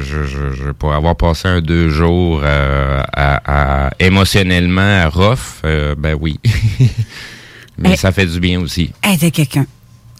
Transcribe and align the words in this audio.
Je, 0.00 0.24
je, 0.24 0.52
je, 0.52 0.70
pour 0.70 0.92
avoir 0.94 1.16
passé 1.16 1.48
un 1.48 1.60
deux 1.60 1.88
jours 1.88 2.40
euh, 2.44 3.02
à, 3.12 3.86
à, 3.86 3.90
émotionnellement 3.98 5.08
rough, 5.10 5.38
euh, 5.64 5.96
ben 5.98 6.16
oui. 6.20 6.38
Mais 7.78 7.92
Eh. 7.94 7.96
ça 7.96 8.12
fait 8.12 8.26
du 8.26 8.38
bien 8.38 8.60
aussi. 8.60 8.92
Hey, 9.02 9.18
t'es 9.18 9.32
quelqu'un. 9.32 9.66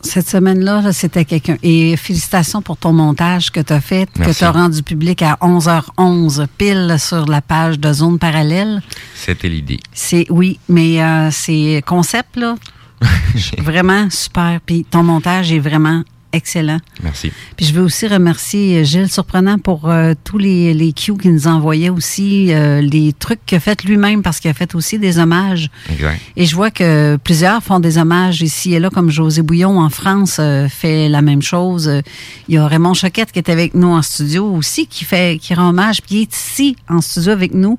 Cette 0.03 0.29
semaine-là, 0.29 0.81
là, 0.81 0.93
c'était 0.93 1.25
quelqu'un. 1.25 1.57
Et 1.63 1.97
félicitations 1.97 2.61
pour 2.61 2.77
ton 2.77 2.93
montage 2.93 3.51
que 3.53 3.61
tu 3.61 3.73
as 3.73 3.81
fait, 3.81 4.09
que 4.13 4.37
tu 4.37 4.45
as 4.45 4.51
rendu 4.53 4.83
public 4.83 5.23
à 5.23 5.37
11h11, 5.41 6.47
pile 6.57 6.97
sur 6.99 7.27
la 7.27 7.41
page 7.41 7.79
de 7.79 7.93
Zone 7.93 8.19
Parallèle. 8.19 8.81
C'était 9.15 9.49
l'idée. 9.49 9.79
C'est, 9.93 10.27
oui, 10.31 10.59
mais 10.69 11.01
euh, 11.03 11.31
c'est 11.31 11.83
concept, 11.87 12.37
là. 12.37 12.57
vraiment 13.59 14.09
super. 14.11 14.59
Puis 14.65 14.85
ton 14.89 15.05
montage 15.05 15.53
est 15.53 15.59
vraiment 15.61 16.03
excellent. 16.33 16.79
Merci. 17.03 17.33
Puis 17.57 17.67
je 17.67 17.73
veux 17.73 17.83
aussi 17.83 18.07
remercier 18.07 18.85
Gilles 18.85 19.11
Surprenant 19.11 19.59
pour 19.59 19.91
euh, 19.91 20.15
tous 20.25 20.39
les, 20.39 20.75
les 20.75 20.93
cues 20.93 21.17
qu'il 21.17 21.33
nous 21.33 21.47
envoyait 21.47 21.89
aussi, 21.89 22.53
euh, 22.53 22.81
les 22.81 23.13
trucs 23.13 23.45
qu'il 23.47 23.57
a 23.57 23.61
fait 23.61 23.83
lui-même 23.85 24.23
parce 24.23 24.41
qu'il 24.41 24.51
a 24.51 24.55
fait 24.55 24.75
aussi 24.75 24.99
des 24.99 25.19
hommages. 25.19 25.71
Exact. 25.91 26.21
Et 26.37 26.47
je 26.47 26.55
vois 26.55 26.71
que 26.71 27.17
plusieurs 27.23 27.63
font 27.63 27.81
des 27.81 27.99
hommages 27.99 28.43
ici 28.43 28.75
et 28.75 28.81
là, 28.81 28.91
comme 28.91 29.11
José 29.11 29.43
Bouillon 29.43 29.81
en 29.81 29.91
France 29.91 30.37
euh, 30.39 30.69
fait 30.69 31.09
la 31.09 31.23
même 31.23 31.43
chose. 31.43 31.89
Euh, 31.89 32.03
Il 32.49 32.55
y 32.55 32.59
a 32.59 32.67
Raymond 32.67 32.95
Choquette 32.95 33.33
qui 33.33 33.39
est 33.39 33.51
avec 33.51 33.75
nous 33.75 33.89
en 33.89 34.03
studio 34.03 34.47
aussi, 34.53 34.87
qui 34.87 35.05
fait 35.05 35.39
qui 35.41 35.55
rend 35.55 35.71
hommage, 35.71 36.03
puis 36.03 36.17
il 36.17 36.23
est 36.23 36.35
ici 36.35 36.77
en 36.89 37.01
studio 37.01 37.33
avec 37.33 37.55
nous 37.55 37.79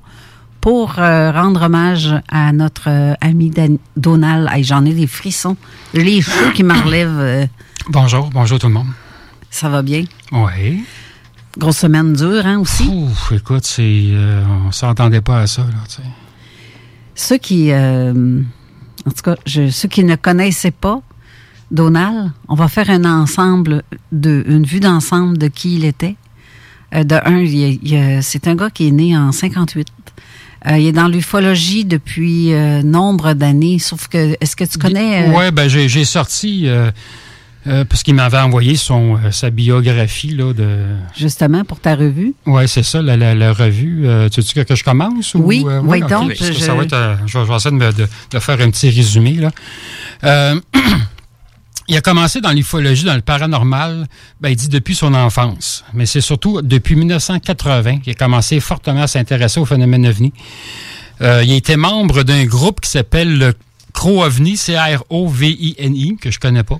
pour 0.60 0.98
euh, 0.98 1.30
rendre 1.32 1.62
hommage 1.62 2.14
à 2.28 2.52
notre 2.52 2.88
euh, 2.88 3.14
ami 3.20 3.50
Dan- 3.50 3.78
Donald. 3.96 4.48
Hey, 4.52 4.62
J'en 4.64 4.84
ai 4.84 4.92
des 4.92 5.06
frissons, 5.06 5.56
les 5.94 6.20
cheveux 6.20 6.52
qui 6.52 6.62
me 6.62 6.74
relèvent. 6.84 7.18
euh, 7.18 7.46
Bonjour, 7.88 8.28
bonjour 8.30 8.58
tout 8.58 8.68
le 8.68 8.74
monde. 8.74 8.86
ça 9.50 9.68
va 9.68 9.82
bien? 9.82 10.04
Oui. 10.32 10.84
Grosse 11.58 11.78
semaine 11.78 12.12
dure, 12.12 12.44
hein, 12.46 12.58
aussi? 12.60 12.86
Ouf, 12.88 13.32
écoute, 13.32 13.64
c'est, 13.64 14.12
on 14.66 14.70
s'entendait 14.70 15.20
pas 15.20 15.40
à 15.40 15.46
ça, 15.46 15.62
là, 15.62 15.78
tu 15.88 15.96
sais. 15.96 16.02
Ceux 17.14 17.38
qui, 17.38 17.72
en 17.74 19.10
tout 19.10 19.22
cas, 19.24 19.36
je- 19.46 19.68
ceux 19.70 19.88
qui 19.88 20.04
ne 20.04 20.14
connaissaient 20.16 20.70
pas 20.70 21.00
Donald, 21.70 22.30
on 22.48 22.54
va 22.54 22.68
faire 22.68 22.88
un 22.90 23.04
ensemble 23.04 23.82
de, 24.12 24.44
une 24.46 24.64
vue 24.64 24.80
d'ensemble 24.80 25.38
de 25.38 25.48
qui 25.48 25.74
il 25.76 25.84
était. 25.84 26.16
Euh, 26.94 27.04
de 27.04 27.14
un, 27.24 28.20
c'est 28.22 28.46
un 28.48 28.54
gars 28.54 28.70
qui 28.70 28.88
est 28.88 28.90
né 28.92 29.16
en 29.16 29.32
58. 29.32 29.86
Euh, 30.66 30.76
il 30.78 30.86
est 30.88 30.92
dans 30.92 31.08
l'ufologie 31.08 31.84
depuis 31.84 32.52
euh, 32.52 32.82
nombre 32.82 33.32
d'années. 33.32 33.78
Sauf 33.78 34.08
que, 34.08 34.36
est-ce 34.40 34.56
que 34.56 34.64
tu 34.64 34.78
connais 34.78 35.28
euh, 35.28 35.32
Ouais, 35.32 35.50
ben 35.50 35.68
j'ai, 35.68 35.88
j'ai 35.88 36.04
sorti 36.04 36.64
euh, 36.66 36.90
euh, 37.66 37.84
parce 37.84 38.02
qu'il 38.02 38.14
m'avait 38.14 38.38
envoyé 38.38 38.76
son 38.76 39.16
euh, 39.16 39.30
sa 39.30 39.50
biographie 39.50 40.34
là 40.34 40.52
de. 40.52 40.66
justement 41.16 41.64
pour 41.64 41.80
ta 41.80 41.94
revue? 41.94 42.34
Ouais, 42.46 42.66
c'est 42.66 42.82
ça, 42.82 43.00
la, 43.02 43.16
la, 43.16 43.34
la 43.34 43.52
revue. 43.52 44.02
Euh, 44.06 44.28
tu 44.28 44.40
veux 44.42 44.46
que, 44.64 44.68
que 44.68 44.74
je 44.74 44.84
commence 44.84 45.34
ou 45.34 45.38
Oui, 45.42 45.64
oui, 45.84 46.00
donc, 46.02 46.32
je- 46.38 46.52
ça 46.52 46.74
va 46.74 46.84
être, 46.84 46.92
euh, 46.94 47.14
je, 47.26 47.38
vais, 47.38 47.54
essayer 47.56 47.70
de, 47.78 47.82
me- 47.84 47.92
de- 47.92 48.08
de 48.30 48.38
faire 48.38 48.60
un 48.60 48.70
petit 48.70 48.90
résumé 48.90 49.32
là. 49.34 49.50
Il 51.90 51.96
a 51.96 52.00
commencé 52.00 52.40
dans 52.40 52.52
l'ufologie, 52.52 53.02
dans 53.02 53.16
le 53.16 53.20
paranormal, 53.20 54.06
ben, 54.40 54.50
il 54.50 54.54
dit 54.54 54.68
depuis 54.68 54.94
son 54.94 55.12
enfance. 55.12 55.84
Mais 55.92 56.06
c'est 56.06 56.20
surtout 56.20 56.62
depuis 56.62 56.94
1980 56.94 57.98
qu'il 57.98 58.12
a 58.12 58.14
commencé 58.14 58.60
fortement 58.60 59.02
à 59.02 59.06
s'intéresser 59.08 59.58
au 59.58 59.64
phénomène 59.64 60.06
ovni. 60.06 60.32
Euh, 61.20 61.42
il 61.44 61.52
était 61.52 61.76
membre 61.76 62.22
d'un 62.22 62.44
groupe 62.44 62.80
qui 62.80 62.90
s'appelle 62.90 63.36
le 63.36 63.54
CRO-OVNI, 63.92 64.56
C-R-O-V-I-N-I, 64.56 66.16
que 66.18 66.30
je 66.30 66.38
connais 66.38 66.62
pas. 66.62 66.78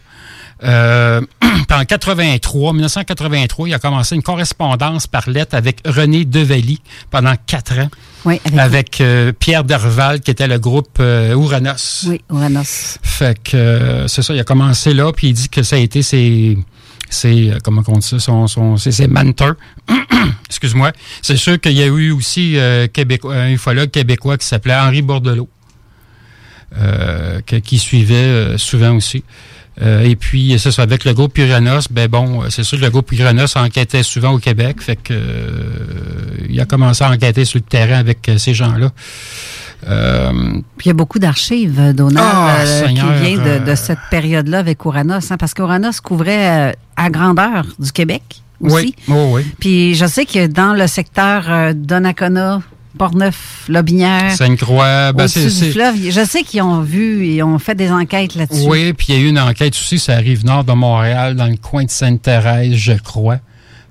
Euh, 0.62 1.20
en 1.72 1.84
83, 1.84 2.72
1983, 2.72 3.68
il 3.68 3.74
a 3.74 3.80
commencé 3.80 4.14
une 4.14 4.22
correspondance 4.22 5.08
par 5.08 5.28
lettre 5.28 5.56
avec 5.56 5.80
René 5.84 6.24
Devaly 6.24 6.80
pendant 7.10 7.34
quatre 7.46 7.76
ans, 7.80 7.90
Oui, 8.24 8.40
avec, 8.44 8.58
avec 8.58 9.00
euh, 9.00 9.32
Pierre 9.32 9.64
Derval, 9.64 10.20
qui 10.20 10.30
était 10.30 10.46
le 10.46 10.58
groupe 10.58 10.98
euh, 11.00 11.34
Ouranos. 11.34 12.04
oui, 12.06 12.20
Uranus. 12.30 12.98
Fait 13.02 13.40
que 13.42 13.56
euh, 13.56 14.08
c'est 14.08 14.22
ça, 14.22 14.34
il 14.34 14.40
a 14.40 14.44
commencé 14.44 14.92
là, 14.92 15.10
puis 15.12 15.28
il 15.28 15.32
dit 15.32 15.48
que 15.48 15.62
ça 15.62 15.76
a 15.76 15.78
été 15.78 16.02
ses, 16.02 16.58
ses 17.08 17.50
euh, 17.50 17.58
comment 17.64 17.82
on 17.88 17.98
dit 17.98 18.06
ça, 18.06 18.18
son, 18.18 18.46
son, 18.46 18.76
ses, 18.76 18.92
ses 18.92 19.08
mentors. 19.08 19.54
Excuse-moi. 20.48 20.92
C'est 21.22 21.36
sûr 21.36 21.58
qu'il 21.60 21.72
y 21.72 21.82
a 21.82 21.86
eu 21.86 22.10
aussi 22.10 22.56
Québécois, 22.92 23.34
un 23.36 23.50
ufologue 23.50 23.90
québécois 23.90 24.36
qui 24.36 24.46
s'appelait 24.46 24.76
Henri 24.76 25.00
Bordelot, 25.00 25.48
qui 27.64 27.78
suivait 27.78 28.58
souvent 28.58 28.94
aussi. 28.96 29.24
Euh, 29.82 30.02
et 30.02 30.14
puis, 30.14 30.56
c'est 30.58 30.70
ça, 30.70 30.82
avec 30.82 31.04
le 31.04 31.14
groupe 31.14 31.38
Uranus, 31.38 31.86
ben 31.90 32.06
bon, 32.08 32.42
c'est 32.50 32.64
sûr 32.64 32.78
que 32.78 32.84
le 32.84 32.90
groupe 32.90 33.10
Uranus 33.12 33.56
enquêtait 33.56 34.02
souvent 34.02 34.32
au 34.32 34.38
Québec, 34.38 34.82
fait 34.82 34.96
que 34.96 35.14
euh, 35.14 35.70
il 36.48 36.60
a 36.60 36.66
commencé 36.66 37.02
à 37.02 37.10
enquêter 37.10 37.44
sur 37.46 37.58
le 37.58 37.64
terrain 37.64 37.98
avec 37.98 38.28
euh, 38.28 38.36
ces 38.36 38.52
gens-là. 38.52 38.90
Euh, 39.88 40.32
Puis 40.76 40.86
il 40.86 40.88
y 40.88 40.90
a 40.90 40.94
beaucoup 40.94 41.18
d'archives, 41.18 41.94
Donald, 41.94 42.18
Ah, 42.30 42.56
euh, 42.60 42.86
qui 42.88 42.94
vient 42.94 43.38
de, 43.42 43.64
de 43.64 43.74
cette 43.74 43.98
période-là 44.10 44.58
avec 44.58 44.84
Uranus, 44.84 45.30
hein, 45.30 45.36
parce 45.38 45.54
qu'Uranus 45.54 46.00
couvrait 46.02 46.70
euh, 46.70 46.72
à 46.96 47.08
grandeur 47.08 47.64
du 47.78 47.90
Québec 47.90 48.22
aussi. 48.60 48.74
oui, 48.74 48.94
oui, 49.08 49.24
oui. 49.32 49.42
Puis 49.58 49.94
je 49.94 50.04
sais 50.04 50.26
que 50.26 50.46
dans 50.46 50.74
le 50.74 50.86
secteur 50.86 51.74
Donnacona, 51.74 52.60
Portneuf, 52.98 53.64
Lobinière, 53.68 54.32
Sainte-Croix, 54.32 55.12
ben, 55.12 55.28
c'est- 55.28 55.48
je 55.50 56.24
sais 56.28 56.42
qu'ils 56.42 56.62
ont 56.62 56.80
vu 56.80 57.24
et 57.26 57.42
ont 57.42 57.58
fait 57.58 57.74
des 57.74 57.90
enquêtes 57.90 58.34
là-dessus. 58.34 58.66
Oui, 58.66 58.92
puis 58.92 59.06
il 59.10 59.14
y 59.14 59.18
a 59.18 59.20
eu 59.22 59.28
une 59.28 59.38
enquête 59.38 59.74
aussi, 59.74 59.98
ça 59.98 60.14
arrive 60.14 60.44
nord 60.44 60.64
de 60.64 60.72
Montréal, 60.72 61.36
dans 61.36 61.46
le 61.46 61.56
coin 61.56 61.84
de 61.84 61.90
Sainte-Thérèse, 61.90 62.74
je 62.74 62.92
crois, 62.94 63.38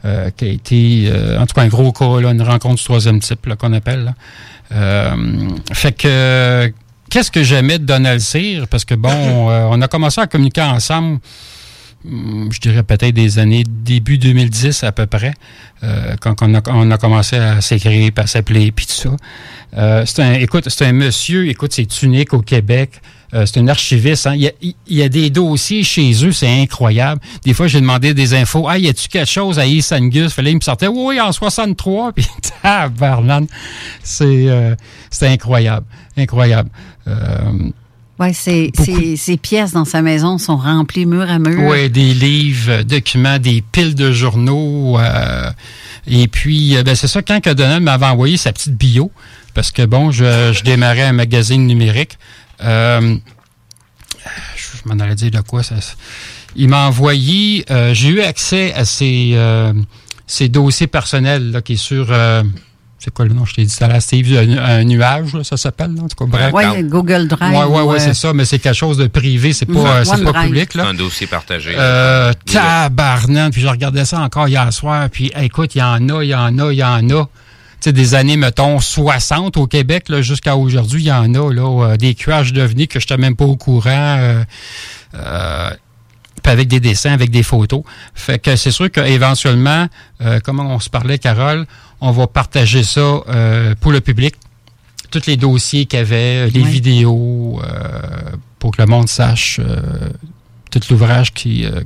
euh, 0.05 0.29
qui 0.35 0.45
a 0.45 0.47
été, 0.49 1.03
euh, 1.11 1.39
en 1.39 1.45
tout 1.45 1.53
cas, 1.53 1.61
un 1.61 1.67
gros 1.67 1.91
cas, 1.91 2.19
là, 2.21 2.31
une 2.31 2.41
rencontre 2.41 2.75
du 2.75 2.83
troisième 2.83 3.19
type, 3.19 3.53
qu'on 3.55 3.73
appelle. 3.73 4.03
là. 4.05 4.13
Euh, 4.71 5.15
fait 5.73 5.93
que, 5.93 6.71
qu'est-ce 7.09 7.31
que 7.31 7.41
j'aimais 7.43 7.79
de 7.79 7.85
Donald 7.85 8.19
Cyr? 8.19 8.67
Parce 8.67 8.85
que, 8.85 8.95
bon, 8.95 9.09
on 9.71 9.81
a 9.81 9.87
commencé 9.87 10.21
à 10.21 10.27
communiquer 10.27 10.61
ensemble, 10.61 11.19
je 12.05 12.59
dirais 12.59 12.83
peut-être 12.83 13.13
des 13.13 13.39
années 13.39 13.63
début 13.67 14.17
2010 14.17 14.83
à 14.83 14.91
peu 14.91 15.05
près, 15.05 15.33
euh, 15.83 16.15
quand 16.21 16.41
on 16.41 16.53
a, 16.91 16.97
commencé 16.97 17.35
à 17.35 17.61
s'écrire, 17.61 18.11
à 18.17 18.27
s'appeler, 18.27 18.71
puis 18.71 18.85
tout 18.85 18.93
ça. 18.93 19.09
Euh, 19.77 20.03
c'est 20.05 20.23
un, 20.23 20.33
écoute, 20.33 20.69
c'est 20.69 20.85
un 20.85 20.93
monsieur, 20.93 21.47
écoute, 21.47 21.73
c'est 21.73 22.01
unique 22.01 22.33
au 22.33 22.41
Québec. 22.41 23.01
Euh, 23.33 23.45
c'est 23.45 23.59
un 23.59 23.67
archiviste. 23.67 24.25
hein. 24.25 24.35
Il, 24.35 24.73
y 24.87 25.03
a, 25.03 25.09
des 25.09 25.29
dossiers 25.29 25.83
chez 25.83 26.25
eux, 26.25 26.31
c'est 26.31 26.61
incroyable. 26.61 27.21
Des 27.43 27.53
fois, 27.53 27.67
j'ai 27.67 27.79
demandé 27.79 28.13
des 28.13 28.33
infos. 28.33 28.67
Ah, 28.67 28.79
y 28.79 28.87
a-tu 28.87 29.07
quelque 29.07 29.29
chose 29.29 29.59
à 29.59 29.67
East 29.67 29.93
Angus? 29.93 30.33
Fallait, 30.33 30.51
il 30.51 30.55
me 30.55 30.61
sortait, 30.61 30.87
oui, 30.87 31.21
en 31.21 31.31
63. 31.31 32.11
Puis, 32.15 32.25
tabarnane. 32.63 33.45
C'est, 34.01 34.47
c'est 35.11 35.27
incroyable. 35.27 35.85
Incroyable. 36.17 36.69
C'est- 38.73 39.15
ces 39.15 39.37
pièces 39.37 39.71
dans 39.71 39.85
sa 39.85 40.01
maison 40.01 40.37
sont 40.37 40.57
remplies 40.57 41.05
mur 41.05 41.29
à 41.29 41.39
mur. 41.39 41.57
Oui, 41.69 41.89
des 41.89 42.13
livres, 42.13 42.69
euh, 42.71 42.83
documents, 42.83 43.39
des 43.39 43.61
piles 43.71 43.95
de 43.95 44.11
journaux. 44.11 44.99
euh, 44.99 45.49
et 46.07 46.27
puis, 46.27 46.75
euh, 46.75 46.83
ben, 46.83 46.95
c'est 46.95 47.07
ça, 47.07 47.21
quand 47.21 47.39
que 47.41 47.49
Donald 47.51 47.83
m'avait 47.83 48.05
envoyé 48.07 48.35
sa 48.37 48.51
petite 48.51 48.75
bio, 48.75 49.11
parce 49.53 49.71
que 49.71 49.85
bon, 49.85 50.11
je, 50.11 50.51
je 50.53 50.63
démarrais 50.63 51.03
un 51.03 51.13
magazine 51.13 51.65
numérique. 51.65 52.17
euh, 52.61 53.15
je, 54.55 54.89
m'en 54.89 54.99
allais 54.99 55.15
dire 55.15 55.31
de 55.31 55.39
quoi 55.41 55.63
ça. 55.63 55.75
Il 56.55 56.67
m'a 56.67 56.87
envoyé, 56.87 57.63
euh, 57.71 57.93
j'ai 57.93 58.09
eu 58.09 58.21
accès 58.21 58.73
à 58.73 58.83
ses, 58.85 59.31
euh, 59.35 59.71
ses 60.27 60.49
dossiers 60.49 60.87
personnels, 60.87 61.51
là, 61.51 61.61
qui 61.61 61.73
est 61.73 61.77
sur... 61.77 62.07
c'est 62.99 63.13
quoi 63.13 63.25
le 63.25 63.33
nom? 63.33 63.45
Je 63.45 63.53
t'ai 63.55 63.63
dit 63.63 63.69
ça 63.69 63.87
là, 63.87 63.99
Steve, 63.99 64.37
un, 64.37 64.57
un 64.57 64.83
nuage, 64.83 65.33
là, 65.33 65.43
ça 65.43 65.57
s'appelle, 65.57 65.91
en 65.99 66.07
tout 66.07 66.15
cas, 66.17 66.25
bref. 66.25 66.51
Oui. 66.53 66.83
Google 66.83 67.27
Drive. 67.27 67.51
Ouais, 67.55 67.63
ouais, 67.63 67.81
ou, 67.81 67.89
ouais, 67.91 67.95
euh, 67.95 67.99
c'est 67.99 68.13
ça, 68.13 68.33
mais 68.33 68.45
c'est 68.45 68.59
quelque 68.59 68.75
chose 68.75 68.97
de 68.97 69.07
privé, 69.07 69.53
c'est 69.53 69.65
pas, 69.65 69.79
euh, 69.79 70.03
c'est 70.03 70.23
pas 70.23 70.43
public, 70.43 70.69
C'est 70.71 70.77
là. 70.77 70.87
un 70.87 70.93
dossier 70.93 71.25
partagé. 71.27 71.73
Euh, 71.77 72.33
tabarnak, 72.45 73.53
puis 73.53 73.61
je 73.61 73.67
regardais 73.67 74.05
ça 74.05 74.19
encore 74.19 74.47
hier 74.47 74.71
soir, 74.73 75.09
puis 75.09 75.31
écoute, 75.39 75.75
il 75.75 75.79
y 75.79 75.81
en 75.81 76.09
a, 76.09 76.23
il 76.23 76.29
y 76.29 76.35
en 76.35 76.59
a, 76.59 76.71
il 76.71 76.77
y 76.77 76.83
en 76.83 77.09
a. 77.09 77.23
Tu 77.81 77.85
sais, 77.85 77.93
des 77.93 78.13
années, 78.13 78.35
mettons, 78.35 78.81
60 78.81 79.55
au 79.55 79.65
Québec, 79.65 80.09
là, 80.09 80.21
jusqu'à 80.21 80.57
aujourd'hui, 80.57 81.03
il 81.03 81.07
y 81.07 81.11
en 81.13 81.33
a, 81.33 81.53
là, 81.53 81.91
euh, 81.91 81.95
des 81.95 82.13
QH 82.13 82.51
devenus 82.51 82.87
que 82.89 82.99
je 82.99 83.05
n'étais 83.05 83.15
même 83.17 83.37
pas 83.37 83.45
au 83.45 83.55
courant, 83.55 84.17
euh, 84.19 84.43
euh, 85.15 85.69
puis 86.43 86.51
avec 86.51 86.67
des 86.67 86.81
dessins, 86.81 87.13
avec 87.13 87.31
des 87.31 87.43
photos. 87.43 87.83
Fait 88.13 88.37
que 88.39 88.55
c'est 88.57 88.71
sûr 88.71 88.91
qu'éventuellement, 88.91 89.87
euh, 90.21 90.39
comme 90.41 90.59
on 90.59 90.79
se 90.81 90.89
parlait, 90.89 91.19
Carole, 91.19 91.65
on 92.01 92.11
va 92.11 92.27
partager 92.27 92.83
ça 92.83 92.99
euh, 93.27 93.75
pour 93.79 93.91
le 93.91 94.01
public. 94.01 94.35
Tous 95.11 95.25
les 95.25 95.37
dossiers 95.37 95.85
qu'il 95.85 95.99
y 95.99 96.01
avait, 96.01 96.49
les 96.49 96.61
Oui. 96.61 96.69
vidéos, 96.69 97.59
euh, 97.63 98.31
pour 98.59 98.71
que 98.71 98.81
le 98.81 98.87
monde 98.87 99.09
sache 99.09 99.59
euh, 99.59 100.09
tout 100.71 100.79
l'ouvrage 100.91 101.33
qui, 101.33 101.65
euh, 101.65 101.81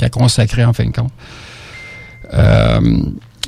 a 0.00 0.08
consacré 0.08 0.64
en 0.64 0.72
fin 0.72 0.86
de 0.86 0.92
compte. 0.92 1.12
Euh, 2.32 2.80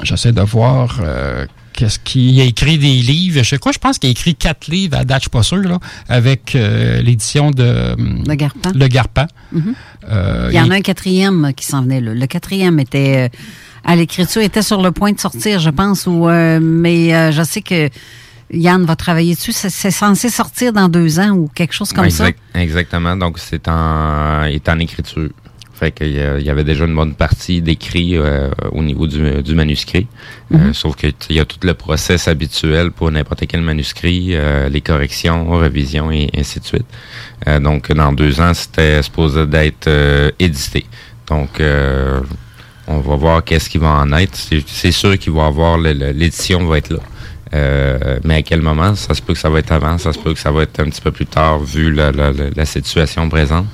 J'essaie 0.05 0.31
de 0.31 0.43
voir 0.43 1.01
euh, 1.03 1.45
qu'est-ce 1.73 1.99
qu'il 1.99 2.31
il 2.31 2.41
a 2.41 2.45
écrit 2.45 2.79
des 2.79 2.87
livres. 3.03 3.43
Je 3.43 3.49
sais 3.49 3.59
quoi, 3.59 3.73
je 3.73 3.79
pense 3.79 3.99
qu'il 3.99 4.07
a 4.09 4.13
écrit 4.13 4.37
quatre 4.37 4.69
livres 4.69 4.97
à 4.97 5.05
date, 5.05 5.23
je 5.23 5.25
suis 5.25 5.31
pas 5.31 5.43
sûr, 5.43 5.57
là, 5.57 5.81
avec 6.09 6.55
euh, 6.55 7.03
l'édition 7.03 7.51
de 7.51 7.97
Le 7.99 8.35
Garpan. 8.37 8.71
Le 8.77 8.87
Garpan. 8.87 9.27
Mhm. 9.51 9.75
Euh, 10.09 10.51
Il 10.53 10.57
y 10.57 10.61
en 10.61 10.71
a 10.71 10.77
un 10.77 10.83
quatrième 10.83 11.53
qui 11.57 11.65
s'en 11.67 11.83
venait 11.83 12.01
là. 12.01 12.15
Le 12.15 12.27
quatrième 12.29 12.79
était 12.79 13.27
euh, 13.27 13.37
à 13.85 13.97
l'écriture, 13.97 14.43
était 14.43 14.63
sur 14.63 14.83
le 14.83 14.91
point 14.93 15.13
de 15.13 15.21
sortir, 15.21 15.61
je 15.61 15.71
pense, 15.71 16.07
ou 16.07 16.29
euh, 16.29 16.59
mais 16.61 17.15
euh, 17.15 17.33
je 17.33 17.43
sais 17.43 17.63
que 17.63 17.89
Yann 18.53 18.85
va 18.85 18.97
travailler 18.97 19.35
dessus. 19.35 19.53
C'est 19.53 19.91
censé 19.91 20.31
sortir 20.31 20.73
dans 20.73 20.89
deux 20.89 21.19
ans 21.21 21.31
ou 21.31 21.49
quelque 21.55 21.75
chose 21.75 21.93
comme 21.93 22.05
Exact- 22.07 22.39
Exactement. 22.55 23.17
Donc, 23.17 23.39
c'est 23.39 23.69
en, 23.69 24.45
est 24.45 24.69
en 24.69 24.79
écriture. 24.79 25.31
Fait 25.75 25.93
qu'il 25.93 26.09
y 26.09 26.19
il 26.41 26.45
y 26.45 26.51
avait 26.51 26.65
déjà 26.65 26.87
une 26.87 26.95
bonne 26.97 27.15
partie 27.15 27.63
d'écrit 27.63 28.17
euh, 28.17 28.51
au 28.73 28.83
niveau 28.83 29.07
du, 29.07 29.43
du 29.45 29.55
manuscrit. 29.55 30.09
Euh, 30.53 30.73
sauf 30.73 30.97
que 30.97 31.07
tu 31.07 31.13
sais, 31.21 31.27
il 31.31 31.37
y 31.37 31.41
a 31.41 31.45
tout 31.45 31.59
le 31.63 31.75
process 31.75 32.27
habituel 32.27 32.91
pour 32.91 33.13
n'importe 33.13 33.47
quel 33.47 33.61
manuscrit, 33.61 34.31
euh, 34.35 34.69
les 34.69 34.81
corrections, 34.81 35.49
révisions 35.57 36.11
et 36.11 36.31
ainsi 36.37 36.59
de 36.59 36.65
suite. 36.65 36.87
Euh, 37.47 37.61
donc, 37.61 37.93
dans 37.93 38.13
deux 38.13 38.41
ans, 38.41 38.55
c'était 38.55 39.01
supposé 39.05 39.47
d'être 39.47 39.87
euh, 39.87 40.33
édité. 40.41 40.85
Donc, 41.29 41.61
euh, 41.61 42.23
on 42.89 42.99
va 43.01 43.15
voir 43.17 43.45
qu'est-ce 43.45 43.69
qui 43.71 43.79
va 43.79 43.91
en 43.91 44.13
être. 44.13 44.35
C'est- 44.37 44.91
sûr 44.93 45.17
qu'il 45.19 45.33
va 45.33 45.43
y 45.43 45.47
avoir 45.47 45.79
l'édition 45.79 46.67
va 46.67 46.79
être 46.79 46.91
là. 46.91 46.99
Euh, 47.55 48.19
mais 48.25 48.37
à 48.37 48.43
quel 48.43 48.61
moment? 48.63 48.95
Ça 48.95 49.15
se 49.15 49.23
peut 49.23 49.33
que 49.35 49.39
ça 49.39 49.49
va 49.49 49.59
être 49.61 49.73
avant, 49.73 49.97
ça 49.99 50.13
se 50.13 50.19
peut 50.19 50.35
que 50.35 50.41
ça 50.41 50.51
va 50.51 50.63
être 50.65 50.81
un 50.81 50.85
petit 50.91 51.01
peu 51.01 51.13
plus 51.13 51.27
tard 51.27 51.59
vu 51.61 51.93
la, 51.93 52.11
la, 52.13 52.33
la- 52.33 52.51
la 52.55 52.65
situation 52.67 53.29
présente. 53.29 53.67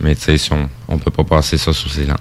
Mais 0.00 0.14
tu 0.14 0.22
sais, 0.22 0.36
si 0.38 0.52
on, 0.52 0.68
on 0.88 0.98
peut 0.98 1.10
pas 1.10 1.24
passer 1.24 1.56
ça 1.56 1.72
sous 1.72 1.88
silence. 1.88 2.18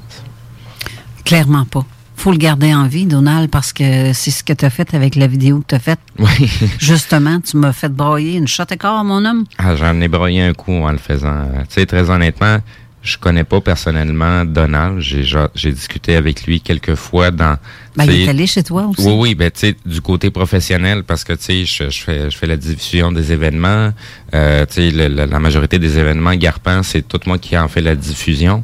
Clairement 1.25 1.65
pas. 1.65 1.85
faut 2.15 2.31
le 2.31 2.37
garder 2.37 2.73
en 2.73 2.87
vie, 2.87 3.05
Donald, 3.05 3.49
parce 3.49 3.73
que 3.73 4.13
c'est 4.13 4.31
ce 4.31 4.43
que 4.43 4.53
tu 4.53 4.63
as 4.63 4.69
fait 4.69 4.93
avec 4.93 5.15
la 5.15 5.27
vidéo 5.27 5.59
que 5.59 5.65
tu 5.69 5.75
as 5.75 5.79
faite. 5.79 5.99
Oui. 6.19 6.49
Justement, 6.79 7.39
tu 7.41 7.57
m'as 7.57 7.73
fait 7.73 7.89
broyer 7.89 8.37
une 8.37 8.47
shot 8.47 8.63
et 8.71 8.77
quart, 8.77 9.03
mon 9.03 9.25
homme. 9.25 9.43
Ah, 9.57 9.75
j'en 9.75 9.99
ai 9.99 10.07
broyé 10.07 10.41
un 10.43 10.53
coup 10.53 10.73
en 10.73 10.91
le 10.91 10.97
faisant. 10.99 11.47
Tu 11.69 11.73
sais, 11.81 11.85
très 11.85 12.09
honnêtement, 12.09 12.59
je 13.03 13.17
connais 13.17 13.43
pas 13.43 13.59
personnellement 13.61 14.45
Donald. 14.45 14.99
J'ai 15.01 15.23
ja- 15.23 15.49
j'ai 15.55 15.71
discuté 15.71 16.15
avec 16.15 16.45
lui 16.45 16.61
quelques 16.61 16.95
fois 16.95 17.31
dans. 17.31 17.57
Ben, 17.95 18.05
il 18.05 18.21
est 18.21 18.27
allé 18.29 18.47
chez 18.47 18.63
toi 18.63 18.87
aussi. 18.87 19.05
Oui, 19.05 19.13
oui, 19.17 19.35
ben 19.35 19.51
tu 19.51 19.59
sais, 19.59 19.75
du 19.85 20.01
côté 20.01 20.31
professionnel, 20.31 21.03
parce 21.03 21.23
que 21.23 21.33
tu 21.33 21.43
sais, 21.43 21.65
je, 21.65 21.89
je 21.91 22.01
fais 22.01 22.31
je 22.31 22.35
fais 22.37 22.47
la 22.47 22.57
diffusion 22.57 23.11
des 23.11 23.31
événements. 23.31 23.91
Euh, 24.33 24.65
tu 24.65 24.89
sais, 24.89 25.09
la 25.09 25.39
majorité 25.39 25.77
des 25.77 25.99
événements 25.99 26.33
Garpan, 26.35 26.81
c'est 26.81 27.07
tout 27.07 27.19
moi 27.27 27.37
qui 27.37 27.55
en 27.55 27.67
fait 27.67 27.81
la 27.81 27.95
diffusion. 27.95 28.63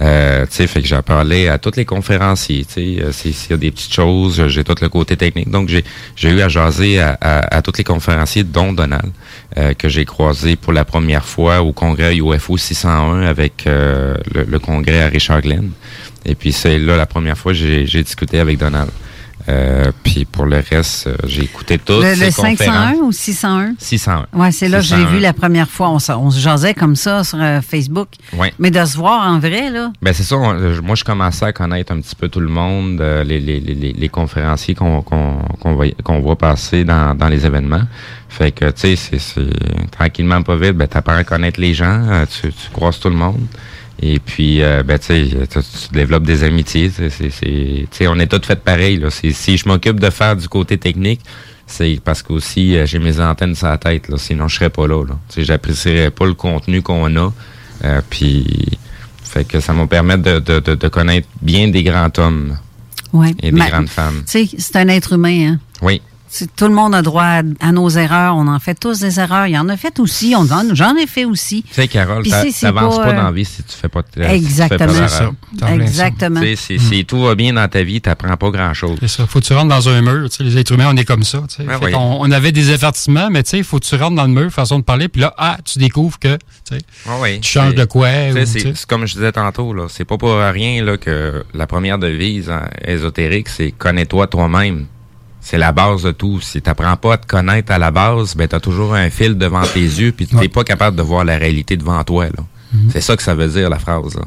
Euh, 0.00 0.46
tu 0.46 0.52
sais, 0.56 0.66
fait 0.66 0.80
que 0.80 0.88
j'ai 0.88 1.02
parlé 1.02 1.48
à 1.48 1.58
tous 1.58 1.76
les 1.76 1.84
conférenciers. 1.84 2.64
Tu 2.64 2.72
sais, 2.96 3.02
euh, 3.02 3.12
s'il 3.12 3.34
y 3.50 3.52
a 3.52 3.56
des 3.58 3.70
petites 3.70 3.92
choses, 3.92 4.46
j'ai 4.46 4.64
tout 4.64 4.74
le 4.80 4.88
côté 4.88 5.14
technique. 5.16 5.50
Donc 5.50 5.68
j'ai 5.68 5.84
j'ai 6.16 6.30
eu 6.30 6.40
à 6.40 6.48
jaser 6.48 7.00
à, 7.00 7.18
à, 7.20 7.56
à 7.56 7.60
tous 7.62 7.76
les 7.76 7.84
conférenciers, 7.84 8.44
dont 8.44 8.72
Donald, 8.72 9.10
euh, 9.56 9.74
que 9.74 9.88
j'ai 9.88 10.04
croisé 10.04 10.56
pour 10.56 10.72
la 10.72 10.84
première 10.84 11.24
fois 11.24 11.62
au 11.62 11.72
congrès 11.72 12.16
UFO 12.16 12.56
601 12.56 13.22
avec 13.22 13.66
euh, 13.66 14.14
le, 14.32 14.44
le 14.44 14.58
congrès 14.58 15.02
à 15.02 15.08
Richard 15.08 15.42
Glenn. 15.42 15.70
Et 16.24 16.34
puis 16.34 16.52
c'est 16.52 16.78
là 16.78 16.96
la 16.96 17.06
première 17.06 17.36
fois 17.36 17.52
que 17.52 17.58
j'ai 17.58 17.86
j'ai 17.86 18.02
discuté 18.02 18.38
avec 18.38 18.58
Donald. 18.58 18.90
Euh, 19.48 19.90
puis 20.04 20.24
pour 20.26 20.44
le 20.44 20.62
reste, 20.68 21.06
euh, 21.06 21.16
j'ai 21.26 21.42
écouté 21.44 21.78
toutes 21.78 22.02
Le, 22.04 22.14
ces 22.14 22.26
le 22.26 22.30
501 22.30 22.50
conférences. 22.56 22.96
ou 23.02 23.12
601? 23.12 23.74
601. 23.78 24.26
Ouais, 24.34 24.52
c'est 24.52 24.68
là 24.68 24.78
que 24.78 24.84
je 24.84 24.94
l'ai 24.94 25.00
601. 25.02 25.14
vu 25.14 25.20
la 25.20 25.32
première 25.32 25.68
fois. 25.68 25.88
On, 25.90 25.98
se- 25.98 26.12
on 26.12 26.30
se 26.30 26.38
jasait 26.38 26.74
comme 26.74 26.94
ça 26.96 27.24
sur 27.24 27.38
euh, 27.40 27.60
Facebook. 27.60 28.08
Ouais. 28.36 28.52
Mais 28.58 28.70
de 28.70 28.84
se 28.84 28.96
voir 28.96 29.26
en 29.26 29.38
vrai, 29.38 29.70
là. 29.70 29.92
Ben 30.02 30.12
c'est 30.12 30.22
ça. 30.24 30.36
on- 30.36 30.82
moi, 30.82 30.94
je 30.94 31.04
commençais 31.04 31.46
à 31.46 31.52
connaître 31.52 31.92
un 31.92 32.00
petit 32.00 32.14
peu 32.14 32.28
tout 32.28 32.40
le 32.40 32.48
monde, 32.48 33.00
euh, 33.00 33.24
les, 33.24 33.40
les, 33.40 33.60
les, 33.60 33.92
les- 33.92 34.08
conférenciers 34.08 34.74
qu'on 34.74 35.02
voit, 36.22 36.36
passer 36.36 36.84
dans, 36.84 37.14
dans 37.16 37.28
les 37.28 37.46
événements. 37.46 37.82
Fait 38.28 38.52
que 38.52 38.66
tu 38.70 38.96
sais, 38.96 39.18
c'est 39.18 39.90
tranquillement 39.90 40.42
pas 40.42 40.56
vite. 40.56 40.72
Ben 40.72 40.86
t'apprends 40.86 41.16
à 41.16 41.24
connaître 41.24 41.60
les 41.60 41.74
gens, 41.74 42.24
tu, 42.30 42.52
tu 42.52 42.70
croises 42.72 43.00
tout 43.00 43.08
le 43.08 43.16
monde. 43.16 43.40
Et 44.02 44.18
puis, 44.18 44.62
euh, 44.62 44.82
ben, 44.82 44.98
tu 44.98 45.06
sais, 45.06 45.28
tu, 45.50 45.60
développes 45.92 46.22
des 46.24 46.42
amitiés. 46.44 46.90
C'est, 46.94 47.10
c'est, 47.10 47.30
c'est- 47.30 47.86
tu 47.90 47.96
sais, 47.98 48.06
on 48.06 48.18
est 48.18 48.26
tous 48.26 48.46
fait 48.46 48.58
pareil. 48.60 48.98
Là. 48.98 49.10
Si 49.10 49.56
je 49.56 49.68
m'occupe 49.68 50.00
de 50.00 50.08
faire 50.10 50.36
du 50.36 50.48
côté 50.48 50.78
technique, 50.78 51.20
c'est 51.66 52.00
parce 52.02 52.22
qu'aussi 52.22 52.76
euh, 52.76 52.86
j'ai 52.86 52.98
mes 52.98 53.20
antennes 53.20 53.54
sur 53.54 53.66
la 53.68 53.76
tête. 53.78 54.08
Là. 54.08 54.16
Sinon, 54.16 54.48
je 54.48 54.56
serais 54.56 54.70
pas 54.70 54.86
là. 54.86 55.04
là. 55.04 55.18
Tu 55.28 55.34
sais, 55.36 55.44
j'apprécierais 55.44 56.10
pas 56.10 56.26
le 56.26 56.34
contenu 56.34 56.80
qu'on 56.82 57.14
a. 57.16 57.32
Euh, 57.84 58.00
puis, 58.08 58.68
fait 59.22 59.44
que 59.44 59.60
ça 59.60 59.72
m'a 59.72 59.86
permis 59.86 60.16
de, 60.18 60.38
de, 60.38 60.60
de, 60.60 60.74
de 60.74 60.88
connaître 60.88 61.28
bien 61.42 61.68
des 61.68 61.82
grands 61.82 62.10
hommes 62.18 62.56
Ouais. 63.12 63.32
et 63.42 63.50
des 63.50 63.58
Ma- 63.58 63.68
grandes 63.68 63.88
femmes. 63.88 64.22
Tu 64.30 64.46
sais, 64.46 64.56
c'est 64.58 64.76
un 64.76 64.88
être 64.88 65.12
humain, 65.14 65.52
hein. 65.52 65.58
Oui. 65.82 66.00
Tout 66.56 66.66
le 66.66 66.74
monde 66.74 66.94
a 66.94 67.02
droit 67.02 67.24
à, 67.24 67.42
à 67.60 67.72
nos 67.72 67.88
erreurs. 67.90 68.36
On 68.36 68.46
en 68.46 68.58
fait 68.60 68.74
tous 68.78 69.00
des 69.00 69.18
erreurs. 69.18 69.46
Il 69.48 69.52
y 69.52 69.58
en 69.58 69.68
a 69.68 69.76
fait 69.76 69.98
aussi. 69.98 70.34
On 70.36 70.42
en- 70.50 70.74
J'en 70.74 70.94
ai 70.96 71.06
fait 71.06 71.24
aussi. 71.24 71.64
Tu 71.64 71.74
sais, 71.74 71.88
Carole, 71.88 72.24
t'avances 72.24 72.60
pas, 72.60 72.72
pas, 72.72 73.08
euh, 73.10 73.16
dans 73.16 73.22
la 73.24 73.32
vie 73.32 73.44
si 73.44 73.62
tu 73.64 73.76
fais 73.76 73.88
pas 73.88 74.02
de 74.02 74.22
Exactement. 74.22 75.08
Si 75.08 75.14
ça. 75.14 75.30
Exactement. 75.72 76.40
Tu 76.40 76.56
sais, 76.56 76.56
si, 76.56 76.78
si 76.78 77.04
tout 77.04 77.22
va 77.22 77.34
bien 77.34 77.52
dans 77.52 77.66
ta 77.68 77.82
vie, 77.82 78.00
t'apprends 78.00 78.36
pas 78.36 78.50
grand-chose. 78.50 78.96
C'est 79.00 79.08
ça. 79.08 79.26
Faut 79.26 79.40
que 79.40 79.44
tu 79.46 79.52
rentres 79.54 79.68
dans 79.68 79.88
un 79.88 80.00
mur. 80.02 80.30
Tu 80.30 80.36
sais, 80.36 80.44
les 80.44 80.56
êtres 80.58 80.72
humains, 80.72 80.88
on 80.92 80.96
est 80.96 81.04
comme 81.04 81.24
ça. 81.24 81.42
tu 81.48 81.56
sais. 81.56 81.66
Ah 81.68 81.78
Fait 81.78 81.86
oui. 81.86 81.92
on, 81.96 82.30
avait 82.30 82.52
des 82.52 82.70
avertissements, 82.70 83.28
mais 83.30 83.42
tu 83.42 83.50
sais, 83.50 83.58
il 83.58 83.64
faut 83.64 83.80
que 83.80 83.84
tu 83.86 83.96
rentres 83.96 84.14
dans 84.16 84.26
le 84.26 84.32
mur, 84.32 84.50
façon 84.52 84.78
de 84.78 84.84
parler, 84.84 85.08
puis 85.08 85.20
là, 85.22 85.34
ah, 85.36 85.58
tu 85.64 85.78
découvres 85.80 86.18
que 86.20 86.36
tu 86.36 86.76
sais, 86.76 86.78
Ah 87.08 87.16
oui, 87.20 87.40
tu 87.40 87.50
changes 87.50 87.74
de 87.74 87.84
quoi. 87.84 88.08
C'est 88.46 88.86
comme 88.86 89.06
je 89.06 89.14
disais 89.14 89.32
tantôt, 89.32 89.74
là, 89.74 89.86
c'est 89.88 90.04
pas 90.04 90.16
pour 90.16 90.36
rien 90.38 90.84
là, 90.84 90.96
que 90.96 91.44
la 91.54 91.66
première 91.66 91.98
devise 91.98 92.50
hein, 92.50 92.68
ésotérique, 92.86 93.48
c'est 93.48 93.72
connais-toi 93.72 94.28
toi-même. 94.28 94.86
C'est 95.50 95.58
la 95.58 95.72
base 95.72 96.04
de 96.04 96.12
tout. 96.12 96.40
Si 96.40 96.62
t'apprends 96.62 96.96
pas 96.96 97.14
à 97.14 97.18
te 97.18 97.26
connaître 97.26 97.72
à 97.72 97.78
la 97.78 97.90
base, 97.90 98.36
ben 98.36 98.46
t'as 98.46 98.60
toujours 98.60 98.94
un 98.94 99.10
fil 99.10 99.36
devant 99.36 99.62
tes 99.62 99.80
yeux, 99.80 100.12
puis 100.12 100.28
t'es 100.28 100.36
Ouais. 100.36 100.48
pas 100.48 100.62
capable 100.62 100.96
de 100.96 101.02
voir 101.02 101.24
la 101.24 101.36
réalité 101.38 101.76
devant 101.76 102.04
toi. 102.04 102.26
là. 102.26 102.44
C'est 102.92 103.00
ça 103.00 103.16
que 103.16 103.22
ça 103.24 103.34
veut 103.34 103.48
dire 103.48 103.68
la 103.68 103.80
phrase. 103.80 104.14
Là. 104.14 104.22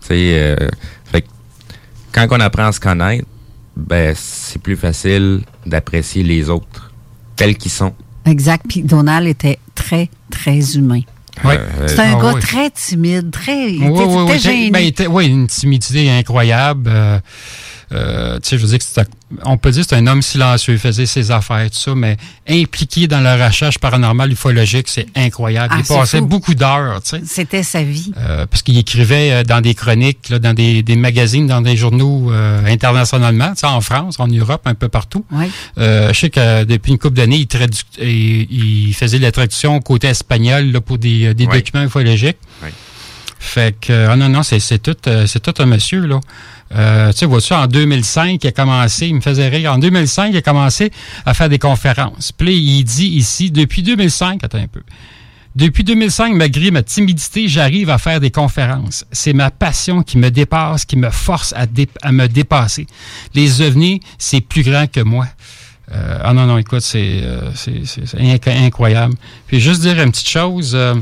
Tu 0.00 0.08
sais, 0.08 0.14
euh, 0.36 0.56
fait 1.04 1.22
que 1.22 1.28
quand 2.10 2.26
on 2.32 2.40
apprend 2.40 2.66
à 2.66 2.72
se 2.72 2.80
connaître, 2.80 3.24
ben 3.76 4.14
c'est 4.18 4.60
plus 4.60 4.74
facile 4.76 5.42
d'apprécier 5.64 6.24
les 6.24 6.50
autres 6.50 6.90
tels 7.36 7.56
qu'ils 7.56 7.70
sont. 7.70 7.94
Exact. 8.26 8.64
Puis 8.68 8.82
Donald 8.82 9.28
était 9.28 9.60
très, 9.76 10.10
très 10.28 10.76
humain. 10.76 11.02
Ouais. 11.44 11.56
Euh, 11.58 11.86
C'est 11.86 12.00
un 12.00 12.16
ah 12.18 12.20
gars 12.20 12.32
oui. 12.34 12.40
très 12.40 12.70
timide, 12.70 13.30
très. 13.30 13.72
Il 13.74 13.82
Oui, 13.84 14.02
était, 14.02 14.04
oui, 14.04 14.14
il 14.16 14.22
était 14.22 14.32
oui, 14.32 14.38
gêné. 14.40 14.70
ben, 14.72 14.78
il 14.80 14.86
était- 14.88 15.06
oui, 15.06 15.26
une 15.26 15.46
timidité 15.46 16.10
incroyable. 16.10 16.90
Euh, 16.92 17.20
euh, 17.92 18.38
tu 18.40 18.48
sais, 18.50 18.58
je 18.58 18.62
veux 18.62 18.68
dire 18.68 18.78
que 18.78 18.84
c'était- 18.84 19.08
on 19.44 19.56
peut 19.56 19.70
dire 19.70 19.82
que 19.82 19.88
c'est 19.90 19.96
un 19.96 20.06
homme 20.06 20.22
silencieux, 20.22 20.74
il 20.74 20.78
faisait 20.78 21.06
ses 21.06 21.30
affaires, 21.30 21.68
tout 21.70 21.78
ça, 21.78 21.94
mais 21.94 22.16
impliqué 22.48 23.06
dans 23.08 23.20
la 23.20 23.46
recherche 23.46 23.78
paranormale 23.78 24.32
ufologique, 24.32 24.88
c'est 24.88 25.06
incroyable. 25.16 25.68
Ah, 25.72 25.80
il 25.80 25.84
c'est 25.84 25.94
passait 25.94 26.18
fou. 26.18 26.26
beaucoup 26.26 26.54
d'heures, 26.54 27.02
tu 27.02 27.10
sais. 27.10 27.22
C'était 27.26 27.62
sa 27.62 27.82
vie. 27.82 28.12
Euh, 28.16 28.46
parce 28.46 28.62
qu'il 28.62 28.78
écrivait 28.78 29.32
euh, 29.32 29.42
dans 29.42 29.60
des 29.60 29.74
chroniques, 29.74 30.28
là, 30.28 30.38
dans 30.38 30.54
des, 30.54 30.82
des 30.82 30.96
magazines, 30.96 31.46
dans 31.46 31.60
des 31.62 31.76
journaux 31.76 32.30
euh, 32.32 32.64
internationalement, 32.66 33.50
tu 33.54 33.60
sais, 33.60 33.66
en 33.66 33.80
France, 33.80 34.20
en 34.20 34.28
Europe, 34.28 34.62
un 34.66 34.74
peu 34.74 34.88
partout. 34.88 35.24
Oui. 35.32 35.46
Euh, 35.78 36.12
je 36.12 36.18
sais 36.20 36.30
que 36.30 36.40
euh, 36.40 36.64
depuis 36.64 36.92
une 36.92 36.98
couple 36.98 37.16
d'années, 37.16 37.38
il, 37.38 37.46
tradu- 37.46 37.82
il, 38.00 38.86
il 38.88 38.94
faisait 38.94 39.18
de 39.18 39.24
la 39.24 39.32
traduction 39.32 39.80
côté 39.80 40.06
espagnol 40.08 40.70
là, 40.72 40.80
pour 40.80 40.98
des, 40.98 41.34
des 41.34 41.46
Oui. 41.46 41.56
documents 41.58 41.84
ufologiques. 41.84 42.38
Oui. 42.62 42.68
Fait 43.38 43.76
que, 43.78 44.06
ah 44.08 44.16
non, 44.16 44.28
non, 44.30 44.42
c'est 44.42 44.58
c'est 44.58 44.78
tout, 44.78 44.96
c'est 45.26 45.40
tout 45.40 45.54
un 45.62 45.66
monsieur, 45.66 46.06
là. 46.06 46.20
Euh, 46.74 47.12
tu 47.12 47.18
sais, 47.18 47.26
vois-tu, 47.26 47.52
en 47.52 47.66
2005, 47.66 48.42
il 48.42 48.46
a 48.46 48.52
commencé, 48.52 49.06
il 49.06 49.14
me 49.16 49.20
faisait 49.20 49.48
rire, 49.48 49.72
en 49.72 49.78
2005, 49.78 50.30
il 50.32 50.36
a 50.36 50.42
commencé 50.42 50.90
à 51.24 51.34
faire 51.34 51.48
des 51.48 51.58
conférences. 51.58 52.32
Puis 52.32 52.56
il 52.56 52.84
dit 52.84 53.08
ici, 53.08 53.50
depuis 53.50 53.82
2005, 53.82 54.42
attends 54.42 54.58
un 54.58 54.66
peu, 54.66 54.82
Depuis 55.54 55.84
2005, 55.84 56.34
malgré 56.34 56.70
ma 56.70 56.82
timidité, 56.82 57.46
j'arrive 57.48 57.90
à 57.90 57.98
faire 57.98 58.18
des 58.18 58.30
conférences. 58.30 59.04
C'est 59.12 59.32
ma 59.32 59.50
passion 59.50 60.02
qui 60.02 60.18
me 60.18 60.30
dépasse, 60.30 60.84
qui 60.84 60.96
me 60.96 61.10
force 61.10 61.52
à, 61.52 61.66
à 62.02 62.12
me 62.12 62.26
dépasser. 62.26 62.86
Les 63.34 63.62
ovnis, 63.62 64.00
c'est 64.18 64.40
plus 64.40 64.62
grand 64.62 64.90
que 64.90 65.00
moi. 65.00 65.26
Euh, 65.92 66.18
ah 66.22 66.32
non, 66.32 66.46
non, 66.46 66.58
écoute, 66.58 66.80
c'est 66.80 67.20
euh, 67.22 67.50
incroyable. 68.46 69.14
Puis 69.46 69.60
juste 69.60 69.82
dire 69.82 70.00
une 70.00 70.10
petite 70.10 70.28
chose, 70.28 70.72
euh, 70.74 70.94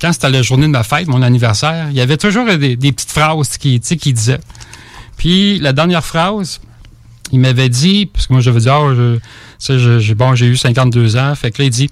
quand 0.00 0.12
c'était 0.12 0.30
la 0.30 0.42
journée 0.42 0.66
de 0.66 0.72
ma 0.72 0.82
fête, 0.82 1.08
mon 1.08 1.22
anniversaire, 1.22 1.88
il 1.90 1.96
y 1.96 2.00
avait 2.00 2.18
toujours 2.18 2.46
des, 2.46 2.76
petites 2.76 3.10
phrases 3.10 3.56
qui, 3.56 3.80
qui 3.80 4.12
disaient. 4.12 4.40
Puis 5.16 5.58
la 5.58 5.72
dernière 5.72 6.04
phrase, 6.04 6.60
il 7.32 7.40
m'avait 7.40 7.68
dit, 7.68 8.06
parce 8.06 8.26
que 8.26 8.32
moi 8.32 8.42
j'avais 8.42 8.60
dit, 8.60 8.68
oh, 8.70 8.92
je, 8.94 10.14
bon, 10.14 10.34
j'ai 10.34 10.46
eu 10.46 10.56
52 10.56 11.16
ans, 11.16 11.34
fait 11.34 11.50
que 11.50 11.62
là, 11.62 11.66
il 11.66 11.70
dit, 11.70 11.90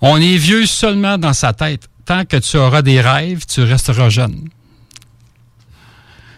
on 0.00 0.16
est 0.20 0.36
vieux 0.36 0.66
seulement 0.66 1.18
dans 1.18 1.32
sa 1.32 1.52
tête. 1.52 1.88
Tant 2.04 2.24
que 2.24 2.36
tu 2.36 2.56
auras 2.56 2.82
des 2.82 3.00
rêves, 3.00 3.44
tu 3.46 3.62
resteras 3.62 4.08
jeune. 4.08 4.48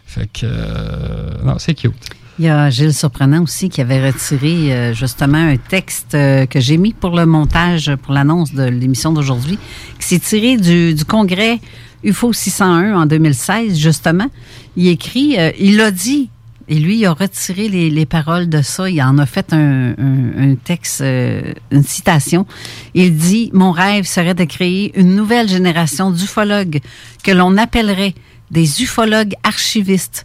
Fait 0.06 0.28
que, 0.32 1.44
non, 1.44 1.58
c'est 1.58 1.74
cute. 1.74 1.94
Il 2.40 2.44
y 2.44 2.48
a 2.48 2.70
Gilles 2.70 2.94
Surprenant 2.94 3.42
aussi 3.42 3.68
qui 3.68 3.82
avait 3.82 4.02
retiré 4.02 4.72
euh, 4.72 4.94
justement 4.94 5.36
un 5.36 5.58
texte 5.58 6.14
euh, 6.14 6.46
que 6.46 6.58
j'ai 6.58 6.78
mis 6.78 6.94
pour 6.94 7.14
le 7.14 7.26
montage, 7.26 7.94
pour 7.96 8.14
l'annonce 8.14 8.54
de 8.54 8.62
l'émission 8.62 9.12
d'aujourd'hui, 9.12 9.58
qui 9.98 10.06
s'est 10.06 10.18
tiré 10.20 10.56
du, 10.56 11.04
congrès 11.04 11.60
UFO 12.02 12.32
601 12.32 12.98
en 12.98 13.04
2016, 13.04 13.76
justement. 13.76 14.28
Il 14.74 14.88
écrit, 14.88 15.38
euh, 15.38 15.50
il 15.60 15.76
l'a 15.76 15.90
dit, 15.90 16.30
et 16.66 16.76
lui, 16.76 17.00
il 17.00 17.04
a 17.04 17.12
retiré 17.12 17.68
les, 17.68 18.06
paroles 18.06 18.48
de 18.48 18.62
ça. 18.62 18.88
Il 18.88 19.02
en 19.02 19.18
a 19.18 19.26
fait 19.26 19.52
un, 19.52 19.90
un 19.98 20.54
texte, 20.54 21.02
une 21.02 21.82
citation. 21.82 22.46
Il 22.94 23.18
dit 23.18 23.50
Mon 23.52 23.70
rêve 23.70 24.06
serait 24.06 24.34
de 24.34 24.44
créer 24.44 24.98
une 24.98 25.14
nouvelle 25.14 25.48
génération 25.48 26.10
d'ufologues 26.10 26.80
que 27.22 27.32
l'on 27.32 27.58
appellerait 27.58 28.14
des 28.50 28.82
ufologues 28.82 29.34
archivistes 29.42 30.24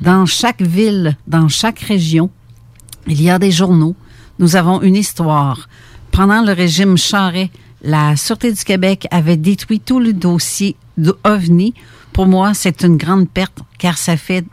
dans 0.00 0.26
chaque 0.26 0.62
ville, 0.62 1.16
dans 1.26 1.48
chaque 1.48 1.80
région, 1.80 2.30
il 3.06 3.22
y 3.22 3.30
a 3.30 3.38
des 3.38 3.50
journaux. 3.50 3.94
Nous 4.38 4.56
avons 4.56 4.82
une 4.82 4.96
histoire. 4.96 5.68
Pendant 6.10 6.42
le 6.42 6.52
régime 6.52 6.96
Charret, 6.96 7.50
la 7.82 8.16
Sûreté 8.16 8.52
du 8.52 8.64
Québec 8.64 9.06
avait 9.10 9.36
détruit 9.36 9.80
tout 9.80 10.00
le 10.00 10.12
dossier 10.12 10.76
d'OVNI. 10.96 11.74
Pour 12.12 12.26
moi, 12.26 12.54
c'est 12.54 12.82
une 12.82 12.96
grande 12.96 13.28
perte 13.28 13.58
car 13.78 13.98
ça 13.98 14.16
fait, 14.16 14.44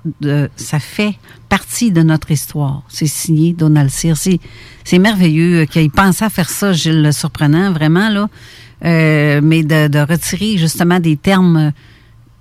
ça 0.56 0.80
fait 0.80 1.16
partie 1.48 1.92
de 1.92 2.02
notre 2.02 2.32
histoire. 2.32 2.82
C'est 2.88 3.08
signé 3.08 3.54
Donald 3.54 3.90
Sears. 3.90 4.18
C'est 4.84 5.00
merveilleux 5.00 5.66
qu'il 5.66 5.92
pense 5.92 6.22
à 6.22 6.30
faire 6.30 6.50
ça, 6.50 6.74
Gilles 6.74 7.04
le 7.04 7.12
Surprenant, 7.12 7.72
vraiment, 7.72 8.10
là. 8.10 8.30
Euh, 8.84 9.42
mais 9.44 9.62
de, 9.64 10.00
retirer 10.00 10.58
justement 10.58 11.00
des 11.00 11.16
termes 11.16 11.72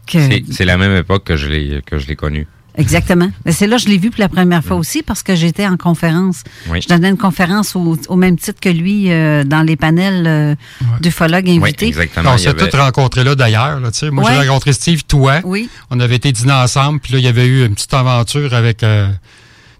que... 0.06 0.18
C'est 0.50 0.64
la 0.64 0.78
même 0.78 0.96
époque 0.96 1.24
que 1.24 1.36
je 1.36 1.48
l'ai 1.48 2.16
connu. 2.16 2.46
Exactement. 2.76 3.30
Mais 3.44 3.52
c'est 3.52 3.66
là 3.66 3.76
que 3.76 3.82
je 3.82 3.88
l'ai 3.88 3.98
vu 3.98 4.10
pour 4.10 4.20
la 4.20 4.28
première 4.28 4.62
fois 4.62 4.76
aussi 4.76 5.02
parce 5.02 5.22
que 5.22 5.34
j'étais 5.34 5.66
en 5.66 5.76
conférence. 5.76 6.42
Je 6.66 6.86
donnais 6.88 7.10
une 7.10 7.18
conférence 7.18 7.76
au, 7.76 8.16
même 8.16 8.38
titre 8.38 8.60
que 8.60 8.68
lui 8.68 9.10
euh, 9.10 9.44
dans 9.44 9.62
les 9.62 9.76
panels 9.76 10.26
euh, 10.26 10.54
d'ufologues 11.00 11.48
invités. 11.48 11.86
Oui, 11.86 11.88
exactement. 11.88 12.32
On 12.34 12.38
s'est 12.38 12.54
tous 12.54 12.76
rencontrés 12.76 13.24
là 13.24 13.34
d'ailleurs. 13.34 13.80
Moi, 14.12 14.30
j'ai 14.30 14.48
rencontré 14.48 14.72
Steve, 14.72 15.04
toi. 15.04 15.40
Oui. 15.44 15.68
On 15.90 16.00
avait 16.00 16.16
été 16.16 16.32
dîner 16.32 16.52
ensemble, 16.52 17.00
puis 17.00 17.12
là, 17.14 17.18
il 17.18 17.24
y 17.24 17.28
avait 17.28 17.46
eu 17.46 17.66
une 17.66 17.74
petite 17.74 17.94
aventure 17.94 18.54
avec. 18.54 18.82
Euh, 18.82 19.08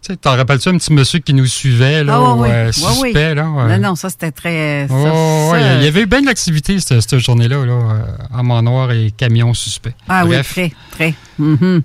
tu 0.03 0.17
t'en 0.17 0.35
rappelles-tu 0.35 0.71
un 0.71 0.79
petit 0.79 0.93
monsieur 0.95 1.19
qui 1.19 1.35
nous 1.35 1.45
suivait, 1.45 2.03
là, 2.03 2.15
ah, 2.17 2.35
oui. 2.35 2.49
suspect, 2.73 3.35
là? 3.35 3.45
Non, 3.45 3.79
non, 3.79 3.95
ça, 3.95 4.09
c'était 4.09 4.33
très... 4.33 4.87
Oh, 4.89 5.53
il 5.55 5.85
y 5.85 5.87
avait 5.87 6.01
eu 6.01 6.07
bien 6.07 6.23
de 6.23 6.27
l'activité, 6.27 6.81
cette, 6.81 7.19
journée-là, 7.19 7.67
là, 7.67 8.07
à 8.35 8.43
Mont-Noir 8.43 8.93
et 8.93 9.13
camion 9.15 9.53
suspect. 9.53 9.95
Ah 10.09 10.25
oui, 10.25 10.43
très, 10.43 10.73
très. 10.91 11.15
Mm-hmm. 11.39 11.83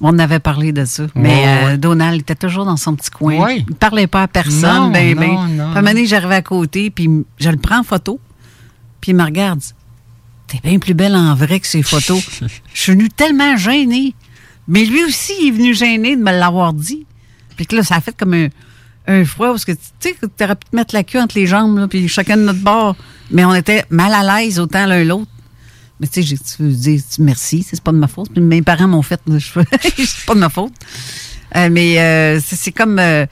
On 0.00 0.18
avait 0.18 0.38
parlé 0.38 0.72
de 0.72 0.84
ça. 0.84 1.06
Mais 1.14 1.44
euh, 1.46 1.76
Donald 1.76 2.20
était 2.20 2.34
toujours 2.34 2.64
dans 2.64 2.76
son 2.76 2.94
petit 2.94 3.10
coin. 3.10 3.36
Ouais. 3.36 3.64
Il 3.68 3.74
parlait 3.74 4.06
pas 4.06 4.22
à 4.22 4.28
personne. 4.28 4.84
Non, 4.84 4.90
ben, 4.90 5.14
ben. 5.14 5.34
non, 5.34 5.72
non, 5.72 5.92
Puis 5.94 6.06
j'arrivais 6.06 6.36
à 6.36 6.42
côté, 6.42 6.90
puis 6.90 7.08
je 7.38 7.50
le 7.50 7.58
prends 7.58 7.80
en 7.80 7.82
photo. 7.82 8.18
Puis 9.00 9.12
il 9.12 9.16
me 9.16 9.24
regarde. 9.24 9.60
T'es 10.46 10.58
bien 10.64 10.78
plus 10.78 10.94
belle 10.94 11.14
en 11.14 11.34
vrai 11.34 11.60
que 11.60 11.66
ces 11.66 11.82
photos. 11.82 12.40
Je 12.74 12.80
suis 12.80 12.92
venu 12.92 13.08
tellement 13.08 13.56
gênée. 13.56 14.14
Mais 14.66 14.84
lui 14.84 15.04
aussi, 15.04 15.32
il 15.40 15.48
est 15.48 15.50
venu 15.52 15.74
gêné 15.74 16.16
de 16.16 16.22
me 16.22 16.32
l'avoir 16.32 16.72
dit. 16.72 17.06
Puis 17.56 17.66
que 17.66 17.76
là, 17.76 17.82
ça 17.82 17.96
a 17.96 18.00
fait 18.00 18.16
comme 18.16 18.34
un, 18.34 18.48
un 19.06 19.24
froid 19.24 19.48
parce 19.48 19.64
que 19.64 19.72
tu 19.72 19.78
sais, 20.00 20.16
tu 20.20 20.44
aurais 20.44 20.56
pu 20.56 20.68
te 20.70 20.76
mettre 20.76 20.94
la 20.94 21.04
queue 21.04 21.20
entre 21.20 21.36
les 21.38 21.46
jambes, 21.46 21.78
là, 21.78 21.88
puis 21.88 22.08
chacun 22.08 22.36
de 22.36 22.42
notre 22.42 22.60
bord. 22.60 22.96
Mais 23.30 23.44
on 23.44 23.54
était 23.54 23.84
mal 23.90 24.12
à 24.12 24.40
l'aise 24.40 24.58
autant 24.58 24.86
l'un 24.86 25.04
l'autre. 25.04 25.30
Mais 26.00 26.06
tu 26.06 26.22
sais, 26.22 26.36
dire 26.58 27.00
merci, 27.18 27.62
c'est 27.68 27.80
pas 27.82 27.92
de 27.92 27.98
ma 27.98 28.08
faute. 28.08 28.36
Mes 28.38 28.62
parents 28.62 28.88
m'ont 28.88 29.02
fait, 29.02 29.20
c'est 29.28 30.26
pas 30.26 30.34
de 30.34 30.40
ma 30.40 30.48
faute. 30.48 30.72
Euh, 31.56 31.68
mais 31.70 32.00
euh, 32.00 32.40
c'est 32.42 32.72
comme 32.72 32.98
euh, 32.98 33.26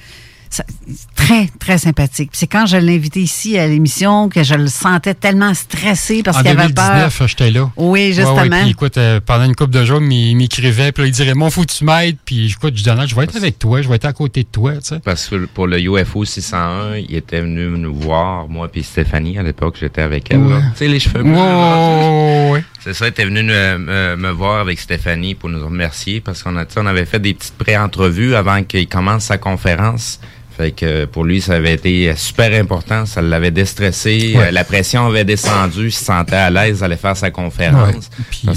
très, 1.14 1.48
très 1.58 1.78
sympathique. 1.78 2.30
C'est 2.32 2.46
quand 2.46 2.66
je 2.66 2.76
l'ai 2.76 2.96
invité 2.96 3.20
ici 3.20 3.58
à 3.58 3.66
l'émission 3.66 4.28
que 4.28 4.42
je 4.42 4.54
le 4.54 4.68
sentais 4.68 5.14
tellement 5.14 5.54
stressé 5.54 6.22
parce 6.22 6.38
qu'il 6.38 6.48
avait 6.48 6.72
peur. 6.72 6.84
En 6.84 6.98
2019, 6.98 7.22
j'étais 7.26 7.50
là. 7.50 7.70
Oui, 7.76 8.12
justement. 8.12 8.42
Ouais, 8.42 8.62
puis 8.62 8.70
écoute, 8.70 8.98
euh, 8.98 9.20
pendant 9.24 9.44
une 9.44 9.54
couple 9.54 9.72
de 9.72 9.84
jours, 9.84 10.00
il 10.02 10.36
m'écrivait, 10.36 10.92
puis 10.92 11.02
là, 11.02 11.08
il 11.08 11.12
dirait, 11.12 11.34
mon 11.34 11.50
que 11.50 11.72
tu 11.72 11.84
m'aides. 11.84 12.16
Puis 12.24 12.50
écoute, 12.50 12.74
je 12.76 12.82
disais, 12.82 13.06
je 13.06 13.14
vais 13.14 13.24
être 13.24 13.36
avec 13.36 13.58
toi, 13.58 13.82
je 13.82 13.88
vais 13.88 13.96
être 13.96 14.04
à 14.04 14.12
côté 14.12 14.42
de 14.42 14.48
toi, 14.48 14.74
tu 14.76 14.84
sais. 14.84 15.00
Parce 15.00 15.28
que 15.28 15.46
pour 15.46 15.66
le 15.66 15.80
UFO 15.80 16.24
601, 16.24 16.96
il 16.96 17.14
était 17.14 17.40
venu 17.40 17.68
nous 17.78 17.94
voir, 17.94 18.48
moi 18.48 18.68
puis 18.68 18.82
Stéphanie, 18.82 19.38
à 19.38 19.42
l'époque, 19.42 19.76
j'étais 19.80 20.02
avec 20.02 20.30
elle. 20.30 20.40
Tu 20.72 20.78
sais, 20.78 20.88
les 20.88 21.00
cheveux 21.00 21.22
blancs. 21.22 22.62
C'est 22.80 22.94
ça, 22.94 23.06
il 23.06 23.10
était 23.10 23.24
venu 23.24 23.42
me, 23.42 24.16
me, 24.16 24.30
voir 24.30 24.60
avec 24.60 24.78
Stéphanie 24.78 25.34
pour 25.34 25.48
nous 25.48 25.64
remercier 25.64 26.20
parce 26.20 26.42
qu'on 26.42 26.56
on 26.56 26.86
avait 26.86 27.04
fait 27.04 27.18
des 27.18 27.34
petites 27.34 27.56
pré-entrevues 27.58 28.34
avant 28.34 28.62
qu'il 28.62 28.88
commence 28.88 29.24
sa 29.24 29.38
conférence. 29.38 30.20
Fait 30.58 30.72
que 30.72 31.04
pour 31.04 31.22
lui, 31.22 31.40
ça 31.40 31.54
avait 31.54 31.74
été 31.74 32.12
super 32.16 32.52
important. 32.60 33.06
Ça 33.06 33.22
l'avait 33.22 33.52
déstressé. 33.52 34.34
Euh, 34.34 34.50
la 34.50 34.64
pression 34.64 35.06
avait 35.06 35.24
descendu. 35.24 35.86
Il 35.86 35.92
se 35.92 36.04
sentait 36.04 36.34
à 36.34 36.50
l'aise 36.50 36.80
d'aller 36.80 36.96
faire 36.96 37.16
sa 37.16 37.30
conférence. 37.30 38.10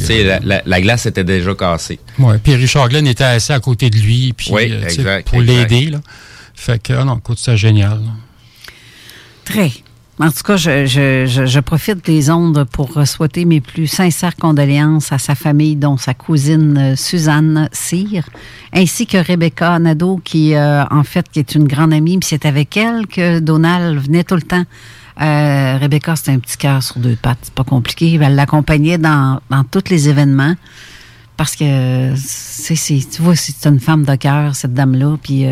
Euh, 0.10 0.40
la, 0.66 0.82
glace 0.82 1.06
était 1.06 1.24
déjà 1.24 1.54
cassée. 1.54 2.00
Ouais. 2.18 2.40
Puis 2.40 2.56
Richard 2.56 2.90
Glenn 2.90 3.06
était 3.06 3.24
assis 3.24 3.52
à 3.54 3.60
côté 3.60 3.92
de 3.92 3.98
lui 3.98 4.34
puis, 4.34 4.50
euh, 4.52 5.22
pour 5.24 5.42
l'aider. 5.42 5.92
Fait 6.56 6.82
que, 6.82 6.94
ah 6.94 7.04
non, 7.04 7.20
écoute, 7.20 7.38
c'est 7.40 7.56
génial. 7.56 8.00
Très. 9.46 9.72
En 10.20 10.30
tout 10.30 10.44
cas, 10.44 10.58
je, 10.58 11.60
profite 11.62 12.06
des 12.06 12.30
ondes 12.30 12.66
pour 12.72 13.08
souhaiter 13.08 13.46
mes 13.46 13.62
plus 13.62 13.88
sincères 13.88 14.36
condoléances 14.36 15.12
à 15.12 15.18
sa 15.18 15.36
famille, 15.36 15.76
dont 15.76 15.98
sa 15.98 16.14
cousine 16.14 16.78
euh, 16.78 16.96
Suzanne 16.96 17.70
Cyr, 17.72 18.30
ainsi 18.74 19.08
que 19.08 19.18
Rebecca 19.18 19.80
Nadeau, 19.80 20.22
qui, 20.24 20.54
euh, 20.54 20.84
en 20.92 21.04
fait, 21.04 21.28
qui 21.32 21.40
est 21.40 21.56
une 21.56 21.66
grande 21.66 21.94
amie. 21.94 22.20
C'est 22.24 22.46
avec 22.46 22.76
elle 22.78 23.08
que 23.08 23.40
Donald 23.40 24.00
venait 24.00 24.24
tout 24.24 24.36
le 24.36 24.42
temps. 24.42 24.64
Euh, 25.22 25.78
Rebecca, 25.80 26.16
c'est 26.16 26.32
un 26.32 26.40
petit 26.40 26.58
cœur 26.58 26.84
sur 26.84 27.00
deux 27.00 27.16
pattes. 27.16 27.40
C'est 27.44 27.54
pas 27.54 27.64
compliqué. 27.64 28.20
Elle 28.22 28.36
l'accompagnait 28.36 28.98
dans, 28.98 29.40
dans 29.50 29.64
tous 29.64 29.90
les 29.90 30.10
événements. 30.10 30.56
Parce 31.38 31.56
que, 31.56 32.14
tu 32.14 33.22
vois, 33.22 33.36
c'est 33.36 33.66
une 33.68 33.80
femme 33.80 34.04
de 34.04 34.16
cœur, 34.16 34.56
cette 34.56 34.74
dame-là. 34.74 35.18
Puis, 35.24 35.46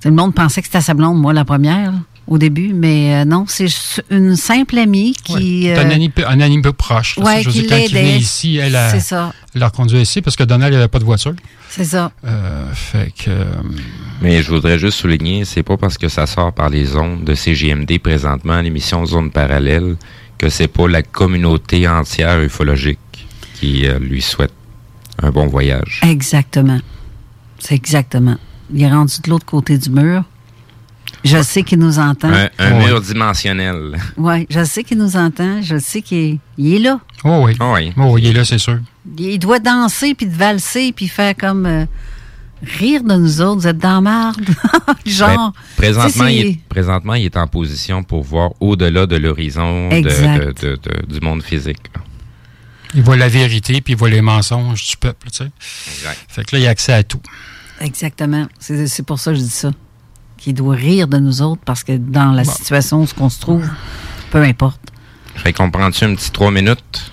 tout 0.00 0.08
le 0.08 0.14
monde 0.14 0.34
pensait 0.34 0.62
que 0.62 0.68
c'était 0.68 0.80
sa 0.80 0.94
blonde, 0.94 1.18
moi, 1.20 1.34
la 1.34 1.44
première 1.44 1.92
au 2.28 2.36
début, 2.38 2.72
mais 2.74 3.14
euh, 3.14 3.24
non, 3.24 3.46
c'est 3.48 3.68
une 4.10 4.36
simple 4.36 4.78
amie 4.78 5.14
qui. 5.24 5.70
un, 5.70 5.90
ami, 5.90 6.12
un 6.26 6.40
ami 6.40 6.60
peu 6.60 6.72
proche. 6.72 7.18
Oui, 7.18 7.44
qui 7.44 7.62
l'aidait. 7.62 8.18
ici, 8.18 8.56
elle 8.58 8.76
a, 8.76 9.00
ça. 9.00 9.32
l'a 9.54 9.70
conduit 9.70 10.00
ici 10.00 10.20
parce 10.20 10.36
que 10.36 10.44
Donald 10.44 10.72
n'avait 10.72 10.88
pas 10.88 10.98
de 10.98 11.04
voiture. 11.04 11.34
C'est 11.70 11.84
ça. 11.84 12.12
Euh, 12.24 12.72
fait 12.72 13.12
que. 13.16 13.30
Euh, 13.30 13.44
mais 14.20 14.42
je 14.42 14.50
voudrais 14.50 14.78
juste 14.78 14.98
souligner, 14.98 15.44
c'est 15.44 15.62
pas 15.62 15.76
parce 15.76 15.96
que 15.96 16.08
ça 16.08 16.26
sort 16.26 16.52
par 16.52 16.68
les 16.68 16.96
ondes 16.96 17.24
de 17.24 17.34
CGMD 17.34 17.98
présentement, 17.98 18.60
l'émission 18.60 19.04
Zone 19.06 19.30
Parallèle, 19.30 19.96
que 20.36 20.50
c'est 20.50 20.68
pas 20.68 20.86
la 20.86 21.02
communauté 21.02 21.88
entière 21.88 22.40
ufologique 22.40 22.98
qui 23.54 23.86
lui 24.00 24.22
souhaite 24.22 24.52
un 25.22 25.30
bon 25.30 25.46
voyage. 25.46 26.00
Exactement. 26.04 26.78
C'est 27.58 27.74
exactement. 27.74 28.36
Il 28.72 28.82
est 28.82 28.90
rendu 28.90 29.14
de 29.24 29.30
l'autre 29.30 29.46
côté 29.46 29.78
du 29.78 29.90
mur. 29.90 30.24
Je 31.24 31.42
sais 31.42 31.62
qu'il 31.62 31.78
nous 31.78 31.98
entend. 31.98 32.30
Un, 32.58 32.70
mur 32.78 33.00
dimensionnel. 33.00 33.98
Oui, 34.16 34.46
je 34.48 34.64
sais 34.64 34.84
qu'il 34.84 34.98
nous 34.98 35.16
entend. 35.16 35.62
Je 35.62 35.78
sais 35.78 36.02
qu'il 36.02 36.38
est, 36.58 36.78
là. 36.78 37.00
Oh 37.24 37.42
oui. 37.44 37.56
Oh 37.60 37.72
oui. 37.74 37.92
Oh, 37.96 38.16
il 38.18 38.26
est 38.26 38.32
là, 38.32 38.44
c'est 38.44 38.58
sûr. 38.58 38.78
Il 39.18 39.38
doit 39.38 39.58
danser, 39.58 40.14
puis 40.14 40.26
de 40.26 40.34
valser, 40.34 40.92
puis 40.92 41.08
faire 41.08 41.34
comme... 41.36 41.66
Euh, 41.66 41.84
rire 42.62 43.02
de 43.04 43.14
nous 43.14 43.40
autres. 43.40 43.60
Vous 43.60 43.66
êtes 43.66 43.78
dans 43.78 44.00
marde. 44.00 44.48
Genre... 45.06 45.52
Ben, 45.52 45.76
présentement, 45.76 46.26
il 46.26 46.46
est, 46.46 46.58
présentement, 46.68 47.14
il 47.14 47.24
est 47.24 47.36
en 47.36 47.46
position 47.46 48.02
pour 48.02 48.22
voir 48.22 48.50
au-delà 48.60 49.06
de 49.06 49.16
l'horizon 49.16 49.88
du 49.88 51.20
monde 51.20 51.42
physique. 51.42 51.82
Il 52.94 53.02
voit 53.02 53.16
la 53.16 53.28
vérité, 53.28 53.80
puis 53.80 53.92
il 53.92 53.96
voit 53.96 54.08
les 54.08 54.22
mensonges 54.22 54.86
du 54.86 54.96
peuple, 54.96 55.28
tu 55.30 55.38
sais. 55.38 55.50
Exact. 55.92 56.18
Fait 56.28 56.44
que 56.44 56.56
là, 56.56 56.62
il 56.62 56.66
a 56.66 56.70
accès 56.70 56.92
à 56.94 57.02
tout. 57.02 57.20
Exactement. 57.80 58.46
C'est 58.58 59.04
pour 59.04 59.18
ça 59.20 59.32
que 59.32 59.36
je 59.36 59.42
dis 59.42 59.50
ça 59.50 59.70
qui 60.38 60.52
doit 60.52 60.74
rire 60.74 61.08
de 61.08 61.18
nous 61.18 61.42
autres 61.42 61.60
parce 61.64 61.84
que 61.84 61.96
dans 61.96 62.32
la 62.32 62.44
situation 62.44 63.02
où 63.02 63.06
on 63.20 63.28
se 63.28 63.40
trouve, 63.40 63.68
peu 64.30 64.42
importe. 64.42 64.80
Fait 65.34 65.52
qu'on 65.52 65.70
prend-tu 65.70 66.04
un 66.04 66.14
petit 66.14 66.30
trois 66.30 66.50
minutes? 66.50 67.12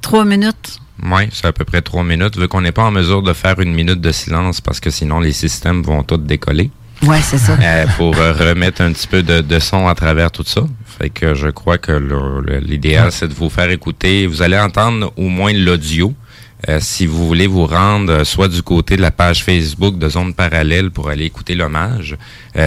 Trois 0.00 0.24
minutes? 0.24 0.80
Oui, 1.02 1.28
c'est 1.32 1.46
à 1.46 1.52
peu 1.52 1.64
près 1.64 1.80
trois 1.80 2.04
minutes, 2.04 2.36
vu 2.36 2.48
qu'on 2.48 2.60
n'est 2.60 2.72
pas 2.72 2.84
en 2.84 2.90
mesure 2.90 3.22
de 3.22 3.32
faire 3.32 3.60
une 3.60 3.72
minute 3.72 4.00
de 4.00 4.12
silence 4.12 4.60
parce 4.60 4.80
que 4.80 4.90
sinon 4.90 5.20
les 5.20 5.32
systèmes 5.32 5.82
vont 5.82 6.02
tous 6.02 6.18
décoller. 6.18 6.70
Oui, 7.02 7.18
c'est 7.22 7.38
ça. 7.38 7.56
Euh, 7.62 7.86
pour 7.96 8.16
euh, 8.16 8.32
remettre 8.32 8.82
un 8.82 8.92
petit 8.92 9.06
peu 9.06 9.22
de, 9.22 9.40
de, 9.40 9.58
son 9.58 9.86
à 9.86 9.94
travers 9.94 10.30
tout 10.30 10.44
ça. 10.44 10.62
Fait 10.98 11.10
que 11.10 11.34
je 11.34 11.48
crois 11.48 11.78
que 11.78 11.92
l'idéal, 12.60 13.12
c'est 13.12 13.28
de 13.28 13.34
vous 13.34 13.50
faire 13.50 13.70
écouter. 13.70 14.26
Vous 14.26 14.42
allez 14.42 14.58
entendre 14.58 15.12
au 15.16 15.28
moins 15.28 15.52
l'audio. 15.52 16.14
Euh, 16.68 16.78
si 16.80 17.06
vous 17.06 17.26
voulez 17.26 17.46
vous 17.46 17.66
rendre 17.66 18.24
soit 18.24 18.48
du 18.48 18.62
côté 18.62 18.96
de 18.96 19.02
la 19.02 19.12
page 19.12 19.44
Facebook 19.44 19.96
de 19.96 20.08
Zone 20.08 20.34
Parallèle 20.34 20.90
pour 20.90 21.08
aller 21.08 21.24
écouter 21.24 21.54
l'hommage. 21.54 22.16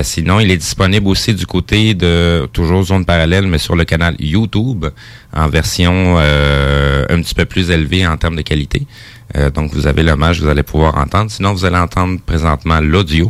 sinon, 0.04 0.40
il 0.40 0.50
est 0.50 0.58
disponible 0.58 1.08
aussi 1.08 1.34
du 1.34 1.46
côté 1.46 1.94
de 1.94 2.48
toujours 2.54 2.84
Zone 2.84 3.04
Parallèle, 3.04 3.48
mais 3.48 3.58
sur 3.58 3.76
le 3.76 3.84
canal 3.84 4.16
YouTube 4.20 4.86
en 5.34 5.50
version 5.50 6.18
un 6.18 7.22
petit 7.22 7.36
peu 7.36 7.46
plus 7.46 7.70
élevée 7.70 8.08
en 8.08 8.16
termes 8.16 8.38
de 8.38 8.44
qualité. 8.44 8.88
donc, 9.54 9.74
vous 9.74 9.88
avez 9.88 10.04
l'hommage, 10.04 10.42
vous 10.42 10.48
allez 10.48 10.64
pouvoir 10.64 10.96
entendre. 10.98 11.30
Sinon, 11.30 11.54
vous 11.54 11.66
allez 11.66 11.78
entendre 11.78 12.20
présentement 12.26 12.80
l'audio 12.80 13.30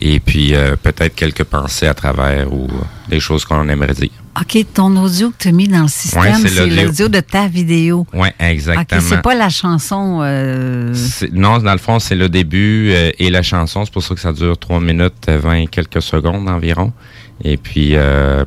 et 0.00 0.20
puis 0.20 0.54
euh, 0.54 0.76
peut-être 0.80 1.14
quelques 1.14 1.44
pensées 1.44 1.86
à 1.86 1.94
travers 1.94 2.52
ou 2.52 2.64
euh, 2.64 2.82
des 3.08 3.20
choses 3.20 3.44
qu'on 3.44 3.68
aimerait 3.68 3.94
dire. 3.94 4.10
OK, 4.40 4.64
ton 4.72 4.94
audio 4.96 5.30
que 5.30 5.36
tu 5.38 5.48
as 5.48 5.52
mis 5.52 5.66
dans 5.66 5.82
le 5.82 5.88
système, 5.88 6.36
c'est 6.46 6.66
l'audio 6.66 7.08
de 7.08 7.18
ta 7.18 7.48
vidéo. 7.48 8.06
Oui, 8.12 8.28
exactement. 8.38 9.00
OK, 9.00 9.06
c'est 9.08 9.22
pas 9.22 9.34
la 9.34 9.48
chanson. 9.48 10.20
Euh... 10.22 10.94
Non, 11.32 11.58
dans 11.58 11.72
le 11.72 11.78
fond, 11.78 11.98
c'est 11.98 12.14
le 12.14 12.28
début 12.28 12.90
euh, 12.92 13.10
et 13.18 13.30
la 13.30 13.42
chanson. 13.42 13.84
C'est 13.84 13.92
pour 13.92 14.02
ça 14.02 14.14
que 14.14 14.20
ça 14.20 14.32
dure 14.32 14.56
3 14.56 14.80
minutes 14.80 15.28
20 15.28 15.66
quelques 15.66 16.02
secondes 16.02 16.48
environ. 16.48 16.92
Et 17.42 17.56
puis, 17.56 17.94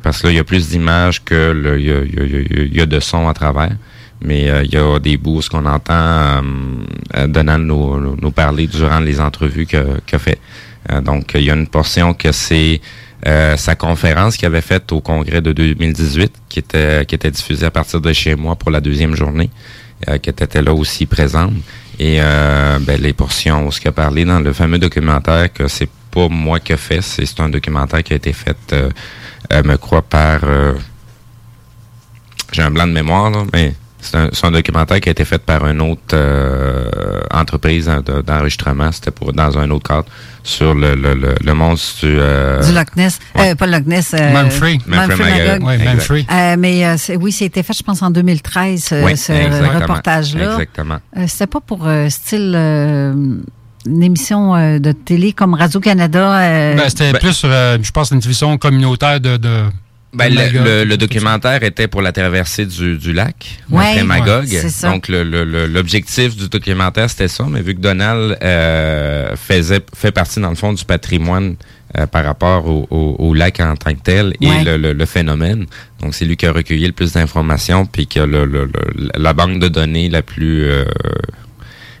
parce 0.02 0.20
que 0.20 0.26
là, 0.26 0.32
il 0.34 0.36
y 0.36 0.38
a 0.38 0.44
plus 0.44 0.68
d'images 0.68 1.24
que 1.24 1.78
il 1.78 2.72
y, 2.72 2.76
y, 2.76 2.80
a 2.80 2.84
de 2.84 3.00
sons 3.00 3.26
à 3.26 3.32
travers. 3.32 3.72
Mais 4.22 4.50
il 4.64 4.70
y 4.70 4.76
a 4.76 4.98
des 4.98 5.16
bouts 5.16 5.40
qu'on 5.50 5.64
entend 5.64 6.42
donnant 7.26 7.58
nous, 7.58 8.16
nous, 8.20 8.30
parler 8.30 8.66
durant 8.66 9.00
les 9.00 9.18
entrevues 9.18 9.64
qu'a 9.64 9.82
que 10.06 10.18
fait. 10.18 10.38
Euh, 10.90 11.00
donc, 11.00 11.32
il 11.34 11.42
y 11.42 11.50
a 11.50 11.54
une 11.54 11.66
portion 11.66 12.14
que 12.14 12.32
c'est 12.32 12.80
euh, 13.26 13.56
sa 13.56 13.74
conférence 13.74 14.36
qu'il 14.36 14.46
avait 14.46 14.60
faite 14.60 14.90
au 14.92 15.00
congrès 15.00 15.40
de 15.40 15.52
2018, 15.52 16.32
qui 16.48 16.58
était 16.58 17.04
qui 17.06 17.14
était 17.14 17.30
diffusée 17.30 17.66
à 17.66 17.70
partir 17.70 18.00
de 18.00 18.12
chez 18.12 18.34
moi 18.34 18.56
pour 18.56 18.70
la 18.70 18.80
deuxième 18.80 19.14
journée, 19.14 19.50
euh, 20.08 20.18
qui 20.18 20.30
était 20.30 20.62
là 20.62 20.72
aussi 20.74 21.06
présente. 21.06 21.54
Et 21.98 22.18
ben, 22.18 23.00
les 23.00 23.12
portions, 23.12 23.70
ce 23.70 23.78
qu'il 23.78 23.88
a 23.88 23.92
parlé 23.92 24.24
dans 24.24 24.40
le 24.40 24.52
fameux 24.52 24.78
documentaire, 24.78 25.52
que 25.52 25.68
c'est 25.68 25.90
pas 26.10 26.26
moi 26.28 26.58
qui 26.58 26.72
ai 26.72 26.76
fait, 26.76 27.00
c'est 27.00 27.38
un 27.38 27.48
documentaire 27.48 28.02
qui 28.02 28.12
a 28.12 28.16
été 28.16 28.32
fait, 28.32 28.74
me 29.52 29.76
crois, 29.76 30.02
par... 30.02 30.40
J'ai 32.50 32.62
un 32.62 32.70
blanc 32.70 32.88
de 32.88 32.92
mémoire, 32.92 33.30
là, 33.30 33.44
mais 33.52 33.74
c'est 34.02 34.44
un, 34.44 34.50
documentaire 34.50 35.00
qui 35.00 35.08
a 35.08 35.12
été 35.12 35.24
fait 35.24 35.38
par 35.38 35.66
une 35.66 35.80
autre 35.80 36.00
euh, 36.12 37.20
entreprise 37.32 37.90
d'enregistrement. 38.26 38.90
C'était 38.90 39.12
pour 39.12 39.32
dans 39.32 39.56
un 39.58 39.70
autre 39.70 39.88
cadre 39.88 40.06
sur 40.42 40.74
le, 40.74 40.94
le, 40.94 41.14
le, 41.40 41.54
monstre 41.54 42.06
du... 42.06 42.16
Euh, 42.18 42.60
du 42.62 42.74
Loch 42.74 42.96
Ness. 42.96 43.20
Euh, 43.38 43.54
pas 43.54 43.66
le 43.66 43.72
Loch 43.72 43.86
Ness. 43.86 44.12
Manfrey. 44.12 44.78
Manfrey 44.86 45.58
Oui, 45.62 45.78
Manfrey. 45.84 46.26
mais 46.58 46.96
oui, 47.20 47.32
c'était 47.32 47.62
fait, 47.62 47.74
je 47.74 47.82
pense, 47.82 48.02
en 48.02 48.10
2013, 48.10 48.84
ce 48.84 49.78
reportage-là. 49.78 50.52
Exactement. 50.52 50.98
C'était 51.26 51.46
pas 51.46 51.60
pour 51.60 51.88
style 52.08 52.54
une 53.86 54.02
émission 54.02 54.78
de 54.78 54.92
télé 54.92 55.32
comme 55.32 55.54
Radio-Canada. 55.54 56.74
Ben, 56.76 56.88
c'était 56.88 57.12
ben 57.12 57.18
plus, 57.20 57.42
je 57.42 57.90
pense, 57.92 58.10
une 58.10 58.18
division 58.18 58.58
communautaire 58.58 59.20
de, 59.20 59.36
de 59.36 59.64
ben, 60.14 60.34
le, 60.34 60.84
le, 60.84 60.96
documentaire 60.96 61.62
était 61.62 61.88
pour 61.88 62.02
la 62.02 62.12
traversée 62.12 62.66
du, 62.66 62.98
du 62.98 63.14
lac, 63.14 63.58
ouais, 63.70 64.02
Magog. 64.02 64.46
Donc, 64.82 65.08
l'objectif 65.08 66.36
du 66.36 66.48
documentaire, 66.48 67.08
c'était 67.08 67.28
ça. 67.28 67.46
Mais 67.48 67.62
vu 67.62 67.74
que 67.74 67.80
Donald 67.80 68.36
euh, 68.42 69.34
faisait 69.36 69.80
fait 69.94 70.12
partie, 70.12 70.40
dans 70.40 70.50
le 70.50 70.54
fond, 70.54 70.74
du 70.74 70.84
patrimoine 70.84 71.56
euh, 71.98 72.06
par 72.06 72.24
rapport 72.24 72.66
au, 72.66 72.86
au, 72.90 73.32
lac 73.32 73.60
en 73.60 73.74
tant 73.74 73.94
que 73.94 74.00
tel 74.02 74.34
et 74.40 74.64
le, 74.64 74.92
le, 74.92 75.06
phénomène. 75.06 75.66
Donc, 76.00 76.14
c'est 76.14 76.26
lui 76.26 76.36
qui 76.36 76.44
a 76.44 76.52
recueilli 76.52 76.86
le 76.86 76.92
plus 76.92 77.12
d'informations 77.12 77.86
puis 77.86 78.06
qui 78.06 78.18
a 78.18 78.26
le, 78.26 78.70
la 79.14 79.32
banque 79.32 79.60
de 79.60 79.68
données 79.68 80.10
la 80.10 80.22
plus... 80.22 80.64
Euh, 80.64 80.84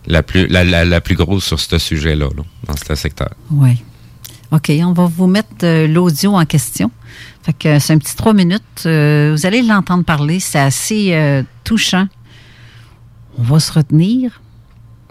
la 0.04 0.24
plus 0.24 0.48
la, 0.48 0.64
la, 0.64 1.00
plus 1.00 1.14
grosse 1.14 1.44
sur 1.44 1.60
ce 1.60 1.78
sujet-là, 1.78 2.26
là, 2.36 2.42
dans 2.66 2.76
ce 2.76 2.94
secteur. 2.96 3.30
Oui. 3.52 3.84
OK, 4.52 4.70
on 4.84 4.92
va 4.92 5.06
vous 5.06 5.26
mettre 5.26 5.64
euh, 5.64 5.86
l'audio 5.88 6.34
en 6.34 6.44
question. 6.44 6.90
Fait 7.42 7.54
que 7.54 7.78
c'est 7.78 7.94
un 7.94 7.98
petit 7.98 8.14
trois 8.14 8.34
minutes. 8.34 8.84
Euh, 8.84 9.34
vous 9.34 9.46
allez 9.46 9.62
l'entendre 9.62 10.04
parler. 10.04 10.40
C'est 10.40 10.58
assez 10.58 11.14
euh, 11.14 11.42
touchant. 11.64 12.06
On 13.38 13.42
va 13.42 13.58
se 13.60 13.72
retenir, 13.72 14.42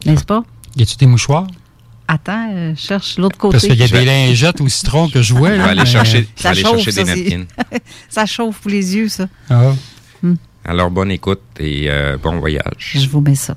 n'est-ce 0.05 0.25
pas? 0.25 0.43
Y 0.75 0.83
a-tu 0.83 0.95
des 0.95 1.07
mouchoirs? 1.07 1.47
Attends, 2.07 2.75
cherche 2.75 3.17
l'autre 3.17 3.37
côté. 3.37 3.53
Parce 3.53 3.63
qu'il 3.63 3.77
y 3.77 3.83
a 3.83 3.87
des 3.87 4.05
lingettes 4.05 4.61
au 4.61 4.67
citron 4.67 5.09
que 5.09 5.23
je 5.23 5.33
vois. 5.33 5.49
On 5.49 5.57
va 5.57 5.69
aller 5.69 5.85
chercher, 5.87 6.27
ça 6.35 6.53
chauffe, 6.53 6.83
chercher 6.83 7.03
des 7.03 7.15
napkins. 7.15 7.45
ça 8.09 8.27
chauffe 8.27 8.59
pour 8.59 8.69
les 8.69 8.95
yeux, 8.95 9.09
ça. 9.09 9.27
Ah. 9.49 9.73
Hmm. 10.21 10.35
Alors, 10.65 10.91
bonne 10.91 11.09
écoute 11.09 11.41
et 11.59 11.89
bon 12.21 12.37
voyage. 12.37 12.91
Je 12.93 13.09
vous 13.09 13.21
mets 13.21 13.33
ça. 13.33 13.55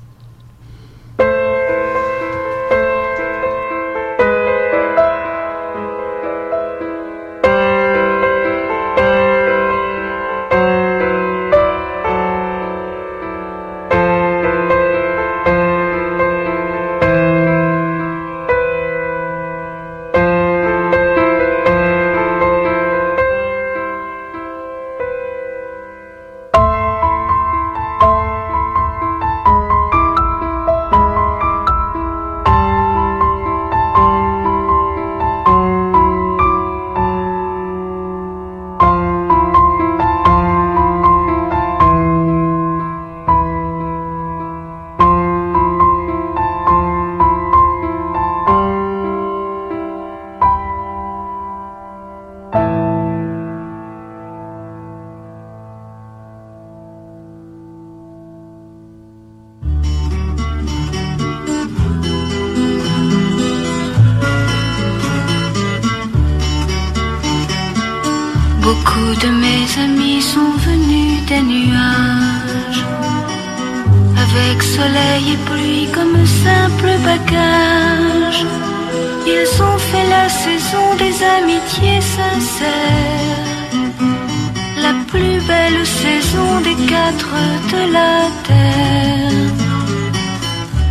nouvelle 85.65 85.85
saison 85.85 86.61
des 86.61 86.75
quatre 86.85 87.35
de 87.73 87.81
la 87.93 88.15
terre. 88.47 89.53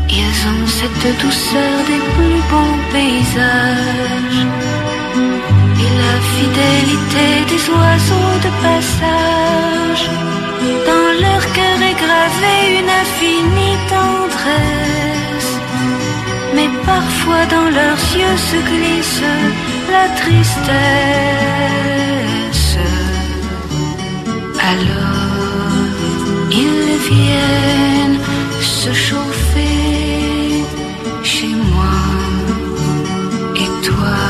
Ils 0.08 0.38
ont 0.50 0.66
cette 0.66 1.06
douceur 1.20 1.76
des 1.90 2.02
plus 2.14 2.40
beaux 2.50 2.76
paysages 2.92 4.42
et 5.84 5.92
la 6.04 6.16
fidélité 6.34 7.26
des 7.50 7.62
oiseaux 7.70 8.36
de 8.46 8.50
passage. 8.66 10.04
Dans 10.88 11.10
leur 11.24 11.42
cœur 11.56 11.78
est 11.90 11.98
gravée 12.04 12.62
une 12.80 12.92
infinie 13.02 13.78
tendresse, 13.94 15.52
mais 16.54 16.70
parfois 16.84 17.44
dans 17.46 17.68
leurs 17.78 18.04
yeux 18.18 18.38
se 18.50 18.58
glisse 18.70 19.22
la 19.92 20.06
tristesse. 20.20 21.24
Alors, 24.72 25.84
ils 26.50 26.96
viennent 27.10 28.18
se 28.62 28.92
chauffer 28.92 30.64
chez 31.22 31.52
moi. 31.70 31.96
Et 33.62 33.70
toi 33.88 34.20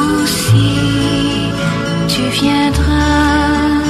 aussi, 0.00 0.76
tu 2.08 2.22
viendras. 2.40 3.84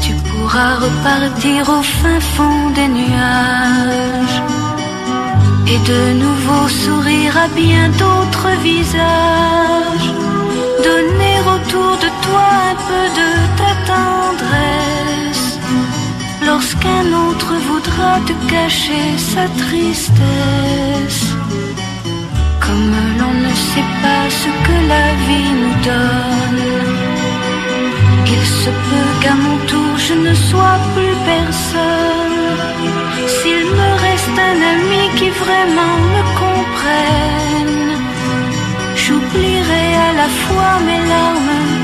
Tu 0.00 0.12
pourras 0.28 0.74
repartir 0.86 1.68
au 1.68 1.82
fin 1.82 2.20
fond 2.34 2.70
des 2.70 2.88
nuages. 2.88 4.42
Et 5.72 5.78
de 5.90 6.02
nouveau 6.24 6.62
sourire 6.68 7.34
à 7.36 7.48
bien 7.48 7.90
d'autres 8.00 8.54
visages. 8.62 10.10
Donner 10.88 11.36
autour 11.54 11.92
de 12.04 12.17
un 12.36 12.74
peu 12.88 13.04
de 13.20 13.30
ta 13.58 13.72
tendresse 13.92 15.58
lorsqu'un 16.46 17.06
autre 17.26 17.52
voudra 17.68 18.20
te 18.26 18.34
cacher 18.50 19.08
sa 19.16 19.44
tristesse. 19.64 21.24
Comme 22.64 22.94
l'on 23.18 23.34
ne 23.46 23.54
sait 23.68 23.90
pas 24.02 24.24
ce 24.40 24.50
que 24.66 24.76
la 24.92 25.06
vie 25.26 25.52
nous 25.60 25.76
donne 25.90 26.78
il 28.30 28.46
se 28.46 28.70
peut 28.70 29.12
qu'à 29.22 29.34
mon 29.34 29.56
tour 29.66 29.92
je 29.96 30.14
ne 30.14 30.34
sois 30.34 30.78
plus 30.94 31.16
personne. 31.32 32.58
S'il 33.36 33.64
me 33.78 33.90
reste 34.06 34.38
un 34.50 34.58
ami 34.74 35.02
qui 35.18 35.28
vraiment 35.44 35.96
me 36.14 36.22
comprenne, 36.42 37.90
j'oublierai 39.02 39.86
à 40.08 40.12
la 40.20 40.28
fois 40.42 40.72
mes 40.86 41.02
larmes 41.14 41.77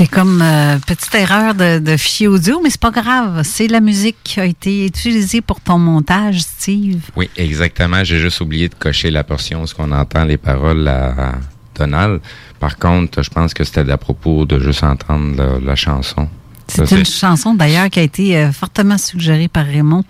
C'était 0.00 0.16
comme 0.16 0.40
euh, 0.40 0.78
petite 0.78 1.14
erreur 1.14 1.54
de, 1.54 1.78
de 1.78 1.94
fichier 1.98 2.26
audio, 2.26 2.58
mais 2.62 2.70
c'est 2.70 2.80
pas 2.80 2.90
grave. 2.90 3.42
C'est 3.44 3.66
la 3.68 3.80
musique 3.80 4.16
qui 4.24 4.40
a 4.40 4.46
été 4.46 4.86
utilisée 4.86 5.42
pour 5.42 5.60
ton 5.60 5.76
montage, 5.76 6.40
Steve. 6.40 7.02
Oui, 7.16 7.28
exactement. 7.36 8.02
J'ai 8.02 8.18
juste 8.18 8.40
oublié 8.40 8.70
de 8.70 8.74
cocher 8.74 9.10
la 9.10 9.24
portion 9.24 9.62
où 9.62 9.66
qu'on 9.66 9.92
entend 9.92 10.24
les 10.24 10.38
paroles 10.38 10.88
à 10.88 11.32
Donald. 11.74 12.22
Par 12.58 12.78
contre, 12.78 13.22
je 13.22 13.28
pense 13.28 13.52
que 13.52 13.62
c'était 13.62 13.90
à 13.90 13.98
propos 13.98 14.46
de 14.46 14.58
juste 14.58 14.84
entendre 14.84 15.36
la, 15.36 15.58
la 15.60 15.76
chanson. 15.76 16.30
C'est 16.66 16.90
une 16.92 17.04
chanson 17.04 17.52
d'ailleurs 17.52 17.90
qui 17.90 17.98
a 17.98 18.02
été 18.02 18.38
euh, 18.38 18.52
fortement 18.52 18.96
suggérée 18.96 19.48
par 19.48 19.66
Raymond. 19.66 20.04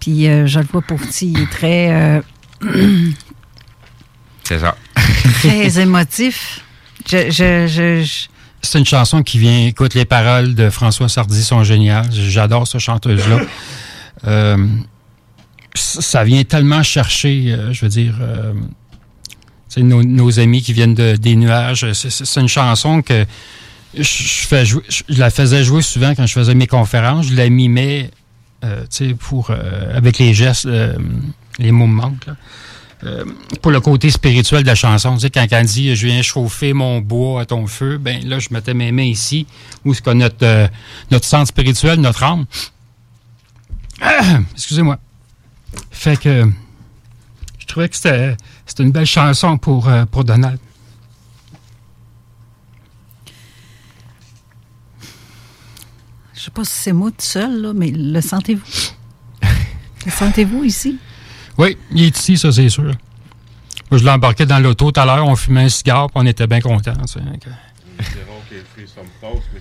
Puis 0.00 0.26
euh, 0.26 0.48
je 0.48 0.58
le 0.58 0.66
vois 0.66 0.82
pour 0.82 0.98
petit, 0.98 1.30
il 1.30 1.40
est 1.40 1.50
très, 1.52 1.92
euh, 1.92 3.10
C'est 4.42 4.58
ça. 4.58 4.76
très 5.40 5.78
émotif. 5.78 6.62
Je, 7.08 7.30
je, 7.30 7.68
je, 7.68 8.02
je- 8.02 8.33
C'est 8.64 8.78
une 8.78 8.86
chanson 8.86 9.22
qui 9.22 9.38
vient. 9.38 9.66
Écoute, 9.66 9.92
les 9.94 10.06
paroles 10.06 10.54
de 10.54 10.70
François 10.70 11.08
Sardy 11.08 11.42
sont 11.42 11.62
géniales. 11.64 12.10
J'adore 12.10 12.66
cette 12.66 12.80
chanteuse-là. 12.80 13.40
Euh, 14.26 14.56
ça 15.74 16.24
vient 16.24 16.42
tellement 16.44 16.82
chercher, 16.82 17.52
euh, 17.52 17.72
je 17.74 17.82
veux 17.84 17.90
dire, 17.90 18.14
euh, 18.22 18.54
nos, 19.76 20.38
amis 20.40 20.62
qui 20.62 20.72
viennent 20.72 20.94
de, 20.94 21.16
des 21.16 21.36
nuages. 21.36 21.92
C'est- 21.92 22.40
une 22.40 22.48
chanson 22.48 23.02
que 23.02 23.26
je, 23.96 24.02
fais 24.46 24.64
jouer- 24.64 24.84
je 24.88 25.02
la 25.18 25.28
faisais 25.28 25.62
jouer 25.62 25.82
souvent 25.82 26.14
quand 26.14 26.26
je 26.26 26.32
faisais 26.32 26.54
mes 26.54 26.66
conférences. 26.66 27.26
Je 27.26 27.34
la 27.34 27.50
mimais, 27.50 28.10
pour 29.18 29.50
avec 29.94 30.18
les 30.18 30.32
gestes, 30.32 30.66
les 31.58 31.70
mots 31.70 31.86
me 31.86 31.94
manquent. 31.94 32.28
Euh, 33.04 33.24
pour 33.60 33.70
le 33.70 33.80
côté 33.80 34.10
spirituel 34.10 34.62
de 34.62 34.66
la 34.66 34.74
chanson. 34.74 35.14
Tu 35.14 35.20
sais, 35.20 35.30
quand 35.30 35.46
elle 35.50 35.66
dit 35.66 35.94
je 35.94 36.06
viens 36.06 36.22
chauffer 36.22 36.72
mon 36.72 37.00
bois 37.00 37.42
à 37.42 37.44
ton 37.44 37.66
feu, 37.66 37.98
ben 37.98 38.26
là, 38.26 38.38
je 38.38 38.48
mettais 38.50 38.72
mes 38.72 38.92
mains 38.92 39.02
ici, 39.02 39.46
où 39.84 39.92
que 39.92 40.10
notre, 40.10 40.42
euh, 40.42 40.66
notre 41.10 41.26
centre 41.26 41.48
spirituel, 41.48 42.00
notre 42.00 42.22
âme. 42.22 42.46
Ah, 44.00 44.38
excusez-moi. 44.52 44.98
Fait 45.90 46.18
que 46.18 46.48
je 47.58 47.66
trouvais 47.66 47.88
que 47.88 47.96
c'était 47.96 48.36
c'était 48.64 48.84
une 48.84 48.92
belle 48.92 49.06
chanson 49.06 49.58
pour, 49.58 49.88
euh, 49.88 50.06
pour 50.06 50.24
Donald. 50.24 50.58
je 56.34 56.50
sais 56.50 56.50
pas 56.50 56.64
si 56.64 56.74
c'est 56.74 56.92
moi 56.92 57.10
tout 57.10 57.16
seul, 57.20 57.62
là, 57.62 57.72
mais 57.74 57.90
le 57.90 58.20
sentez-vous? 58.20 58.66
le 60.06 60.10
sentez-vous 60.10 60.64
ici? 60.64 60.98
Oui, 61.58 61.76
il 61.92 62.04
est 62.04 62.16
ici, 62.18 62.36
ça 62.36 62.50
c'est 62.52 62.68
sûr. 62.68 62.84
Moi, 63.90 63.98
je 63.98 64.04
l'ai 64.04 64.10
embarqué 64.10 64.46
dans 64.46 64.58
l'auto 64.58 64.90
tout 64.90 65.00
à 65.00 65.04
l'heure, 65.04 65.26
on 65.26 65.36
fumait 65.36 65.64
un 65.64 65.68
cigare, 65.68 66.06
puis 66.08 66.14
on 66.16 66.26
était 66.26 66.46
bien 66.46 66.60
contents. 66.60 66.92
que- 66.94 67.06
C'est 67.06 67.20
rare 67.20 68.40
que 68.50 68.80
les 68.80 68.86
ça 68.86 69.00
me 69.02 69.20
passe, 69.20 69.44
mais 69.52 69.60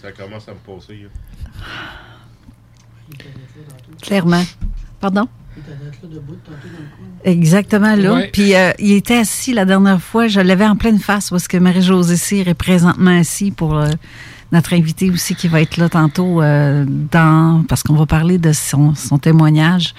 ça 0.00 0.12
commence 0.12 0.48
à 0.48 0.52
me 0.52 0.58
passer. 0.58 1.02
là. 1.02 1.08
Clairement. 4.00 4.44
Pardon? 5.00 5.28
Exactement 7.24 7.94
là. 7.94 8.14
Ouais. 8.14 8.30
Puis 8.32 8.54
euh, 8.54 8.72
il 8.78 8.92
était 8.92 9.18
assis 9.18 9.52
la 9.52 9.64
dernière 9.64 10.00
fois, 10.00 10.28
je 10.28 10.40
l'avais 10.40 10.64
en 10.66 10.76
pleine 10.76 10.98
face 10.98 11.30
parce 11.30 11.46
que 11.48 11.56
Marie-Josée 11.58 12.16
Cyr 12.16 12.48
est 12.48 12.54
présentement 12.54 13.18
assis 13.18 13.50
pour 13.50 13.76
euh, 13.76 13.88
notre 14.50 14.72
invité 14.74 15.10
aussi 15.10 15.34
qui 15.34 15.48
va 15.48 15.60
être 15.60 15.76
là 15.76 15.88
tantôt 15.88 16.40
euh, 16.40 16.84
dans 16.88 17.64
parce 17.68 17.82
qu'on 17.82 17.94
va 17.96 18.06
parler 18.06 18.38
de 18.38 18.52
son, 18.52 18.94
son 18.94 19.18
témoignage. 19.18 19.94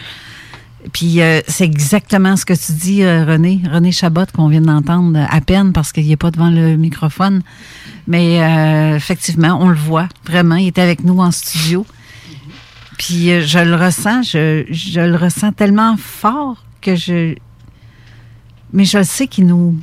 Puis 0.92 1.22
euh, 1.22 1.42
c'est 1.48 1.64
exactement 1.64 2.36
ce 2.36 2.46
que 2.46 2.54
tu 2.54 2.74
dis, 2.74 3.04
euh, 3.04 3.26
René, 3.26 3.62
René 3.72 3.92
Chabot, 3.92 4.26
qu'on 4.34 4.48
vient 4.48 4.62
d'entendre 4.62 5.26
à 5.30 5.42
peine 5.42 5.72
parce 5.72 5.92
qu'il 5.92 6.08
n'est 6.08 6.18
pas 6.18 6.32
devant 6.32 6.50
le 6.50 6.76
microphone. 6.76 7.42
Mais 8.08 8.42
euh, 8.42 8.96
effectivement, 8.96 9.58
on 9.62 9.70
le 9.70 9.76
voit 9.76 10.10
vraiment. 10.26 10.56
Il 10.56 10.68
était 10.68 10.82
avec 10.82 11.04
nous 11.04 11.20
en 11.20 11.32
studio. 11.32 11.86
Puis 12.98 13.32
euh, 13.32 13.42
je 13.42 13.60
le 13.60 13.76
ressens, 13.76 14.24
je, 14.24 14.66
je 14.70 15.02
le 15.02 15.16
ressens 15.16 15.54
tellement 15.54 15.96
fort 15.98 16.64
que 16.82 16.96
je. 16.96 17.36
Mais 18.74 18.86
je 18.86 19.02
sais 19.04 19.28
qu'il 19.28 19.48
nous. 19.48 19.78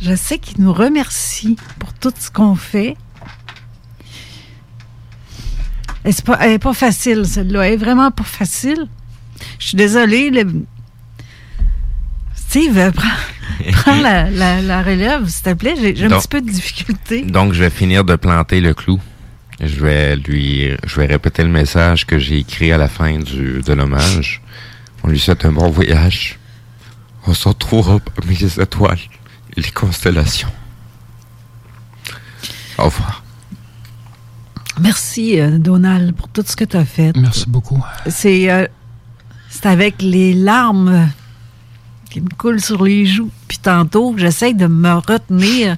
Je 0.00 0.14
sais 0.14 0.38
qu'il 0.38 0.62
nous 0.62 0.72
remercie 0.72 1.56
pour 1.78 1.92
tout 1.94 2.12
ce 2.18 2.30
qu'on 2.30 2.56
fait. 2.56 2.96
Elle 6.04 6.50
n'est 6.50 6.58
pas 6.58 6.74
facile, 6.74 7.24
celle-là. 7.26 7.66
Elle 7.66 7.74
est 7.74 7.76
vraiment 7.76 8.10
pas 8.10 8.24
facile. 8.24 8.86
Je 9.58 9.68
suis 9.68 9.76
désolée. 9.76 10.30
le- 10.30 10.64
Steve, 12.34 12.76
euh, 12.78 12.90
prends, 12.90 13.08
prends 13.72 14.00
la, 14.00 14.28
la- 14.30 14.60
la 14.62 14.82
relève, 14.82 15.26
s'il 15.28 15.42
te 15.42 15.54
plaît. 15.54 15.74
J'ai 15.80 15.94
j'ai 15.96 16.06
un 16.06 16.18
petit 16.18 16.28
peu 16.28 16.40
de 16.40 16.50
difficulté. 16.50 17.22
Donc, 17.22 17.52
je 17.52 17.60
vais 17.62 17.70
finir 17.70 18.04
de 18.04 18.16
planter 18.16 18.60
le 18.60 18.74
clou. 18.74 19.00
Je 19.60 19.80
vais 19.80 20.16
lui, 20.16 20.70
je 20.84 20.96
vais 21.00 21.06
répéter 21.06 21.44
le 21.44 21.48
message 21.50 22.04
que 22.06 22.18
j'ai 22.18 22.38
écrit 22.38 22.72
à 22.72 22.78
la 22.78 22.88
fin 22.88 23.18
du, 23.18 23.60
de 23.64 23.72
l'hommage. 23.72 24.42
On 25.04 25.08
lui 25.08 25.20
souhaite 25.20 25.44
un 25.44 25.52
bon 25.52 25.70
voyage. 25.70 26.38
On 27.26 27.34
se 27.34 27.46
retrouvera 27.48 28.00
parmi 28.00 28.36
les 28.36 28.60
étoiles 28.60 28.98
et 29.56 29.60
les 29.60 29.70
constellations. 29.70 30.52
Au 32.78 32.84
revoir. 32.84 33.21
Merci, 34.80 35.40
euh, 35.40 35.58
Donald, 35.58 36.14
pour 36.14 36.28
tout 36.28 36.42
ce 36.46 36.56
que 36.56 36.64
tu 36.64 36.76
as 36.76 36.84
fait. 36.84 37.12
Merci 37.16 37.48
beaucoup. 37.48 37.82
C'est 38.08 38.50
euh, 38.50 38.66
c'est 39.50 39.66
avec 39.66 40.00
les 40.00 40.32
larmes 40.32 41.08
qui 42.12 42.20
me 42.20 42.28
coulent 42.28 42.60
sur 42.60 42.84
les 42.84 43.06
joues. 43.06 43.30
Puis 43.48 43.58
tantôt, 43.58 44.14
j'essaie 44.16 44.52
de 44.52 44.66
me 44.66 44.92
retenir, 44.94 45.76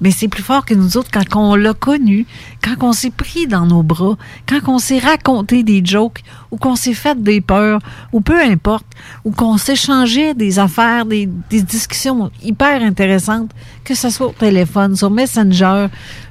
mais 0.00 0.10
c'est 0.10 0.28
plus 0.28 0.42
fort 0.42 0.64
que 0.64 0.74
nous 0.74 0.96
autres 0.96 1.10
quand 1.12 1.40
on 1.40 1.54
l'a 1.54 1.74
connu, 1.74 2.26
quand 2.62 2.74
on 2.82 2.92
s'est 2.92 3.10
pris 3.10 3.46
dans 3.46 3.66
nos 3.66 3.82
bras, 3.82 4.16
quand 4.48 4.60
on 4.66 4.78
s'est 4.78 4.98
raconté 4.98 5.62
des 5.62 5.84
jokes, 5.84 6.22
ou 6.50 6.56
qu'on 6.56 6.74
s'est 6.76 6.94
fait 6.94 7.20
des 7.22 7.40
peurs, 7.40 7.80
ou 8.12 8.20
peu 8.20 8.40
importe, 8.40 8.86
ou 9.24 9.30
qu'on 9.30 9.58
s'échangeait 9.58 10.34
des 10.34 10.58
affaires, 10.58 11.06
des, 11.06 11.28
des 11.50 11.62
discussions 11.62 12.30
hyper 12.42 12.82
intéressantes, 12.82 13.50
que 13.84 13.94
ce 13.94 14.10
soit 14.10 14.28
au 14.28 14.32
téléphone, 14.32 14.96
sur 14.96 15.10
Messenger, 15.10 15.86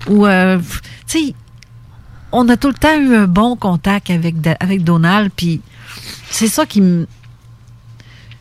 ou, 0.09 0.25
euh, 0.25 0.59
tu 1.07 1.27
sais, 1.27 1.35
on 2.35 2.49
a 2.49 2.57
tout 2.57 2.67
le 2.67 2.73
temps 2.73 2.95
eu 2.99 3.15
un 3.15 3.27
bon 3.27 3.55
contact 3.55 4.09
avec, 4.09 4.35
avec 4.59 4.83
Donald, 4.83 5.31
puis 5.35 5.61
c'est 6.29 6.49
ça 6.49 6.65
qui 6.65 6.81
me. 6.81 7.07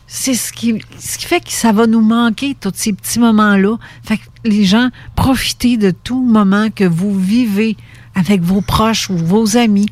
C'est 0.07 0.35
ce 0.35 0.51
qui, 0.51 0.81
ce 0.99 1.17
qui 1.17 1.25
fait 1.25 1.39
que 1.39 1.51
ça 1.51 1.71
va 1.71 1.87
nous 1.87 2.01
manquer, 2.01 2.55
tous 2.59 2.71
ces 2.75 2.93
petits 2.93 3.19
moments-là. 3.19 3.77
Fait 4.03 4.17
que 4.17 4.23
les 4.43 4.63
gens, 4.63 4.89
profitez 5.15 5.77
de 5.77 5.91
tout 5.91 6.21
moment 6.21 6.69
que 6.69 6.83
vous 6.83 7.17
vivez 7.17 7.75
avec 8.13 8.41
vos 8.41 8.61
proches 8.61 9.09
ou 9.09 9.17
vos 9.17 9.57
amis, 9.57 9.87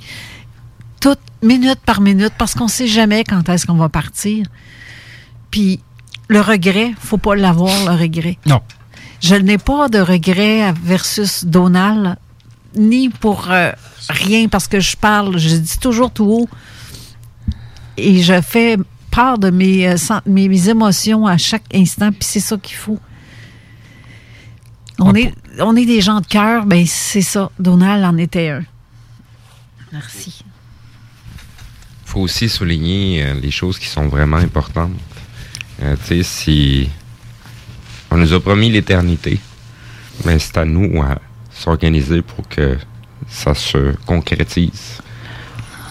toute 1.01 1.19
minute 1.41 1.79
par 1.85 1.99
minute, 1.99 2.33
parce 2.37 2.53
qu'on 2.53 2.65
ne 2.65 2.69
sait 2.69 2.87
jamais 2.87 3.23
quand 3.23 3.49
est-ce 3.49 3.65
qu'on 3.65 3.73
va 3.73 3.89
partir. 3.89 4.45
Puis 5.49 5.79
le 6.27 6.41
regret, 6.41 6.93
faut 6.99 7.17
pas 7.17 7.35
l'avoir, 7.35 7.73
le 7.85 7.99
regret. 7.99 8.37
Non. 8.45 8.61
Je 9.21 9.35
n'ai 9.35 9.57
pas 9.57 9.87
de 9.89 9.99
regret 9.99 10.73
versus 10.83 11.45
Donald, 11.45 12.17
ni 12.75 13.09
pour 13.09 13.49
euh, 13.51 13.71
rien, 14.09 14.47
parce 14.47 14.67
que 14.67 14.79
je 14.79 14.95
parle, 14.97 15.37
je 15.37 15.55
dis 15.55 15.77
toujours 15.79 16.11
tout 16.11 16.25
haut. 16.25 16.49
et 17.97 18.21
je 18.23 18.41
fais 18.41 18.77
part 19.11 19.37
de 19.37 19.49
mes, 19.51 19.87
euh, 19.87 19.95
mes, 20.25 20.47
mes 20.49 20.69
émotions 20.69 21.27
à 21.27 21.37
chaque 21.37 21.63
instant, 21.73 22.09
puis 22.11 22.23
c'est 22.23 22.39
ça 22.39 22.57
qu'il 22.57 22.75
faut. 22.75 22.99
On, 24.99 25.13
Ah, 25.13 25.19
est, 25.19 25.33
on 25.59 25.75
est 25.75 25.85
des 25.85 26.01
gens 26.01 26.19
de 26.21 26.25
cœur, 26.25 26.65
ben 26.65 26.85
c'est 26.87 27.21
ça. 27.21 27.51
Donald 27.59 28.03
en 28.03 28.17
était 28.17 28.49
un. 28.49 28.63
Merci. 29.91 30.43
faut 32.05 32.21
aussi 32.21 32.49
souligner 32.49 33.23
euh, 33.23 33.33
les 33.39 33.51
choses 33.51 33.77
qui 33.79 33.87
sont 33.87 34.07
vraiment 34.07 34.37
importantes. 34.37 34.91
Euh, 35.81 35.95
tu 36.07 36.17
sais, 36.17 36.23
si 36.23 36.89
on 38.11 38.17
nous 38.17 38.33
a 38.33 38.39
promis 38.39 38.69
l'éternité, 38.71 39.39
mais 40.25 40.37
c'est 40.39 40.57
à 40.57 40.65
nous 40.65 41.01
à 41.01 41.19
s'organiser 41.63 42.21
pour 42.21 42.47
que 42.47 42.77
ça 43.27 43.53
se 43.53 43.95
concrétise. 44.05 45.01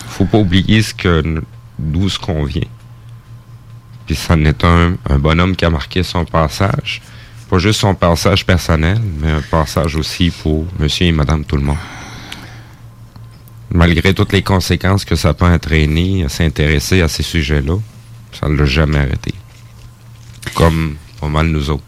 Faut 0.08 0.26
pas 0.26 0.38
oublier 0.38 0.82
ce 0.82 0.94
que 0.94 1.42
d'où 1.78 2.08
ce 2.08 2.18
qu'on 2.18 2.44
vient. 2.44 2.68
Puis 4.06 4.16
ça 4.16 4.36
n'est 4.36 4.64
un, 4.64 4.94
un 5.08 5.18
bonhomme 5.18 5.56
qui 5.56 5.64
a 5.64 5.70
marqué 5.70 6.02
son 6.02 6.24
passage. 6.24 7.00
Pas 7.48 7.58
juste 7.58 7.80
son 7.80 7.94
passage 7.94 8.44
personnel, 8.44 9.00
mais 9.20 9.30
un 9.30 9.42
passage 9.42 9.96
aussi 9.96 10.30
pour 10.30 10.66
monsieur 10.78 11.06
et 11.06 11.12
madame 11.12 11.44
tout 11.44 11.56
le 11.56 11.62
monde 11.62 11.76
malgré 13.72 14.14
toutes 14.14 14.32
les 14.32 14.42
conséquences 14.42 15.04
que 15.04 15.16
ça 15.16 15.34
peut 15.34 15.46
entraîner 15.46 16.24
à 16.24 16.28
s'intéresser 16.28 17.00
à 17.00 17.08
ces 17.08 17.22
sujets-là, 17.22 17.76
ça 18.38 18.48
ne 18.48 18.56
l'a 18.56 18.64
jamais 18.64 18.98
arrêté. 18.98 19.34
Comme 20.54 20.96
pas 21.20 21.28
mal 21.28 21.46
nous 21.46 21.70
autres. 21.70 21.84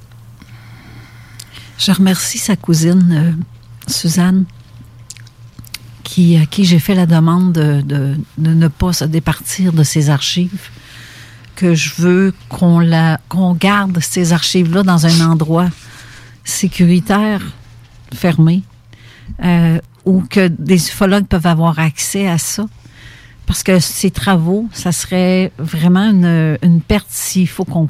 Je 1.78 1.92
remercie 1.92 2.38
sa 2.38 2.56
cousine, 2.56 3.12
euh, 3.12 3.32
Suzanne, 3.90 4.44
qui, 6.02 6.36
à 6.36 6.46
qui 6.46 6.64
j'ai 6.64 6.78
fait 6.78 6.94
la 6.94 7.06
demande 7.06 7.52
de, 7.52 7.80
de- 7.80 8.16
de 8.38 8.54
ne 8.54 8.68
pas 8.68 8.92
se 8.92 9.04
départir 9.04 9.72
de 9.72 9.82
ses 9.82 10.10
archives, 10.10 10.70
que 11.56 11.74
je 11.74 11.92
veux 11.98 12.34
qu'on 12.48 12.80
qu'on 13.28 13.54
garde 13.54 13.98
ces 14.00 14.32
archives-là 14.32 14.82
dans 14.82 15.06
un 15.06 15.30
endroit 15.30 15.68
sécuritaire, 16.44 17.40
fermé, 18.12 18.62
euh, 19.42 19.78
où 20.04 20.20
que 20.28 20.48
des 20.48 20.88
ufologues 20.88 21.26
peuvent 21.26 21.46
avoir 21.46 21.78
accès 21.78 22.28
à 22.28 22.38
ça. 22.38 22.66
Parce 23.46 23.62
que 23.62 23.78
ces 23.78 24.10
travaux, 24.10 24.68
ça 24.72 24.90
serait 24.92 25.52
vraiment 25.58 26.10
une, 26.10 26.58
une 26.62 26.80
perte 26.80 27.06
s'il 27.10 27.48
faut 27.48 27.64
qu'on 27.64 27.88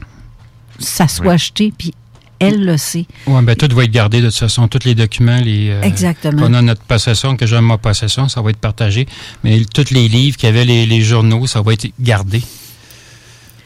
ça 0.78 1.07
soit 1.09 1.26
Oui. 1.28 1.33
acheté, 1.35 1.72
puis 1.76 1.94
elle 2.38 2.64
le 2.64 2.77
sait. 2.77 3.07
Oui, 3.27 3.42
ben 3.42 3.55
tout 3.57 3.68
va 3.75 3.85
être 3.85 3.90
gardé 3.90 4.20
de 4.20 4.27
toute 4.27 4.38
façon. 4.38 4.68
Tous 4.68 4.85
les 4.85 4.94
documents, 4.94 5.40
les, 5.40 5.70
euh, 5.70 5.83
Exactement. 5.83 6.42
qu'on 6.42 6.55
a 6.55 6.62
notre 6.62 6.83
possession, 6.83 7.37
que 7.37 7.47
j'ai 7.47 7.61
ma 7.61 7.79
possession, 7.79 8.29
ça 8.29 8.42
va 8.42 8.51
être 8.51 8.59
partagé. 8.59 9.07
Mais 9.42 9.62
tous 9.64 9.90
les 9.90 10.09
livres 10.09 10.37
qu'il 10.37 10.49
y 10.49 10.53
avait, 10.53 10.64
les, 10.64 10.87
les 10.87 11.01
journaux, 11.03 11.47
ça 11.47 11.62
va 11.62 11.73
être 11.73 11.87
gardé. 12.01 12.42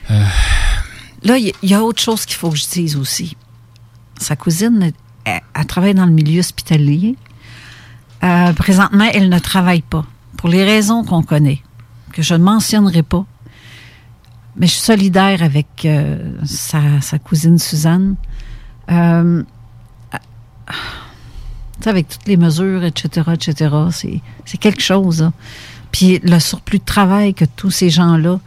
Là, 0.09 1.37
il 1.37 1.53
y, 1.63 1.75
a 1.75 1.83
autre 1.83 2.01
chose 2.01 2.25
qu'il 2.25 2.37
faut 2.37 2.51
que 2.51 2.57
je 2.57 2.67
dise 2.69 2.97
aussi. 2.97 3.37
Sa 4.19 4.37
cousine, 4.37 4.93
elle, 5.25 5.41
elle 5.55 5.67
travaille 5.67 5.95
dans 5.95 6.07
le 6.07 6.13
milieu 6.13 6.41
hospitalier. 6.41 7.17
Euh, 8.23 8.53
présentement, 8.53 9.09
elle 9.13 9.29
ne 9.29 9.39
travaille 9.39 9.83
pas. 9.83 10.05
Pour 10.37 10.49
les 10.49 10.65
raisons 10.65 11.05
qu'on 11.05 11.23
connaît, 11.23 11.61
que 12.13 12.23
je 12.23 12.35
ne 12.35 12.43
mentionnerai 12.43 13.03
pas. 13.03 13.25
Mais 14.57 14.67
je 14.67 14.73
suis 14.73 14.83
solidaire 14.83 15.43
avec 15.43 15.67
euh, 15.85 16.33
sa, 16.45 17.01
sa 17.01 17.19
cousine 17.19 17.59
Suzanne. 17.59 18.17
Euh, 18.91 19.43
avec 21.87 22.09
toutes 22.09 22.27
les 22.27 22.37
mesures, 22.37 22.85
etc., 22.85 23.31
etc., 23.33 23.75
c'est, 23.93 24.21
c'est 24.45 24.59
quelque 24.59 24.83
chose. 24.83 25.23
là. 25.23 25.33
Puis 25.93 26.21
le 26.23 26.39
surplus 26.39 26.79
de 26.79 26.85
travail 26.85 27.35
que 27.35 27.45
tous 27.45 27.71
ces 27.71 27.91
gens-là 27.91 28.41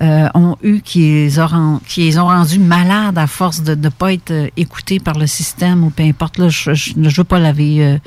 euh, 0.00 0.28
ont 0.34 0.56
eu 0.62 0.80
qui 0.80 1.00
les 1.00 1.38
ont 2.18 2.26
rendus 2.26 2.58
malades 2.58 3.18
à 3.18 3.26
force 3.26 3.62
de 3.62 3.74
ne 3.74 3.88
pas 3.90 4.14
être 4.14 4.30
euh, 4.30 4.48
écoutés 4.56 4.98
par 4.98 5.18
le 5.18 5.26
système 5.26 5.84
ou 5.84 5.90
peu 5.90 6.02
importe. 6.02 6.38
Là, 6.38 6.48
je 6.48 6.70
ne 6.96 7.10
veux 7.10 7.24
pas 7.24 7.38
laver 7.38 7.84
euh, 7.84 7.98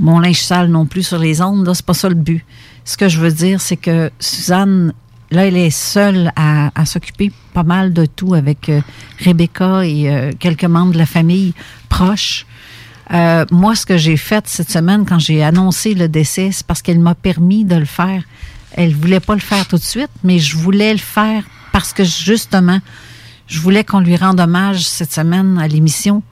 mon 0.00 0.18
linge 0.18 0.42
sale 0.42 0.68
non 0.68 0.86
plus 0.86 1.04
sur 1.04 1.18
les 1.18 1.40
ondes. 1.40 1.64
Là, 1.66 1.72
c'est 1.74 1.86
pas 1.86 1.94
ça 1.94 2.08
le 2.08 2.16
but. 2.16 2.44
Ce 2.84 2.96
que 2.96 3.08
je 3.08 3.20
veux 3.20 3.30
dire, 3.30 3.60
c'est 3.60 3.76
que 3.76 4.10
Suzanne, 4.18 4.92
là, 5.34 5.46
elle 5.46 5.56
est 5.56 5.70
seule 5.70 6.32
à, 6.36 6.70
s'occuper 6.86 7.30
pas 7.52 7.62
mal 7.62 7.92
de 7.92 8.06
tout 8.06 8.34
avec 8.34 8.68
euh, 8.68 8.80
Rebecca 9.24 9.84
et 9.84 10.08
euh, 10.08 10.32
quelques 10.38 10.64
membres 10.64 10.92
de 10.92 10.98
la 10.98 11.06
famille 11.06 11.52
proches. 11.88 12.46
Euh, 13.12 13.44
moi, 13.50 13.74
ce 13.74 13.84
que 13.84 13.96
j'ai 13.98 14.16
fait 14.16 14.46
cette 14.48 14.70
semaine 14.70 15.04
quand 15.04 15.18
j'ai 15.18 15.42
annoncé 15.44 15.94
le 15.94 16.08
décès, 16.08 16.50
c'est 16.52 16.66
parce 16.66 16.82
qu'elle 16.82 17.00
m'a 17.00 17.14
permis 17.14 17.64
de 17.64 17.76
le 17.76 17.84
faire. 17.84 18.22
Elle 18.72 18.94
voulait 18.94 19.20
pas 19.20 19.34
le 19.34 19.40
faire 19.40 19.66
tout 19.68 19.76
de 19.76 19.82
suite, 19.82 20.10
mais 20.22 20.38
je 20.38 20.56
voulais 20.56 20.92
le 20.92 20.98
faire 20.98 21.44
parce 21.72 21.92
que 21.92 22.02
justement, 22.02 22.80
je 23.46 23.60
voulais 23.60 23.84
qu'on 23.84 24.00
lui 24.00 24.16
rende 24.16 24.40
hommage 24.40 24.86
cette 24.86 25.12
semaine 25.12 25.58
à 25.58 25.68
l'émission. 25.68 26.22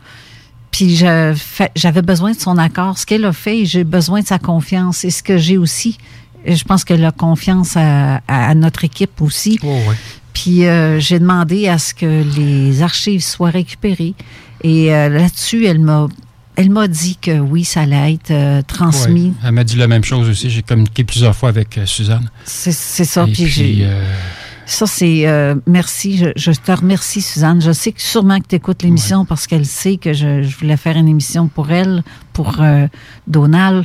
Puis 0.70 0.96
j'avais 0.96 2.02
besoin 2.02 2.32
de 2.32 2.40
son 2.40 2.56
accord. 2.56 2.98
Ce 2.98 3.04
qu'elle 3.04 3.26
a 3.26 3.32
fait, 3.32 3.66
j'ai 3.66 3.84
besoin 3.84 4.22
de 4.22 4.26
sa 4.26 4.38
confiance. 4.38 5.04
Et 5.04 5.10
ce 5.10 5.22
que 5.22 5.36
j'ai 5.36 5.58
aussi, 5.58 5.98
je 6.46 6.64
pense 6.64 6.84
qu'elle 6.84 7.04
a 7.04 7.12
confiance 7.12 7.76
à, 7.76 8.16
à- 8.28 8.48
à 8.50 8.54
notre 8.54 8.84
équipe 8.84 9.20
aussi. 9.20 9.58
Oh, 9.62 9.66
ouais. 9.88 9.96
Puis 10.32 10.64
euh, 10.66 10.98
j'ai 10.98 11.18
demandé 11.18 11.68
à 11.68 11.78
ce 11.78 11.92
que 11.94 12.24
les 12.36 12.82
archives 12.82 13.22
soient 13.22 13.50
récupérées. 13.50 14.14
Et 14.64 14.94
euh, 14.94 15.08
là-dessus, 15.08 15.66
elle 15.66 15.80
m'a 15.80 16.08
elle 16.56 16.70
m'a 16.70 16.86
dit 16.86 17.16
que 17.20 17.38
oui, 17.38 17.64
ça 17.64 17.80
allait 17.82 18.14
être 18.14 18.30
euh, 18.30 18.60
transmis. 18.66 19.28
Ouais. 19.28 19.32
Elle 19.44 19.52
m'a 19.52 19.64
dit 19.64 19.76
la 19.76 19.88
même 19.88 20.04
chose 20.04 20.28
aussi. 20.28 20.50
J'ai 20.50 20.62
communiqué 20.62 21.02
plusieurs 21.04 21.34
fois 21.34 21.48
avec 21.48 21.78
euh, 21.78 21.86
Suzanne. 21.86 22.30
C'est 22.44 22.72
c'est 22.72 23.04
ça. 23.06 23.24
Et 23.26 23.32
Puis, 23.32 23.78
euh, 23.82 24.04
ça, 24.66 24.86
c'est 24.86 25.26
euh, 25.26 25.54
merci. 25.66 26.18
Je, 26.18 26.26
je 26.36 26.52
te 26.52 26.72
remercie, 26.72 27.20
Suzanne. 27.22 27.60
Je 27.62 27.72
sais 27.72 27.92
que 27.92 28.00
sûrement 28.02 28.38
que 28.38 28.46
tu 28.48 28.54
écoutes 28.56 28.82
l'émission 28.82 29.24
parce 29.24 29.46
qu'elle 29.46 29.64
sait 29.66 29.96
que 29.96 30.12
je, 30.12 30.42
je 30.42 30.56
voulais 30.58 30.76
faire 30.76 30.96
une 30.96 31.08
émission 31.08 31.48
pour 31.48 31.70
elle, 31.70 32.02
pour 32.34 32.56
euh, 32.60 32.86
Donald. 33.26 33.84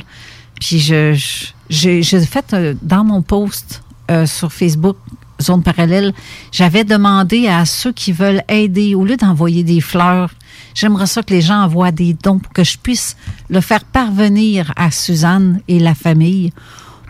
Puis 0.60 0.78
je, 0.78 1.14
je- 1.14 1.46
j'ai 1.70 2.02
j'ai 2.02 2.20
fait 2.24 2.52
euh, 2.54 2.74
dans 2.82 3.04
mon 3.04 3.22
post 3.22 3.82
euh, 4.10 4.26
sur 4.26 4.52
Facebook, 4.52 4.96
Zone 5.40 5.62
Parallèle, 5.62 6.12
j'avais 6.50 6.84
demandé 6.84 7.46
à 7.48 7.64
ceux 7.64 7.92
qui 7.92 8.12
veulent 8.12 8.42
aider, 8.48 8.94
au 8.94 9.04
lieu 9.04 9.16
d'envoyer 9.16 9.62
des 9.62 9.80
fleurs, 9.80 10.30
j'aimerais 10.74 11.06
ça 11.06 11.22
que 11.22 11.32
les 11.32 11.42
gens 11.42 11.62
envoient 11.62 11.92
des 11.92 12.14
dons 12.14 12.38
pour 12.38 12.52
que 12.52 12.64
je 12.64 12.76
puisse 12.78 13.16
le 13.48 13.60
faire 13.60 13.84
parvenir 13.84 14.72
à 14.76 14.90
Suzanne 14.90 15.60
et 15.68 15.78
la 15.78 15.94
famille 15.94 16.52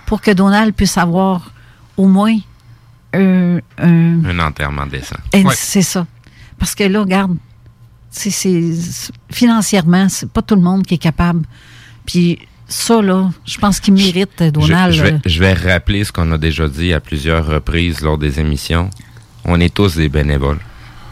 pour 0.07 0.21
que 0.21 0.31
Donald 0.31 0.75
puisse 0.75 0.99
avoir 0.99 1.53
au 1.97 2.07
moins 2.07 2.37
un, 3.14 3.59
un- 3.79 4.25
Un 4.25 4.38
enterrement 4.40 4.87
décent. 4.87 5.16
Ouais. 5.33 5.44
C'est 5.55 5.83
ça. 5.83 6.07
Parce 6.59 6.75
que 6.75 6.85
là, 6.85 7.01
regarde, 7.01 7.37
c'est, 8.11 8.31
c'est- 8.31 8.73
c'est- 8.75 9.12
financièrement, 9.31 10.09
c'est 10.11 10.31
pas 10.31 10.42
tout 10.42 10.55
le 10.57 10.61
monde 10.62 10.85
qui 10.85 10.94
est 10.94 10.99
capable. 10.99 11.44
Puis 12.05 12.38
ça, 12.68 13.00
là, 13.00 13.31
je 13.46 13.57
pense 13.59 13.81
qu'il 13.81 13.94
mérite, 13.94 14.42
Donald. 14.42 14.92
je 14.94 15.02
vais, 15.02 15.12
euh, 15.12 15.18
je 15.24 15.40
vais 15.40 15.54
rappeler 15.54 16.04
ce 16.04 16.12
qu'on 16.12 16.31
a 16.33 16.38
déjà 16.38 16.68
dit 16.68 16.92
à 16.92 17.00
plusieurs 17.00 17.46
reprises 17.46 18.00
lors 18.02 18.18
des 18.18 18.40
émissions. 18.40 18.90
On 19.44 19.59
est 19.61 19.72
tous 19.72 19.96
des 19.96 20.09
bénévoles. 20.11 20.59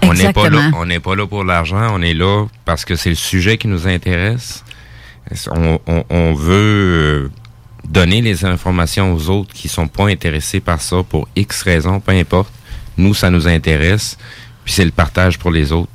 On 0.03 0.13
n'est 0.13 0.33
pas 0.33 0.49
là, 0.51 0.59
Exactement. 0.59 0.79
on 0.83 0.87
n'est 0.87 1.01
pas 1.01 1.17
là 1.17 1.27
pour 1.27 1.43
l'argent, 1.45 1.89
on 1.95 2.03
est 2.03 2.13
là 2.15 2.45
parce 2.65 2.85
que 2.85 2.95
c'est 2.95 3.09
le 3.09 3.15
sujet 3.17 3.57
qui 3.59 3.67
nous 3.69 3.89
intéresse. 3.89 4.63
On, 5.51 5.81
on- 5.87 6.05
on 6.11 6.35
veut 6.35 6.53
euh, 6.55 7.29
donner 7.89 8.21
les 8.21 8.45
informations 8.45 9.13
aux 9.15 9.31
autres 9.31 9.53
qui 9.55 9.69
sont 9.69 9.89
pas 9.89 10.09
intéressés 10.09 10.61
par 10.61 10.81
ça 10.81 11.03
pour 11.09 11.27
X 11.35 11.63
raisons, 11.63 11.99
peu 12.01 12.13
importe. 12.13 12.53
Nous, 12.99 13.15
ça 13.15 13.31
nous 13.31 13.49
intéresse, 13.49 14.17
puis 14.65 14.73
c'est 14.75 14.85
le 14.85 14.91
partage 14.93 15.39
pour 15.39 15.51
les 15.51 15.73
autres. 15.73 15.91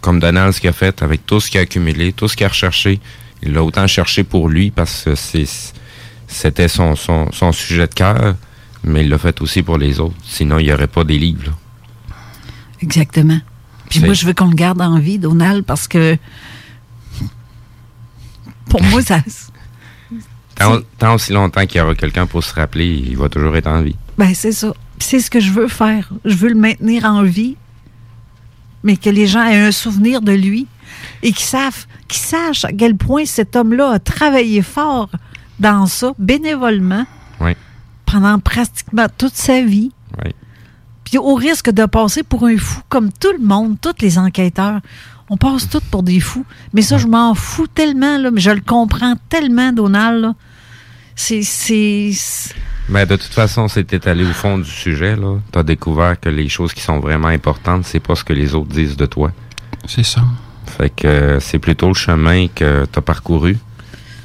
Comme 0.00 0.20
Donald, 0.20 0.52
ce 0.52 0.60
qu'il 0.60 0.70
a 0.70 0.72
fait 0.74 1.02
avec 1.02 1.26
tout 1.26 1.40
ce 1.40 1.50
qu'il 1.50 1.58
a 1.58 1.62
accumulé, 1.62 2.12
tout 2.12 2.28
ce 2.28 2.36
qu'il 2.36 2.46
a 2.46 2.50
recherché, 2.50 3.00
il 3.42 3.52
l'a 3.52 3.62
autant 3.62 3.86
cherché 3.86 4.24
pour 4.24 4.48
lui 4.48 4.70
parce 4.70 5.04
que 5.04 5.14
c'est 5.14 5.46
c'était 6.26 6.68
son, 6.68 6.94
son, 6.94 7.30
son 7.32 7.50
sujet 7.52 7.88
de 7.88 7.94
cœur, 7.94 8.36
mais 8.84 9.02
il 9.02 9.08
l'a 9.08 9.18
fait 9.18 9.40
aussi 9.40 9.62
pour 9.62 9.78
les 9.78 9.98
autres. 9.98 10.14
Sinon, 10.22 10.58
il 10.58 10.66
n'y 10.66 10.72
aurait 10.72 10.86
pas 10.86 11.02
des 11.02 11.18
livres. 11.18 11.46
là. 11.46 11.52
Exactement. 12.82 13.40
Puis 13.88 14.00
moi, 14.00 14.14
je 14.14 14.24
veux 14.24 14.32
qu'on 14.32 14.48
le 14.48 14.54
garde 14.54 14.80
en 14.80 14.98
vie, 15.00 15.18
Donald, 15.18 15.64
parce 15.64 15.88
que 15.88 16.16
pour 18.68 18.82
moi, 18.84 19.02
ça. 19.02 19.20
Tant, 20.54 20.78
tant 20.98 21.14
aussi 21.14 21.32
longtemps 21.32 21.66
qu'il 21.66 21.78
y 21.78 21.80
aura 21.80 21.94
quelqu'un 21.94 22.26
pour 22.26 22.44
se 22.44 22.54
rappeler, 22.54 22.86
il 22.86 23.16
va 23.16 23.28
toujours 23.28 23.56
être 23.56 23.66
en 23.66 23.82
vie. 23.82 23.96
Ben, 24.16 24.32
c'est 24.34 24.52
ça. 24.52 24.72
C'est 24.98 25.18
ce 25.18 25.30
que 25.30 25.40
je 25.40 25.50
veux 25.50 25.68
faire. 25.68 26.10
Je 26.24 26.36
veux 26.36 26.50
le 26.50 26.54
maintenir 26.54 27.04
en 27.04 27.22
vie, 27.22 27.56
mais 28.84 28.96
que 28.96 29.10
les 29.10 29.26
gens 29.26 29.44
aient 29.44 29.60
un 29.60 29.72
souvenir 29.72 30.20
de 30.20 30.32
lui 30.32 30.66
et 31.22 31.32
qu'ils 31.32 31.46
savent, 31.46 31.86
qu'ils 32.08 32.20
sachent 32.22 32.64
à 32.64 32.72
quel 32.72 32.96
point 32.96 33.24
cet 33.24 33.56
homme-là 33.56 33.92
a 33.92 33.98
travaillé 33.98 34.62
fort 34.62 35.08
dans 35.58 35.86
ça, 35.86 36.12
bénévolement, 36.18 37.04
Oui. 37.40 37.52
pendant 38.06 38.38
pratiquement 38.38 39.06
toute 39.18 39.34
sa 39.34 39.60
vie. 39.62 39.92
Oui. 40.24 40.32
Puis 41.04 41.18
au 41.18 41.34
risque 41.34 41.70
de 41.70 41.84
passer 41.86 42.22
pour 42.22 42.46
un 42.46 42.56
fou, 42.56 42.80
comme 42.88 43.10
tout 43.12 43.32
le 43.32 43.44
monde, 43.44 43.76
tous 43.80 44.00
les 44.00 44.18
enquêteurs. 44.18 44.80
On 45.32 45.36
passe 45.36 45.68
tous 45.68 45.80
pour 45.92 46.02
des 46.02 46.18
fous. 46.18 46.44
Mais 46.72 46.82
ça, 46.82 46.98
je 46.98 47.06
m'en 47.06 47.34
fous 47.34 47.68
tellement, 47.68 48.18
là, 48.18 48.30
mais 48.32 48.40
je 48.40 48.50
le 48.50 48.60
comprends 48.60 49.14
tellement, 49.28 49.72
Donald. 49.72 50.32
C'est. 51.14 52.12
Mais 52.88 53.06
de 53.06 53.14
toute 53.16 53.32
façon, 53.32 53.68
c'était 53.68 54.08
allé 54.08 54.24
au 54.24 54.32
fond 54.32 54.58
du 54.58 54.68
sujet. 54.70 55.14
là. 55.16 55.38
Tu 55.52 55.58
as 55.58 55.62
découvert 55.62 56.18
que 56.18 56.28
les 56.28 56.48
choses 56.48 56.72
qui 56.74 56.80
sont 56.80 56.98
vraiment 56.98 57.28
importantes, 57.28 57.84
c'est 57.84 58.00
pas 58.00 58.14
ce 58.16 58.24
que 58.24 58.32
les 58.32 58.54
autres 58.54 58.70
disent 58.70 58.96
de 58.96 59.06
toi. 59.06 59.30
C'est 59.86 60.02
ça. 60.02 60.22
Fait 60.80 60.88
que 60.88 61.06
euh, 61.06 61.40
c'est 61.40 61.58
plutôt 61.58 61.88
le 61.88 61.94
chemin 61.94 62.46
que 62.48 62.86
tu 62.90 62.98
as 62.98 63.02
parcouru, 63.02 63.58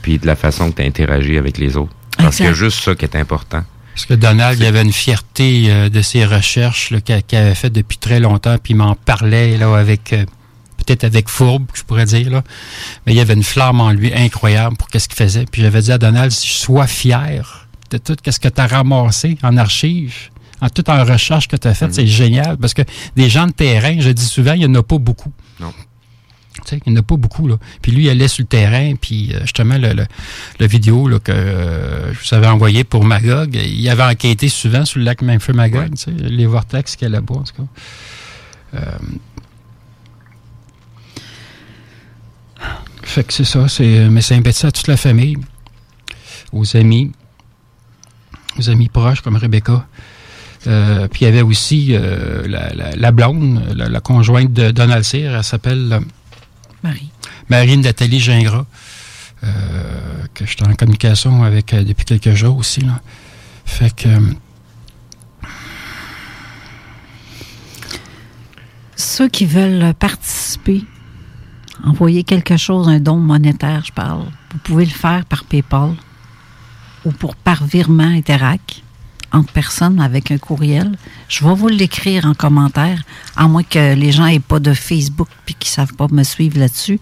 puis 0.01 0.19
de 0.19 0.25
la 0.25 0.37
façon 0.37 0.71
que 0.71 0.77
tu 0.77 0.83
as 0.83 0.85
interagi 0.85 1.37
avec 1.37 1.57
les 1.57 1.75
autres. 1.75 1.91
Parce 2.17 2.37
que 2.37 2.53
juste 2.53 2.81
ça 2.81 2.95
qui 2.95 3.03
est 3.03 3.17
important. 3.17 3.61
Parce 3.93 4.05
que 4.05 4.13
Donald, 4.13 4.57
il 4.57 4.65
avait 4.65 4.81
une 4.81 4.93
fierté 4.93 5.65
euh, 5.67 5.89
de 5.89 6.01
ses 6.01 6.25
recherches 6.25 6.93
qu'il 7.03 7.37
avait 7.37 7.55
fait 7.55 7.69
depuis 7.69 7.97
très 7.97 8.21
longtemps, 8.21 8.55
puis 8.61 8.73
il 8.73 8.77
m'en 8.77 8.95
parlait 8.95 9.57
là, 9.57 9.75
avec 9.75 10.13
euh, 10.13 10.23
peut-être 10.77 11.03
avec 11.03 11.27
fourbe, 11.27 11.65
je 11.73 11.83
pourrais 11.83 12.05
dire. 12.05 12.29
Là. 12.29 12.41
Mais 13.05 13.13
il 13.13 13.17
y 13.17 13.21
avait 13.21 13.33
une 13.33 13.43
flamme 13.43 13.81
en 13.81 13.91
lui 13.91 14.13
incroyable 14.13 14.77
pour 14.77 14.87
qu'est-ce 14.87 15.09
qu'il 15.09 15.17
faisait. 15.17 15.45
Puis 15.51 15.61
j'avais 15.61 15.81
dit 15.81 15.91
à 15.91 15.97
Donald, 15.97 16.31
sois 16.31 16.87
fier 16.87 17.67
de 17.91 17.97
tout 17.97 18.15
ce 18.25 18.39
que 18.39 18.47
tu 18.47 18.61
as 18.61 18.67
ramassé 18.67 19.37
en 19.43 19.57
archives, 19.57 20.29
en 20.61 20.69
toute 20.69 20.87
en 20.87 21.03
recherche 21.03 21.49
que 21.49 21.57
tu 21.57 21.67
as 21.67 21.73
faite, 21.73 21.93
c'est 21.93 22.07
génial. 22.07 22.57
Parce 22.57 22.73
que 22.73 22.81
des 23.17 23.29
gens 23.29 23.47
de 23.47 23.51
terrain, 23.51 23.97
je 23.99 24.09
dis 24.09 24.25
souvent, 24.25 24.53
il 24.53 24.59
n'y 24.59 24.65
en 24.65 24.75
a 24.75 24.83
pas 24.83 24.97
beaucoup. 24.97 25.33
Non. 25.59 25.73
Tu 26.55 26.61
sais, 26.69 26.79
il 26.85 26.93
n'y 26.93 26.97
en 26.97 27.01
a 27.01 27.03
pas 27.03 27.17
beaucoup. 27.17 27.47
Là. 27.47 27.57
Puis 27.81 27.91
lui, 27.91 28.05
il 28.05 28.09
allait 28.09 28.29
sur 28.29 28.43
le 28.43 28.47
terrain, 28.47 28.95
puis 28.95 29.33
euh, 29.33 29.41
justement, 29.41 29.77
le, 29.77 29.93
le, 29.93 30.05
le 30.59 30.67
vidéo 30.67 31.07
là, 31.09 31.19
que 31.19 31.31
euh, 31.31 32.13
je 32.13 32.19
vous 32.29 32.33
avais 32.33 32.47
envoyé 32.47 32.83
pour 32.85 33.03
Magog, 33.03 33.55
il 33.55 33.89
avait 33.89 34.03
enquêté 34.03 34.47
souvent 34.47 34.85
sur 34.85 34.99
le 34.99 35.05
lac 35.05 35.21
Memphis-Magog, 35.21 35.95
tu 35.95 35.97
sais, 35.97 36.11
les 36.11 36.45
vortex 36.45 36.95
qu'il 36.95 37.09
y 37.09 37.11
a 37.11 37.13
là-bas, 37.15 37.35
en 37.35 37.43
tout 37.43 37.53
cas. 37.53 37.67
Euh, 38.75 38.97
fait 43.03 43.25
que 43.25 43.33
c'est 43.33 43.43
ça, 43.45 43.67
c'est, 43.67 44.07
mais 44.09 44.21
c'est 44.21 44.35
sympathie 44.35 44.65
à 44.65 44.71
toute 44.71 44.87
la 44.87 44.97
famille, 44.97 45.37
aux 46.53 46.77
amis, 46.77 47.11
aux 48.57 48.69
amis 48.69 48.87
proches 48.87 49.19
comme 49.21 49.35
Rebecca. 49.35 49.85
Euh, 50.67 51.07
puis 51.09 51.21
il 51.21 51.25
y 51.25 51.27
avait 51.27 51.43
aussi 51.43 51.89
la, 51.89 52.73
la, 52.73 52.95
la 52.95 53.11
blonde, 53.11 53.61
la, 53.75 53.89
la 53.89 53.99
conjointe 53.99 54.51
de 54.53 54.71
Donald 54.71 55.03
Cyr, 55.03 55.35
elle 55.35 55.43
s'appelle 55.43 55.99
Marie. 56.85 57.09
Marie 57.49 57.77
Nathalie 57.77 58.19
Gingras, 58.19 58.65
euh, 59.43 59.47
que 60.35 60.45
je 60.45 60.51
suis 60.51 60.63
en 60.63 60.73
communication 60.75 61.43
avec 61.43 61.73
euh, 61.73 61.83
depuis 61.83 62.05
quelques 62.05 62.33
jours 62.35 62.57
aussi. 62.57 62.81
Là. 62.81 63.01
Fait 63.65 63.93
que. 63.95 64.07
euh, 64.07 64.19
Ceux 68.95 69.27
qui 69.27 69.45
veulent 69.45 69.93
participer, 69.95 70.83
envoyer 71.83 72.23
quelque 72.23 72.55
chose, 72.55 72.87
un 72.87 72.99
don 72.99 73.17
monétaire, 73.17 73.83
je 73.85 73.91
parle, 73.91 74.25
vous 74.51 74.59
pouvez 74.63 74.85
le 74.85 74.91
faire 74.91 75.25
par 75.25 75.43
PayPal 75.43 75.91
ou 77.03 77.11
pour 77.11 77.35
par 77.35 77.65
virement 77.65 78.03
Interac 78.03 78.83
entre 79.35 79.51
personnes 79.53 79.99
avec 79.99 80.31
un 80.31 80.37
courriel. 80.37 80.91
Je 81.27 81.43
vais 81.45 81.53
vous 81.53 81.67
l'écrire 81.67 82.25
en 82.25 82.33
commentaire, 82.33 82.99
à 83.35 83.47
moins 83.47 83.63
que 83.63 83.93
les 83.93 84.11
gens 84.11 84.25
aient 84.27 84.39
pas 84.39 84.59
de 84.59 84.73
Facebook 84.73 85.27
puis 85.45 85.55
qu'ils 85.55 85.69
savent 85.71 85.93
pas 85.93 86.07
me 86.11 86.23
suivre 86.23 86.57
là-dessus. 86.59 86.99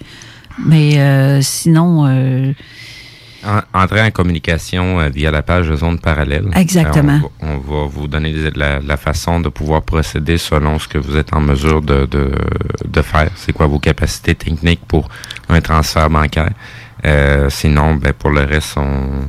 Mais 0.65 0.99
euh, 0.99 1.41
sinon, 1.41 2.05
euh, 2.07 2.53
En- 3.45 3.81
entrer 3.83 4.01
en 4.01 4.11
communication 4.11 4.99
euh, 4.99 5.09
via 5.09 5.29
la 5.31 5.41
page 5.41 5.67
de 5.67 5.75
zone 5.75 5.99
parallèle. 5.99 6.47
Exactement. 6.55 7.19
On, 7.41 7.47
va, 7.47 7.53
on 7.53 7.57
va 7.81 7.87
vous 7.87 8.07
donner 8.07 8.33
la, 8.55 8.79
la 8.79 8.97
façon 8.97 9.39
de 9.41 9.49
pouvoir 9.49 9.81
procéder 9.81 10.37
selon 10.37 10.79
ce 10.79 10.87
que 10.87 10.97
vous 10.97 11.17
êtes 11.17 11.33
en 11.33 11.41
mesure 11.41 11.81
de, 11.81 12.05
de, 12.05 12.31
de 12.87 13.01
faire. 13.01 13.31
C'est 13.35 13.51
quoi 13.51 13.67
vos 13.67 13.79
capacités 13.79 14.35
techniques 14.35 14.85
pour 14.87 15.09
un 15.49 15.59
transfert 15.59 16.09
bancaire? 16.09 16.53
Euh, 17.05 17.49
sinon, 17.49 17.95
ben, 17.95 18.13
pour 18.13 18.29
le 18.29 18.43
reste, 18.45 18.77
on, 18.77 19.27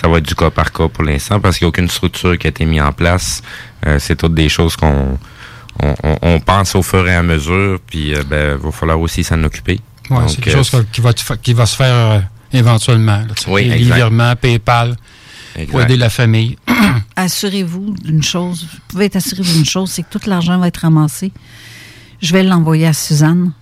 ça 0.00 0.08
va 0.08 0.18
être 0.18 0.26
du 0.26 0.34
cas 0.34 0.50
par 0.50 0.72
cas 0.72 0.88
pour 0.88 1.04
l'instant 1.04 1.40
parce 1.40 1.56
qu'il 1.58 1.64
n'y 1.64 1.68
a 1.68 1.70
aucune 1.70 1.88
structure 1.88 2.36
qui 2.38 2.46
a 2.46 2.50
été 2.50 2.64
mise 2.64 2.82
en 2.82 2.92
place. 2.92 3.42
Euh, 3.86 3.98
c'est 3.98 4.16
toutes 4.16 4.34
des 4.34 4.48
choses 4.48 4.76
qu'on 4.76 5.18
on, 5.82 5.94
on- 6.02 6.18
on 6.22 6.40
pense 6.40 6.74
au 6.74 6.82
fur 6.82 7.06
et 7.08 7.14
à 7.14 7.22
mesure, 7.22 7.78
puis 7.86 8.14
euh, 8.14 8.22
ben, 8.28 8.56
va 8.56 8.70
falloir 8.70 9.00
aussi 9.00 9.24
s'en 9.24 9.42
occuper. 9.44 9.80
c'est 10.28 10.40
quelque 10.40 10.56
euh, 10.58 10.62
chose 10.62 10.86
qui 10.92 11.00
va, 11.00 11.12
qui 11.12 11.52
va 11.52 11.66
se 11.66 11.76
faire 11.76 11.94
euh, 12.12 12.20
éventuellement. 12.52 13.18
Là. 13.18 13.26
Oui, 13.48 13.68
virements, 13.82 14.36
PayPal, 14.36 14.96
exact. 15.56 15.70
pour 15.70 15.80
aider 15.82 15.96
la 15.96 16.10
famille. 16.10 16.56
assurez-vous 17.16 17.94
d'une 18.02 18.22
chose. 18.22 18.66
Vous 18.70 18.78
pouvez 18.88 19.06
être 19.06 19.16
assuré 19.16 19.42
d'une 19.42 19.64
chose, 19.64 19.90
c'est 19.90 20.02
que 20.02 20.16
tout 20.18 20.28
l'argent 20.28 20.58
va 20.58 20.68
être 20.68 20.78
ramassé. 20.78 21.32
Je 22.22 22.32
vais 22.32 22.42
l'envoyer 22.42 22.86
à 22.86 22.92
Suzanne. 22.92 23.52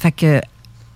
Fait 0.00 0.12
que 0.12 0.40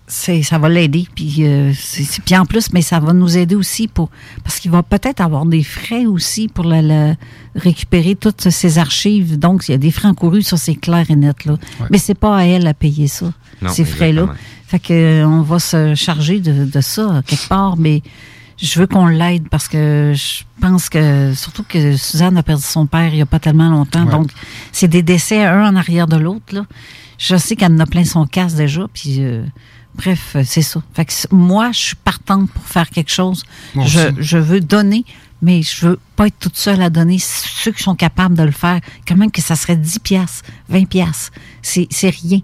ça 0.09 0.59
va 0.59 0.69
l'aider. 0.69 1.07
Puis, 1.15 1.37
euh, 1.45 1.73
c'est, 1.75 2.05
c'est- 2.05 2.23
puis 2.23 2.37
en 2.37 2.47
plus, 2.47 2.73
mais 2.73 2.83
ça 2.83 3.01
va 3.01 3.13
nous 3.13 3.37
aider 3.37 3.55
aussi 3.55 3.89
pour. 3.89 4.11
Parce 4.45 4.59
qu'il 4.61 4.71
va 4.71 4.83
peut-être 4.83 5.21
avoir 5.21 5.47
des 5.47 5.63
frais 5.63 6.07
aussi 6.07 6.49
pour 6.49 6.65
la, 6.65 6.81
la- 6.83 7.15
récupérer 7.55 8.15
toutes 8.15 8.51
ces 8.51 8.79
archives. 8.79 9.39
Donc, 9.39 9.69
il 9.69 9.73
y 9.73 9.75
a 9.75 9.79
des 9.79 9.91
frais 9.91 10.09
encourus, 10.09 10.43
ça, 10.43 10.57
c'est 10.57 10.75
clair 10.77 11.05
et 11.11 11.17
net. 11.17 11.45
Là. 11.45 11.53
Ouais. 11.81 11.87
Mais 11.91 11.99
c'est 11.99 12.15
pas 12.15 12.37
à 12.37 12.45
elle 12.45 12.67
à 12.67 12.75
payer 12.75 13.09
ça, 13.09 13.33
Non, 13.63 13.71
ces 13.71 13.85
frais-là. 13.85 14.29
Fait 14.67 14.79
que 14.79 14.93
euh, 14.93 15.27
on 15.29 15.43
va 15.43 15.59
se 15.59 15.95
charger 15.95 16.41
de, 16.41 16.65
de 16.65 16.81
ça 16.81 17.23
quelque 17.27 17.49
part, 17.49 17.77
mais 17.77 18.03
je 18.61 18.79
veux 18.81 18.87
qu'on 18.87 19.07
l'aide 19.07 19.49
parce 19.49 19.69
que 19.69 20.13
je 20.15 20.43
pense 20.61 20.89
que 20.89 21.33
surtout 21.35 21.63
que 21.63 21.97
Suzanne 21.97 22.37
a 22.37 22.43
perdu 22.43 22.63
son 22.65 22.87
père 22.87 23.13
il 23.13 23.19
y 23.19 23.23
a 23.23 23.27
pas 23.27 23.39
tellement 23.39 23.69
longtemps, 23.69 24.05
Ouais. 24.07 24.11
donc 24.11 24.31
c'est 24.73 24.89
des 24.89 25.03
décès 25.03 25.45
un 25.45 25.69
en 25.69 25.77
arrière 25.77 26.07
de 26.09 26.17
l'autre 26.17 26.53
là. 26.55 26.65
Je 27.19 27.37
sais 27.37 27.55
qu'elle 27.55 27.73
en 27.73 27.79
a 27.81 27.87
plein 27.87 28.05
son 28.05 28.27
casse 28.27 28.55
déjà, 28.55 28.87
puis 28.93 29.17
euh, 29.21 29.45
bref 29.97 30.33
euh, 30.37 30.43
c'est 30.45 30.63
ça. 30.63 30.83
Fait 30.95 31.05
que 31.05 31.13
c- 31.13 31.29
moi 31.31 31.71
je 31.73 31.79
suis 31.79 31.97
partante 31.97 32.51
pour 32.51 32.65
faire 32.65 32.89
quelque 32.91 33.11
chose. 33.11 33.45
Je, 33.75 34.39
veux 34.39 34.61
donner. 34.61 35.05
Mais 35.43 35.61
je 35.63 35.87
veux 35.87 35.99
pas 36.17 36.29
être 36.29 36.39
toute 36.41 36.57
seule 36.57 36.81
à 36.81 36.89
donner. 36.89 37.19
Ceux 37.19 37.71
qui 37.71 37.83
sont 37.83 37.95
capables 37.95 38.35
de 38.37 38.43
le 38.43 38.51
faire, 38.53 38.81
quand 39.07 39.17
même 39.17 39.31
que 39.31 39.43
ça 39.43 39.55
serait 39.55 39.77
10 39.77 39.99
piastres, 39.99 40.43
20 40.71 40.87
piastres. 40.89 41.31
C'est, 41.61 41.87
c'est 41.91 42.09
rien. 42.09 42.41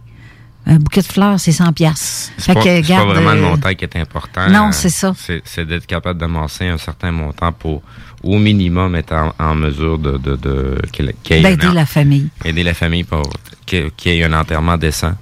Un 0.67 0.77
bouquet 0.77 1.01
de 1.01 1.07
fleurs, 1.07 1.41
c'est 1.41 1.53
100 1.53 1.73
piastres. 1.73 2.33
C'est 2.37 2.53
pas, 2.53 2.63
c'est 2.63 2.83
pas 2.87 3.05
vraiment 3.07 3.33
le 3.33 3.41
montant 3.41 3.73
qui 3.75 3.85
est 3.85 3.97
important. 3.97 4.47
Non, 4.51 4.69
Euh, 4.69 4.73
c'est 4.73 4.91
ça. 4.91 5.15
C'est, 5.17 5.41
c'est 5.47 5.65
d'être 5.67 5.87
capable 5.87 6.21
d'amasser 6.21 6.67
un 6.69 6.77
certain 6.79 7.11
montant 7.13 7.51
pour, 7.51 7.83
au 8.23 8.39
minimum, 8.39 8.95
être 8.95 9.13
en, 9.15 9.33
en 9.39 9.55
mesure 9.55 9.99
de, 9.99 10.19
de, 10.19 10.37
de 10.37 10.79
qu'il- 10.93 11.15
qu'il 11.23 11.37
y 11.37 11.41
ait 11.41 11.43
D'aider 11.43 11.67
un- 11.69 11.75
la 11.75 11.87
famille. 11.87 12.29
aider 12.45 12.63
la 12.63 12.75
famille 12.75 13.05
pour 13.05 13.23
qu'il 13.67 13.91
y 14.05 14.21
ait 14.21 14.25
un 14.25 14.35
enterrement 14.35 14.77
décent. 14.77 15.15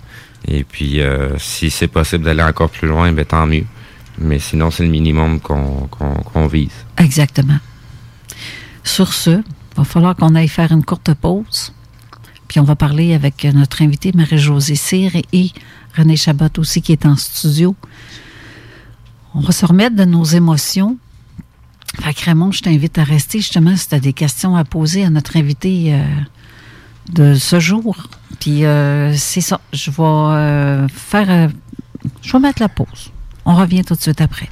Et 0.47 0.65
puis, 0.65 1.01
euh, 1.01 1.37
si 1.39 1.71
c'est 1.71 1.89
possible 1.89 2.25
d'aller 2.25 2.43
encore 2.43 2.71
plus 2.71 2.89
loin, 2.89 3.13
ben, 3.13 3.25
tant 3.25 3.47
mieux. 3.47 3.67
Mais 4.19 4.39
sinon, 4.39 4.71
c'est 4.71 4.83
le 4.83 4.91
minimum 4.91 5.41
qu'on, 5.41 6.47
vise. 6.47 6.85
Exactement. 6.99 7.59
Sur 8.85 9.13
ce, 9.13 9.31
il 9.31 9.77
va 9.77 9.85
falloir 9.85 10.17
qu'on 10.17 10.35
aille 10.35 10.49
faire 10.49 10.73
une 10.73 10.85
courte 10.85 11.15
pause. 11.15 11.73
Puis 12.49 12.61
on 12.61 12.65
va 12.65 12.75
parler 12.75 13.15
avec 13.15 13.45
notre 13.45 13.83
invité 13.83 14.13
Marie-Josée 14.13 14.75
Cyr 14.75 15.15
et, 15.15 15.25
et 15.33 15.53
René 15.97 16.17
Chabot 16.17 16.49
aussi 16.59 16.83
qui 16.83 16.93
est 16.93 17.07
en 17.07 17.17
studio. 17.17 17.77
On 19.35 19.41
va 19.41 19.53
se 19.53 19.65
remettre 19.65 19.97
de 19.97 20.05
nos 20.05 20.25
émotions. 20.25 20.99
Fait 22.01 22.15
que 22.15 22.25
Raymond, 22.25 22.53
je 22.53 22.63
t'invite 22.63 22.99
à 22.99 23.05
rester 23.05 23.39
justement 23.39 23.77
si 23.77 23.89
tu 23.89 23.95
as 23.95 24.01
des 24.01 24.13
questions 24.13 24.57
à 24.57 24.65
poser 24.65 25.05
à 25.05 25.11
notre 25.11 25.37
invité 25.37 25.95
euh, 25.95 26.03
de 27.13 27.35
ce 27.35 27.61
jour. 27.61 28.09
Puis 28.39 28.65
euh, 28.65 29.15
c'est 29.17 29.41
ça. 29.41 29.61
Je 29.73 29.91
vais 29.91 29.97
euh, 30.03 30.89
faire. 30.89 31.27
euh, 31.29 31.49
je 32.23 32.33
vais 32.33 32.39
mettre 32.39 32.63
la 32.63 32.69
pause. 32.69 33.11
On 33.45 33.55
revient 33.57 33.85
tout 33.85 33.95
de 33.95 34.01
suite 34.01 34.21
après. 34.21 34.49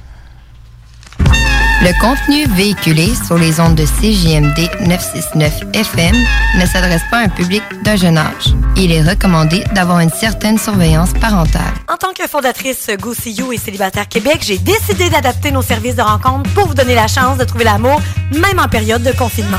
Le 1.81 1.97
contenu 2.01 2.45
véhiculé 2.55 3.09
sur 3.25 3.37
les 3.37 3.61
ondes 3.61 3.75
de 3.75 3.85
CJMD 3.85 4.69
969 4.85 5.63
FM 5.73 6.13
ne 6.59 6.65
s'adresse 6.65 7.01
pas 7.09 7.19
à 7.19 7.21
un 7.21 7.29
public 7.29 7.63
d'un 7.83 7.95
jeune 7.95 8.17
âge. 8.17 8.53
Il 8.75 8.91
est 8.91 9.01
recommandé 9.01 9.63
d'avoir 9.73 10.01
une 10.01 10.09
certaine 10.09 10.57
surveillance 10.57 11.13
parentale. 11.13 11.71
En 11.87 11.95
tant 11.95 12.11
que 12.13 12.27
fondatrice 12.27 12.89
Go 12.99 13.13
See 13.13 13.31
You 13.31 13.53
et 13.53 13.57
Célibataire 13.57 14.09
Québec, 14.09 14.39
j'ai 14.41 14.57
décidé 14.57 15.09
d'adapter 15.09 15.51
nos 15.51 15.61
services 15.61 15.95
de 15.95 16.01
rencontre 16.01 16.49
pour 16.53 16.67
vous 16.67 16.73
donner 16.73 16.95
la 16.95 17.07
chance 17.07 17.37
de 17.37 17.45
trouver 17.45 17.63
l'amour, 17.63 18.01
même 18.33 18.59
en 18.59 18.67
période 18.67 19.01
de 19.03 19.13
confinement. 19.13 19.57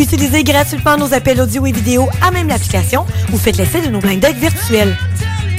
Utilisez 0.00 0.44
gratuitement 0.44 0.96
nos 0.96 1.12
appels 1.12 1.38
audio 1.42 1.66
et 1.66 1.72
vidéo 1.72 2.08
à 2.22 2.30
même 2.30 2.48
l'application 2.48 3.04
ou 3.34 3.36
faites 3.36 3.58
l'essai 3.58 3.82
de 3.82 3.88
nos 3.88 4.00
blind 4.00 4.18
dates 4.18 4.38
virtuels. 4.38 4.96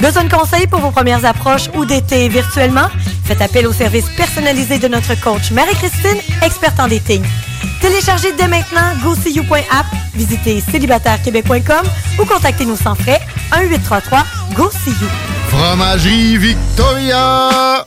Besoin 0.00 0.24
de 0.24 0.32
conseils 0.32 0.66
pour 0.66 0.80
vos 0.80 0.90
premières 0.90 1.24
approches 1.24 1.70
ou 1.76 1.84
d'été 1.84 2.28
virtuellement? 2.28 2.88
Faites 3.24 3.40
appel 3.40 3.68
au 3.68 3.72
service 3.72 4.06
personnalisé 4.16 4.80
de 4.80 4.88
notre 4.88 5.14
coach 5.20 5.52
Marie-Christine, 5.52 6.18
experte 6.44 6.80
en 6.80 6.88
dating. 6.88 7.22
Téléchargez 7.80 8.32
dès 8.32 8.48
maintenant 8.48 8.96
GoSeeYou.app, 9.04 9.86
visitez 10.14 10.60
célibatairequebec.com 10.72 11.86
ou 12.20 12.24
contactez-nous 12.24 12.76
sans 12.76 12.96
frais 12.96 13.20
1-833-GO-SEE-YOU. 13.52 15.08
Fromagerie 15.50 16.36
Victoria! 16.36 17.86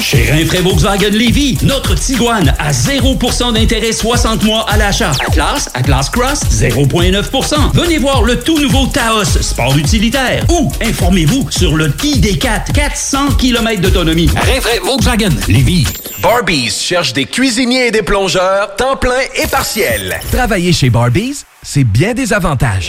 Chez 0.00 0.30
Rinfraie 0.30 0.62
Volkswagen 0.62 1.10
Lévy, 1.10 1.58
notre 1.62 1.94
Tiguan 1.94 2.54
à 2.58 2.72
0% 2.72 3.52
d'intérêt 3.52 3.92
60 3.92 4.42
mois 4.44 4.64
à 4.68 4.78
l'achat. 4.78 5.12
Atlas, 5.28 5.68
Atlas 5.74 6.08
Cross, 6.08 6.40
0,9%. 6.50 7.72
Venez 7.74 7.98
voir 7.98 8.22
le 8.22 8.40
tout 8.40 8.58
nouveau 8.58 8.86
Taos, 8.86 9.24
sport 9.24 9.76
utilitaire. 9.76 10.44
Ou 10.50 10.72
informez-vous 10.82 11.50
sur 11.50 11.76
le 11.76 11.88
ID4, 11.90 12.72
400 12.72 13.32
km 13.38 13.82
d'autonomie. 13.82 14.30
Rinfraie 14.34 14.80
Volkswagen 14.82 15.36
Lévy. 15.48 15.86
Barbies 16.22 16.70
cherche 16.70 17.12
des 17.12 17.26
cuisiniers 17.26 17.88
et 17.88 17.90
des 17.90 18.02
plongeurs, 18.02 18.74
temps 18.76 18.96
plein 18.96 19.20
et 19.34 19.46
partiel. 19.48 20.18
Travailler 20.32 20.72
chez 20.72 20.88
Barbies, 20.88 21.44
c'est 21.62 21.84
bien 21.84 22.14
des 22.14 22.32
avantages. 22.32 22.88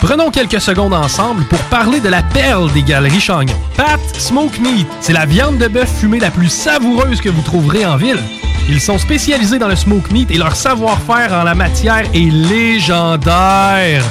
Prenons 0.00 0.30
quelques 0.30 0.60
secondes 0.60 0.94
ensemble 0.94 1.44
pour 1.44 1.58
parler 1.64 1.98
de 1.98 2.08
la 2.08 2.22
perle 2.22 2.72
des 2.72 2.82
galeries 2.82 3.20
Chagnon. 3.20 3.54
Pat 3.76 4.00
Smoke 4.16 4.60
Meat, 4.60 4.86
c'est 5.00 5.12
la 5.12 5.26
viande 5.26 5.58
de 5.58 5.66
bœuf 5.66 5.92
fumée 5.98 6.20
la 6.20 6.30
plus 6.30 6.48
savoureuse 6.48 7.20
que 7.20 7.28
vous 7.28 7.42
trouverez 7.42 7.84
en 7.84 7.96
ville. 7.96 8.20
Ils 8.68 8.80
sont 8.80 8.98
spécialisés 8.98 9.58
dans 9.58 9.66
le 9.66 9.76
smoke 9.76 10.12
meat 10.12 10.30
et 10.30 10.36
leur 10.36 10.54
savoir-faire 10.54 11.32
en 11.32 11.42
la 11.42 11.54
matière 11.54 12.04
est 12.14 12.30
légendaire. 12.30 14.04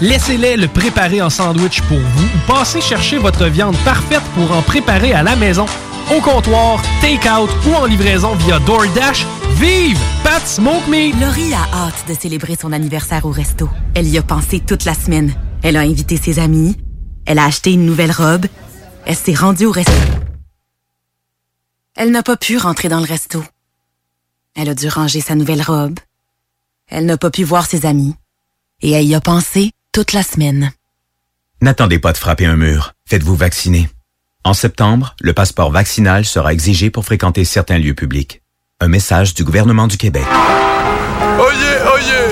Laissez-les 0.00 0.56
le 0.56 0.68
préparer 0.68 1.22
en 1.22 1.30
sandwich 1.30 1.80
pour 1.82 1.98
vous 1.98 2.24
ou 2.24 2.46
passez 2.46 2.80
chercher 2.80 3.18
votre 3.18 3.46
viande 3.46 3.76
parfaite 3.84 4.22
pour 4.34 4.50
en 4.52 4.62
préparer 4.62 5.12
à 5.12 5.22
la 5.22 5.36
maison, 5.36 5.66
au 6.16 6.20
comptoir, 6.20 6.82
take-out 7.00 7.50
ou 7.68 7.74
en 7.74 7.84
livraison 7.84 8.34
via 8.34 8.58
DoorDash. 8.60 9.26
Vive 9.54 9.98
Pat 10.24 10.44
Smoke 10.44 10.88
Meat! 10.88 11.14
Laurie 11.20 11.54
a 11.54 11.62
hâte 11.72 12.04
de 12.08 12.14
célébrer 12.14 12.56
son 12.60 12.72
anniversaire 12.72 13.24
au 13.26 13.30
resto. 13.30 13.68
Elle 13.94 14.08
y 14.08 14.18
a 14.18 14.22
pensé 14.22 14.60
toute 14.60 14.84
la 14.84 14.94
semaine. 14.94 15.32
Elle 15.62 15.76
a 15.76 15.80
invité 15.80 16.16
ses 16.16 16.38
amis. 16.40 16.76
Elle 17.26 17.38
a 17.38 17.44
acheté 17.44 17.72
une 17.72 17.86
nouvelle 17.86 18.10
robe. 18.10 18.46
Elle 19.06 19.16
s'est 19.16 19.34
rendue 19.34 19.66
au 19.66 19.72
resto. 19.72 19.92
Elle 21.94 22.10
n'a 22.10 22.22
pas 22.22 22.36
pu 22.36 22.56
rentrer 22.56 22.88
dans 22.88 22.98
le 22.98 23.06
resto. 23.06 23.44
Elle 24.54 24.68
a 24.68 24.74
dû 24.74 24.88
ranger 24.88 25.20
sa 25.20 25.34
nouvelle 25.34 25.62
robe. 25.62 25.98
Elle 26.88 27.06
n'a 27.06 27.16
pas 27.16 27.30
pu 27.30 27.44
voir 27.44 27.66
ses 27.66 27.86
amis. 27.86 28.14
Et 28.80 28.90
elle 28.90 29.06
y 29.06 29.14
a 29.14 29.20
pensé 29.20 29.70
toute 29.92 30.14
la 30.14 30.22
semaine. 30.22 30.72
N'attendez 31.60 31.98
pas 31.98 32.12
de 32.12 32.18
frapper 32.18 32.46
un 32.46 32.56
mur. 32.56 32.94
Faites-vous 33.06 33.36
vacciner. 33.36 33.90
En 34.42 34.54
septembre, 34.54 35.14
le 35.20 35.34
passeport 35.34 35.70
vaccinal 35.70 36.24
sera 36.24 36.52
exigé 36.52 36.90
pour 36.90 37.04
fréquenter 37.04 37.44
certains 37.44 37.78
lieux 37.78 37.94
publics. 37.94 38.42
Un 38.80 38.88
message 38.88 39.34
du 39.34 39.44
gouvernement 39.44 39.86
du 39.86 39.98
Québec. 39.98 40.24
Oyez, 41.38 41.76
oyez! 41.94 42.31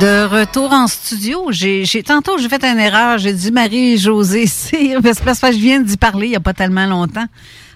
De 0.00 0.24
retour 0.24 0.72
en 0.72 0.86
studio, 0.86 1.48
j'ai 1.50 1.84
tantôt 2.02 2.38
j'ai 2.38 2.48
fait 2.48 2.64
une 2.64 2.78
erreur. 2.78 3.18
J'ai 3.18 3.34
dit 3.34 3.52
Marie-Josée 3.52 4.46
Cyr, 4.48 5.00
parce 5.02 5.40
que 5.40 5.52
je 5.52 5.58
viens 5.58 5.78
d'y 5.80 5.98
parler 5.98 6.28
il 6.28 6.30
n'y 6.30 6.36
a 6.36 6.40
pas 6.40 6.54
tellement 6.54 6.86
longtemps. 6.86 7.26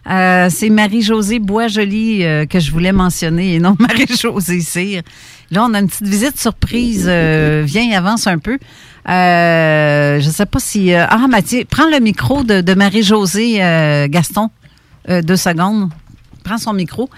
Euh, 0.09 0.49
c'est 0.51 0.71
Marie-Josée 0.71 1.39
Boisjoli 1.39 2.25
euh, 2.25 2.47
que 2.47 2.61
je 2.61 2.71
voulais 2.71 2.93
mentionner 2.93 3.57
et 3.57 3.59
non 3.59 3.77
Marie-Josée 3.79 4.63
Cyr. 4.63 5.03
Là, 5.51 5.67
on 5.69 5.75
a 5.75 5.81
une 5.81 5.89
petite 5.89 6.07
visite 6.07 6.41
surprise. 6.41 7.05
Euh, 7.07 7.63
viens, 7.67 7.95
avance 7.95 8.27
un 8.27 8.39
peu. 8.39 8.59
Euh, 9.07 10.19
je 10.19 10.31
sais 10.31 10.47
pas 10.47 10.61
si... 10.61 10.95
ah, 10.95 11.27
Mathieu, 11.29 11.65
prends 11.69 11.91
le 11.91 12.01
micro 12.01 12.43
de, 12.43 12.63
de 12.63 12.73
Marie-Josée 12.73 13.59
Gaston. 14.09 14.49
Deux 15.09 15.37
secondes. 15.37 15.91
Prends 16.43 16.59
son 16.59 16.73
micro. 16.73 17.11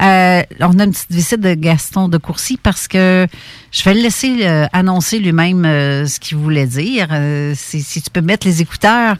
Euh, 0.00 0.42
on 0.60 0.78
a 0.78 0.84
une 0.84 0.92
petite 0.92 1.10
visite 1.10 1.40
de 1.40 1.54
Gaston 1.54 2.08
de 2.08 2.16
Courcy 2.16 2.56
parce 2.56 2.88
que 2.88 3.26
je 3.70 3.84
vais 3.84 3.94
le 3.94 4.00
laisser 4.00 4.46
euh, 4.46 4.66
annoncer 4.72 5.18
lui-même 5.18 5.64
euh, 5.64 6.06
ce 6.06 6.18
qu'il 6.18 6.38
voulait 6.38 6.66
dire. 6.66 7.08
Si, 7.54 7.82
si 7.82 8.02
tu 8.02 8.10
peux 8.10 8.22
mettre 8.22 8.46
les 8.46 8.62
écouteurs 8.62 9.16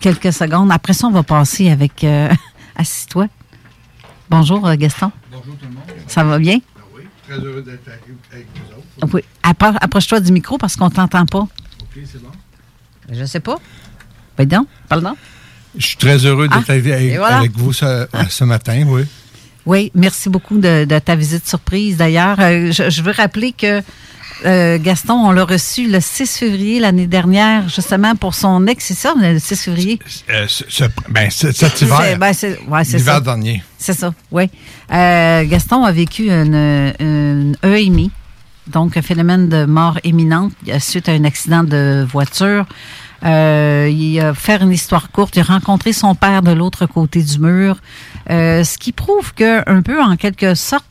quelques 0.00 0.32
secondes. 0.32 0.72
Après 0.72 0.92
ça, 0.92 1.06
on 1.06 1.10
va 1.10 1.22
passer 1.22 1.70
avec... 1.70 2.04
Assis-toi. 2.76 3.28
Bonjour, 4.30 4.74
Gaston. 4.74 5.12
Bonjour 5.30 5.54
tout 5.56 5.66
le 5.66 5.74
monde. 5.74 5.84
Ça 6.06 6.24
va 6.24 6.38
bien? 6.38 6.58
Oui, 6.96 7.02
très 7.28 7.38
heureux 7.38 7.62
d'être 7.62 7.86
avec 8.32 8.46
vous 8.54 9.06
autres. 9.06 9.14
Oui. 9.14 9.22
Approche-toi 9.42 10.20
du 10.20 10.32
micro 10.32 10.56
parce 10.58 10.74
qu'on 10.76 10.88
t'entend 10.90 11.26
pas. 11.26 11.40
OK, 11.40 11.98
c'est 12.04 12.22
bon. 12.22 12.30
Je 13.10 13.24
sais 13.24 13.40
pas. 13.40 13.58
Ben 14.38 14.48
donc, 14.48 14.66
parle 14.88 15.02
donc. 15.02 15.18
Je 15.76 15.86
suis 15.86 15.96
très 15.96 16.18
heureux 16.26 16.48
d'être 16.48 16.64
Ah, 16.68 16.72
avec, 16.72 16.86
et 16.86 17.16
voilà. 17.16 17.38
avec 17.38 17.52
vous 17.56 17.72
ce, 17.72 18.06
ce 18.28 18.44
matin, 18.44 18.84
oui. 18.86 19.02
Oui, 19.64 19.90
merci 19.94 20.28
beaucoup 20.28 20.58
de, 20.58 20.84
de 20.84 20.98
ta 20.98 21.14
visite 21.14 21.48
surprise. 21.48 21.96
D'ailleurs, 21.96 22.36
Euh, 22.40 22.72
je, 22.72 22.90
je 22.90 23.02
veux 23.02 23.12
rappeler 23.12 23.52
que 23.52 23.80
euh, 24.44 24.76
Gaston, 24.82 25.14
on 25.14 25.30
l'a 25.30 25.44
reçu 25.44 25.88
le 25.88 26.00
6 26.00 26.38
février 26.38 26.80
l'année 26.80 27.06
dernière, 27.06 27.68
justement 27.68 28.16
pour 28.16 28.34
son 28.34 28.66
ex, 28.66 28.84
c'est 28.86 28.94
ça, 28.94 29.14
le 29.16 29.38
6 29.38 29.62
février? 29.62 29.98
Euh, 30.30 30.46
ce- 30.48 30.64
ce- 30.68 30.84
ben, 31.08 31.30
ce- 31.30 31.52
cet 31.52 31.80
hiver. 31.80 32.00
C'est- 32.34 32.58
ben, 32.58 32.72
ouais, 32.72 32.82
L'hiver 32.82 33.14
ça. 33.14 33.20
dernier. 33.20 33.62
C'est 33.78 33.92
ça, 33.92 34.12
oui. 34.32 34.50
Euh, 34.92 35.44
Gaston 35.44 35.84
a 35.84 35.92
vécu 35.92 36.28
une, 36.28 36.92
une 36.98 37.56
EMI, 37.62 38.10
donc 38.66 38.96
un 38.96 39.02
phénomène 39.02 39.48
de 39.48 39.64
mort 39.64 39.98
imminente 40.02 40.52
euh, 40.68 40.80
suite 40.80 41.08
à 41.08 41.12
un 41.12 41.22
accident 41.24 41.62
de 41.62 42.04
voiture. 42.10 42.66
Euh, 43.24 43.88
il 43.90 44.18
a 44.20 44.34
faire 44.34 44.62
une 44.62 44.72
histoire 44.72 45.10
courte, 45.10 45.36
il 45.36 45.40
a 45.40 45.44
rencontré 45.44 45.92
son 45.92 46.14
père 46.14 46.42
de 46.42 46.50
l'autre 46.50 46.86
côté 46.86 47.22
du 47.22 47.38
mur, 47.38 47.76
euh, 48.30 48.64
ce 48.64 48.78
qui 48.78 48.92
prouve 48.92 49.32
que 49.34 49.68
un 49.70 49.82
peu 49.82 50.02
en 50.02 50.16
quelque 50.16 50.54
sorte 50.54 50.84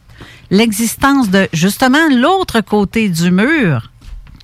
l'existence 0.50 1.30
de 1.30 1.50
justement 1.52 2.10
l'autre 2.10 2.62
côté 2.62 3.10
du 3.10 3.32
mur, 3.32 3.92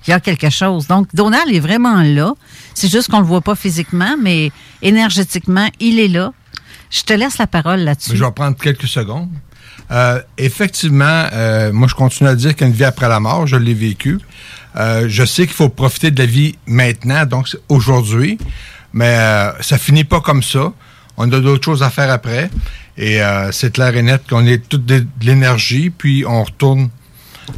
il 0.06 0.10
y 0.10 0.12
a 0.12 0.20
quelque 0.20 0.50
chose. 0.50 0.86
Donc 0.86 1.08
Donald 1.14 1.50
est 1.52 1.60
vraiment 1.60 2.02
là. 2.02 2.34
C'est 2.74 2.90
juste 2.90 3.10
qu'on 3.10 3.20
le 3.20 3.26
voit 3.26 3.40
pas 3.40 3.54
physiquement, 3.54 4.16
mais 4.20 4.52
énergétiquement, 4.82 5.68
il 5.80 5.98
est 5.98 6.08
là. 6.08 6.32
Je 6.90 7.02
te 7.02 7.12
laisse 7.12 7.38
la 7.38 7.46
parole 7.46 7.80
là-dessus. 7.80 8.16
Je 8.16 8.24
vais 8.24 8.32
prendre 8.32 8.56
quelques 8.56 8.88
secondes. 8.88 9.30
Euh, 9.90 10.20
effectivement, 10.36 11.26
euh, 11.32 11.72
moi, 11.72 11.88
je 11.88 11.94
continue 11.94 12.28
à 12.28 12.34
dire 12.34 12.54
qu'il 12.54 12.62
y 12.62 12.64
a 12.64 12.68
une 12.68 12.76
vie 12.76 12.84
après 12.84 13.08
la 13.08 13.20
mort. 13.20 13.46
Je 13.46 13.56
l'ai 13.56 13.74
vécu. 13.74 14.18
Euh, 14.78 15.06
je 15.08 15.24
sais 15.24 15.46
qu'il 15.46 15.56
faut 15.56 15.68
profiter 15.68 16.10
de 16.10 16.18
la 16.18 16.26
vie 16.26 16.56
maintenant, 16.66 17.26
donc 17.26 17.48
c'est 17.48 17.58
aujourd'hui. 17.68 18.38
Mais 18.92 19.16
euh, 19.18 19.52
ça 19.60 19.76
finit 19.78 20.04
pas 20.04 20.20
comme 20.20 20.42
ça. 20.42 20.72
On 21.16 21.30
a 21.32 21.40
d'autres 21.40 21.64
choses 21.64 21.82
à 21.82 21.90
faire 21.90 22.10
après. 22.10 22.50
Et 22.96 23.20
euh, 23.22 23.52
c'est 23.52 23.72
clair 23.72 23.96
et 23.96 24.02
net 24.02 24.22
qu'on 24.28 24.46
est 24.46 24.68
toute 24.68 24.84
de, 24.86 25.00
de 25.00 25.06
l'énergie, 25.22 25.90
puis 25.90 26.24
on 26.26 26.42
retourne 26.42 26.90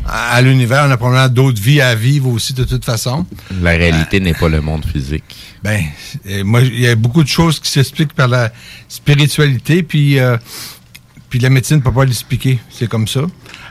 à, 0.06 0.34
à 0.34 0.42
l'univers. 0.42 0.84
On 0.86 0.90
a 0.90 0.96
probablement 0.96 1.28
d'autres 1.28 1.60
vies 1.60 1.80
à 1.80 1.94
vivre 1.94 2.28
aussi, 2.28 2.52
de 2.52 2.64
toute 2.64 2.84
façon. 2.84 3.26
La 3.62 3.70
réalité 3.72 4.20
n'est 4.20 4.34
pas 4.34 4.48
le 4.48 4.60
monde 4.60 4.84
physique. 4.84 5.36
Ben, 5.62 5.82
euh, 6.26 6.42
moi, 6.44 6.62
il 6.62 6.80
y 6.80 6.88
a 6.88 6.94
beaucoup 6.94 7.22
de 7.22 7.28
choses 7.28 7.60
qui 7.60 7.70
s'expliquent 7.70 8.14
par 8.14 8.28
la 8.28 8.50
spiritualité, 8.88 9.82
puis, 9.82 10.18
euh, 10.18 10.36
puis 11.28 11.38
la 11.38 11.50
médecine 11.50 11.76
ne 11.78 11.82
peut 11.82 11.92
pas 11.92 12.04
l'expliquer. 12.04 12.58
C'est 12.70 12.88
comme 12.88 13.06
ça. 13.08 13.20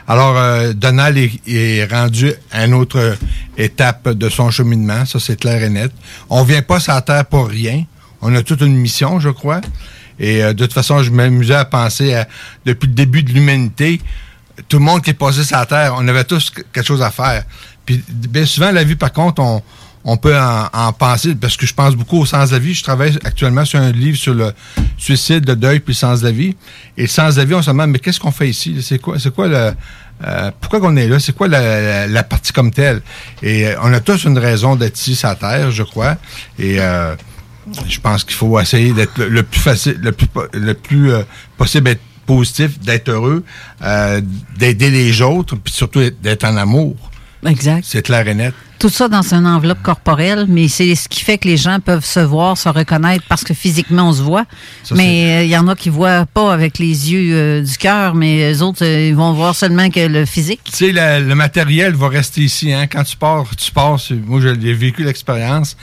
Alors, 0.08 0.36
euh, 0.36 0.72
Donald 0.72 1.16
est, 1.46 1.84
rendu 1.90 2.32
à 2.50 2.66
une 2.66 2.74
autre 2.74 3.16
étape 3.56 4.10
de 4.10 4.28
son 4.28 4.50
cheminement, 4.50 5.04
ça 5.04 5.20
c'est 5.20 5.38
clair 5.38 5.62
et 5.62 5.70
net. 5.70 5.92
On 6.28 6.42
vient 6.42 6.62
pas 6.62 6.80
sur 6.80 7.02
Terre 7.04 7.26
pour 7.26 7.48
rien. 7.48 7.84
On 8.22 8.34
a 8.34 8.42
toute 8.42 8.60
une 8.60 8.76
mission, 8.76 9.20
je 9.20 9.30
crois. 9.30 9.60
Et 10.18 10.42
euh, 10.42 10.52
de 10.52 10.64
toute 10.64 10.74
façon, 10.74 11.02
je 11.02 11.10
m'amusais 11.10 11.54
à 11.54 11.64
penser 11.64 12.14
à, 12.14 12.28
depuis 12.66 12.86
le 12.86 12.94
début 12.94 13.22
de 13.22 13.32
l'humanité, 13.32 14.00
tout 14.68 14.78
le 14.78 14.84
monde 14.84 15.02
qui 15.02 15.10
est 15.10 15.14
passé 15.14 15.44
sur 15.44 15.56
la 15.56 15.66
Terre, 15.66 15.94
on 15.96 16.06
avait 16.06 16.24
tous 16.24 16.50
quelque 16.50 16.86
chose 16.86 17.02
à 17.02 17.10
faire. 17.10 17.44
Puis 17.86 18.02
bien 18.08 18.44
souvent, 18.44 18.70
la 18.70 18.84
vie, 18.84 18.96
par 18.96 19.12
contre, 19.12 19.40
on, 19.42 19.62
on 20.04 20.16
peut 20.16 20.38
en, 20.38 20.68
en 20.72 20.92
penser, 20.92 21.34
parce 21.34 21.56
que 21.56 21.66
je 21.66 21.74
pense 21.74 21.94
beaucoup 21.94 22.18
au 22.20 22.26
sens 22.26 22.48
de 22.50 22.54
la 22.54 22.58
vie. 22.58 22.74
Je 22.74 22.82
travaille 22.82 23.18
actuellement 23.24 23.64
sur 23.64 23.78
un 23.78 23.92
livre 23.92 24.16
sur 24.16 24.32
le 24.34 24.52
suicide, 24.96 25.46
le 25.46 25.56
deuil, 25.56 25.80
puis 25.80 25.92
le 25.92 25.96
sens. 25.96 26.22
Et 26.24 26.56
le 26.96 27.06
sens 27.06 27.36
on 27.38 27.62
se 27.62 27.70
demande, 27.70 27.90
mais 27.90 27.98
qu'est-ce 27.98 28.18
qu'on 28.20 28.32
fait 28.32 28.48
ici? 28.48 28.82
C'est 28.82 28.98
quoi, 28.98 29.18
c'est 29.18 29.34
quoi 29.34 29.48
le... 29.48 29.72
euh, 30.24 30.50
pourquoi 30.60 30.80
qu'on 30.80 30.96
est 30.96 31.06
là? 31.06 31.18
C'est 31.18 31.34
quoi 31.34 31.48
la, 31.48 32.06
la- 32.06 32.22
partie 32.22 32.52
comme 32.52 32.70
telle? 32.70 33.02
Et 33.42 33.66
euh, 33.66 33.74
on 33.82 33.92
a 33.92 34.00
tous 34.00 34.24
une 34.24 34.38
raison 34.38 34.74
d'être 34.76 34.98
ici 34.98 35.14
sur 35.14 35.28
la 35.28 35.34
Terre, 35.34 35.70
je 35.70 35.82
crois. 35.82 36.16
Et 36.58 36.80
euh, 36.80 37.14
je 37.86 38.00
pense 38.00 38.24
qu'il 38.24 38.36
faut 38.36 38.58
essayer 38.58 38.92
d'être 38.92 39.18
le, 39.18 39.42
plus 39.42 39.60
facile, 39.60 39.98
le 40.00 40.12
plus, 40.12 40.28
le 40.54 40.74
plus 40.74 41.12
possible 41.58 41.84
d'être 41.84 42.00
positif, 42.24 42.78
d'être 42.80 43.10
heureux, 43.10 43.44
d'aider 44.56 44.90
les 44.90 45.20
autres, 45.20 45.56
puis 45.56 45.74
surtout 45.74 46.00
d'être 46.22 46.44
en 46.44 46.56
amour. 46.56 47.09
Exact. 47.46 47.84
C'est 47.86 48.02
clair 48.02 48.26
et 48.28 48.34
net. 48.34 48.54
Tout 48.78 48.88
ça 48.88 49.08
dans 49.08 49.34
une 49.34 49.46
enveloppe 49.46 49.82
corporelle, 49.82 50.46
mais 50.48 50.66
c'est 50.68 50.94
ce 50.94 51.06
qui 51.06 51.20
fait 51.20 51.36
que 51.36 51.46
les 51.46 51.58
gens 51.58 51.80
peuvent 51.80 52.04
se 52.04 52.20
voir, 52.20 52.56
se 52.56 52.68
reconnaître 52.68 53.24
parce 53.28 53.44
que 53.44 53.52
physiquement 53.52 54.08
on 54.08 54.12
se 54.14 54.22
voit. 54.22 54.46
Ça, 54.84 54.94
mais 54.94 55.40
euh, 55.40 55.44
il 55.44 55.50
y 55.50 55.56
en 55.58 55.68
a 55.68 55.74
qui 55.74 55.90
voient 55.90 56.24
pas 56.24 56.50
avec 56.50 56.78
les 56.78 57.12
yeux 57.12 57.34
euh, 57.34 57.62
du 57.62 57.76
cœur, 57.76 58.14
mais 58.14 58.36
les 58.36 58.62
autres 58.62 58.82
euh, 58.82 59.08
ils 59.08 59.14
vont 59.14 59.34
voir 59.34 59.54
seulement 59.54 59.90
que 59.90 60.00
le 60.00 60.24
physique. 60.24 60.60
Tu 60.64 60.72
sais, 60.72 60.92
le, 60.92 61.28
le 61.28 61.34
matériel 61.34 61.92
va 61.92 62.08
rester 62.08 62.40
ici. 62.40 62.72
Hein? 62.72 62.86
Quand 62.86 63.04
tu 63.04 63.18
pars, 63.18 63.44
tu 63.54 63.70
pars. 63.70 63.98
Moi, 64.26 64.40
j'ai 64.40 64.72
vécu 64.72 65.04
l'expérience. 65.04 65.76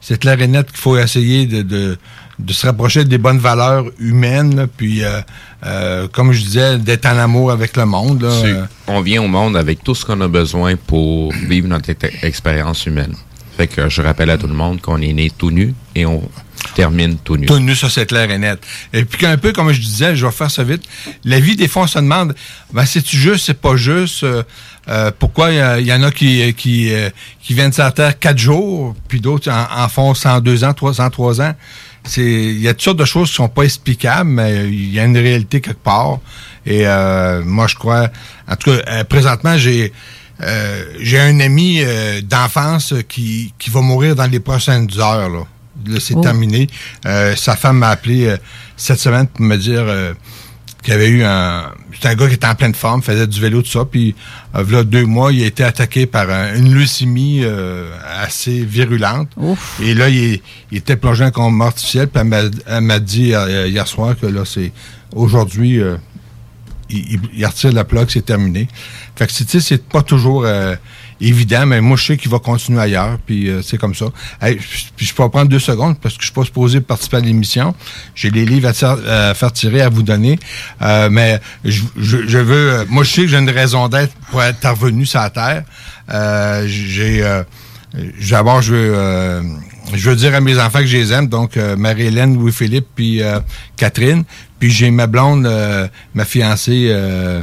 C'est 0.00 0.18
clair 0.18 0.40
et 0.40 0.48
net 0.48 0.68
qu'il 0.68 0.80
faut 0.80 0.96
essayer 0.96 1.44
de, 1.44 1.60
de, 1.60 1.98
de 2.44 2.52
se 2.52 2.66
rapprocher 2.66 3.04
des 3.04 3.18
bonnes 3.18 3.38
valeurs 3.38 3.84
humaines. 3.98 4.56
là, 4.56 4.66
puis, 4.66 5.02
euh, 5.04 5.20
euh, 5.64 6.08
comme 6.08 6.32
je 6.32 6.42
disais, 6.42 6.78
d'être 6.78 7.06
en 7.06 7.18
amour 7.18 7.50
avec 7.52 7.76
le 7.76 7.86
monde. 7.86 8.22
là. 8.22 8.28
Euh, 8.30 8.64
on 8.86 9.00
vient 9.00 9.22
au 9.22 9.28
monde 9.28 9.56
avec 9.56 9.82
tout 9.84 9.94
ce 9.94 10.04
qu'on 10.04 10.20
a 10.20 10.28
besoin 10.28 10.76
pour 10.76 11.32
vivre 11.32 11.68
notre 11.68 11.90
ex- 11.90 12.22
expérience 12.22 12.86
humaine. 12.86 13.14
Fait 13.56 13.66
que 13.66 13.88
je 13.88 14.00
rappelle 14.02 14.30
à 14.30 14.38
tout 14.38 14.46
le 14.48 14.54
monde 14.54 14.80
qu'on 14.80 15.00
est 15.02 15.12
né 15.12 15.30
tout 15.36 15.50
nu 15.50 15.74
et 15.94 16.06
on 16.06 16.22
termine 16.74 17.18
tout 17.18 17.36
nu. 17.36 17.44
Tout 17.46 17.58
nu, 17.58 17.74
ça 17.76 17.90
c'est 17.90 18.06
clair 18.06 18.30
et 18.30 18.38
net. 18.38 18.58
Et 18.94 19.04
puis 19.04 19.26
un 19.26 19.36
peu 19.36 19.52
comme 19.52 19.70
je 19.72 19.80
disais, 19.80 20.16
je 20.16 20.24
vais 20.24 20.32
faire 20.32 20.50
ça 20.50 20.64
vite. 20.64 20.82
La 21.24 21.38
vie, 21.38 21.54
des 21.54 21.68
fois, 21.68 21.82
on 21.82 21.86
se 21.86 21.98
demande, 21.98 22.34
ben 22.72 22.86
c'est-tu 22.86 23.16
juste, 23.16 23.44
c'est 23.46 23.60
pas 23.60 23.76
juste. 23.76 24.22
euh, 24.24 24.42
euh, 24.88 25.10
pourquoi 25.16 25.50
il 25.50 25.56
y, 25.56 25.60
a- 25.60 25.78
il 25.80 25.86
y 25.86 25.92
en 25.92 26.02
a 26.02 26.10
qui 26.10 26.52
qui 26.54 26.92
euh, 26.92 27.10
qui 27.42 27.52
viennent 27.54 27.72
sur 27.72 27.84
la 27.84 27.92
terre 27.92 28.18
quatre 28.18 28.38
jours, 28.38 28.96
puis 29.06 29.20
d'autres 29.20 29.50
en, 29.50 29.66
en 29.84 29.88
font 29.88 30.14
102 30.14 30.64
ans, 30.64 30.72
303 30.72 31.40
ans? 31.42 31.54
C'est 32.04 32.22
il 32.24 32.60
y 32.60 32.68
a 32.68 32.72
toutes 32.74 32.82
sortes 32.82 32.98
de 32.98 33.04
choses 33.04 33.28
qui 33.30 33.36
sont 33.36 33.48
pas 33.48 33.62
explicables, 33.62 34.28
mais 34.30 34.66
il 34.68 34.92
y 34.92 34.98
a 34.98 35.04
une 35.04 35.16
réalité 35.16 35.60
quelque 35.60 35.82
part. 35.82 36.18
Et 36.66 36.86
euh, 36.86 37.42
moi, 37.44 37.66
je 37.68 37.74
crois, 37.76 38.08
en 38.48 38.56
tout 38.56 38.70
cas, 38.70 38.80
euh, 38.88 39.04
présentement, 39.04 39.56
j'ai 39.56 39.92
euh, 40.42 40.84
j'ai 41.00 41.20
un 41.20 41.38
ami 41.40 41.80
euh, 41.82 42.20
d'enfance 42.22 42.94
qui, 43.08 43.52
qui 43.58 43.70
va 43.70 43.80
mourir 43.80 44.16
dans 44.16 44.26
les 44.26 44.40
prochaines 44.40 44.88
heures. 44.98 45.28
Là, 45.28 45.44
Là, 45.86 45.98
c'est 46.00 46.14
Oh. 46.16 46.20
terminé. 46.20 46.68
Euh, 47.06 47.34
sa 47.36 47.56
femme 47.56 47.78
m'a 47.78 47.88
appelé 47.90 48.36
cette 48.76 48.98
semaine 48.98 49.26
pour 49.26 49.42
me 49.44 49.56
dire 49.56 49.84
y 50.90 50.94
avait 50.94 51.08
eu 51.08 51.22
un... 51.22 51.70
C'est 52.00 52.08
un 52.08 52.14
gars 52.16 52.26
qui 52.26 52.34
était 52.34 52.46
en 52.46 52.54
pleine 52.56 52.74
forme, 52.74 53.02
faisait 53.02 53.26
du 53.28 53.40
vélo, 53.40 53.62
tout 53.62 53.70
ça. 53.70 53.84
Puis, 53.84 54.14
euh, 54.56 54.62
voilà 54.64 54.82
deux 54.82 55.04
mois, 55.06 55.32
il 55.32 55.42
a 55.42 55.46
été 55.46 55.62
attaqué 55.62 56.06
par 56.06 56.28
un- 56.30 56.54
une 56.56 56.74
leucémie 56.74 57.40
euh, 57.44 57.88
assez 58.20 58.64
virulente. 58.64 59.28
Et 59.80 59.94
là, 59.94 60.08
il, 60.08 60.40
il 60.72 60.78
était 60.78 60.96
plongé 60.96 61.24
en 61.24 61.30
coma 61.30 61.66
artificiel. 61.66 62.08
Puis, 62.08 62.20
elle 62.66 62.80
m'a- 62.80 62.98
dit 62.98 63.34
euh, 63.34 63.68
hier 63.68 63.86
soir 63.86 64.16
que 64.20 64.26
là, 64.26 64.44
c'est... 64.44 64.72
Aujourd'hui... 65.14 65.80
euh, 65.80 65.96
il, 66.90 67.20
il- 67.34 67.46
retire 67.46 67.72
la 67.72 67.84
plaque, 67.84 68.10
c'est 68.10 68.24
terminé. 68.24 68.68
Fait 69.16 69.26
que, 69.26 69.32
tu 69.32 69.44
sais, 69.44 69.60
c'est 69.60 69.82
pas 69.82 70.02
toujours 70.02 70.44
euh, 70.44 70.74
évident, 71.22 71.64
mais 71.66 71.80
moi, 71.80 71.96
je 71.96 72.04
sais 72.04 72.16
qu'il 72.16 72.30
va 72.30 72.38
continuer 72.38 72.80
ailleurs, 72.80 73.18
puis 73.24 73.48
euh, 73.48 73.62
c'est 73.62 73.78
comme 73.78 73.94
ça. 73.94 74.06
Hey, 74.40 74.56
puis 74.96 75.06
je 75.06 75.14
peux 75.14 75.28
prendre 75.28 75.48
deux 75.48 75.58
secondes, 75.58 75.98
parce 75.98 76.14
que 76.16 76.20
je 76.22 76.26
suis 76.26 76.34
pas 76.34 76.44
supposé 76.44 76.80
participer 76.80 77.18
à 77.18 77.20
l'émission. 77.20 77.74
J'ai 78.14 78.30
des 78.30 78.44
livres 78.44 78.68
à, 78.82 79.28
à 79.30 79.34
faire 79.34 79.52
tirer, 79.52 79.80
à 79.82 79.88
vous 79.88 80.02
donner, 80.02 80.38
Euh, 80.82 81.08
mais 81.10 81.40
je, 81.64 81.82
je- 81.96 82.26
je 82.26 82.38
veux... 82.38 82.70
euh, 82.72 82.84
moi, 82.88 83.04
je 83.04 83.10
sais 83.12 83.22
que 83.22 83.28
j'ai 83.28 83.38
une 83.38 83.50
raison 83.50 83.88
d'être 83.88 84.14
pour 84.30 84.42
être 84.42 84.68
revenu 84.68 85.06
sur 85.06 85.20
la 85.20 85.30
Terre. 85.30 85.64
Euh, 86.12 86.64
j'ai... 86.66 87.22
euh, 87.22 87.42
D'abord, 88.30 88.62
je 88.62 88.72
veux, 88.74 88.92
euh, 88.96 89.42
je 89.92 90.08
veux 90.08 90.16
dire 90.16 90.34
à 90.34 90.40
mes 90.40 90.58
enfants 90.58 90.78
que 90.78 90.86
je 90.86 90.96
les 90.96 91.12
aime, 91.12 91.26
donc 91.28 91.58
euh, 91.58 91.76
Marie-Hélène, 91.76 92.34
Louis-Philippe, 92.38 92.86
puis 92.96 93.22
euh, 93.22 93.38
Catherine. 93.76 94.24
Puis 94.58 94.70
j'ai 94.70 94.90
ma 94.90 95.06
blonde, 95.06 95.44
euh, 95.44 95.86
ma 96.14 96.24
fiancée, 96.24 96.86
euh, 96.88 97.42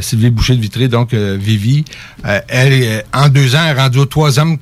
Sylvie 0.00 0.30
Boucher 0.30 0.56
de 0.56 0.60
Vitré, 0.60 0.88
donc 0.88 1.12
euh, 1.14 1.36
Vivi. 1.40 1.84
Euh, 2.24 2.40
elle, 2.48 2.72
est, 2.72 3.04
en 3.12 3.28
deux 3.28 3.54
ans, 3.56 3.60
elle 3.64 3.76
est 3.76 3.80
rendue 3.80 3.98
au 3.98 4.06
troisième 4.06 4.58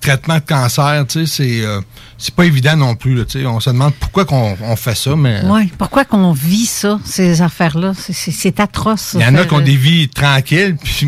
traitement 0.00 0.36
de 0.36 0.40
cancer. 0.46 1.04
Tu 1.08 1.26
sais, 1.26 1.26
c'est 1.26 1.64
euh, 1.66 1.80
c'est 2.18 2.34
pas 2.34 2.44
évident 2.44 2.76
non 2.76 2.94
plus. 2.94 3.14
Là, 3.14 3.24
tu 3.24 3.40
sais. 3.40 3.46
on 3.46 3.58
se 3.60 3.70
demande 3.70 3.94
pourquoi 3.94 4.24
qu'on 4.24 4.56
on 4.62 4.76
fait 4.76 4.94
ça, 4.94 5.16
mais 5.16 5.40
Oui. 5.44 5.72
Pourquoi 5.78 6.04
qu'on 6.04 6.32
vit 6.32 6.66
ça, 6.66 6.98
ces 7.04 7.42
affaires-là? 7.42 7.92
C'est- 7.96 8.60
atroce. 8.60 9.16
il 9.18 9.22
y 9.22 9.24
en 9.26 9.34
a 9.34 9.44
qui 9.44 9.54
ont 9.54 9.58
euh, 9.58 9.62
des 9.62 9.76
vies 9.76 10.08
tranquilles. 10.08 10.76
Puis 10.84 11.06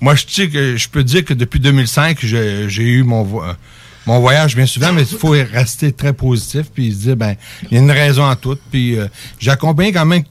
moi- 0.00 0.14
je 0.14 0.24
sais 0.28 0.48
que 0.48 0.76
je 0.76 0.88
peux 0.88 1.04
dire 1.04 1.24
que 1.24 1.32
depuis 1.34 1.60
2005, 1.60 2.18
j'ai 2.22 2.82
eu 2.82 3.02
mon 3.04 3.22
vo- 3.22 3.42
euh, 3.42 3.52
mon 4.06 4.20
voyage 4.20 4.54
bien 4.54 4.66
souvent, 4.66 4.92
mais 4.92 5.02
il 5.10 5.16
faut 5.18 5.30
rester 5.30 5.90
très 5.92 6.12
positif 6.12 6.66
puis 6.74 6.92
se 6.92 6.98
dire 6.98 7.16
ben 7.16 7.36
il 7.70 7.74
y 7.74 7.78
a 7.78 7.80
une 7.82 7.90
raison 7.90 8.26
à 8.28 8.36
tout. 8.36 8.58
Puis 8.70 8.98
euh, 8.98 9.06
j'ai 9.38 9.50
accompagné 9.50 9.92
quand 9.92 10.04
même 10.04 10.24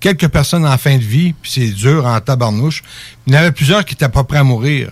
quelques 0.00 0.28
personnes 0.28 0.66
en 0.66 0.78
fin 0.78 0.96
de 0.96 1.02
vie, 1.02 1.32
puis 1.32 1.50
c'est 1.50 1.68
dur 1.70 2.06
en 2.06 2.20
tabarnouche. 2.20 2.82
Il 3.26 3.34
y 3.34 3.36
en 3.36 3.40
avait 3.40 3.52
plusieurs 3.52 3.84
qui 3.84 3.94
étaient 3.94 4.08
pas 4.08 4.24
prêts 4.24 4.38
à 4.38 4.44
mourir. 4.44 4.90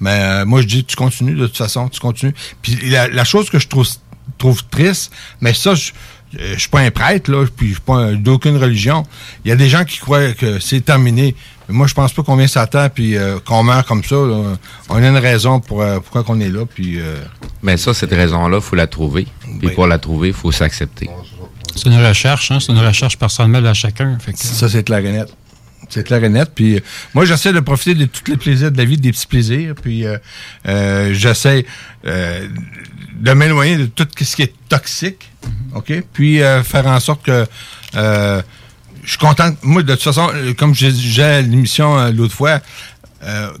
Mais 0.00 0.10
euh, 0.20 0.44
moi, 0.46 0.60
je 0.62 0.66
dis, 0.66 0.84
tu 0.84 0.94
continues, 0.96 1.34
de 1.34 1.46
toute 1.46 1.56
façon, 1.56 1.88
tu 1.88 1.98
continues. 2.00 2.34
Puis 2.62 2.76
la, 2.88 3.08
la 3.08 3.24
chose 3.24 3.50
que 3.50 3.58
je 3.58 3.66
trouve, 3.66 3.86
trouve 4.38 4.64
triste, 4.66 5.10
mais 5.40 5.52
ça, 5.52 5.74
je, 5.74 5.90
euh, 6.38 6.54
je 6.54 6.60
suis 6.60 6.68
pas 6.68 6.80
un 6.80 6.90
prêtre, 6.92 7.30
là, 7.32 7.44
puis 7.56 7.68
je 7.68 7.72
suis 7.72 7.80
pas 7.82 7.94
un- 7.96 8.14
d'aucune 8.14 8.56
religion. 8.58 9.02
Il 9.44 9.48
y 9.48 9.52
a 9.52 9.56
des 9.56 9.68
gens 9.68 9.84
qui 9.84 9.98
croient 9.98 10.32
que 10.34 10.60
c'est 10.60 10.82
terminé. 10.84 11.34
Mais 11.68 11.74
moi, 11.74 11.86
je 11.88 11.94
pense 11.94 12.12
pas 12.12 12.22
qu'on 12.22 12.36
vient 12.36 12.46
terre 12.66 12.90
puis 12.90 13.16
euh, 13.16 13.40
qu'on 13.44 13.62
meurt 13.64 13.86
comme 13.88 14.04
ça. 14.04 14.14
là. 14.14 14.56
On 14.88 15.02
a 15.02 15.06
une 15.08 15.16
raison 15.18 15.58
pour 15.60 15.82
euh, 15.82 15.96
pourquoi 16.00 16.22
qu'on 16.22 16.38
est 16.40 16.48
là, 16.48 16.64
puis... 16.64 17.00
euh, 17.00 17.16
Mais 17.62 17.76
ça, 17.76 17.92
cette 17.92 18.12
raison-là, 18.12 18.58
il 18.58 18.62
faut 18.62 18.76
la 18.76 18.86
trouver. 18.86 19.26
Puis 19.58 19.70
pour 19.74 19.86
la 19.88 19.98
trouver, 19.98 20.28
il 20.28 20.34
faut 20.34 20.52
s'accepter. 20.52 21.10
C'est 21.78 21.88
une 21.88 22.04
recherche, 22.04 22.50
hein? 22.50 22.58
C'est 22.60 22.72
une 22.72 22.78
recherche 22.78 23.16
personnelle 23.16 23.66
à 23.66 23.74
chacun. 23.74 24.18
Ça, 24.34 24.68
c'est 24.68 24.82
clair 24.82 24.98
et 24.98 25.12
net. 25.12 25.28
C'est 25.88 26.04
clair 26.04 26.22
et 26.24 26.28
net. 26.28 26.50
Puis 26.54 26.76
euh, 26.76 26.80
moi, 27.14 27.24
j'essaie 27.24 27.52
de 27.52 27.60
profiter 27.60 27.94
de 27.94 28.04
tous 28.04 28.30
les 28.30 28.36
plaisirs 28.36 28.72
de 28.72 28.76
la 28.76 28.84
vie, 28.84 28.96
des 28.96 29.12
petits 29.12 29.26
plaisirs. 29.26 29.74
Puis 29.80 30.04
euh, 30.04 30.18
euh, 30.66 31.14
j'essaie 31.14 31.64
de 32.04 33.32
m'éloigner 33.32 33.76
de 33.76 33.86
tout 33.86 34.06
ce 34.20 34.36
qui 34.36 34.42
est 34.42 34.54
toxique. 34.68 35.30
OK? 35.74 35.92
Puis 36.12 36.40
faire 36.64 36.86
en 36.86 37.00
sorte 37.00 37.22
que 37.24 37.46
je 37.94 38.42
suis 39.08 39.18
content. 39.18 39.50
Moi, 39.62 39.82
de 39.82 39.94
toute 39.94 40.02
façon, 40.02 40.30
comme 40.56 40.74
je 40.74 40.88
disais 40.88 41.22
à 41.22 41.40
l'émission 41.40 42.10
l'autre 42.10 42.34
fois, 42.34 42.60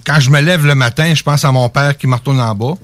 quand 0.04 0.20
je 0.20 0.30
me 0.30 0.40
lève 0.40 0.66
le 0.66 0.74
matin, 0.74 1.14
je 1.14 1.22
pense 1.22 1.44
à 1.44 1.52
mon 1.52 1.68
père 1.68 1.96
qui 1.96 2.06
me 2.06 2.14
retourne 2.14 2.40
en 2.40 2.54
bas. 2.54 2.74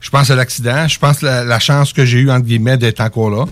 Je 0.00 0.08
pense 0.08 0.30
à 0.30 0.34
l'accident. 0.34 0.88
Je 0.88 0.98
pense 0.98 1.22
à 1.22 1.26
la, 1.26 1.44
la 1.44 1.58
chance 1.58 1.92
que 1.92 2.06
j'ai 2.06 2.20
eue, 2.20 2.30
entre 2.30 2.46
guillemets, 2.46 2.78
d'être 2.78 3.00
encore 3.00 3.30
là. 3.30 3.44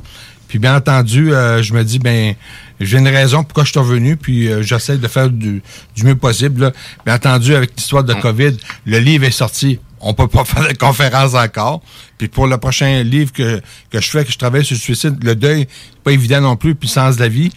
Puis 0.49 0.59
bien 0.59 0.75
entendu, 0.77 1.33
euh, 1.33 1.63
je 1.63 1.75
me 1.75 1.85
dis, 1.85 1.99
ben, 1.99 2.35
j'ai 2.81 2.99
une 2.99 3.09
raison 3.09 3.45
pourquoi 3.45 3.65
je 3.65 3.71
suis 3.71 3.79
revenu, 3.79 4.17
puis 4.17 4.49
euh, 4.49 4.63
j'essaie 4.63 4.97
de 4.97 5.09
faire 5.09 5.29
du, 5.29 5.63
du 5.95 6.05
mieux 6.05 6.17
possible. 6.17 6.63
là. 6.63 6.73
Bien 7.05 7.17
entendu, 7.17 7.55
avec 7.55 7.73
l'histoire 7.77 8.03
de 8.03 8.15
COVID, 8.15 8.57
le 8.87 8.99
livre 8.99 9.25
est 9.25 9.31
sorti. 9.31 9.79
On 10.01 10.15
peut 10.15 10.29
pas 10.29 10.45
faire 10.47 10.67
de 10.67 10.77
conférence 10.77 11.35
encore. 11.35 11.83
Puis 12.17 12.29
pour 12.29 12.47
le 12.47 12.57
prochain 12.57 13.03
livre 13.03 13.33
que, 13.33 13.61
que 13.91 14.01
je 14.01 14.11
fais, 14.11 14.25
que 14.25 14.33
je 14.33 14.39
travaille 14.39 14.65
sur 14.65 14.75
le 14.75 14.81
suicide, 14.81 15.23
le 15.23 15.37
deuil, 15.37 15.69
c'est 15.69 16.03
pas 16.03 16.13
évident 16.13 16.41
non 16.41 16.57
plus, 16.57 16.75
puis 16.75 16.89
sens 16.89 17.17
de 17.17 17.21
la 17.21 17.29
vie. 17.29 17.53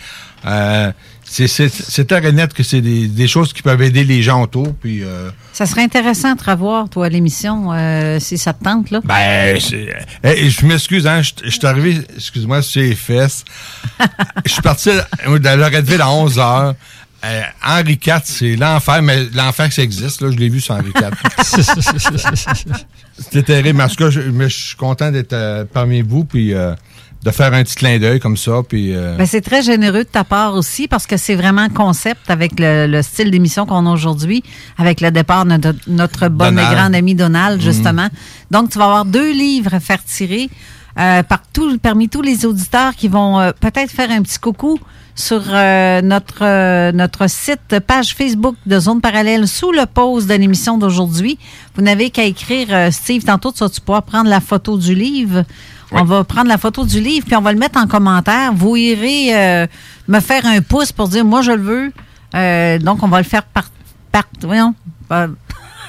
Euh, 0.46 0.92
c'est 1.32 2.08
clair 2.08 2.26
et 2.26 2.32
net 2.34 2.54
que 2.54 2.62
c'est 2.62 2.82
des, 2.82 3.08
des 3.08 3.28
choses 3.28 3.54
qui 3.54 3.62
peuvent 3.62 3.82
aider 3.82 4.04
les 4.04 4.22
gens 4.22 4.42
autour. 4.44 4.74
Puis 4.76 5.02
euh, 5.02 5.30
Ça 5.54 5.66
serait 5.66 5.84
intéressant 5.84 6.36
de 6.36 6.44
revoir, 6.44 6.90
toi, 6.90 7.06
à 7.06 7.10
l'émission, 7.10 7.72
euh, 7.72 8.20
si 8.20 8.38
ça 8.38 8.52
te 8.52 8.62
tente, 8.64 8.92
là. 8.92 9.00
Ben, 9.06 9.58
hey, 10.24 10.50
je 10.50 10.66
m'excuse, 10.66 11.08
hein, 11.08 11.22
je 11.22 11.50
suis 11.50 11.66
arrivé, 11.66 12.02
excuse-moi, 12.18 12.62
sur 12.62 12.82
les 12.82 12.96
fesses. 12.96 13.46
Je 14.46 14.52
suis 14.52 14.62
parti 14.62 14.90
de 14.90 15.56
Loretteville 15.56 16.02
à 16.02 16.12
11 16.12 16.40
heures. 16.40 16.76
Euh, 17.24 17.42
Henri 17.64 18.00
IV, 18.06 18.22
c'est 18.24 18.56
l'enfer, 18.56 19.02
mais 19.02 19.26
l'enfer 19.34 19.70
que 19.70 19.74
ça 19.76 19.84
existe, 19.84 20.22
là, 20.22 20.32
je 20.32 20.38
l'ai 20.38 20.50
vu 20.50 20.60
sur 20.60 20.74
Henri 20.74 20.92
IV. 20.96 21.12
C'était 23.20 23.44
terrible, 23.44 23.78
mais 23.78 23.84
en 23.84 23.88
tout 23.90 23.96
cas, 23.96 24.10
je, 24.10 24.22
mais 24.22 24.50
je 24.50 24.58
suis 24.58 24.76
content 24.76 25.12
d'être 25.12 25.34
euh, 25.34 25.64
parmi 25.72 26.02
vous, 26.02 26.26
puis 26.26 26.54
de 27.24 27.30
faire 27.32 27.54
un 27.54 27.64
petit 27.64 27.76
clin 27.76 28.00
d'œil 28.00 28.20
comme 28.20 28.36
ça, 28.38 28.62
puis... 28.68 28.96
euh, 28.96 29.16
Ben, 29.16 29.28
c'est 29.28 29.42
très 29.42 29.62
généreux 29.62 30.00
de 30.04 30.10
ta 30.10 30.24
part 30.24 30.56
aussi 30.56 30.88
parce 30.88 31.06
que 31.06 31.18
c'est 31.18 31.36
vraiment 31.36 31.70
concept 31.70 32.30
avec 32.32 32.60
le, 32.60 32.88
le 32.88 33.02
style 33.04 33.30
d'émission 33.30 33.66
qu'on 33.68 33.86
a 33.86 33.92
aujourd'hui, 33.92 34.44
avec 34.78 35.02
le 35.02 35.12
départ 35.12 35.46
de 35.46 35.52
notre, 35.52 35.74
notre 35.88 36.28
bon 36.30 36.46
Donald. 36.46 36.72
et 36.72 36.76
grand 36.76 36.94
ami 36.96 37.14
Donald, 37.16 37.60
Mhm. 37.60 37.64
justement. 37.72 38.08
Donc, 38.50 38.72
tu 38.72 38.80
vas 38.80 38.86
avoir 38.86 39.06
deux 39.06 39.32
livres 39.34 39.74
à 39.76 39.80
faire 39.80 40.04
tirer 40.04 40.50
euh, 41.00 41.22
par 41.24 41.42
tout- 41.54 41.78
parmi 41.78 42.10
tous 42.10 42.22
les 42.24 42.46
auditeurs 42.46 42.96
qui 42.96 43.08
vont 43.08 43.40
euh, 43.40 43.52
peut-être 43.60 43.92
faire 43.92 44.10
un 44.12 44.22
petit 44.24 44.40
coucou 44.40 44.80
sur 45.14 45.42
euh, 45.50 46.02
notre, 46.02 46.44
euh, 46.44 46.92
notre 46.92 47.30
site, 47.30 47.80
page 47.86 48.16
Facebook 48.16 48.56
de 48.66 48.80
Zone 48.80 49.00
Parallèle 49.00 49.48
sous 49.48 49.72
le 49.72 49.86
post 49.86 50.28
de 50.28 50.34
l'émission 50.34 50.78
d'aujourd'hui. 50.78 51.38
Vous 51.76 51.82
n'avez 51.84 52.10
qu'à 52.10 52.24
écrire, 52.24 52.68
euh, 52.72 52.90
Steve, 52.92 53.24
tantôt, 53.24 53.52
tu 53.52 53.60
vas 53.60 53.70
pouvoir 53.70 54.04
prendre 54.04 54.30
la 54.30 54.40
photo 54.42 54.78
du 54.78 54.96
livre. 54.96 55.44
On 55.92 56.04
va 56.04 56.24
prendre 56.24 56.48
la 56.48 56.58
photo 56.58 56.86
du 56.86 57.00
livre, 57.02 57.26
puis 57.26 57.36
on 57.36 57.42
va 57.42 57.52
le 57.52 57.60
mettre 57.60 57.78
en 57.80 57.88
commentaire. 57.88 58.54
Vous 58.54 58.76
irez 58.78 59.36
euh, 59.36 59.68
me 60.08 60.20
faire 60.20 60.46
un 60.46 60.62
pouce 60.62 60.92
pour 60.92 61.08
dire, 61.10 61.26
moi, 61.26 61.42
je 61.42 61.52
le 61.52 61.62
veux. 61.62 61.92
Euh, 62.36 62.80
donc, 62.80 63.04
on 63.04 63.08
va 63.08 63.18
le 63.20 63.26
faire 63.28 63.44
par... 63.44 63.66
par 64.12 64.24
voyons, 64.44 64.74
euh, 65.12 65.28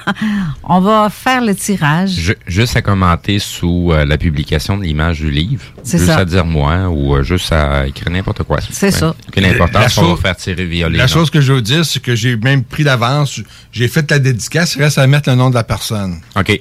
on 0.65 0.81
va 0.81 1.09
faire 1.09 1.41
le 1.41 1.55
tirage. 1.55 2.09
Ju- 2.09 2.35
juste 2.45 2.75
à 2.75 2.81
commenter 2.81 3.39
sous 3.39 3.91
euh, 3.93 4.03
la 4.03 4.17
publication 4.17 4.75
de 4.77 4.83
l'image 4.83 5.19
du 5.21 5.31
livre. 5.31 5.63
C'est 5.83 5.97
juste 5.97 6.09
ça. 6.11 6.17
à 6.17 6.25
dire 6.25 6.45
moi 6.45 6.89
ou 6.89 7.15
euh, 7.15 7.23
juste 7.23 7.53
à 7.53 7.87
écrire 7.87 8.09
n'importe 8.11 8.43
quoi. 8.43 8.59
C'est 8.69 8.91
ça. 8.91 9.15
Aucune 9.29 9.45
importance, 9.45 9.95
La 9.95 10.03
on 10.03 10.05
va 10.07 10.11
chose- 10.15 10.21
faire 10.21 10.35
tirer 10.35 10.65
via 10.65 10.89
les 10.89 10.97
La 10.97 11.07
chose 11.07 11.29
que 11.29 11.39
je 11.39 11.53
veux 11.53 11.61
dire, 11.61 11.85
c'est 11.85 12.01
que 12.01 12.15
j'ai 12.15 12.35
même 12.35 12.63
pris 12.65 12.83
d'avance. 12.83 13.39
J'ai 13.71 13.87
fait 13.87 14.09
la 14.11 14.19
dédicace. 14.19 14.75
Il 14.75 14.83
reste 14.83 14.97
à 14.97 15.07
mettre 15.07 15.29
le 15.29 15.35
nom 15.37 15.49
de 15.49 15.55
la 15.55 15.63
personne. 15.63 16.19
OK. 16.35 16.59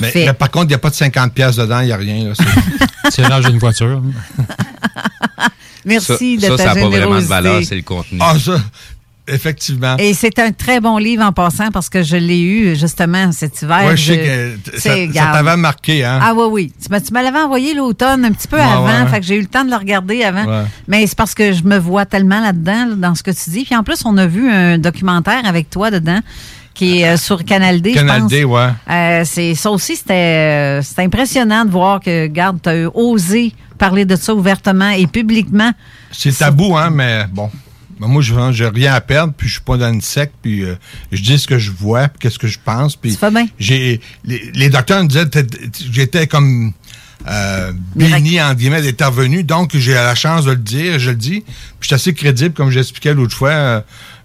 Parfait. 0.00 0.24
Mais, 0.26 0.32
par 0.32 0.50
contre, 0.50 0.64
il 0.66 0.68
n'y 0.68 0.74
a 0.74 0.78
pas 0.78 0.90
de 0.90 0.94
50 0.94 1.32
pièces 1.32 1.56
dedans. 1.56 1.80
Il 1.80 1.86
n'y 1.86 1.92
a 1.92 1.96
rien. 1.96 2.28
Là, 2.28 3.10
Tirage 3.10 3.44
d'une 3.48 3.58
voiture. 3.58 4.02
Merci 5.84 6.38
ça, 6.40 6.48
de 6.50 6.56
ça, 6.56 6.64
ta 6.64 6.68
ça 6.70 6.74
n'a 6.74 6.80
pas 6.82 6.88
vraiment 6.88 7.16
de 7.18 7.24
valeur, 7.24 7.60
c'est 7.64 7.74
le 7.74 7.82
contenu. 7.82 8.18
Ah, 8.20 8.34
ça, 8.38 8.52
effectivement. 9.26 9.96
Et 9.98 10.14
c'est 10.14 10.38
un 10.38 10.52
très 10.52 10.80
bon 10.80 10.96
livre 10.98 11.24
en 11.24 11.32
passant 11.32 11.70
parce 11.72 11.88
que 11.88 12.04
je 12.04 12.16
l'ai 12.16 12.40
eu 12.40 12.76
justement 12.76 13.32
cet 13.32 13.62
hiver. 13.62 13.84
Ouais, 13.86 13.96
je 13.96 14.12
sais 14.12 14.18
que 14.18 14.78
c'est- 14.78 15.12
ça, 15.12 15.20
ça 15.26 15.32
t'avait 15.32 15.56
marqué, 15.56 16.04
hein? 16.04 16.20
Ah 16.22 16.34
oui, 16.34 16.44
oui. 16.50 16.72
Tu, 16.80 16.88
m'as- 16.88 17.00
tu 17.00 17.12
me 17.12 17.20
l'avais 17.22 17.40
envoyé 17.40 17.74
l'automne, 17.74 18.24
un 18.24 18.30
petit 18.32 18.46
peu 18.48 18.56
Ouais, 18.58 18.62
avant, 18.62 18.84
ouais. 19.04 19.10
fait 19.10 19.20
que 19.20 19.26
j'ai 19.26 19.36
eu 19.36 19.40
le 19.40 19.46
temps 19.48 19.64
de 19.64 19.70
le 19.70 19.76
regarder 19.76 20.22
avant. 20.22 20.44
Ouais. 20.44 20.64
Mais 20.86 21.04
c'est 21.08 21.16
parce 21.18 21.34
que 21.34 21.52
je 21.52 21.64
me 21.64 21.78
vois 21.78 22.06
tellement 22.06 22.40
là-dedans, 22.40 22.86
là, 22.90 22.94
dans 22.94 23.14
ce 23.16 23.24
que 23.24 23.32
tu 23.32 23.50
dis. 23.50 23.64
Puis 23.64 23.74
en 23.74 23.82
plus, 23.82 24.02
on 24.04 24.16
a 24.18 24.26
vu 24.26 24.48
un 24.50 24.78
documentaire 24.78 25.42
avec 25.46 25.68
toi 25.68 25.90
dedans 25.90 26.20
qui 26.74 27.00
est 27.00 27.08
euh, 27.08 27.16
sur 27.16 27.44
Canal 27.44 27.80
D, 27.80 27.90
je 27.90 27.96
Canal 27.96 28.20
pense. 28.22 28.30
D, 28.30 28.44
ouais. 28.44 28.68
Euh, 28.90 29.22
c'est 29.24 29.54
ça 29.54 29.70
aussi, 29.70 29.96
c'était 29.96 30.12
euh, 30.14 30.82
c'était 30.82 31.02
impressionnant 31.02 31.64
de 31.64 31.70
voir 31.70 32.00
que, 32.00 32.26
garde, 32.26 32.60
tu 32.62 32.68
as 32.68 32.88
osé 32.96 33.52
parler 33.78 34.04
de 34.04 34.16
ça 34.16 34.34
ouvertement 34.34 34.90
et 34.90 35.06
publiquement. 35.06 35.72
C'est 36.12 36.36
tabou, 36.36 36.76
hein, 36.76 36.90
mais 36.90 37.24
bon. 37.32 37.50
Ben, 38.00 38.08
moi, 38.08 38.22
je 38.22 38.34
n'ai 38.34 38.68
rien 38.68 38.94
à 38.94 39.00
perdre, 39.00 39.32
puis 39.36 39.46
je 39.48 39.54
suis 39.54 39.62
pas 39.62 39.76
dans 39.76 39.92
une 39.92 40.00
secte, 40.00 40.34
puis 40.42 40.62
euh, 40.62 40.74
je 41.12 41.22
dis 41.22 41.38
ce 41.38 41.46
que 41.46 41.58
je 41.58 41.70
vois, 41.70 42.08
puis 42.08 42.18
qu'est-ce 42.20 42.38
que 42.38 42.48
je 42.48 42.58
pense. 42.64 42.96
Puis 42.96 43.16
j'ai 43.58 44.00
les, 44.24 44.50
les 44.54 44.68
docteurs 44.70 45.02
me 45.02 45.08
disaient 45.08 45.26
que 45.28 45.38
j'étais 45.92 46.26
comme 46.26 46.72
euh, 47.28 47.72
béni, 47.94 48.40
en 48.42 48.54
guillemets, 48.54 48.82
d'être 48.82 49.04
revenu, 49.06 49.44
donc 49.44 49.76
j'ai 49.76 49.94
la 49.94 50.14
chance 50.16 50.44
de 50.46 50.50
le 50.50 50.56
dire, 50.56 50.98
je 50.98 51.10
le 51.10 51.16
dis. 51.16 51.40
Puis 51.42 51.54
je 51.82 51.86
suis 51.86 51.94
assez 51.94 52.14
crédible, 52.14 52.54
comme 52.54 52.70
j'expliquais 52.70 53.14
l'autre 53.14 53.36
fois. 53.36 53.50
euh, 53.50 53.80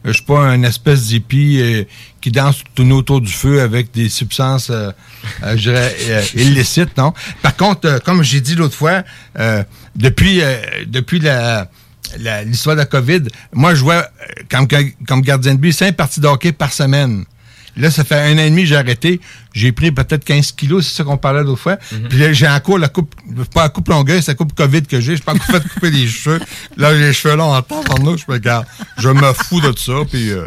je 0.08 0.14
suis 0.14 0.24
pas 0.24 0.54
une 0.56 0.66
espèce 0.66 1.08
d'hippie 1.08 1.60
euh, 1.62 1.84
qui 2.22 2.32
danse 2.32 2.64
tout 2.76 2.90
autour 2.92 3.22
du 3.22 3.32
feu 3.32 3.62
avec 3.62 3.92
des 3.94 4.10
substances, 4.10 4.70
euh, 4.70 4.92
euh, 5.44 5.58
je 5.58 5.70
dirais, 5.70 5.96
illicites, 6.36 6.96
non? 6.98 7.14
Par 7.42 7.56
contre, 7.56 8.02
comme 8.04 8.24
j'ai 8.24 8.42
dit 8.42 8.56
l'autre 8.56 8.76
fois, 8.76 9.04
euh, 9.40 9.64
depuis, 9.96 10.42
euh, 10.42 10.56
depuis 10.88 11.20
la 11.20 11.70
la- 12.20 12.44
l'histoire 12.44 12.76
de 12.78 12.82
la 12.82 12.86
COVID, 12.86 13.24
moi, 13.54 13.72
je 13.76 13.80
jouais 13.80 14.02
comme, 14.50 14.66
comme 15.08 15.22
gardien 15.22 15.56
de 15.56 15.60
but 15.60 15.74
cinq 15.74 15.96
parties 15.98 16.22
de 16.22 16.28
hockey 16.28 16.54
par 16.54 16.72
semaine. 16.72 17.26
Là, 17.78 17.92
ça 17.92 18.04
fait 18.04 18.16
un 18.20 18.34
an 18.36 18.40
et 18.40 18.50
demi 18.50 18.64
que 18.64 18.70
j'ai 18.70 18.76
arrêté. 18.76 19.22
J'ai 19.54 19.72
pris 19.72 19.92
peut-être 19.92 20.24
15 20.26 20.52
kilos, 20.54 20.86
c'est 20.86 20.96
ça 20.98 21.04
qu'on 21.04 21.18
parlait 21.18 21.44
l'autre 21.44 21.62
fois. 21.62 21.78
Puis 22.10 22.18
là, 22.20 22.34
j'ai 22.34 22.48
encore 22.48 22.78
la 22.80 22.90
coupe, 22.90 23.16
pas 23.54 23.64
la 23.64 23.70
coupe 23.70 23.88
longueur, 23.90 24.22
c'est 24.22 24.32
la 24.32 24.36
coupe 24.36 24.54
COVID 24.56 24.82
que 24.84 25.00
j'ai. 25.00 25.12
Je 25.12 25.16
suis 25.18 25.24
pas 25.24 25.34
encore 25.34 25.46
fait 25.48 25.68
couper 25.70 25.92
les 25.92 26.08
cheveux. 26.08 26.40
Là, 26.76 26.94
j'ai 26.96 27.02
les 27.08 27.14
cheveux 27.14 27.36
longs 27.36 27.54
en 27.56 27.62
temps, 27.62 27.84
je 28.18 28.32
me 28.32 28.38
garde. 28.38 28.66
Je 28.98 29.10
me 29.10 29.34
fous 29.34 29.62
de 29.62 29.78
ça, 29.78 29.94
puis... 30.10 30.32
euh, 30.32 30.46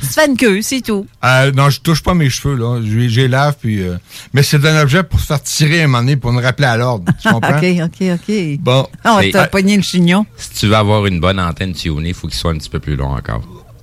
Tu 0.00 0.08
te 0.08 0.12
fais 0.12 0.26
une 0.26 0.36
queue, 0.36 0.60
c'est 0.60 0.80
tout. 0.82 1.06
euh, 1.24 1.52
non, 1.52 1.70
je 1.70 1.80
touche 1.80 2.02
pas 2.02 2.12
mes 2.14 2.28
cheveux, 2.28 2.54
là. 2.56 2.80
Je 2.82 3.08
je 3.08 3.20
les 3.22 3.28
lave, 3.28 3.56
puis... 3.60 3.82
euh, 3.82 3.96
mais 4.34 4.42
c'est 4.42 4.64
un 4.64 4.80
objet 4.82 5.02
pour 5.02 5.18
se 5.20 5.26
faire 5.26 5.42
tirer 5.42 5.82
un 5.82 5.86
moment 5.86 6.00
donné, 6.00 6.16
pour 6.16 6.32
me 6.32 6.42
rappeler 6.42 6.66
à 6.66 6.76
l'ordre. 6.76 7.10
Tu 7.22 7.28
comprends? 7.30 7.56
OK, 7.58 7.64
OK, 7.84 8.08
OK. 8.28 8.58
Bon. 8.60 8.86
Ah, 9.04 9.18
on 9.22 9.30
t'a 9.30 9.46
pogné 9.46 9.76
le 9.76 9.82
chignon. 9.82 10.26
Si 10.36 10.50
tu 10.50 10.66
veux 10.66 10.74
avoir 10.76 11.06
une 11.06 11.20
bonne 11.20 11.40
antenne 11.40 11.72
tunée, 11.74 12.08
il 12.08 12.14
faut 12.14 12.26
qu'il 12.28 12.36
soit 12.36 12.50
un 12.50 12.58
petit 12.58 12.68
peu 12.70 12.80
plus 12.80 12.96
long 12.96 13.12
encore. 13.16 13.42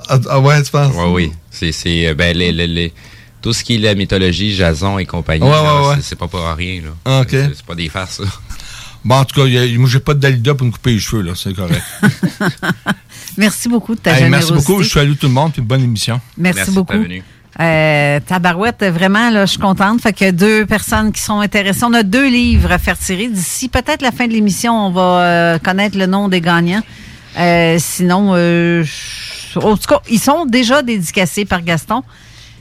Ah, 0.09 0.19
ah 0.29 0.39
ouais, 0.39 0.61
tu 0.63 0.71
penses? 0.71 0.93
Oui, 0.95 1.05
oui. 1.11 1.31
C'est, 1.51 1.71
c'est, 1.71 2.07
euh, 2.07 2.13
ben, 2.13 2.35
les, 2.35 2.51
les- 2.51 2.67
les- 2.67 2.93
tout 3.41 3.53
ce 3.53 3.63
qui 3.63 3.75
est 3.75 3.79
la 3.79 3.93
mythologie, 3.95 4.53
Jason 4.55 4.97
et 4.99 5.05
compagnie, 5.05 5.43
Ouais, 5.43 5.49
ouais, 5.51 5.87
ouais. 5.89 5.95
C'est, 6.01 6.17
pas 6.17 6.27
pour 6.27 6.41
rien. 6.55 6.81
Là. 6.81 6.89
Ah, 7.05 7.21
OK. 7.21 7.29
C'est, 7.31 7.63
pas 7.65 7.75
des 7.75 7.89
farces. 7.89 8.17
ça. 8.17 8.23
Bon, 9.05 9.15
en 9.15 9.25
tout 9.25 9.35
cas, 9.35 9.45
a- 9.45 9.77
moi, 9.77 9.89
j'ai 9.89 9.99
pas 9.99 10.13
de 10.13 10.19
Dalida 10.21 10.55
pour 10.55 10.65
me 10.65 10.71
couper 10.71 10.91
les 10.91 10.99
cheveux, 10.99 11.23
là. 11.23 11.33
C'est 11.35 11.53
correct. 11.53 11.81
Merci 13.37 13.67
beaucoup 13.67 13.95
de 13.95 13.99
ta 13.99 14.11
Hey, 14.13 14.23
générosité. 14.23 14.53
merci 14.53 14.67
beaucoup. 14.67 14.83
Je 14.83 14.89
salue 14.89 15.13
tout 15.19 15.27
le 15.27 15.33
monde, 15.33 15.51
puis 15.51 15.61
bonne 15.61 15.83
émission. 15.83 16.21
Merci, 16.37 16.71
beaucoup. 16.71 16.93
Euh, 17.59 18.19
tabarouette, 18.25 18.83
vraiment, 18.85 19.29
là, 19.29 19.45
je 19.45 19.51
suis 19.51 19.59
contente. 19.59 20.01
Fait 20.01 20.13
que 20.13 20.31
deux 20.31 20.65
personnes 20.65 21.11
qui 21.11 21.21
sont 21.21 21.39
intéressées. 21.39 21.83
On 21.83 21.93
a 21.93 22.03
deux 22.03 22.27
livres 22.29 22.71
à 22.71 22.77
faire 22.79 22.97
tirer. 22.97 23.27
D'ici 23.27 23.69
peut-être 23.69 24.01
la 24.01 24.11
fin 24.11 24.27
de 24.27 24.33
l'émission, 24.33 24.87
on 24.87 24.91
va 24.91 25.01
euh, 25.21 25.59
connaître 25.59 25.97
le 25.97 26.05
nom 26.05 26.29
des 26.29 26.41
gagnants. 26.41 26.81
Euh, 27.37 27.77
sinon, 27.79 28.31
euh, 28.35 28.83
je- 28.83 29.32
en 29.57 29.77
tout 29.77 29.87
cas, 29.87 30.01
ils 30.09 30.19
sont 30.19 30.45
déjà 30.45 30.81
dédicacés 30.81 31.45
par 31.45 31.61
Gaston. 31.61 32.03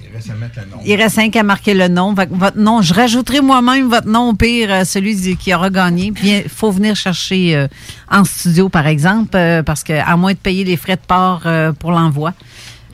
Il 0.04 0.16
reste 0.16 0.30
à 0.30 0.34
mettre 0.34 0.60
le 0.60 0.70
nom. 0.70 0.82
Il 0.84 0.96
reste 0.96 1.14
cinq 1.14 1.36
à 1.36 1.42
marquer 1.42 1.74
le 1.74 1.88
nom. 1.88 2.14
Votre 2.14 2.58
nom, 2.58 2.82
je 2.82 2.92
rajouterai 2.92 3.40
moi-même 3.40 3.88
votre 3.88 4.08
nom 4.08 4.30
au 4.30 4.34
pire, 4.34 4.68
euh, 4.70 4.84
celui 4.84 5.36
qui 5.36 5.54
aura 5.54 5.70
gagné. 5.70 6.12
Puis 6.12 6.30
il 6.44 6.48
faut 6.50 6.70
venir 6.70 6.94
chercher 6.96 7.56
euh, 7.56 7.66
en 8.10 8.24
studio, 8.24 8.68
par 8.68 8.86
exemple, 8.86 9.36
euh, 9.36 9.62
parce 9.62 9.82
que 9.82 9.94
à 9.94 10.16
moins 10.16 10.32
de 10.32 10.38
payer 10.38 10.64
les 10.64 10.76
frais 10.76 10.96
de 10.96 11.06
port 11.06 11.42
euh, 11.46 11.72
pour 11.72 11.92
l'envoi. 11.92 12.34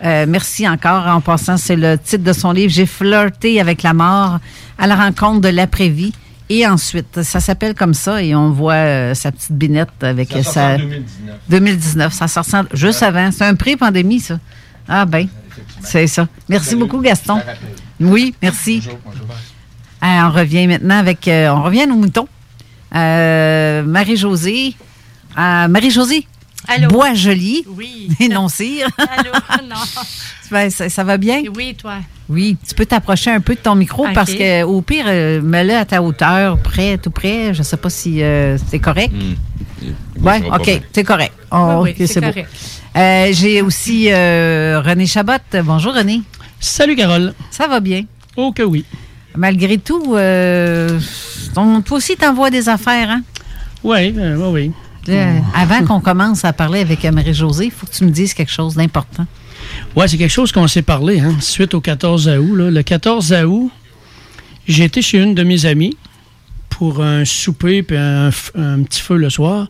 Merci 0.01 0.68
encore. 0.68 1.09
En 1.09 1.20
passant, 1.20 1.57
c'est 1.57 1.74
le 1.74 1.99
titre 1.99 2.22
de 2.22 2.32
son 2.32 2.53
livre. 2.53 2.72
J'ai 2.72 2.86
flirté 2.86 3.61
avec 3.61 3.82
la 3.82 3.94
mort 3.94 4.38
à 4.78 4.86
la 4.86 4.94
rencontre 4.94 5.40
de 5.40 5.49
l'après-vie. 5.49 6.12
Et 6.51 6.66
ensuite, 6.66 7.22
ça 7.22 7.40
s'appelle 7.40 7.74
comme 7.74 7.92
ça 7.94 8.22
et 8.22 8.34
on 8.34 8.51
voit 8.51 8.72
euh, 8.72 9.14
sa 9.14 9.30
petite 9.32 9.53
binette 9.53 10.03
avec 10.03 10.30
Ça 10.32 10.42
sa... 10.42 10.74
en 10.74 10.78
2019. 10.78 11.36
2019. 11.49 12.12
Ça 12.12 12.28
sort 12.28 12.64
juste 12.72 13.03
avant. 13.03 13.30
C'est 13.30 13.44
un 13.44 13.55
pré-pandémie, 13.55 14.20
ça. 14.20 14.38
Ah 14.88 15.05
ben, 15.05 15.28
c'est 15.82 16.07
ça. 16.07 16.26
Merci 16.49 16.74
beaucoup, 16.74 17.01
Gaston. 17.01 17.40
Oui, 18.01 18.34
merci. 18.40 18.82
Ah, 20.01 20.30
on 20.30 20.36
revient 20.36 20.66
maintenant 20.66 20.99
avec... 20.99 21.28
euh, 21.28 21.49
on 21.51 21.62
revient 21.62 21.86
aux 21.90 21.96
moutons. 21.96 22.28
Euh, 22.94 23.82
Marie-Josée. 23.82 24.74
Euh, 25.38 25.68
Marie-Josée, 25.68 26.26
Allô? 26.68 26.88
Bois 26.88 27.14
joli. 27.14 27.64
Oui. 27.66 28.08
Et 28.20 28.28
non 28.28 28.48
cire. 28.48 28.88
Allô? 28.98 29.30
Non. 29.68 29.76
Ben, 30.50 30.70
ça, 30.70 30.88
ça 30.88 31.02
va 31.04 31.16
bien? 31.16 31.42
Oui, 31.56 31.74
toi. 31.74 31.94
Oui. 32.28 32.56
Tu 32.66 32.74
peux 32.74 32.86
t'approcher 32.86 33.30
un 33.30 33.40
peu 33.40 33.54
de 33.54 33.60
ton 33.60 33.74
micro 33.74 34.06
parce 34.14 34.32
que 34.34 34.62
au 34.64 34.80
pire, 34.82 35.04
euh, 35.08 35.40
mets-le 35.42 35.74
à 35.76 35.84
ta 35.84 36.02
hauteur, 36.02 36.58
près, 36.58 36.98
tout 36.98 37.10
près. 37.10 37.52
Je 37.54 37.62
sais 37.62 37.76
pas 37.76 37.90
si 37.90 38.22
euh, 38.22 38.56
c'est 38.68 38.78
correct. 38.78 39.12
Ouais, 40.20 40.40
va 40.40 40.50
pas 40.50 40.56
OK, 40.56 40.82
c'est 40.92 41.04
correct. 41.04 41.32
Oh, 41.50 41.80
Oui, 41.82 41.90
OK, 41.90 41.96
oui, 42.00 42.06
c'est 42.06 42.06
c'est 42.14 42.20
beau. 42.20 42.26
correct. 42.28 42.50
Euh, 42.96 43.28
J'ai 43.32 43.62
aussi 43.62 44.08
euh, 44.10 44.80
René 44.84 45.06
Chabot. 45.06 45.32
Bonjour, 45.64 45.94
René. 45.94 46.22
Salut, 46.60 46.96
Carole. 46.96 47.32
Ça 47.50 47.66
va 47.66 47.80
bien? 47.80 48.02
Oh 48.36 48.52
que 48.52 48.62
oui. 48.62 48.84
Malgré 49.36 49.78
tout, 49.78 50.14
euh, 50.16 50.98
ton- 51.54 51.80
toi 51.82 51.96
aussi, 51.98 52.16
t'envoies 52.16 52.50
des 52.50 52.68
affaires, 52.68 53.10
hein? 53.10 53.22
Oui, 53.84 54.12
oui, 54.16 54.32
oui. 54.50 54.72
Là, 55.09 55.42
Avant 55.54 55.84
qu'on 55.84 56.00
commence 56.00 56.44
à 56.44 56.52
parler 56.52 56.80
avec 56.80 57.04
Marie-Josée, 57.04 57.66
il 57.66 57.70
faut 57.70 57.86
que 57.86 57.92
tu 57.92 58.04
me 58.04 58.11
dises 58.11 58.34
quelque 58.34 58.52
chose 58.52 58.74
d'important. 58.74 59.26
Ouais, 59.96 60.06
c'est 60.09 60.16
quelque 60.18 60.32
chose 60.32 60.52
qu'on 60.52 60.68
s'est 60.68 60.82
parlé, 60.82 61.20
hein, 61.20 61.36
suite 61.40 61.74
au 61.74 61.80
14 61.80 62.28
août. 62.28 62.54
Le 62.54 62.82
14 62.82 63.32
août, 63.46 63.70
j'ai 64.66 64.84
été 64.84 65.02
chez 65.02 65.18
une 65.18 65.34
de 65.34 65.42
mes 65.42 65.66
amies 65.66 65.96
pour 66.68 67.02
un 67.02 67.24
souper 67.24 67.82
puis 67.82 67.96
un, 67.96 68.30
petit 68.30 69.00
feu 69.00 69.16
le 69.16 69.30
soir. 69.30 69.68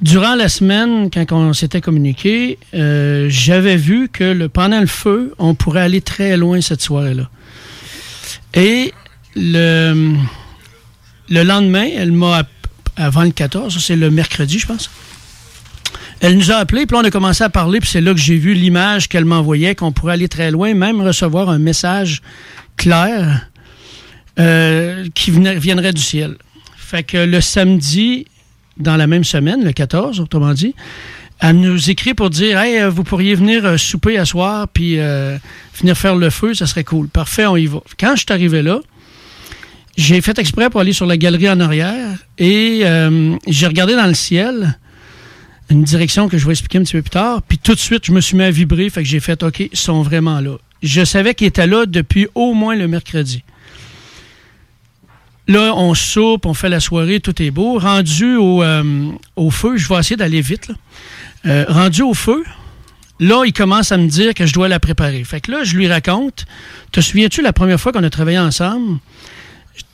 Durant 0.00 0.34
la 0.34 0.48
semaine, 0.48 1.10
quand 1.12 1.30
on 1.32 1.52
s'était 1.52 1.80
communiqué, 1.82 2.58
euh, 2.74 3.26
j'avais 3.28 3.76
vu 3.76 4.08
que 4.08 4.24
le, 4.24 4.48
pendant 4.48 4.80
le 4.80 4.86
feu, 4.86 5.34
on 5.38 5.54
pourrait 5.54 5.82
aller 5.82 6.00
très 6.00 6.36
loin 6.38 6.60
cette 6.62 6.80
soirée-là. 6.80 7.28
Et 8.54 8.94
le, 9.36 10.14
le 11.28 11.42
lendemain, 11.42 11.86
elle 11.96 12.12
m'a, 12.12 12.38
app- 12.38 12.48
avant 13.00 13.22
le 13.22 13.30
14, 13.30 13.78
c'est 13.82 13.96
le 13.96 14.10
mercredi, 14.10 14.58
je 14.58 14.66
pense, 14.66 14.90
elle 16.20 16.36
nous 16.36 16.52
a 16.52 16.56
appelés, 16.56 16.84
puis 16.84 16.96
on 16.96 17.04
a 17.04 17.10
commencé 17.10 17.42
à 17.42 17.48
parler, 17.48 17.80
puis 17.80 17.88
c'est 17.88 18.02
là 18.02 18.12
que 18.12 18.20
j'ai 18.20 18.36
vu 18.36 18.52
l'image 18.52 19.08
qu'elle 19.08 19.24
m'envoyait, 19.24 19.74
qu'on 19.74 19.90
pourrait 19.90 20.12
aller 20.12 20.28
très 20.28 20.50
loin, 20.50 20.74
même 20.74 21.00
recevoir 21.00 21.48
un 21.48 21.58
message 21.58 22.20
clair 22.76 23.48
euh, 24.38 25.06
qui 25.14 25.30
viendrait 25.30 25.94
du 25.94 26.02
ciel. 26.02 26.36
Fait 26.76 27.02
que 27.02 27.16
le 27.16 27.40
samedi, 27.40 28.26
dans 28.76 28.96
la 28.96 29.06
même 29.06 29.24
semaine, 29.24 29.64
le 29.64 29.72
14, 29.72 30.20
autrement 30.20 30.52
dit, 30.52 30.74
elle 31.40 31.58
nous 31.58 31.88
écrit 31.88 32.12
pour 32.12 32.28
dire 32.28 32.58
Hey, 32.58 32.80
euh, 32.80 32.90
vous 32.90 33.02
pourriez 33.02 33.34
venir 33.34 33.64
euh, 33.64 33.76
souper 33.78 34.18
à 34.18 34.26
soir, 34.26 34.68
puis 34.68 34.98
venir 35.74 35.96
faire 35.96 36.16
le 36.16 36.28
feu, 36.28 36.52
ça 36.52 36.66
serait 36.66 36.84
cool. 36.84 37.08
Parfait, 37.08 37.46
on 37.46 37.56
y 37.56 37.66
va. 37.66 37.80
Quand 37.98 38.14
je 38.14 38.20
suis 38.20 38.26
arrivé 38.32 38.60
là, 38.60 38.80
j'ai 40.00 40.20
fait 40.22 40.38
exprès 40.38 40.70
pour 40.70 40.80
aller 40.80 40.94
sur 40.94 41.04
la 41.04 41.18
galerie 41.18 41.50
en 41.50 41.60
arrière 41.60 42.16
et 42.38 42.80
euh, 42.84 43.36
j'ai 43.46 43.66
regardé 43.66 43.94
dans 43.94 44.06
le 44.06 44.14
ciel 44.14 44.78
une 45.68 45.84
direction 45.84 46.28
que 46.28 46.38
je 46.38 46.46
vais 46.46 46.52
expliquer 46.52 46.78
un 46.78 46.82
petit 46.82 46.94
peu 46.94 47.02
plus 47.02 47.10
tard. 47.10 47.42
Puis 47.42 47.58
tout 47.58 47.74
de 47.74 47.78
suite, 47.78 48.06
je 48.06 48.12
me 48.12 48.20
suis 48.20 48.34
mis 48.36 48.42
à 48.44 48.50
vibrer. 48.50 48.88
Fait 48.88 49.02
que 49.02 49.08
j'ai 49.08 49.20
fait 49.20 49.42
OK, 49.42 49.60
ils 49.60 49.76
sont 49.76 50.02
vraiment 50.02 50.40
là. 50.40 50.56
Je 50.82 51.04
savais 51.04 51.34
qu'ils 51.34 51.48
étaient 51.48 51.66
là 51.66 51.84
depuis 51.86 52.28
au 52.34 52.54
moins 52.54 52.74
le 52.76 52.88
mercredi. 52.88 53.44
Là, 55.46 55.74
on 55.76 55.94
soupe, 55.94 56.46
on 56.46 56.54
fait 56.54 56.70
la 56.70 56.80
soirée, 56.80 57.20
tout 57.20 57.40
est 57.42 57.50
beau. 57.50 57.78
Rendu 57.78 58.36
au, 58.36 58.62
euh, 58.62 59.12
feu, 59.50 59.76
je 59.76 59.86
vais 59.86 59.96
essayer 59.96 60.16
d'aller 60.16 60.40
vite. 60.40 60.68
là. 60.68 60.74
Euh, 61.46 61.64
rendu 61.68 62.02
au 62.02 62.14
feu, 62.14 62.42
là, 63.18 63.42
il 63.44 63.52
commence 63.52 63.92
à 63.92 63.98
me 63.98 64.08
dire 64.08 64.32
que 64.32 64.46
je 64.46 64.54
dois 64.54 64.68
la 64.68 64.80
préparer. 64.80 65.22
Fait 65.24 65.42
que 65.42 65.52
là, 65.52 65.62
je 65.62 65.76
lui 65.76 65.88
raconte. 65.88 66.46
Te 66.90 67.00
souviens-tu 67.00 67.42
la 67.42 67.52
première 67.52 67.78
fois 67.78 67.92
qu'on 67.92 68.02
a 68.02 68.10
travaillé 68.10 68.38
ensemble? 68.38 68.98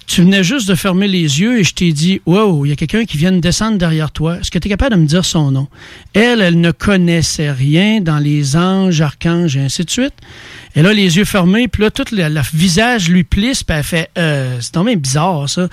Tu 0.07 0.23
venais 0.23 0.45
juste 0.45 0.69
de 0.69 0.77
fermer 0.77 1.09
les 1.09 1.41
yeux 1.41 1.59
et 1.59 1.65
je 1.65 1.75
t'ai 1.75 1.93
dit 1.93 2.21
Wow, 2.27 2.65
il 2.65 2.69
y 2.69 2.73
a 2.73 2.77
quelqu'un 2.77 3.05
qui 3.05 3.17
vient 3.17 3.33
de 3.33 3.41
descendre 3.41 3.77
derrière 3.77 4.13
toi. 4.13 4.39
Est-ce 4.39 4.53
que 4.53 4.59
tu 4.59 4.69
es 4.69 4.71
capable 4.71 4.95
de 4.95 5.01
me 5.01 5.07
dire 5.07 5.25
son 5.25 5.51
nom? 5.51 5.67
Elle, 6.15 6.41
elle 6.41 6.61
ne 6.61 6.71
connaissait 6.71 7.51
rien 7.51 8.01
dans 8.01 8.19
les 8.19 8.57
anges, 8.57 9.01
archanges 9.01 9.57
et 9.57 9.61
ainsi 9.63 9.85
de 9.85 9.91
suite. 9.91 10.15
Elle 10.75 10.87
a 10.87 10.93
les 10.93 11.17
yeux 11.17 11.25
fermés, 11.25 11.67
puis 11.67 11.83
là, 11.83 11.91
tout 11.91 12.05
le, 12.13 12.41
visage 12.55 13.09
lui 13.09 13.25
plisse, 13.25 13.65
puis 13.65 13.77
elle 13.77 13.83
fait 13.83 14.11
euh, 14.17 14.59
C'est 14.61 14.73
tombé 14.73 14.95
bizarre, 14.95 15.49
ça. 15.49 15.69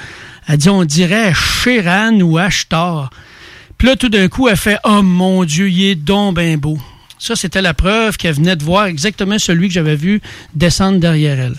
Elle 0.48 0.58
dit 0.58 0.70
On 0.70 0.84
dirait 0.84 1.32
Chiran 1.34 2.20
ou 2.22 2.40
Ashtar. 2.40 3.12
Puis 3.78 3.88
là, 3.88 3.96
tout 3.96 4.10
d'un 4.10 4.30
coup, 4.30 4.48
elle 4.48 4.58
fait 4.58 4.80
Oh 4.84 5.04
mon 5.04 5.44
Dieu, 5.46 5.70
il 5.70 5.84
est 5.84 5.96
donc 5.96 6.36
ben 6.36 6.58
beau. 6.58 6.80
Ça, 7.20 7.36
c'était 7.36 7.62
la 7.62 7.76
preuve 7.76 8.18
qu'elle 8.18 8.36
venait 8.36 8.56
de 8.56 8.64
voir 8.64 8.88
exactement 8.88 9.38
celui 9.38 9.68
que 9.68 9.74
j'avais 9.76 9.96
vu 9.96 10.22
descendre 10.56 11.00
derrière 11.00 11.40
elle. 11.40 11.56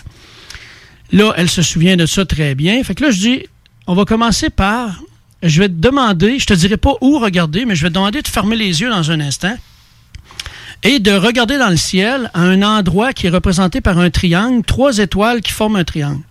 Là, 1.11 1.33
elle 1.37 1.49
se 1.49 1.61
souvient 1.61 1.95
de 1.95 2.05
ça 2.05 2.25
très 2.25 2.55
bien. 2.55 2.83
Fait 2.83 2.95
que 2.95 3.03
là, 3.03 3.11
je 3.11 3.19
dis, 3.19 3.43
on 3.87 3.93
va 3.93 4.05
commencer 4.05 4.49
par, 4.49 5.01
je 5.43 5.61
vais 5.61 5.69
te 5.69 5.75
demander, 5.75 6.39
je 6.39 6.45
te 6.45 6.53
dirai 6.53 6.77
pas 6.77 6.93
où 7.01 7.19
regarder, 7.19 7.65
mais 7.65 7.75
je 7.75 7.83
vais 7.83 7.89
te 7.89 7.93
demander 7.93 8.21
de 8.21 8.27
fermer 8.27 8.55
les 8.55 8.81
yeux 8.81 8.89
dans 8.89 9.11
un 9.11 9.19
instant 9.19 9.55
et 10.83 10.99
de 10.99 11.11
regarder 11.11 11.57
dans 11.57 11.69
le 11.69 11.77
ciel 11.77 12.29
à 12.33 12.41
un 12.41 12.61
endroit 12.61 13.13
qui 13.13 13.27
est 13.27 13.31
représenté 13.31 13.81
par 13.81 13.97
un 13.97 14.09
triangle, 14.09 14.63
trois 14.63 14.99
étoiles 14.99 15.41
qui 15.41 15.51
forment 15.51 15.77
un 15.77 15.83
triangle. 15.83 16.21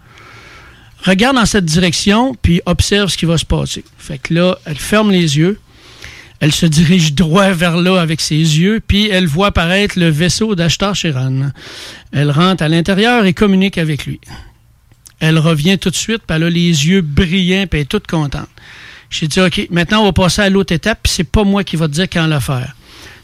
Regarde 1.05 1.37
dans 1.37 1.45
cette 1.45 1.65
direction, 1.65 2.35
puis 2.41 2.63
observe 2.65 3.11
ce 3.11 3.17
qui 3.17 3.27
va 3.27 3.37
se 3.37 3.45
passer. 3.45 3.85
Fait 3.99 4.19
que 4.19 4.33
là, 4.33 4.59
elle 4.65 4.79
ferme 4.79 5.11
les 5.11 5.37
yeux. 5.37 5.59
Elle 6.41 6.53
se 6.53 6.67
dirige 6.67 7.15
droit 7.15 7.51
vers 7.51 7.77
là 7.77 8.01
avec 8.01 8.21
ses 8.21 8.35
yeux, 8.35 8.81
puis 8.87 9.09
elle 9.09 9.27
voit 9.27 9.49
apparaître 9.49 9.99
le 9.99 10.09
vaisseau 10.09 10.55
d'Ashtar 10.55 10.95
Shiran. 10.95 11.51
Elle 12.13 12.31
rentre 12.31 12.63
à 12.63 12.69
l'intérieur 12.69 13.25
et 13.27 13.33
communique 13.33 13.77
avec 13.77 14.07
lui. 14.07 14.21
Elle 15.27 15.39
revient 15.39 15.79
tout 15.79 15.89
de 15.89 15.97
suite, 15.97 16.23
puis 16.27 16.37
elle 16.37 16.43
a 16.43 16.51
les 16.51 16.87
yeux 16.87 17.01
brillants, 17.01 17.67
puis 17.67 17.81
elle 17.81 17.85
est 17.85 17.89
toute 17.89 18.07
contente. 18.07 18.49
J'ai 19.09 19.27
dit, 19.27 19.41
OK, 19.41 19.69
maintenant 19.71 20.03
on 20.03 20.05
va 20.05 20.13
passer 20.13 20.43
à 20.43 20.51
l'autre 20.51 20.75
étape, 20.75 20.99
puis 21.03 21.11
c'est 21.11 21.25
pas 21.25 21.45
moi 21.45 21.65
qui 21.65 21.77
va 21.77 21.89
te 21.89 21.95
dire 21.95 22.09
quand 22.13 22.27
le 22.27 22.39
faire. 22.41 22.75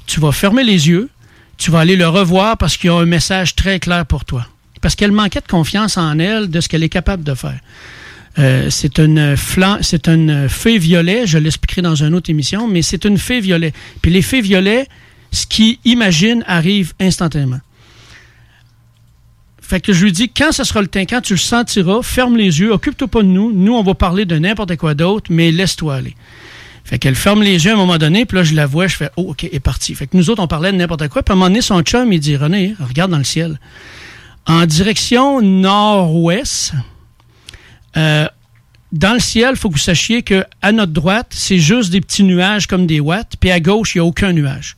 Tu 0.06 0.18
vas 0.18 0.32
fermer 0.32 0.64
les 0.64 0.88
yeux, 0.88 1.10
tu 1.58 1.70
vas 1.70 1.80
aller 1.80 1.96
le 1.96 2.08
revoir 2.08 2.56
parce 2.56 2.78
qu'il 2.78 2.88
y 2.88 2.90
a 2.90 2.96
un 2.96 3.04
message 3.04 3.54
très 3.54 3.78
clair 3.80 4.06
pour 4.06 4.24
toi. 4.24 4.46
Parce 4.80 4.94
qu'elle 4.94 5.12
manquait 5.12 5.42
de 5.42 5.46
confiance 5.46 5.98
en 5.98 6.18
elle, 6.18 6.48
de 6.48 6.62
ce 6.62 6.70
qu'elle 6.70 6.82
est 6.82 6.88
capable 6.88 7.22
de 7.22 7.34
faire. 7.34 7.58
Euh, 8.38 8.70
c'est 8.70 8.98
une 8.98 9.36
c'est 9.82 10.08
une 10.08 10.48
fée 10.48 10.78
violet, 10.78 11.26
je 11.26 11.36
l'expliquerai 11.36 11.82
dans 11.82 11.96
une 11.96 12.14
autre 12.14 12.30
émission, 12.30 12.66
mais 12.66 12.80
c'est 12.80 13.04
une 13.04 13.18
fée 13.18 13.40
violet. 13.40 13.74
Puis 14.00 14.10
les 14.10 14.22
fées 14.22 14.40
violets, 14.40 14.88
ce 15.32 15.46
qu'ils 15.46 15.76
imaginent 15.84 16.44
arrive 16.46 16.94
instantanément. 16.98 17.60
Fait 19.70 19.78
que 19.78 19.92
je 19.92 20.02
lui 20.02 20.10
dis, 20.10 20.28
quand 20.28 20.50
ce 20.50 20.64
sera 20.64 20.80
le 20.80 20.88
temps, 20.88 20.98
quand 21.08 21.20
tu 21.20 21.34
le 21.34 21.38
sentiras, 21.38 22.02
ferme 22.02 22.36
les 22.36 22.58
yeux, 22.58 22.72
occupe-toi 22.72 23.06
pas 23.06 23.22
de 23.22 23.28
nous. 23.28 23.52
Nous, 23.52 23.72
on 23.72 23.84
va 23.84 23.94
parler 23.94 24.24
de 24.24 24.36
n'importe 24.36 24.74
quoi 24.74 24.94
d'autre, 24.94 25.30
mais 25.30 25.52
laisse-toi 25.52 25.94
aller. 25.94 26.16
Fait 26.82 26.98
qu'elle 26.98 27.14
ferme 27.14 27.44
les 27.44 27.66
yeux 27.66 27.70
à 27.70 27.74
un 27.74 27.76
moment 27.76 27.96
donné, 27.96 28.26
puis 28.26 28.36
là, 28.36 28.42
je 28.42 28.52
la 28.52 28.66
vois, 28.66 28.88
je 28.88 28.96
fais, 28.96 29.10
oh, 29.16 29.30
OK, 29.30 29.44
elle 29.44 29.54
est 29.54 29.60
partie. 29.60 29.94
Fait 29.94 30.08
que 30.08 30.16
nous 30.16 30.28
autres, 30.28 30.42
on 30.42 30.48
parlait 30.48 30.72
de 30.72 30.76
n'importe 30.76 31.06
quoi. 31.06 31.22
Puis 31.22 31.30
à 31.30 31.34
un 31.34 31.36
moment 31.36 31.46
donné, 31.46 31.60
son 31.60 31.82
chum, 31.82 32.12
il 32.12 32.18
dit, 32.18 32.36
René, 32.36 32.74
regarde 32.80 33.12
dans 33.12 33.18
le 33.18 33.22
ciel. 33.22 33.60
En 34.44 34.66
direction 34.66 35.40
nord-ouest, 35.40 36.72
euh, 37.96 38.26
dans 38.90 39.12
le 39.12 39.20
ciel, 39.20 39.50
il 39.52 39.56
faut 39.56 39.68
que 39.68 39.74
vous 39.74 39.78
sachiez 39.78 40.22
que 40.22 40.44
à 40.62 40.72
notre 40.72 40.90
droite, 40.90 41.28
c'est 41.30 41.60
juste 41.60 41.90
des 41.90 42.00
petits 42.00 42.24
nuages 42.24 42.66
comme 42.66 42.88
des 42.88 42.98
watts, 42.98 43.34
puis 43.38 43.52
à 43.52 43.60
gauche, 43.60 43.94
il 43.94 43.98
n'y 43.98 44.00
a 44.00 44.04
aucun 44.04 44.32
nuage. 44.32 44.74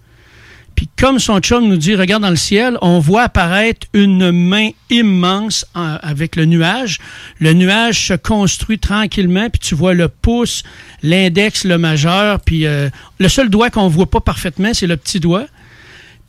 Puis 0.75 0.89
comme 0.99 1.19
son 1.19 1.39
chum 1.41 1.69
nous 1.69 1.77
dit, 1.77 1.95
regarde 1.95 2.23
dans 2.23 2.31
le 2.31 2.37
ciel, 2.37 2.77
on 2.83 2.99
voit 2.99 3.23
apparaître 3.23 3.87
une 3.93 4.33
main 4.33 4.71
immense 4.91 5.67
en- 5.75 5.97
avec 6.03 6.37
le 6.37 6.45
nuage. 6.47 6.99
Le 7.39 7.53
nuage 7.53 8.07
se 8.09 8.15
construit 8.15 8.79
tranquillement, 8.79 9.49
puis 9.51 9.61
tu 9.61 9.75
vois 9.75 9.95
le 9.95 10.09
pouce, 10.09 10.63
l'index, 11.03 11.65
le 11.65 11.79
majeur, 11.79 12.41
puis 12.41 12.67
euh, 12.67 12.89
le 13.19 13.29
seul 13.29 13.49
doigt 13.49 13.71
qu'on 13.71 13.89
voit 13.89 14.11
pas 14.11 14.21
parfaitement, 14.21 14.73
c'est 14.75 14.87
le 14.87 14.97
petit 14.97 15.21
doigt. 15.21 15.47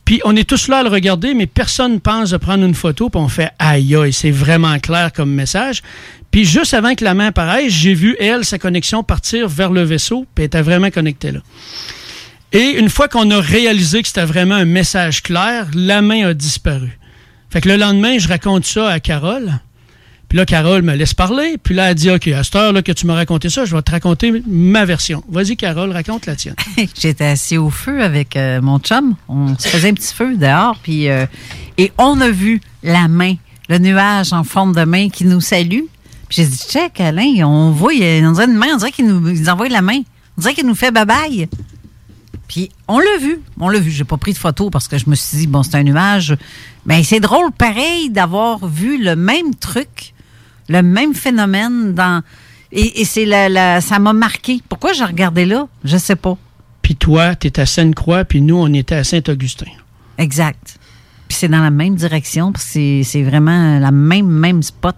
Puis 0.05 0.19
on 0.25 0.35
est 0.35 0.47
tous 0.47 0.67
là 0.67 0.79
à 0.79 0.83
le 0.83 0.89
regarder, 0.89 1.33
mais 1.33 1.45
personne 1.47 2.01
pense 2.01 2.31
de 2.31 2.37
prendre 2.37 2.65
une 2.65 2.75
photo, 2.75 3.09
puis 3.09 3.21
on 3.21 3.29
fait 3.29 3.51
aïe 3.57 3.95
aïe, 3.95 4.11
c'est 4.11 4.31
vraiment 4.31 4.77
clair 4.79 5.13
comme 5.13 5.31
message. 5.31 5.81
Puis 6.29 6.43
juste 6.45 6.73
avant 6.73 6.93
que 6.95 7.05
la 7.05 7.13
main 7.13 7.27
apparaisse, 7.27 7.71
j'ai 7.71 7.93
vu 7.93 8.17
elle, 8.19 8.43
sa 8.43 8.57
connexion 8.59 9.03
partir 9.03 9.47
vers 9.47 9.71
le 9.71 9.83
vaisseau, 9.83 10.25
puis 10.35 10.43
elle 10.43 10.47
était 10.47 10.61
vraiment 10.61 10.89
connectée 10.89 11.31
là. 11.31 11.39
Et 12.53 12.77
une 12.77 12.89
fois 12.89 13.07
qu'on 13.07 13.29
a 13.31 13.41
réalisé 13.41 14.03
que 14.03 14.07
c'était 14.07 14.25
vraiment 14.25 14.53
un 14.53 14.65
message 14.65 15.23
clair, 15.23 15.67
la 15.73 16.03
main 16.03 16.27
a 16.27 16.33
disparu. 16.35 16.99
Fait 17.49 17.61
que 17.61 17.69
le 17.69 17.77
lendemain, 17.77 18.19
je 18.19 18.27
raconte 18.27 18.65
ça 18.65 18.89
à 18.89 18.99
Carole. 18.99 19.59
Puis 20.29 20.37
là, 20.37 20.45
Carole 20.45 20.83
me 20.83 20.95
laisse 20.95 21.15
parler. 21.15 21.57
Puis 21.61 21.73
là, 21.73 21.89
elle 21.89 21.95
dit, 21.95 22.11
OK, 22.11 22.27
à 22.27 22.43
cette 22.43 22.55
heure-là 22.55 22.83
que 22.83 22.91
tu 22.91 23.07
m'as 23.07 23.15
raconté 23.15 23.49
ça, 23.49 23.65
je 23.65 23.75
vais 23.75 23.81
te 23.81 23.91
raconter 23.91 24.43
ma 24.47 24.85
version. 24.85 25.23
Vas-y, 25.29 25.57
Carole, 25.57 25.91
raconte 25.91 26.27
la 26.27 26.35
tienne. 26.35 26.55
J'étais 26.99 27.25
assis 27.25 27.57
au 27.57 27.71
feu 27.71 28.03
avec 28.03 28.35
euh, 28.35 28.61
mon 28.61 28.77
chum. 28.77 29.15
On 29.27 29.57
se 29.57 29.67
faisait 29.67 29.89
un 29.89 29.93
petit 29.93 30.13
feu 30.13 30.35
dehors, 30.35 30.77
euh, 30.89 31.25
et 31.79 31.91
on 31.97 32.21
a 32.21 32.29
vu 32.29 32.61
la 32.83 33.07
main, 33.07 33.35
le 33.69 33.79
nuage 33.79 34.31
en 34.31 34.43
forme 34.43 34.75
de 34.75 34.83
main 34.83 35.09
qui 35.09 35.25
nous 35.25 35.41
salue. 35.41 35.81
Puis 36.29 36.37
j'ai 36.37 36.45
dit, 36.45 36.57
check, 36.67 36.99
Alain, 36.99 37.45
on 37.45 37.71
voit, 37.71 37.93
on 37.93 38.31
dirait 38.31 38.45
une 38.45 38.57
main, 38.57 38.67
on 38.73 38.77
dirait 38.77 38.91
qu'il 38.91 39.07
nous 39.07 39.49
envoie 39.49 39.69
la 39.69 39.81
main. 39.81 40.01
On 40.37 40.41
dirait 40.41 40.53
qu'il 40.53 40.65
nous 40.65 40.75
fait 40.75 40.91
bye-bye. 40.91 41.47
Puis 42.47 42.69
on 42.87 42.99
l'a 42.99 43.17
vu, 43.19 43.39
on 43.59 43.69
l'a 43.69 43.79
vu. 43.79 43.89
J'ai 43.91 44.03
pas 44.03 44.17
pris 44.17 44.33
de 44.33 44.37
photo 44.37 44.69
parce 44.69 44.87
que 44.87 44.97
je 44.97 45.09
me 45.09 45.15
suis 45.15 45.37
dit, 45.39 45.47
bon, 45.47 45.63
c'est 45.63 45.75
un 45.75 45.83
nuage. 45.83 46.35
Mais 46.85 47.03
c'est 47.03 47.19
drôle, 47.19 47.51
pareil, 47.51 48.09
d'avoir 48.09 48.67
vu 48.67 49.01
le 49.03 49.15
même 49.15 49.55
truc, 49.55 50.13
le 50.69 50.81
même 50.81 51.13
phénomène 51.13 51.93
dans. 51.93 52.21
Et, 52.71 53.01
et 53.01 53.05
c'est 53.05 53.25
la, 53.25 53.49
la- 53.49 53.81
ça 53.81 53.99
m'a 53.99 54.13
marqué. 54.13 54.61
Pourquoi 54.67 54.93
j'ai 54.93 55.05
regardé 55.05 55.45
là? 55.45 55.67
Je 55.83 55.97
sais 55.97 56.15
pas. 56.15 56.37
puis 56.81 56.95
toi, 56.95 57.35
tu 57.35 57.47
es 57.47 57.59
à 57.59 57.65
Sainte-Croix, 57.65 58.25
puis 58.25 58.41
nous, 58.41 58.55
on 58.57 58.71
était 58.73 58.95
à 58.95 59.03
Saint-Augustin. 59.03 59.67
Exact. 60.17 60.77
Puis 61.27 61.37
c'est 61.39 61.47
dans 61.47 61.61
la 61.63 61.71
même 61.71 61.95
direction, 61.95 62.51
que 62.51 62.59
c'est- 62.59 63.23
vraiment 63.23 63.79
la 63.79 63.91
même, 63.91 64.27
même 64.27 64.61
spot. 64.61 64.95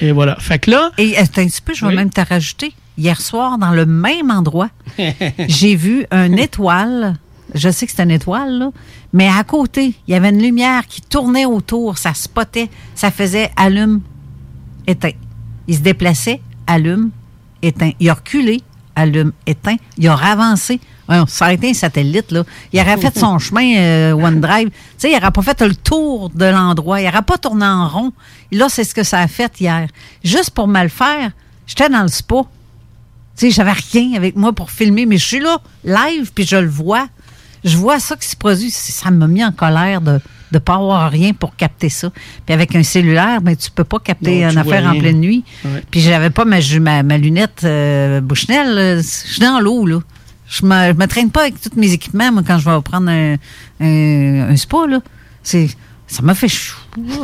Et 0.00 0.12
voilà. 0.12 0.36
Fait 0.38 0.58
que 0.58 0.70
là. 0.70 0.90
Et 0.98 1.16
attends 1.16 1.42
un 1.42 1.46
petit 1.48 1.60
peu, 1.62 1.74
je 1.74 1.80
vais 1.84 1.88
Oui. 1.90 1.96
même 1.96 2.10
te 2.10 2.20
rajouter. 2.20 2.72
Hier 2.98 3.20
soir, 3.20 3.58
dans 3.58 3.72
le 3.72 3.84
même 3.84 4.30
endroit, 4.30 4.70
j'ai 5.48 5.76
vu 5.76 6.06
une 6.10 6.38
étoile. 6.38 7.16
Je 7.54 7.70
sais 7.70 7.86
que 7.86 7.92
c'est 7.94 8.02
une 8.02 8.10
étoile, 8.10 8.58
là, 8.58 8.70
mais 9.12 9.28
à 9.28 9.44
côté, 9.44 9.94
il 10.06 10.12
y 10.12 10.14
avait 10.14 10.30
une 10.30 10.42
lumière 10.42 10.86
qui 10.86 11.00
tournait 11.00 11.46
autour. 11.46 11.98
Ça 11.98 12.14
spottait. 12.14 12.68
Ça 12.94 13.10
faisait 13.10 13.50
allume, 13.56 14.00
éteint. 14.86 15.12
Il 15.68 15.76
se 15.76 15.80
déplaçait, 15.80 16.40
allume, 16.66 17.10
éteint. 17.62 17.92
Il 18.00 18.08
a 18.10 18.14
reculé, 18.14 18.62
allume, 18.94 19.32
éteint. 19.46 19.76
Il 19.98 20.08
a 20.08 20.14
avancé. 20.14 20.80
Ça 21.28 21.44
aurait 21.44 21.54
été 21.54 21.70
un 21.70 21.74
satellite, 21.74 22.32
là. 22.32 22.44
Il 22.72 22.80
aurait 22.80 22.96
fait 22.96 23.16
son 23.16 23.38
chemin 23.38 23.76
euh, 23.76 24.12
OneDrive. 24.12 24.70
Tu 24.70 24.74
sais, 24.98 25.10
il 25.10 25.14
n'aurait 25.14 25.30
pas 25.30 25.42
fait 25.42 25.60
le 25.62 25.74
tour 25.74 26.30
de 26.30 26.46
l'endroit. 26.46 27.00
Il 27.00 27.04
n'aurait 27.04 27.22
pas 27.22 27.38
tourné 27.38 27.64
en 27.64 27.88
rond. 27.88 28.12
Et 28.50 28.56
là, 28.56 28.68
c'est 28.68 28.84
ce 28.84 28.94
que 28.94 29.04
ça 29.04 29.20
a 29.20 29.28
fait 29.28 29.60
hier. 29.60 29.86
Juste 30.24 30.50
pour 30.50 30.66
me 30.66 30.82
le 30.82 30.88
faire, 30.88 31.30
j'étais 31.66 31.88
dans 31.88 32.02
le 32.02 32.08
spa. 32.08 32.42
Tu 33.36 33.46
sais, 33.46 33.50
j'avais 33.50 33.72
rien 33.92 34.14
avec 34.16 34.36
moi 34.36 34.52
pour 34.52 34.70
filmer, 34.70 35.06
mais 35.06 35.18
je 35.18 35.24
suis 35.24 35.40
là, 35.40 35.58
live, 35.84 36.30
puis 36.34 36.46
je 36.46 36.56
le 36.56 36.68
vois. 36.68 37.08
Je 37.64 37.76
vois 37.76 37.98
ça 37.98 38.16
qui 38.16 38.28
se 38.28 38.36
produit. 38.36 38.70
Ça 38.70 39.10
m'a 39.10 39.26
mis 39.26 39.44
en 39.44 39.52
colère 39.52 40.00
de 40.00 40.20
ne 40.52 40.58
pas 40.58 40.74
avoir 40.76 41.10
rien 41.10 41.32
pour 41.32 41.56
capter 41.56 41.88
ça. 41.88 42.10
Puis 42.46 42.54
avec 42.54 42.74
un 42.76 42.82
cellulaire, 42.82 43.40
ben, 43.40 43.56
tu 43.56 43.70
peux 43.70 43.84
pas 43.84 43.98
capter 43.98 44.44
Non, 44.44 44.50
une 44.50 44.58
affaire 44.58 44.86
en 44.86 44.98
pleine 44.98 45.20
nuit. 45.20 45.44
Ouais. 45.64 45.82
Puis 45.90 46.00
j'avais 46.00 46.30
pas 46.30 46.44
ma, 46.44 46.58
ma, 46.80 47.02
ma 47.02 47.18
lunette 47.18 47.62
euh, 47.64 48.20
Bushnell. 48.20 48.98
Je 48.98 49.02
suis 49.02 49.40
dans 49.40 49.60
l'eau, 49.60 49.84
là. 49.84 49.98
Je 50.48 50.64
me, 50.64 50.92
je 50.92 50.96
me 50.96 51.06
traîne 51.06 51.30
pas 51.30 51.42
avec 51.42 51.60
tous 51.60 51.76
mes 51.76 51.92
équipements, 51.92 52.30
moi, 52.30 52.42
quand 52.46 52.58
je 52.58 52.70
vais 52.70 52.80
prendre 52.80 53.10
un, 53.10 53.34
un, 53.80 54.50
un 54.50 54.56
spa, 54.56 54.86
là. 54.88 55.00
C'est, 55.42 55.68
ça 56.06 56.22
m'a 56.22 56.34
fait 56.34 56.48
chou, 56.48 56.76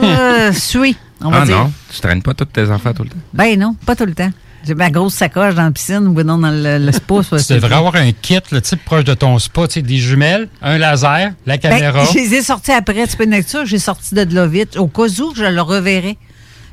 euh, 0.02 0.52
suer, 0.54 0.96
on 1.20 1.30
va 1.30 1.42
ah 1.42 1.46
dire. 1.46 1.56
non, 1.56 1.72
tu 1.92 2.00
traînes 2.00 2.22
pas 2.22 2.34
tous 2.34 2.46
tes 2.46 2.68
enfants 2.68 2.92
tout 2.92 3.04
le 3.04 3.10
temps? 3.10 3.18
Ben 3.32 3.58
non, 3.58 3.74
pas 3.86 3.94
tout 3.94 4.06
le 4.06 4.14
temps. 4.14 4.30
J'ai 4.66 4.74
ma 4.74 4.90
grosse 4.90 5.14
sacoche 5.14 5.54
dans 5.54 5.64
la 5.64 5.70
piscine 5.70 6.06
ou 6.06 6.22
non 6.22 6.38
dans 6.38 6.50
le, 6.50 6.78
le 6.78 6.92
spa. 6.92 7.22
soit 7.22 7.38
Tu 7.38 7.44
c'est 7.44 7.54
devrais 7.54 7.74
avoir 7.74 7.96
un 7.96 8.12
kit, 8.12 8.38
le 8.50 8.60
type 8.60 8.84
proche 8.84 9.04
de 9.04 9.14
ton 9.14 9.38
spa, 9.38 9.66
tu 9.66 9.74
sais, 9.74 9.82
des 9.82 9.98
jumelles, 9.98 10.48
un 10.62 10.78
laser, 10.78 11.32
la 11.46 11.56
Ben, 11.56 11.58
caméra. 11.58 12.04
je 12.12 12.18
les 12.18 12.34
ai 12.34 12.42
sortis 12.42 12.72
après, 12.72 13.06
tu 13.08 13.16
peux 13.16 13.26
de 13.26 13.30
lecture, 13.32 13.66
j'ai 13.66 13.78
sorti 13.78 14.14
de 14.14 14.34
là 14.34 14.46
vite, 14.46 14.76
au 14.76 14.86
cas 14.86 15.02
où 15.20 15.34
je 15.34 15.44
le 15.44 15.60
reverrai. 15.60 16.16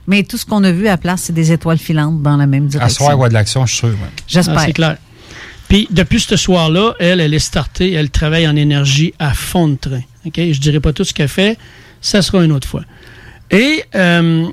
Mais 0.07 0.23
tout 0.23 0.37
ce 0.37 0.45
qu'on 0.45 0.63
a 0.63 0.71
vu 0.71 0.87
à 0.87 0.97
place, 0.97 1.21
c'est 1.23 1.33
des 1.33 1.51
étoiles 1.51 1.77
filantes 1.77 2.21
dans 2.23 2.35
la 2.37 2.47
même 2.47 2.65
à 2.65 2.67
direction. 2.67 3.05
soir, 3.05 3.17
il 3.17 3.21
y 3.21 3.25
a 3.25 3.29
de 3.29 3.33
l'action, 3.33 3.65
je 3.65 3.71
suis 3.71 3.77
sûr. 3.79 3.89
ouais. 3.89 3.95
J'espère. 4.27 4.55
Ah, 4.57 4.63
c'est 4.65 4.73
clair. 4.73 4.97
Puis 5.67 5.87
depuis 5.91 6.19
ce 6.19 6.35
soir-là, 6.35 6.93
elle, 6.99 7.19
elle 7.19 7.33
est 7.33 7.37
startée, 7.39 7.93
elle 7.93 8.09
travaille 8.09 8.47
en 8.47 8.55
énergie 8.55 9.13
à 9.19 9.33
fond 9.35 9.67
de 9.67 9.75
train. 9.75 10.01
OK? 10.25 10.33
Je 10.35 10.59
dirai 10.59 10.79
pas 10.79 10.93
tout 10.93 11.03
ce 11.03 11.13
qu'elle 11.13 11.27
fait, 11.27 11.59
ça 12.01 12.23
sera 12.23 12.43
une 12.43 12.51
autre 12.51 12.67
fois. 12.67 12.81
Et 13.51 13.83
euh, 13.93 14.47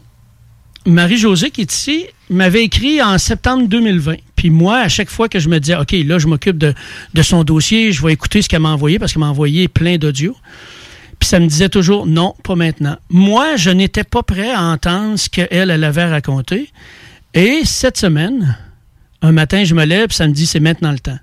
Marie-Josée, 0.85 1.51
qui 1.51 1.63
est 1.63 1.73
ici, 1.73 2.05
m'avait 2.31 2.65
écrit 2.65 3.03
en 3.03 3.19
septembre 3.19 3.67
2020. 3.69 4.17
Puis 4.35 4.51
moi, 4.51 4.79
à 4.79 4.89
chaque 4.89 5.11
fois 5.11 5.29
que 5.29 5.39
je 5.39 5.49
me 5.49 5.59
disais, 5.59 5.77
OK, 5.77 5.93
là, 5.93 6.19
je 6.19 6.27
m'occupe 6.27 6.59
de, 6.59 6.75
son 7.23 7.45
dossier, 7.45 7.93
je 7.93 8.05
vais 8.05 8.13
écouter 8.13 8.43
ce 8.43 8.49
qu'elle 8.49 8.61
m'a 8.61 8.71
envoyé, 8.71 8.99
parce 8.99 9.13
qu'elle 9.13 9.21
m'a 9.21 9.29
envoyé 9.29 9.69
plein 9.69 9.97
d'audio. 9.97 10.37
Puis 11.19 11.29
ça 11.29 11.41
me 11.41 11.47
disait 11.47 11.69
toujours, 11.69 12.07
non, 12.07 12.35
pas 12.43 12.57
maintenant. 12.57 12.97
Moi, 13.09 13.57
je 13.57 13.71
n'étais 13.71 14.05
pas 14.05 14.23
prêt 14.23 14.51
à 14.51 14.63
entendre 14.65 15.19
ce 15.19 15.31
qu'elle, 15.31 15.71
elle 15.71 15.85
avait 15.85 16.05
raconté. 16.05 16.71
Et 17.33 17.63
cette 17.65 17.97
semaine, 17.97 18.57
un 19.23 19.33
matin, 19.33 19.65
je 19.65 19.75
me 19.75 19.85
lève, 19.85 20.09
puis 20.09 20.17
ça 20.17 20.27
me 20.27 20.33
dit, 20.33 20.47
c'est 20.47 20.61
maintenant 20.61 20.93
le 20.93 20.99
temps. 20.99 21.19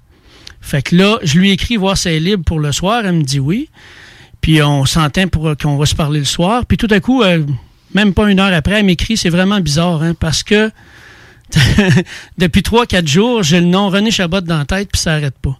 Fait 0.61 0.81
que 0.81 0.95
là, 0.95 1.19
je 1.23 1.37
lui 1.37 1.51
écris 1.51 1.75
voir 1.75 1.97
si 1.97 2.07
elle 2.07 2.15
est 2.15 2.19
libre 2.21 2.43
pour 2.45 2.59
le 2.59 2.71
soir. 2.71 3.05
Elle 3.05 3.15
me 3.15 3.23
dit 3.23 3.39
oui. 3.39 3.69
Puis 4.39 4.61
on 4.61 4.85
s'entend 4.85 5.27
pour 5.27 5.55
qu'on 5.57 5.77
va 5.77 5.85
se 5.85 5.93
parler 5.93 6.19
le 6.19 6.25
soir. 6.25 6.65
Puis 6.65 6.77
tout 6.77 6.87
à 6.89 6.99
coup, 7.01 7.21
euh, 7.21 7.43
même 7.93 8.13
pas 8.13 8.29
une 8.29 8.39
heure 8.39 8.53
après, 8.53 8.79
elle 8.79 8.85
m'écrit, 8.85 9.17
c'est 9.17 9.29
vraiment 9.29 9.59
bizarre, 9.59 10.01
hein, 10.03 10.13
parce 10.19 10.43
que 10.43 10.71
depuis 12.37 12.63
trois, 12.63 12.85
quatre 12.85 13.07
jours, 13.07 13.43
j'ai 13.43 13.59
le 13.59 13.67
nom 13.67 13.89
René 13.89 14.11
Chabot 14.11 14.41
dans 14.41 14.59
la 14.59 14.65
tête, 14.65 14.89
puis 14.91 15.01
ça 15.01 15.11
n'arrête 15.11 15.37
pas. 15.39 15.57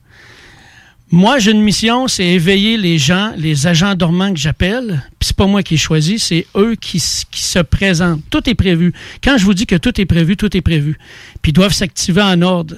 Moi, 1.12 1.38
j'ai 1.38 1.52
une 1.52 1.62
mission, 1.62 2.08
c'est 2.08 2.26
éveiller 2.26 2.76
les 2.76 2.98
gens, 2.98 3.34
les 3.38 3.68
agents 3.68 3.94
dormants 3.94 4.34
que 4.34 4.40
j'appelle. 4.40 5.04
Puis 5.20 5.28
c'est 5.28 5.36
pas 5.36 5.46
moi 5.46 5.62
qui 5.62 5.76
ai 5.76 5.78
choisi, 5.78 6.18
c'est 6.18 6.48
eux 6.56 6.76
qui, 6.76 6.98
qui 7.30 7.44
se 7.44 7.60
présentent. 7.60 8.24
Tout 8.32 8.50
est 8.50 8.56
prévu. 8.56 8.94
Quand 9.24 9.38
je 9.38 9.46
vous 9.46 9.54
dis 9.54 9.68
que 9.68 9.76
tout 9.76 10.02
est 10.02 10.08
prévu, 10.08 10.38
tout 10.38 10.58
est 10.58 10.62
prévu. 10.62 10.98
Puis 11.44 11.52
ils 11.52 11.54
doivent 11.54 11.74
s'activer 11.74 12.24
en 12.24 12.42
ordre. 12.42 12.78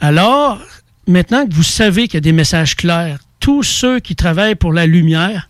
Alors, 0.00 0.60
maintenant 1.06 1.46
que 1.46 1.54
vous 1.54 1.62
savez 1.62 2.08
qu'il 2.08 2.14
y 2.14 2.16
a 2.18 2.20
des 2.20 2.32
messages 2.32 2.76
clairs, 2.76 3.20
tous 3.40 3.62
ceux 3.62 4.00
qui 4.00 4.16
travaillent 4.16 4.54
pour 4.54 4.74
la 4.74 4.84
lumière, 4.84 5.48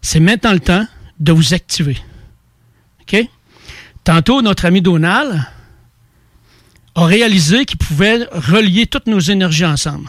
c'est 0.00 0.18
maintenant 0.18 0.52
le 0.52 0.60
temps 0.60 0.86
de 1.20 1.30
vous 1.30 1.54
activer. 1.54 1.98
OK? 3.12 3.26
Tantôt, 4.04 4.42
notre 4.42 4.64
ami 4.64 4.82
Donald 4.82 5.44
a 6.94 7.04
réalisé 7.04 7.64
qu'il 7.64 7.78
pouvait 7.78 8.24
relier 8.32 8.86
toutes 8.86 9.06
nos 9.06 9.20
énergies 9.20 9.64
ensemble. 9.64 10.08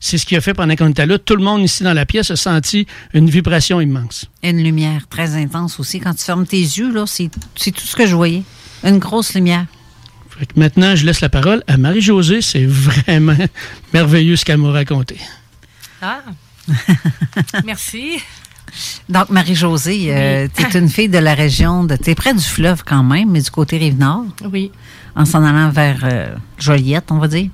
C'est 0.00 0.18
ce 0.18 0.26
qu'il 0.26 0.36
a 0.36 0.40
fait 0.40 0.54
pendant 0.54 0.74
qu'on 0.74 0.90
était 0.90 1.06
là. 1.06 1.18
Tout 1.18 1.36
le 1.36 1.44
monde 1.44 1.62
ici 1.62 1.84
dans 1.84 1.92
la 1.92 2.06
pièce 2.06 2.30
a 2.30 2.36
senti 2.36 2.86
une 3.14 3.30
vibration 3.30 3.80
immense. 3.80 4.26
Une 4.42 4.62
lumière 4.62 5.06
très 5.08 5.36
intense 5.36 5.78
aussi. 5.78 6.00
Quand 6.00 6.14
tu 6.14 6.24
fermes 6.24 6.46
tes 6.46 6.60
yeux, 6.60 6.92
là, 6.92 7.04
c'est 7.06 7.30
c'est 7.54 7.70
tout 7.70 7.84
ce 7.84 7.94
que 7.94 8.06
je 8.06 8.16
voyais. 8.16 8.42
Une 8.82 8.98
grosse 8.98 9.34
lumière. 9.34 9.66
Fait 10.30 10.46
que 10.46 10.58
maintenant, 10.58 10.96
je 10.96 11.06
laisse 11.06 11.20
la 11.20 11.28
parole 11.28 11.62
à 11.68 11.76
Marie-Josée. 11.76 12.42
C'est 12.42 12.66
vraiment 12.66 13.36
merveilleux 13.92 14.34
ce 14.34 14.44
qu'elle 14.44 14.58
m'a 14.58 14.72
raconté. 14.72 15.18
Ah. 16.00 16.22
Merci. 17.64 18.20
Donc, 19.08 19.28
Marie-Josée, 19.30 20.06
euh, 20.08 20.48
tu 20.54 20.62
es 20.64 20.78
une 20.80 20.88
fille 20.88 21.08
de 21.08 21.18
la 21.18 21.34
région, 21.34 21.84
de, 21.84 21.96
tu 21.96 22.10
es 22.10 22.14
près 22.14 22.32
du 22.34 22.42
fleuve 22.44 22.82
quand 22.84 23.02
même, 23.02 23.30
mais 23.30 23.40
du 23.40 23.50
côté 23.50 23.76
Rive-Nord. 23.78 24.24
Oui. 24.50 24.70
En 25.14 25.24
s'en 25.26 25.44
allant 25.44 25.68
vers 25.70 25.98
euh, 26.04 26.34
Joliette, 26.58 27.10
on 27.10 27.18
va 27.18 27.28
dire. 27.28 27.50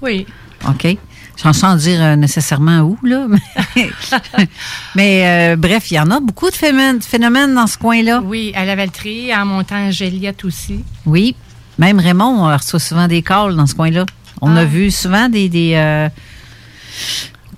Oui. 0.00 0.26
OK. 0.68 0.96
Sans, 1.36 1.52
sans 1.52 1.74
dire 1.74 2.00
euh, 2.02 2.16
nécessairement 2.16 2.80
où, 2.80 2.98
là. 3.02 3.26
Mais, 3.76 3.90
mais, 4.94 5.26
euh, 5.52 5.56
bref, 5.56 5.90
il 5.90 5.94
y 5.94 6.00
en 6.00 6.10
a 6.10 6.20
beaucoup 6.20 6.50
de 6.50 6.54
phénomènes, 6.54 7.00
phénomènes 7.00 7.54
dans 7.54 7.66
ce 7.66 7.78
coin-là. 7.78 8.20
Oui, 8.24 8.52
à 8.54 8.64
la 8.64 8.76
Valtrie, 8.76 9.34
en 9.34 9.46
montant 9.46 9.88
à 9.88 9.90
Joliette 9.90 10.44
aussi. 10.44 10.84
Oui. 11.06 11.34
Même 11.78 11.98
Raymond 11.98 12.44
on 12.46 12.54
reçoit 12.56 12.78
souvent 12.78 13.08
des 13.08 13.22
calls 13.22 13.56
dans 13.56 13.66
ce 13.66 13.74
coin-là. 13.74 14.04
On 14.42 14.54
Ah. 14.54 14.60
a 14.60 14.64
vu 14.66 14.90
souvent 14.90 15.28
des. 15.30 15.48
des 15.48 16.08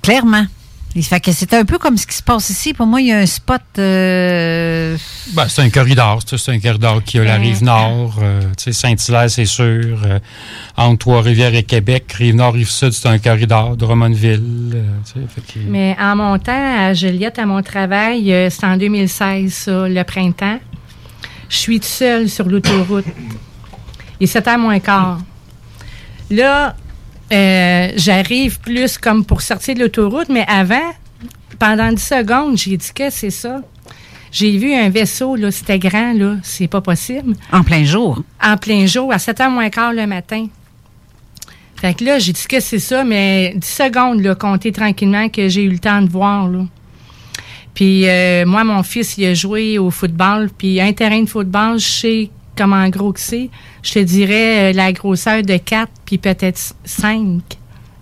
clairement. 0.01 0.47
Il 0.95 1.03
fait 1.03 1.21
que 1.21 1.33
c'est 1.33 1.55
un 1.55 1.65
peu 1.65 1.79
comme 1.79 1.97
ce 1.97 2.07
qui 2.07 2.15
se 2.15 2.23
passe 2.23 2.51
ici. 2.51 2.75
Pour 2.75 2.87
moi, 2.87 3.01
il 3.01 3.07
y 3.07 3.13
a 3.13 3.19
un 3.19 3.25
spot. 3.25 3.63
euh, 3.79 4.95
Ben, 5.33 5.49
c'est 5.49 5.63
un 5.63 5.71
corridor. 5.71 6.21
C'est 6.27 6.51
un 6.51 6.61
corridor 6.61 7.03
qui 7.03 7.19
a 7.19 7.25
la 7.25 7.37
rive 7.37 7.65
nord. 7.65 8.17
euh, 8.21 8.43
tu 8.59 8.65
sais, 8.65 8.73
Saint-Hilaire, 8.73 9.31
c'est 9.31 9.47
sûr. 9.47 9.65
euh, 10.05 10.19
entre 10.77 10.99
Trois-Rivières 10.99 11.55
et 11.55 11.63
Québec. 11.63 12.13
Rive 12.13 12.35
nord, 12.35 12.53
rive 12.53 12.69
sud, 12.69 12.93
c'est 12.93 13.09
un 13.09 13.19
corridor. 13.19 13.75
Drummondville. 13.77 14.73
euh, 14.75 14.85
tu 15.07 15.13
sais, 15.21 15.27
fait 15.35 15.41
que- 15.61 15.67
Mais 15.67 15.97
en 15.99 16.15
montant 16.15 16.53
à 16.79 16.93
Joliette, 16.93 17.39
à 17.39 17.47
mon 17.47 17.63
travail, 17.63 18.31
euh, 18.31 18.51
c'est 18.51 18.67
en 18.67 18.77
2016, 18.77 19.51
ça, 19.51 19.89
le 19.89 20.03
printemps. 20.05 20.59
Je 21.49 21.57
suis 21.57 21.81
toute 21.81 21.89
seule 21.89 22.29
sur 22.29 22.47
l'autoroute. 22.47 23.07
Il 24.21 24.25
est 24.25 24.27
7 24.27 24.45
h 24.47 24.59
moins 24.59 24.79
quart. 24.79 25.21
Là, 26.31 26.77
euh, 27.33 27.93
j'arrive 27.97 28.61
plus 28.61 28.99
comme 28.99 29.25
pour 29.25 29.43
sortir 29.43 29.75
de 29.75 29.81
l'autoroute, 29.81 30.29
mais 30.29 30.45
avant, 30.49 30.93
pendant 31.59 31.91
10 31.93 32.03
secondes, 32.03 32.59
j'ai 32.59 32.77
dit 32.77 32.91
que 32.95 33.11
c'est 33.11 33.31
ça? 33.31 33.63
J'ai 34.31 34.57
vu 34.57 34.73
un 34.75 34.89
vaisseau, 34.89 35.37
là, 35.37 35.51
c'était 35.51 35.79
grand, 35.79 36.13
là, 36.15 36.37
c'est 36.43 36.69
pas 36.69 36.81
possible. 36.81 37.35
En 37.53 37.63
plein 37.63 37.85
jour. 37.85 38.23
En 38.43 38.57
plein 38.57 38.87
jour, 38.87 39.13
à 39.13 39.19
7 39.19 39.39
h 39.39 39.51
moins 39.51 39.69
quart 39.71 39.93
le 39.93 40.07
matin. 40.07 40.47
Fait 41.77 41.95
que 41.95 42.05
là, 42.05 42.19
j'ai 42.19 42.33
dit 42.33 42.47
que 42.49 42.61
c'est 42.61 42.79
ça, 42.79 43.05
mais 43.05 43.55
10 43.57 43.67
secondes, 43.67 44.21
là, 44.21 44.35
compter 44.35 44.73
tranquillement 44.73 45.29
que 45.29 45.49
j'ai 45.49 45.65
eu 45.65 45.71
le 45.71 45.79
temps 45.79 46.01
de 46.01 46.09
voir, 46.09 46.49
là. 46.49 46.65
Puis 47.75 48.09
euh, 48.09 48.45
moi, 48.47 48.65
mon 48.65 48.83
fils, 48.83 49.17
il 49.19 49.27
a 49.27 49.35
joué 49.35 49.79
au 49.79 49.91
football, 49.91 50.51
puis 50.57 50.81
un 50.81 50.93
terrain 50.93 51.23
de 51.23 51.29
football, 51.29 51.79
je 51.79 51.87
sais 51.87 52.31
comment 52.57 52.89
gros 52.89 53.13
que 53.13 53.21
c'est. 53.21 53.51
Je 53.83 53.95
te 53.95 53.99
dirais 53.99 54.71
euh, 54.71 54.73
la 54.73 54.93
grosseur 54.93 55.43
de 55.43 55.57
4, 55.57 55.91
puis 56.05 56.19
peut-être 56.19 56.75
5 56.85 57.41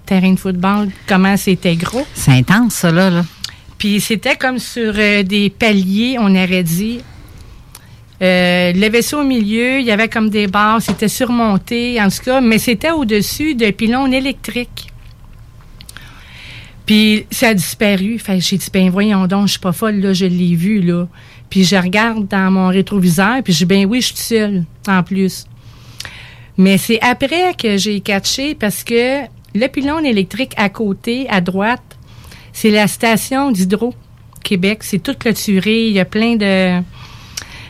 terrains 0.05 0.33
de 0.33 0.39
football, 0.39 0.89
comment 1.07 1.37
c'était 1.37 1.77
gros. 1.77 2.07
C'est 2.15 2.33
intense, 2.33 2.75
ça, 2.75 2.91
là. 2.91 3.11
là. 3.11 3.25
Puis 3.79 4.01
c'était 4.01 4.37
comme 4.37 4.59
sur 4.59 4.93
euh, 4.97 5.23
des 5.23 5.49
paliers, 5.49 6.17
on 6.19 6.35
aurait 6.35 6.63
dit. 6.63 7.01
Euh, 8.23 8.73
le 8.75 8.89
vaisseau 8.91 9.21
au 9.21 9.25
milieu, 9.25 9.81
il 9.81 9.87
y 9.87 9.91
avait 9.91 10.09
comme 10.09 10.29
des 10.29 10.47
barres, 10.47 10.83
c'était 10.83 11.09
surmonté, 11.09 11.99
en 12.03 12.09
tout 12.09 12.23
cas, 12.23 12.43
mais 12.43 12.59
c'était 12.59 12.91
au-dessus 12.91 13.55
de 13.55 13.71
pylônes 13.71 14.13
électriques. 14.13 14.89
Puis 16.85 17.25
ça 17.31 17.49
a 17.49 17.55
disparu. 17.55 18.19
Fait 18.19 18.37
que 18.37 18.45
j'ai 18.45 18.59
dit, 18.59 18.69
ben 18.71 18.91
voyons 18.91 19.27
donc, 19.27 19.47
je 19.47 19.53
suis 19.53 19.61
pas 19.61 19.73
folle, 19.73 20.01
là, 20.01 20.13
je 20.13 20.27
l'ai 20.27 20.55
vu, 20.55 20.81
là. 20.83 21.07
Puis 21.49 21.65
je 21.65 21.77
regarde 21.77 22.29
dans 22.29 22.51
mon 22.51 22.69
rétroviseur, 22.69 23.43
puis 23.43 23.55
je 23.55 23.59
dis, 23.59 23.65
ben 23.65 23.87
oui, 23.87 24.03
je 24.03 24.09
suis 24.09 24.17
seule, 24.17 24.65
en 24.87 25.03
plus. 25.03 25.47
Mais 26.61 26.77
c'est 26.79 27.01
après 27.01 27.55
que 27.55 27.77
j'ai 27.79 28.01
catché 28.01 28.55
parce 28.55 28.85
que 28.85 29.23
le 29.55 29.67
pylône 29.69 30.05
électrique 30.05 30.53
à 30.59 30.69
côté, 30.69 31.27
à 31.31 31.41
droite, 31.41 31.97
c'est 32.53 32.71
la 32.71 32.87
station 32.87 33.51
d'Hydro 33.51 33.95
Québec. 34.45 34.81
C'est 34.83 35.03
tout 35.03 35.15
clôturé. 35.19 35.87
Il 35.87 35.93
y 35.95 36.01
a 36.01 36.05
plein 36.05 36.37
de. 36.37 36.83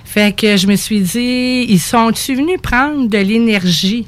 Fait 0.04 0.34
que 0.36 0.56
je 0.56 0.66
me 0.66 0.74
suis 0.74 1.00
dit, 1.02 1.66
ils 1.68 1.78
sont-tu 1.78 2.34
venus 2.34 2.58
prendre 2.60 3.08
de 3.08 3.18
l'énergie? 3.18 4.06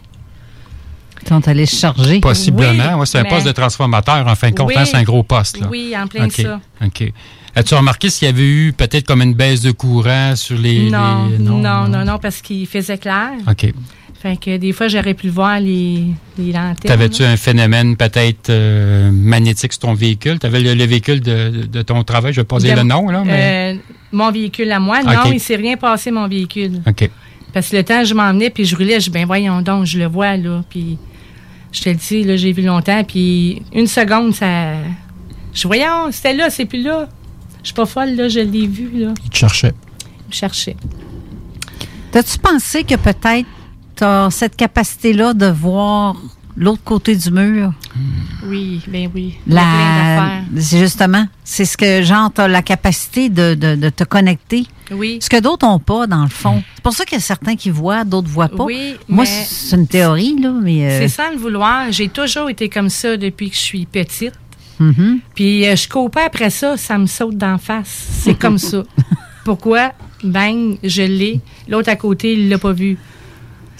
Ils 1.22 1.28
sont 1.28 1.46
allés 1.46 1.66
se 1.66 1.76
charger. 1.76 2.18
Possiblement. 2.18 2.94
Oui, 2.94 3.00
Ouais, 3.00 3.06
c'est 3.06 3.18
un 3.20 3.24
poste 3.24 3.46
de 3.46 3.52
transformateur, 3.52 4.26
en 4.26 4.34
fin 4.34 4.50
de 4.50 4.56
compte. 4.56 4.66
Oui. 4.66 4.74
hein, 4.76 4.84
c'est 4.84 4.96
un 4.96 5.04
gros 5.04 5.22
poste. 5.22 5.60
Là. 5.60 5.68
Oui, 5.70 5.94
en 5.96 6.08
plein 6.08 6.24
OK. 6.26 6.32
ça. 6.32 6.60
OK. 6.84 7.12
As-tu 7.54 7.74
remarqué 7.74 8.10
s'il 8.10 8.26
y 8.26 8.28
avait 8.30 8.42
eu 8.48 8.72
peut-être 8.72 9.06
comme 9.06 9.22
une 9.22 9.34
baisse 9.34 9.60
de 9.60 9.70
courant 9.70 10.34
sur 10.34 10.58
les. 10.58 10.90
non, 10.90 11.28
les- 11.28 11.38
non, 11.38 11.86
non, 11.86 12.04
non, 12.04 12.18
parce 12.18 12.40
qu'il 12.40 12.66
faisait 12.66 12.98
clair. 12.98 13.30
OK. 13.48 13.72
Fait 14.22 14.36
que 14.36 14.56
des 14.56 14.72
fois, 14.72 14.86
j'aurais 14.86 15.14
pu 15.14 15.28
voir 15.30 15.58
les, 15.58 16.04
les 16.38 16.52
lanternes. 16.52 16.76
T'avais-tu 16.84 17.24
un 17.24 17.36
phénomène 17.36 17.96
peut-être 17.96 18.50
euh, 18.50 19.10
magnétique 19.10 19.72
sur 19.72 19.80
ton 19.80 19.94
véhicule? 19.94 20.38
T'avais 20.38 20.60
le, 20.60 20.74
le 20.74 20.84
véhicule 20.84 21.20
de, 21.20 21.66
de 21.66 21.82
ton 21.82 22.04
travail, 22.04 22.32
je 22.32 22.40
vais 22.40 22.44
pas 22.46 22.58
dire 22.58 22.74
De- 22.74 22.80
le 22.82 22.86
nom, 22.86 23.08
là, 23.08 23.24
mais. 23.26 23.74
Euh, 23.74 23.78
mon 24.12 24.30
véhicule 24.30 24.70
à 24.70 24.78
moi, 24.78 25.02
non, 25.02 25.32
il 25.32 25.40
s'est 25.40 25.56
rien 25.56 25.76
passé, 25.76 26.12
mon 26.12 26.28
véhicule. 26.28 26.82
OK. 26.86 27.10
Parce 27.52 27.70
que 27.70 27.76
le 27.76 27.82
temps, 27.82 28.04
je 28.04 28.14
m'emmenais, 28.14 28.50
puis 28.50 28.64
je 28.64 28.76
roulais, 28.76 29.00
je 29.00 29.06
dis, 29.06 29.10
ben 29.10 29.26
voyons 29.26 29.60
donc, 29.60 29.86
je 29.86 29.98
le 29.98 30.06
vois, 30.06 30.36
là. 30.36 30.62
Puis 30.70 30.98
je 31.72 31.80
te 31.80 31.88
le 31.88 31.96
dis, 31.96 32.22
là, 32.22 32.36
j'ai 32.36 32.52
vu 32.52 32.62
longtemps, 32.62 33.02
puis 33.02 33.60
une 33.74 33.88
seconde, 33.88 34.34
ça. 34.34 34.74
Je 35.52 35.66
voyons, 35.66 36.12
c'était 36.12 36.34
là, 36.34 36.48
c'est 36.48 36.66
plus 36.66 36.82
là. 36.82 37.08
Je 37.62 37.68
suis 37.68 37.74
pas 37.74 37.86
folle, 37.86 38.14
là, 38.14 38.28
je 38.28 38.38
l'ai 38.40 38.66
vu, 38.68 38.88
là. 38.94 39.14
Il 39.24 39.30
te 39.30 39.36
cherchait. 39.36 39.72
Je 40.30 40.36
cherchais. 40.36 40.76
T'as-tu 42.12 42.38
pensé 42.38 42.84
que 42.84 42.94
peut-être 42.94 43.48
t'as 44.02 44.30
cette 44.30 44.56
capacité-là 44.56 45.32
de 45.32 45.46
voir 45.46 46.16
l'autre 46.56 46.82
côté 46.84 47.14
du 47.14 47.30
mur? 47.30 47.72
Oui, 48.48 48.80
ben 48.88 49.08
oui. 49.14 49.34
La, 49.46 50.40
justement, 50.56 51.24
c'est 51.44 51.64
ce 51.64 51.76
que, 51.76 52.02
genre, 52.02 52.28
t'as 52.34 52.48
la 52.48 52.62
capacité 52.62 53.28
de, 53.28 53.54
de- 53.54 53.76
de 53.76 53.88
te 53.90 54.02
connecter. 54.02 54.64
Oui. 54.90 55.18
Ce 55.22 55.30
que 55.30 55.38
d'autres 55.40 55.64
n'ont 55.68 55.78
pas, 55.78 56.08
dans 56.08 56.24
le 56.24 56.28
fond. 56.28 56.64
C'est 56.74 56.82
pour 56.82 56.92
ça 56.94 57.04
qu'il 57.04 57.16
y 57.16 57.20
a 57.20 57.22
certains 57.22 57.54
qui 57.54 57.70
voient, 57.70 58.02
d'autres 58.02 58.26
voient 58.28 58.48
pas. 58.48 58.64
Oui, 58.64 58.96
Moi, 59.08 59.24
c'est 59.24 59.76
une 59.76 59.86
théorie, 59.86 60.34
là, 60.40 60.52
mais... 60.60 60.84
euh, 60.84 60.98
C'est 61.02 61.08
sans 61.08 61.30
le 61.30 61.36
vouloir. 61.36 61.92
J'ai 61.92 62.08
toujours 62.08 62.50
été 62.50 62.68
comme 62.68 62.88
ça 62.88 63.16
depuis 63.16 63.50
que 63.50 63.54
je 63.56 63.60
suis 63.60 63.86
petite. 63.86 64.34
mhm. 64.80 65.20
Puis 65.36 65.64
euh, 65.68 65.76
je 65.76 65.88
cours 65.88 66.10
pas 66.10 66.24
après 66.26 66.50
ça, 66.50 66.76
ça 66.76 66.98
me 66.98 67.06
saute 67.06 67.36
d'en 67.38 67.56
face. 67.56 68.08
C'est 68.24 68.34
comme 68.34 68.58
ça. 68.58 68.82
Pourquoi? 69.44 69.92
Bang, 70.24 70.76
je 70.82 71.02
l'ai. 71.02 71.40
L'autre 71.68 71.88
à 71.88 71.96
côté, 71.96 72.32
il 72.32 72.48
l'a 72.48 72.58
pas 72.58 72.72
vu. 72.72 72.98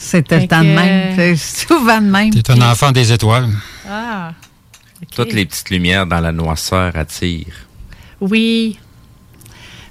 Fait 0.03 0.31
le 0.33 0.47
temps 0.49 0.61
de 0.63 0.67
même. 0.67 1.19
euh, 1.19 1.35
C'est 1.37 1.67
souvent 1.67 2.01
de 2.01 2.07
même. 2.07 2.31
T'es 2.31 2.51
un 2.51 2.71
enfant 2.71 2.91
des 2.93 3.13
étoiles. 3.13 3.49
Ah. 3.89 4.33
Toutes 5.15 5.33
les 5.33 5.47
petites 5.47 5.71
lumières 5.71 6.07
dans 6.07 6.21
la 6.21 6.33
noirceur 6.33 6.95
attirent. 6.97 7.67
Oui. 8.21 8.79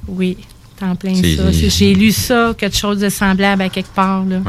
Oui. 0.08 0.38
T'es 0.78 0.86
en 0.86 0.96
plein 0.96 1.16
ça. 1.16 1.52
C'est- 1.52 1.70
J'ai 1.70 1.94
lu 1.96 2.12
ça, 2.12 2.54
quelque 2.58 2.78
chose 2.78 3.00
de 3.00 3.10
semblable 3.10 3.62
à 3.62 3.70
quelque 3.70 3.94
part. 3.94 4.24
Là. 4.26 4.40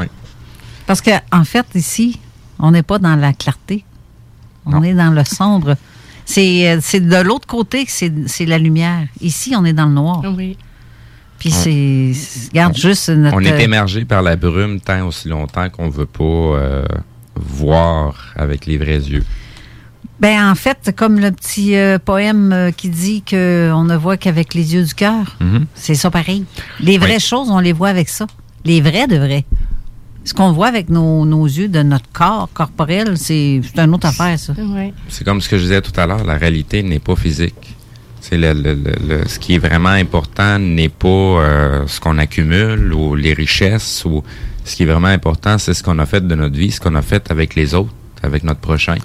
Parce 0.85 1.01
que 1.01 1.11
en 1.31 1.43
fait, 1.43 1.65
ici, 1.75 2.19
on 2.59 2.71
n'est 2.71 2.83
pas 2.83 2.99
dans 2.99 3.15
la 3.15 3.33
clarté. 3.33 3.83
On 4.65 4.81
est 4.83 4.93
dans 4.93 5.11
le 5.11 5.23
sombre. 5.25 5.75
C'est 6.25 6.69
euh, 6.69 6.79
c'est 6.81 7.01
de 7.01 7.17
l'autre 7.17 7.47
côté 7.47 7.85
que 7.85 7.91
c'est 7.91 8.11
c'est 8.27 8.45
la 8.45 8.57
lumière. 8.57 9.07
Ici, 9.21 9.53
on 9.57 9.65
est 9.65 9.73
dans 9.73 9.85
le 9.85 9.93
noir. 9.93 10.21
Oui. 10.37 10.57
Puis 11.43 11.51
c'est... 11.51 12.49
Regarde 12.51 12.77
juste 12.77 13.09
notre... 13.09 13.35
On 13.35 13.41
est 13.41 13.51
euh, 13.51 13.57
émergé 13.59 14.05
par 14.05 14.21
la 14.21 14.37
brume 14.37 14.79
tant 14.79 15.05
aussi 15.07 15.27
longtemps 15.27 15.69
qu'on 15.69 15.89
veut 15.89 16.05
pas 16.05 16.23
euh, 16.23 16.85
voir 17.35 18.33
avec 18.37 18.65
les 18.65 18.77
vrais 18.77 18.99
yeux. 18.99 19.25
Ben, 20.21 20.49
en 20.49 20.55
fait, 20.55 20.93
comme 20.95 21.19
le 21.19 21.31
petit 21.31 21.75
euh, 21.75 21.99
poème 21.99 22.53
euh, 22.53 22.71
qui 22.71 22.87
dit 22.89 23.23
qu'on 23.29 23.83
ne 23.83 23.95
voit 23.97 24.15
qu'avec 24.15 24.53
les 24.53 24.73
yeux 24.75 24.83
du 24.85 24.93
cœur, 24.93 25.35
Mhm. 25.41 25.65
c'est 25.75 25.95
ça 25.95 26.09
pareil. 26.09 26.45
Les 26.79 26.97
vraies 26.97 27.15
Oui. 27.15 27.19
choses, 27.19 27.49
on 27.49 27.59
les 27.59 27.73
voit 27.73 27.89
avec 27.89 28.07
ça. 28.07 28.25
Les 28.63 28.79
vrais 28.79 29.07
de 29.07 29.17
vrais. 29.17 29.43
Ce 30.23 30.33
qu'on 30.33 30.53
voit 30.53 30.67
avec 30.67 30.87
nos, 30.89 31.25
nos 31.25 31.45
yeux 31.45 31.67
de 31.67 31.83
notre 31.83 32.09
corps 32.13 32.47
corporel, 32.53 33.17
c'est 33.17 33.59
c'est 33.63 33.79
une 33.81 33.93
autre 33.93 34.07
affaire, 34.07 34.39
ça. 34.39 34.53
Oui. 34.57 34.93
C'est 35.09 35.25
comme 35.25 35.41
ce 35.41 35.49
que 35.49 35.57
je 35.57 35.63
disais 35.63 35.81
tout 35.81 35.99
à 35.99 36.05
l'heure, 36.07 36.23
la 36.23 36.37
réalité 36.37 36.81
n'est 36.83 36.99
pas 36.99 37.17
physique. 37.17 37.72
Le, 38.31 38.53
le- 38.53 38.73
le- 38.73 38.95
le- 39.07 39.27
ce 39.27 39.37
qui 39.37 39.53
est 39.55 39.59
vraiment 39.59 39.89
important 39.89 40.57
n'est 40.57 40.89
pas 40.89 41.07
euh, 41.07 41.85
ce 41.87 41.99
qu'on 41.99 42.17
accumule 42.17 42.91
ou 42.93 43.15
les 43.15 43.33
richesses 43.33 44.03
ou 44.05 44.23
ce 44.65 44.75
qui 44.75 44.83
est 44.83 44.85
vraiment 44.85 45.07
important, 45.09 45.57
c'est 45.57 45.73
ce 45.73 45.83
qu'on 45.83 45.99
a 45.99 46.05
fait 46.05 46.25
de 46.25 46.33
notre 46.35 46.55
vie, 46.57 46.71
ce 46.71 46.79
qu'on 46.79 46.95
a 46.95 47.01
fait 47.01 47.29
avec 47.29 47.53
les 47.55 47.73
autres, 47.75 47.93
avec 48.23 48.43
notre 48.43 48.61
prochain. 48.61 48.95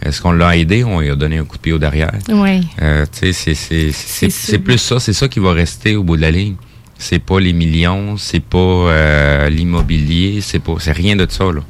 Est-ce 0.00 0.22
qu'on 0.22 0.30
l'a 0.32 0.56
aidé? 0.56 0.84
Ou 0.84 0.88
on 0.90 1.00
lui 1.00 1.10
a 1.10 1.16
donné 1.16 1.38
un 1.38 1.44
coup 1.44 1.56
de 1.56 1.62
pied 1.62 1.72
au 1.72 1.78
derrière? 1.78 2.12
Oui. 2.28 2.60
Euh, 2.80 3.04
tu 3.10 3.32
sais, 3.32 3.54
c'est- 3.54 4.58
plus 4.58 4.78
ça, 4.78 5.00
c'est 5.00 5.12
ça 5.12 5.26
qui 5.28 5.40
va 5.40 5.52
rester 5.52 5.96
au 5.96 6.04
bout 6.04 6.16
de 6.16 6.22
la 6.22 6.30
ligne. 6.30 6.54
C'est 7.00 7.18
pas 7.18 7.40
les 7.40 7.52
millions, 7.52 8.16
c'est 8.16 8.38
pas 8.40 8.58
euh, 8.58 9.48
l'immobilier, 9.50 10.40
c'est 10.40 10.60
pas, 10.60 10.74
c'est 10.78 10.92
rien 10.92 11.16
de 11.16 11.26
ça 11.28 11.44
là. 11.52 11.60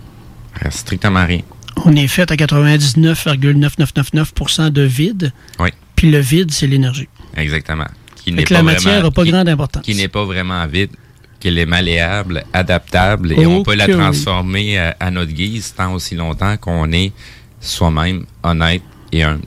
Strictement 0.70 1.24
rien. 1.24 1.40
On 1.84 1.94
est 1.96 2.08
fait 2.08 2.30
à 2.30 2.36
99,9999% 2.36 4.70
de 4.70 4.82
vide. 4.82 5.32
Oui. 5.58 5.70
Puis 5.98 6.10
le 6.12 6.18
vide, 6.20 6.52
c'est 6.52 6.66
l'énergie. 6.68 7.08
Exactement. 7.36 7.86
Qui 8.24 8.30
n'est 8.32 8.44
que 8.44 8.54
la 8.54 8.60
pas 8.60 8.64
matière 8.64 8.92
vraiment- 8.92 9.02
n'a 9.08 9.10
pas 9.10 9.24
qui- 9.24 9.30
grande 9.32 9.48
importance. 9.48 9.82
Qui 9.82 9.94
n'est 9.96 10.06
pas 10.08 10.24
vraiment 10.24 10.64
vide, 10.66 10.90
qu'elle 11.40 11.58
est 11.58 11.66
malléable, 11.66 12.44
adaptable 12.52 13.32
et 13.32 13.46
on 13.46 13.62
peut 13.64 13.74
la 13.74 13.86
oui. 13.86 13.92
transformer 13.94 14.78
à, 14.78 14.96
à 15.00 15.10
notre 15.10 15.32
guise 15.32 15.74
tant 15.76 15.92
aussi 15.94 16.14
longtemps 16.14 16.56
qu'on 16.56 16.92
est 16.92 17.12
soi-même 17.60 18.26
honnête 18.44 18.82
et 19.12 19.24
humble. 19.24 19.42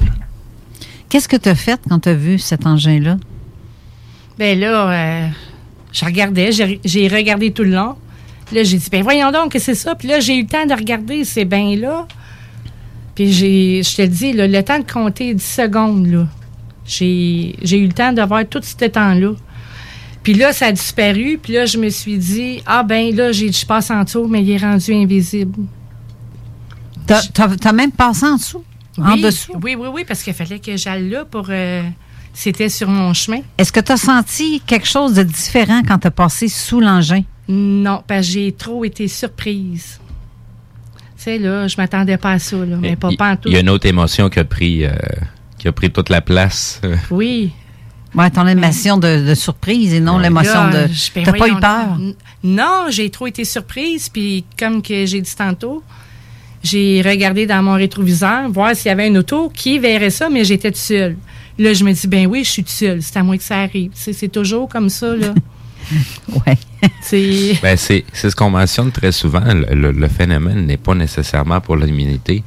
Qu'est-ce 1.10 1.28
que 1.30 1.38
tu 1.38 1.48
as 1.50 1.56
fait 1.56 1.80
quand 1.90 2.00
tu 2.00 2.10
as 2.10 2.14
vu 2.14 2.38
cet 2.40 2.66
engin-là? 2.66 3.18
Ben 4.38 4.60
là, 4.60 4.92
euh, 4.92 5.28
je 5.94 6.04
regardais, 6.06 6.52
j'ai 6.52 7.08
regardé 7.08 7.52
tout 7.52 7.64
le 7.64 7.72
long. 7.72 7.96
Là, 8.54 8.64
j'ai 8.64 8.78
dit, 8.78 8.90
ben 8.92 9.04
voyons 9.04 9.32
donc 9.32 9.54
que 9.54 9.60
c'est 9.60 9.76
ça. 9.76 9.96
Puis 9.96 10.08
là, 10.10 10.20
j'ai 10.20 10.36
eu 10.36 10.42
le 10.42 10.48
temps 10.48 10.66
de 10.66 10.74
regarder, 10.74 11.24
c'est 11.24 11.46
bien 11.46 11.76
là. 11.78 12.08
Puis 13.16 13.32
j'ai, 13.32 13.84
je 13.84 13.96
te 13.96 14.02
le 14.02 14.08
dis, 14.10 14.34
là, 14.34 14.48
le 14.48 14.64
temps 14.64 14.80
de 14.80 14.90
compter 14.90 15.34
10 15.34 15.44
secondes, 15.46 16.08
là. 16.08 16.28
J'ai 16.98 17.56
j'ai 17.62 17.78
eu 17.78 17.88
le 17.88 17.94
temps 17.94 18.12
de 18.14 18.22
voir 18.22 18.44
tout 18.50 18.60
ce 18.62 18.86
temps-là. 18.86 19.32
Puis 20.24 20.34
là, 20.34 20.52
ça 20.54 20.68
a 20.68 20.72
disparu. 20.72 21.40
Puis 21.42 21.54
là, 21.54 21.66
je 21.66 21.78
me 21.78 21.90
suis 21.90 22.18
dit, 22.18 22.62
ah 22.66 22.84
ben 22.84 23.16
là, 23.16 23.32
j'ai, 23.32 23.52
je 23.52 23.66
passe 23.66 23.90
en 23.90 24.04
dessous, 24.04 24.28
mais 24.28 24.44
il 24.44 24.52
est 24.52 24.58
rendu 24.58 24.94
invisible. 24.94 25.64
T'as 27.08 27.22
as, 27.64 27.74
même 27.74 27.92
passé 27.92 28.26
en 28.26 28.36
dessous? 28.36 28.64
En 28.98 29.14
Oui, 29.14 29.22
dessous? 29.22 29.54
Oui, 29.64 29.76
oui, 29.76 29.88
oui, 29.94 30.04
parce 30.08 30.22
qu'il 30.22 30.34
fallait 30.34 30.60
que 30.60 30.78
j'aille 30.78 31.10
là 31.10 31.26
pour. 31.26 31.48
euh, 31.50 31.82
c'était 32.34 32.70
sur 32.70 32.88
mon 32.88 33.14
chemin. 33.14 33.40
Est-ce 33.58 33.72
que 33.74 33.80
tu 33.80 33.92
as 33.92 33.98
senti 33.98 34.62
quelque 34.66 34.88
chose 34.88 35.14
de 35.16 35.24
différent 35.24 35.82
quand 35.88 35.98
tu 36.00 36.08
as 36.08 36.12
passé 36.12 36.48
sous 36.48 36.80
l'engin? 36.80 37.24
Non, 37.50 38.04
parce 38.08 38.28
que 38.28 38.34
j'ai 38.34 38.52
trop 38.54 38.86
été 38.86 39.08
surprise. 39.10 40.00
Tu 41.18 41.24
sais, 41.24 41.38
là, 41.40 41.68
je 41.68 41.76
m'attendais 41.78 42.18
pas 42.18 42.32
à 42.32 42.40
ça, 42.40 42.58
là, 42.58 42.78
mais 42.80 42.96
pas 42.96 43.10
en 43.10 43.36
tout. 43.36 43.50
il 43.50 43.54
y 43.54 43.58
a 43.58 43.60
une 43.60 43.70
autre 43.70 43.86
émotion 43.88 44.30
qui 44.30 44.40
a 44.40 44.46
pris, 44.46 44.86
euh, 44.86 44.92
qui 45.62 45.68
a 45.68 45.72
pris 45.72 45.92
toute 45.92 46.10
la 46.10 46.22
place. 46.22 46.82
Oui. 47.12 47.52
Ouais, 48.16 48.32
ton 48.32 48.48
émotion 48.48 48.98
de, 48.98 49.30
de 49.30 49.36
surprise 49.36 49.94
et 49.94 50.00
non 50.00 50.18
l'émotion 50.18 50.70
de. 50.70 50.88
ben 51.16 51.24
T'as 51.24 51.34
pas 51.34 51.48
eu 51.48 51.56
peur? 51.60 51.98
Non, 52.44 52.86
j'ai 52.90 53.12
trop 53.12 53.28
été 53.28 53.46
surprise. 53.46 54.10
Puis, 54.10 54.44
comme 54.58 54.82
que 54.82 55.06
j'ai 55.06 55.22
dit 55.22 55.36
tantôt, 55.36 55.84
j'ai 56.64 57.04
regardé 57.06 57.46
dans 57.46 57.62
mon 57.62 57.76
rétroviseur, 57.76 58.50
voir 58.50 58.76
s'il 58.76 58.88
y 58.88 58.92
avait 58.92 59.08
une 59.08 59.20
auto 59.20 59.50
qui 59.54 59.78
verrait 59.78 60.10
ça, 60.10 60.30
mais 60.30 60.44
j'étais 60.44 60.74
seule. 60.74 61.16
Là, 61.60 61.74
je 61.74 61.84
me 61.84 61.94
dis, 61.94 62.08
ben 62.08 62.26
oui, 62.26 62.44
je 62.44 62.50
suis 62.50 62.64
seule. 62.66 63.04
C'est 63.04 63.18
à 63.18 63.24
moi 63.24 63.38
que 63.38 63.44
ça 63.44 63.60
arrive. 63.60 63.92
C'est 63.94 64.32
toujours 64.32 64.68
comme 64.68 64.90
ça, 64.90 65.16
là. 65.16 65.34
ouais. 66.48 66.58
C'est. 67.04 67.60
Ben, 67.62 67.78
c'est 67.78 68.04
c'est 68.14 68.30
ce 68.32 68.36
qu'on 68.36 68.50
mentionne 68.50 68.92
très 68.92 69.12
souvent. 69.12 69.44
Le, 69.46 69.76
le- 69.76 69.92
le 69.92 70.08
phénomène 70.08 70.66
n'est 70.66 70.78
pas 70.78 70.96
nécessairement 70.96 71.62
pour 71.62 71.76
l'humanité. 71.76 72.44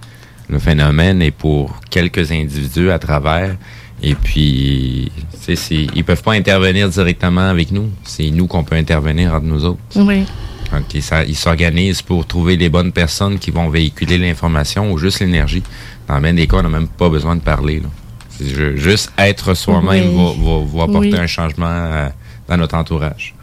Le 0.48 0.58
phénomène 0.58 1.22
est 1.22 1.30
pour 1.30 1.80
quelques 1.90 2.30
individus 2.32 2.90
à 2.90 2.98
travers. 2.98 3.56
Et 4.02 4.14
puis, 4.14 5.10
c'est- 5.40 5.86
ils 5.94 6.04
peuvent 6.04 6.22
pas 6.22 6.32
intervenir 6.32 6.88
directement 6.88 7.48
avec 7.48 7.70
nous. 7.70 7.88
C'est 8.04 8.30
nous 8.30 8.46
qu'on 8.46 8.62
peut 8.64 8.76
intervenir 8.76 9.32
entre 9.32 9.46
nous 9.46 9.64
autres. 9.64 9.78
Oui. 9.96 10.24
Donc, 10.72 10.92
ils 10.94 11.36
s'organisent 11.36 12.02
pour 12.02 12.26
trouver 12.26 12.56
les 12.56 12.68
bonnes 12.68 12.92
personnes 12.92 13.38
qui 13.38 13.50
vont 13.50 13.68
véhiculer 13.70 14.18
l'information 14.18 14.90
ou 14.92 14.98
juste 14.98 15.20
l'énergie. 15.20 15.62
Dans 16.08 16.20
bien 16.20 16.34
des 16.34 16.46
cas, 16.46 16.58
on 16.58 16.62
n'a 16.62 16.68
même 16.68 16.88
pas 16.88 17.08
besoin 17.08 17.36
de 17.36 17.40
parler. 17.40 17.80
là. 17.80 17.88
Juste 18.74 19.12
être 19.16 19.54
soi-même 19.54 20.08
Oui. 20.08 20.16
va, 20.16 20.22
va- 20.44 20.64
va 20.78 20.82
apporter 20.84 21.12
Oui. 21.12 21.18
un 21.18 21.26
changement 21.28 21.66
euh, 21.68 22.08
dans 22.48 22.56
notre 22.56 22.74
entourage. 22.74 23.33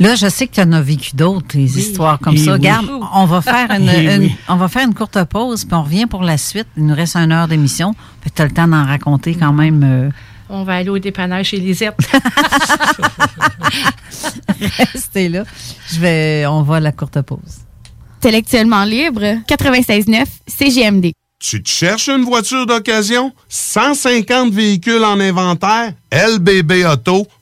Là, 0.00 0.14
je 0.16 0.28
sais 0.28 0.46
que 0.46 0.54
tu 0.54 0.60
en 0.62 0.72
as 0.72 0.80
vécu 0.80 1.14
d'autres, 1.14 1.46
des 1.56 1.78
histoires 1.78 2.18
comme 2.18 2.34
Eh 2.34 2.38
ça. 2.38 2.52
oui. 2.52 2.58
Regarde, 2.58 2.90
on 3.14 3.26
va 3.26 3.40
faire 3.42 3.70
une, 3.70 3.88
Eh 3.88 4.14
une- 4.16 4.22
oui. 4.22 4.34
on 4.48 4.56
va 4.56 4.66
faire 4.68 4.86
une 4.86 4.94
courte 4.94 5.22
pause, 5.24 5.64
puis 5.64 5.74
on 5.74 5.82
revient 5.82 6.06
pour 6.06 6.22
la 6.22 6.38
suite. 6.38 6.66
Il 6.76 6.86
nous 6.86 6.94
reste 6.94 7.16
une 7.16 7.30
heure 7.32 7.46
d'émission. 7.48 7.94
Tu 8.34 8.40
as 8.42 8.46
le 8.46 8.50
temps 8.52 8.66
d'en 8.66 8.84
raconter 8.84 9.34
quand 9.34 9.52
même. 9.52 9.82
euh, 9.84 10.10
On 10.48 10.64
va 10.64 10.76
aller 10.76 10.88
au 10.88 10.98
dépanneur 10.98 11.44
chez 11.44 11.58
Lisette. 11.58 11.94
Restez 14.78 15.28
là. 15.28 15.44
Je 15.92 16.00
vais, 16.00 16.44
on 16.46 16.62
va 16.62 16.76
à 16.76 16.80
la 16.80 16.92
courte 16.92 17.20
pause. 17.22 17.38
Intellectuellement 18.18 18.84
libre, 18.84 19.22
96.9 19.46 20.24
CGMD. 20.46 21.12
Tu 21.38 21.62
te 21.62 21.68
cherches 21.70 22.08
une 22.08 22.24
voiture 22.24 22.66
d'occasion? 22.66 23.32
150 23.48 24.52
véhicules 24.52 25.02
en 25.04 25.18
inventaire? 25.20 25.94
LBB 26.12 26.84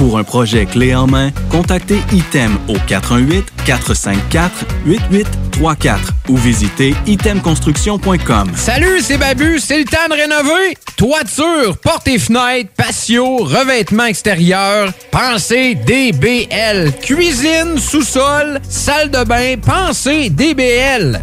Pour 0.00 0.16
un 0.16 0.24
projet 0.24 0.64
clé 0.64 0.94
en 0.94 1.06
main, 1.06 1.30
contactez 1.50 1.98
ITEM 2.10 2.56
au 2.68 2.76
418-454-8834 3.66 5.98
ou 6.30 6.38
visitez 6.38 6.94
itemconstruction.com. 7.06 8.52
Salut, 8.56 9.02
c'est 9.02 9.18
Babu, 9.18 9.58
c'est 9.58 9.78
le 9.78 9.84
temps 9.84 10.08
de 10.08 10.14
rénover. 10.14 10.74
Toiture, 10.96 11.76
portes 11.76 12.08
et 12.08 12.18
fenêtres, 12.18 12.70
patio, 12.74 13.44
revêtement 13.44 14.06
extérieur, 14.06 14.90
pensez 15.10 15.74
DBL. 15.74 16.92
Cuisine, 17.02 17.76
sous-sol, 17.76 18.58
salle 18.66 19.10
de 19.10 19.22
bain, 19.24 19.56
pensez 19.58 20.30
DBL. 20.30 21.22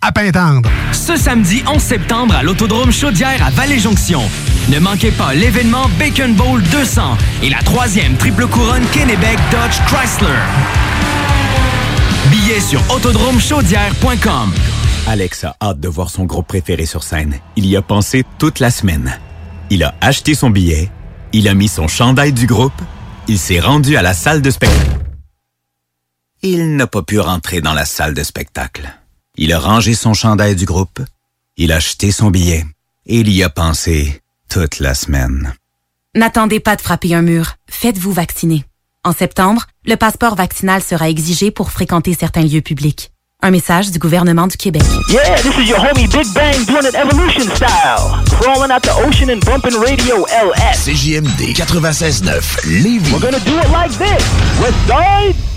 à 0.00 0.12
Pintendre. 0.12 0.68
Ce 0.92 1.16
samedi 1.16 1.62
11 1.66 1.82
septembre 1.82 2.34
à 2.34 2.42
l'Autodrome 2.42 2.92
Chaudière 2.92 3.44
à 3.44 3.50
Vallée-Jonction. 3.50 4.22
Ne 4.68 4.78
manquez 4.78 5.10
pas 5.10 5.34
l'événement 5.34 5.88
Bacon 5.98 6.34
Bowl 6.34 6.62
200 6.62 7.16
et 7.42 7.50
la 7.50 7.58
troisième 7.58 8.16
triple 8.16 8.46
couronne 8.46 8.84
Kennebec 8.92 9.38
Dodge 9.50 9.78
Chrysler. 9.86 10.28
Billets 12.30 12.60
sur 12.60 12.80
autodromechaudière.com. 12.90 14.52
Alex 15.06 15.44
a 15.44 15.56
hâte 15.62 15.80
de 15.80 15.88
voir 15.88 16.10
son 16.10 16.24
groupe 16.24 16.48
préféré 16.48 16.86
sur 16.86 17.04
scène. 17.04 17.38
Il 17.54 17.66
y 17.66 17.76
a 17.76 17.82
pensé 17.82 18.24
toute 18.38 18.58
la 18.58 18.70
semaine. 18.70 19.18
Il 19.70 19.84
a 19.84 19.94
acheté 20.00 20.34
son 20.34 20.50
billet, 20.50 20.90
il 21.32 21.48
a 21.48 21.54
mis 21.54 21.68
son 21.68 21.88
chandail 21.88 22.32
du 22.32 22.46
groupe, 22.46 22.80
il 23.28 23.38
s'est 23.38 23.60
rendu 23.60 23.96
à 23.96 24.02
la 24.02 24.14
salle 24.14 24.42
de 24.42 24.50
spectacle. 24.50 24.90
Il 26.42 26.76
n'a 26.76 26.86
pas 26.86 27.02
pu 27.02 27.18
rentrer 27.18 27.60
dans 27.60 27.72
la 27.72 27.84
salle 27.84 28.14
de 28.14 28.22
spectacle. 28.22 28.92
Il 29.38 29.52
a 29.52 29.58
rangé 29.58 29.94
son 29.94 30.14
chandail 30.14 30.56
du 30.56 30.64
groupe, 30.64 31.00
il 31.58 31.70
a 31.72 31.76
acheté 31.76 32.10
son 32.10 32.30
billet 32.30 32.64
et 33.04 33.20
il 33.20 33.30
y 33.30 33.42
a 33.42 33.50
pensé 33.50 34.22
toute 34.48 34.78
la 34.80 34.94
semaine. 34.94 35.54
N'attendez 36.14 36.60
pas 36.60 36.76
de 36.76 36.80
frapper 36.80 37.14
un 37.14 37.20
mur. 37.20 37.56
Faites-vous 37.68 38.12
vacciner. 38.12 38.64
En 39.04 39.12
septembre, 39.12 39.66
le 39.84 39.96
passeport 39.96 40.34
vaccinal 40.36 40.82
sera 40.82 41.10
exigé 41.10 41.50
pour 41.50 41.70
fréquenter 41.70 42.16
certains 42.18 42.42
lieux 42.42 42.62
publics. 42.62 43.10
Un 43.42 43.50
message 43.50 43.90
du 43.90 43.98
gouvernement 43.98 44.46
du 44.46 44.56
Québec. 44.56 44.82
Yeah, 45.10 45.36
this 45.42 45.54
is 45.58 45.68
your 45.68 45.78
homie 45.78 46.08
Big 46.08 46.26
Bang 46.32 46.64
doing 46.66 46.86
it 46.88 46.94
evolution 46.94 47.42
style. 47.54 48.24
Crawling 48.40 48.72
out 48.72 48.82
the 48.82 48.96
ocean 49.06 49.28
and 49.28 49.44
bumping 49.44 49.78
radio 49.78 50.24
LS. 50.24 50.86
CJMD 50.86 51.52
96.9 51.54 52.24
Lévis. 52.82 53.12
We're 53.12 53.20
gonna 53.20 53.38
do 53.44 53.58
it 53.58 53.68
like 53.70 53.92
this. 53.98 54.24
Side. 54.88 55.36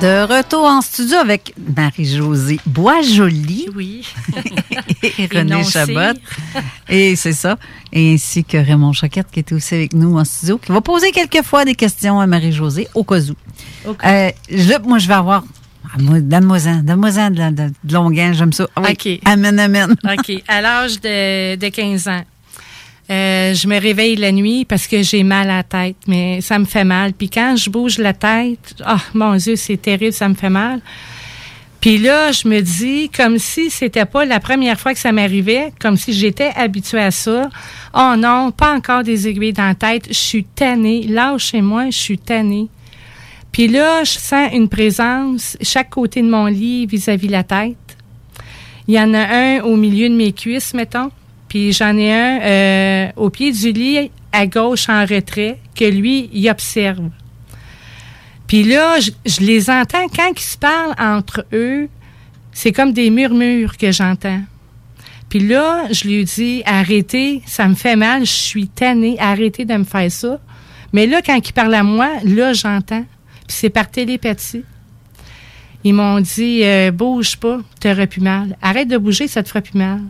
De 0.00 0.22
retour 0.22 0.64
en 0.64 0.80
studio 0.80 1.16
avec 1.16 1.54
Marie-Josée 1.76 2.60
Boisjoli. 2.66 3.66
Oui. 3.74 4.06
et 5.02 5.26
René. 5.26 5.64
Chabot. 5.64 6.16
Et 6.88 7.16
c'est 7.16 7.32
ça. 7.32 7.58
Et 7.92 8.14
ainsi 8.14 8.44
que 8.44 8.58
Raymond 8.58 8.92
Choquette 8.92 9.26
qui 9.32 9.40
est 9.40 9.52
aussi 9.52 9.74
avec 9.74 9.94
nous 9.94 10.16
en 10.16 10.24
studio, 10.24 10.58
qui 10.58 10.70
va 10.70 10.80
poser 10.80 11.10
quelques 11.10 11.42
fois 11.42 11.64
des 11.64 11.74
questions 11.74 12.20
à 12.20 12.28
Marie-Josée 12.28 12.86
au 12.94 13.02
cas 13.02 13.18
où. 13.18 13.34
Euh, 13.88 14.30
là, 14.50 14.78
moi, 14.84 14.98
je 14.98 15.08
vais 15.08 15.14
avoir. 15.14 15.42
Ah, 15.84 15.96
moi, 15.98 16.20
Donne-moi-en, 16.20 16.82
donne-moi-en 16.82 17.30
de, 17.30 17.50
de, 17.50 17.72
de 17.82 18.32
j'aime 18.34 18.52
ça. 18.52 18.68
Ah 18.76 18.82
oui. 18.84 18.92
OK. 18.92 19.20
Amen, 19.24 19.58
amen. 19.58 19.96
OK. 20.04 20.42
À 20.46 20.60
l'âge 20.60 21.00
de, 21.00 21.56
de 21.56 21.68
15 21.68 22.06
ans, 22.06 22.22
euh, 23.10 23.54
je 23.54 23.66
me 23.66 23.80
réveille 23.80 24.16
la 24.16 24.32
nuit 24.32 24.64
parce 24.64 24.86
que 24.86 25.02
j'ai 25.02 25.22
mal 25.22 25.50
à 25.50 25.58
la 25.58 25.62
tête, 25.62 25.96
mais 26.06 26.40
ça 26.40 26.58
me 26.58 26.66
fait 26.66 26.84
mal. 26.84 27.14
Puis 27.14 27.30
quand 27.30 27.56
je 27.56 27.70
bouge 27.70 27.98
la 27.98 28.12
tête, 28.12 28.74
ah, 28.84 29.00
mon 29.14 29.36
Dieu, 29.36 29.56
c'est 29.56 29.80
terrible, 29.80 30.12
ça 30.12 30.28
me 30.28 30.34
fait 30.34 30.50
mal. 30.50 30.80
Puis 31.80 31.98
là, 31.98 32.32
je 32.32 32.48
me 32.48 32.60
dis, 32.60 33.08
comme 33.08 33.38
si 33.38 33.70
c'était 33.70 34.04
pas 34.04 34.24
la 34.24 34.40
première 34.40 34.78
fois 34.78 34.92
que 34.92 34.98
ça 34.98 35.12
m'arrivait, 35.12 35.72
comme 35.80 35.96
si 35.96 36.12
j'étais 36.12 36.50
habituée 36.56 37.00
à 37.00 37.10
ça. 37.10 37.48
Oh 37.94 38.14
non, 38.18 38.50
pas 38.50 38.74
encore 38.74 39.04
des 39.04 39.28
aiguilles 39.28 39.52
dans 39.52 39.68
la 39.68 39.74
tête. 39.74 40.06
Je 40.08 40.18
suis 40.18 40.44
tannée. 40.44 41.04
Lâchez-moi, 41.04 41.90
je 41.90 41.96
suis 41.96 42.18
tannée. 42.18 42.68
Puis 43.52 43.68
là, 43.68 44.02
je 44.04 44.18
sens 44.18 44.50
une 44.52 44.68
présence 44.68 45.56
chaque 45.62 45.90
côté 45.90 46.20
de 46.20 46.28
mon 46.28 46.46
lit 46.46 46.86
vis-à-vis 46.86 47.28
la 47.28 47.44
tête. 47.44 47.76
Il 48.88 48.94
y 48.94 49.00
en 49.00 49.14
a 49.14 49.26
un 49.26 49.60
au 49.60 49.76
milieu 49.76 50.08
de 50.08 50.14
mes 50.14 50.32
cuisses, 50.32 50.74
mettons. 50.74 51.10
Puis 51.48 51.72
j'en 51.72 51.96
ai 51.96 52.12
un 52.12 52.40
euh, 52.40 53.08
au 53.16 53.30
pied 53.30 53.52
du 53.52 53.72
lit, 53.72 54.10
à 54.32 54.46
gauche 54.46 54.88
en 54.88 55.04
retrait, 55.04 55.58
que 55.74 55.84
lui, 55.84 56.28
il 56.32 56.48
observe. 56.50 57.08
Puis 58.46 58.64
là, 58.64 58.98
je, 58.98 59.40
les 59.40 59.70
entends 59.70 60.08
quand 60.14 60.30
ils 60.34 60.40
se 60.40 60.56
parlent 60.56 60.94
entre 60.98 61.44
eux. 61.52 61.88
C'est 62.52 62.72
comme 62.72 62.92
des 62.92 63.10
murmures 63.10 63.76
que 63.76 63.92
j'entends. 63.92 64.40
Puis 65.28 65.40
là, 65.40 65.84
je 65.90 66.08
lui 66.08 66.24
dis 66.24 66.62
arrêtez, 66.64 67.42
ça 67.46 67.68
me 67.68 67.74
fait 67.74 67.96
mal, 67.96 68.24
je 68.24 68.32
suis 68.32 68.66
tannée, 68.66 69.16
arrêtez 69.20 69.64
de 69.66 69.74
me 69.74 69.84
faire 69.84 70.10
ça. 70.10 70.40
Mais 70.92 71.06
là, 71.06 71.20
quand 71.24 71.36
il 71.36 71.52
parle 71.52 71.74
à 71.74 71.82
moi, 71.82 72.08
là, 72.24 72.54
j'entends. 72.54 73.04
Puis 73.46 73.56
c'est 73.56 73.70
par 73.70 73.90
télépathie. 73.90 74.64
Ils 75.84 75.94
m'ont 75.94 76.20
dit 76.20 76.64
euh, 76.64 76.90
bouge 76.90 77.36
pas, 77.36 77.58
t'auras 77.80 78.06
plus 78.06 78.22
mal. 78.22 78.56
Arrête 78.62 78.88
de 78.88 78.96
bouger, 78.96 79.28
ça 79.28 79.42
te 79.42 79.48
fera 79.48 79.60
plus 79.60 79.78
mal. 79.78 80.00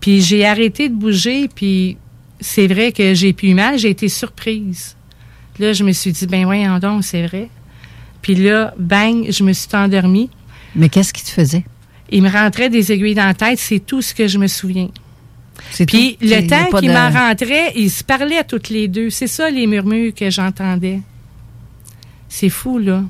Puis 0.00 0.20
j'ai 0.22 0.44
arrêté 0.46 0.88
de 0.88 0.94
bouger, 0.94 1.48
puis 1.54 1.96
c'est 2.40 2.66
vrai 2.66 2.92
que 2.92 3.14
j'ai 3.14 3.32
plus 3.32 3.54
mal, 3.54 3.78
j'ai 3.78 3.90
été 3.90 4.08
surprise. 4.08 4.96
Là, 5.58 5.72
je 5.72 5.84
me 5.84 5.92
suis 5.92 6.12
dit 6.12 6.26
ben 6.26 6.44
voyons 6.44 6.78
donc, 6.78 7.02
c'est 7.04 7.26
vrai. 7.26 7.48
Puis 8.22 8.34
là, 8.34 8.74
bang, 8.78 9.26
je 9.30 9.42
me 9.44 9.52
suis 9.52 9.68
endormie. 9.72 10.30
Mais 10.74 10.88
qu'est-ce 10.88 11.12
qui 11.12 11.24
te 11.24 11.30
faisait? 11.30 11.64
Il 12.10 12.22
me 12.22 12.28
rentrait 12.30 12.68
des 12.70 12.92
aiguilles 12.92 13.14
dans 13.14 13.24
la 13.26 13.34
tête, 13.34 13.58
c'est 13.58 13.80
tout 13.80 14.02
ce 14.02 14.14
que 14.14 14.28
je 14.28 14.38
me 14.38 14.46
souviens. 14.46 14.88
C'est 15.70 15.86
Puis 15.86 16.16
tout? 16.20 16.26
le 16.26 16.40
Il 16.42 16.46
temps 16.46 16.78
qu'il 16.78 16.88
de- 16.90 16.94
m'en 16.94 17.10
rentrait, 17.10 17.72
ils 17.74 17.90
se 17.90 18.04
parlaient 18.04 18.44
toutes 18.44 18.68
les 18.68 18.88
deux. 18.88 19.08
C'est 19.10 19.26
ça 19.26 19.48
les 19.50 19.66
murmures 19.66 20.12
que 20.14 20.28
j'entendais. 20.30 21.00
C'est 22.28 22.50
fou, 22.50 22.78
là. 22.78 23.02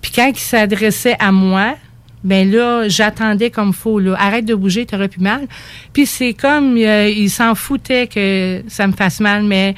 Puis 0.00 0.12
quand 0.14 0.28
il 0.28 0.38
s'adressait 0.38 1.16
à 1.18 1.32
moi, 1.32 1.76
ben 2.24 2.50
là, 2.50 2.88
j'attendais 2.88 3.50
comme 3.50 3.72
faux, 3.72 3.98
là. 4.00 4.16
Arrête 4.18 4.46
de 4.46 4.54
bouger, 4.54 4.86
t'aurais 4.86 5.08
plus 5.08 5.20
mal. 5.20 5.46
Puis 5.92 6.06
c'est 6.06 6.32
comme, 6.34 6.76
euh, 6.78 7.08
il 7.08 7.28
s'en 7.30 7.54
foutait 7.54 8.06
que 8.06 8.62
ça 8.66 8.86
me 8.86 8.92
fasse 8.94 9.20
mal, 9.20 9.42
mais 9.44 9.74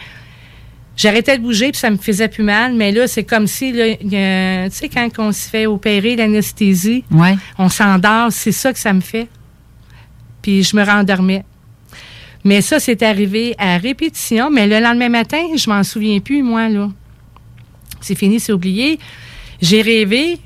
j'arrêtais 0.97 1.37
de 1.39 1.43
bouger, 1.43 1.73
puis 1.73 1.79
ça 1.81 1.91
me 1.91 1.97
faisait 1.97 2.29
plus 2.29 2.45
mal. 2.45 2.73
Mais 2.75 2.93
là, 2.93 3.09
c'est 3.09 3.25
comme 3.25 3.47
si, 3.49 3.73
là, 3.73 3.97
tu 3.97 4.07
sais, 4.77 4.89
quand 4.89 5.09
on 5.19 5.33
se 5.33 5.49
fait 5.49 5.67
opérer 5.67 6.15
l'anesthésie, 6.17 7.03
Ouais. 7.11 7.37
on 7.59 7.69
s'endort, 7.69 8.29
c'est 8.31 8.53
ça 8.53 8.73
que 8.73 8.79
ça 8.79 8.93
me 8.93 9.01
fait. 9.01 9.27
Puis 10.41 10.63
je 10.63 10.77
me 10.77 10.85
rendormais. 10.85 11.45
Mais 12.45 12.61
ça, 12.61 12.79
c'est 12.79 13.03
arrivé 13.03 13.57
à 13.59 13.77
répétition. 13.77 14.51
Mais 14.53 14.69
le 14.69 14.79
lendemain 14.79 15.09
matin, 15.09 15.43
je 15.57 15.69
m'en 15.69 15.83
souviens 15.83 16.21
plus, 16.21 16.45
moi, 16.45 16.69
là. 16.69 16.89
C'est 18.01 18.15
fini, 18.15 18.39
c'est 18.39 18.53
oublié. 18.53 19.01
J'ai 19.61 19.83
rêvé, 19.83 20.39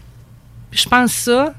je 0.72 0.88
pense 0.88 1.12
ça. 1.12 1.52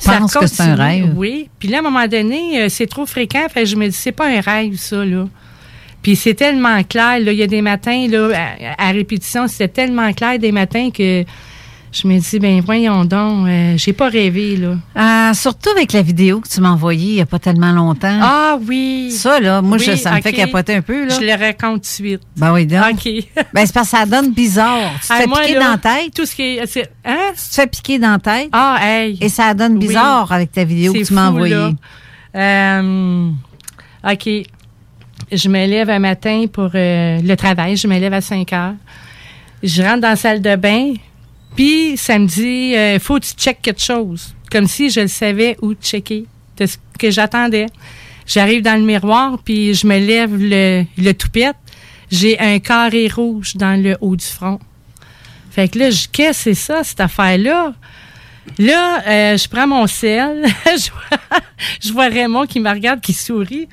Tu 0.00 0.08
penses 0.08 0.34
que 0.34 0.46
c'est 0.46 0.62
un 0.62 0.74
rêve? 0.74 1.12
Oui. 1.16 1.48
Puis 1.58 1.68
là, 1.68 1.78
à 1.78 1.80
un 1.80 1.82
moment 1.82 2.06
donné, 2.06 2.62
euh, 2.62 2.68
c'est 2.68 2.86
trop 2.86 3.06
fréquent. 3.06 3.46
Fait 3.52 3.66
je 3.66 3.76
me 3.76 3.86
dis, 3.86 3.96
c'est 3.96 4.12
pas 4.12 4.26
un 4.26 4.40
rêve, 4.40 4.76
ça, 4.76 5.04
là. 5.04 5.26
Puis 6.02 6.16
c'est 6.16 6.34
tellement 6.34 6.82
clair. 6.82 7.20
Là, 7.20 7.32
il 7.32 7.38
y 7.38 7.42
a 7.42 7.46
des 7.46 7.62
matins, 7.62 8.06
là, 8.08 8.30
à, 8.78 8.88
à 8.88 8.90
répétition, 8.90 9.46
c'était 9.46 9.68
tellement 9.68 10.12
clair 10.12 10.38
des 10.38 10.52
matins 10.52 10.90
que 10.90 11.24
je 11.92 12.08
me 12.08 12.18
dis, 12.18 12.38
ben 12.38 12.60
voyons 12.60 13.04
donc, 13.04 13.46
euh, 13.46 13.74
j'ai 13.76 13.92
pas 13.92 14.08
rêvé, 14.08 14.56
là. 14.56 14.76
Ah, 14.94 15.32
surtout 15.34 15.68
avec 15.70 15.92
la 15.92 16.00
vidéo 16.02 16.40
que 16.40 16.48
tu 16.48 16.60
m'as 16.62 16.70
envoyée 16.70 17.10
il 17.10 17.14
n'y 17.16 17.20
a 17.20 17.26
pas 17.26 17.38
tellement 17.38 17.70
longtemps. 17.72 18.18
Ah 18.22 18.58
oui. 18.66 19.10
Ça, 19.12 19.38
là, 19.40 19.60
moi, 19.60 19.76
Oui, 19.78 19.84
je- 19.84 19.96
ça 19.96 20.12
me 20.12 20.20
fait 20.22 20.32
capoter 20.32 20.74
un 20.76 20.80
peu. 20.82 21.06
Là. 21.06 21.14
Je 21.20 21.24
le 21.24 21.32
raconte 21.32 21.74
tout 21.74 21.80
de 21.80 21.86
suite. 21.86 22.20
Ben 22.36 22.52
oui, 22.52 22.64
donc. 22.66 22.82
OK. 22.92 23.08
Ben, 23.52 23.66
c'est 23.66 23.74
parce 23.74 23.90
que 23.90 23.96
ça 23.98 24.06
donne 24.06 24.32
bizarre. 24.32 24.92
Tu 25.02 25.08
te 25.08 25.14
fais 25.14 25.26
moi, 25.26 25.40
piquer 25.42 25.54
là, 25.54 25.60
dans 25.60 25.70
la 25.72 25.78
tête. 25.78 26.14
Tout 26.14 26.24
ce 26.24 26.34
qui 26.34 26.42
est. 26.42 26.66
c'est- 26.66 26.90
Hein? 27.04 27.30
Tu 27.34 27.48
te 27.50 27.54
fais 27.54 27.66
piquer 27.66 27.98
dans 27.98 28.12
la 28.12 28.18
tête. 28.18 28.48
Ah, 28.52 28.78
hey. 28.82 29.18
Et 29.20 29.28
ça 29.28 29.52
donne 29.52 29.74
Oui. 29.74 29.86
bizarre 29.88 30.32
avec 30.32 30.50
ta 30.52 30.64
vidéo 30.64 30.92
que 30.94 31.04
tu 31.04 31.12
m'as 31.12 31.28
envoyée. 31.28 31.74
Euh, 32.34 33.28
OK. 34.10 34.28
Je 35.30 35.48
me 35.48 35.66
lève 35.66 35.90
un 35.90 35.98
matin 35.98 36.44
pour 36.52 36.70
euh, 36.74 37.20
le 37.22 37.34
travail. 37.36 37.76
Je 37.76 37.86
me 37.86 37.98
lève 37.98 38.12
à 38.12 38.20
5 38.20 38.52
heures. 38.52 38.74
Je 39.62 39.82
rentre 39.82 40.00
dans 40.00 40.08
la 40.08 40.16
salle 40.16 40.40
de 40.42 40.56
bain. 40.56 40.94
Puis, 41.56 41.96
ça 41.96 42.18
me 42.18 42.26
dit, 42.26 42.74
euh, 42.76 42.98
faut 42.98 43.18
que 43.18 43.26
tu 43.26 43.32
checkes 43.32 43.60
quelque 43.62 43.82
chose. 43.82 44.34
Comme 44.50 44.66
si 44.66 44.90
je 44.90 45.00
le 45.00 45.08
savais 45.08 45.56
où 45.62 45.74
checker 45.74 46.24
de 46.56 46.66
ce 46.66 46.76
que 46.98 47.10
j'attendais. 47.10 47.66
J'arrive 48.26 48.62
dans 48.62 48.78
le 48.78 48.86
miroir, 48.86 49.38
puis 49.44 49.74
je 49.74 49.86
me 49.86 49.98
lève 49.98 50.36
le, 50.36 50.84
le 50.96 51.12
toupette. 51.12 51.56
J'ai 52.10 52.38
un 52.38 52.58
carré 52.58 53.08
rouge 53.08 53.56
dans 53.56 53.80
le 53.82 53.96
haut 54.00 54.16
du 54.16 54.24
front. 54.24 54.60
Fait 55.50 55.68
que 55.68 55.78
là, 55.78 55.90
je- 55.90 56.06
qu'est-ce 56.10 56.44
que 56.44 56.54
c'est 56.54 56.54
ça, 56.54 56.84
cette 56.84 57.00
affaire-là? 57.00 57.74
Là, 58.58 59.02
euh, 59.06 59.36
je 59.36 59.48
prends 59.48 59.66
mon 59.66 59.86
sel. 59.86 60.44
je, 61.80 61.92
vois, 61.92 62.08
Raymond 62.08 62.46
qui 62.46 62.60
me 62.60 62.70
regarde, 62.70 63.00
qui 63.00 63.12
sourit. 63.12 63.68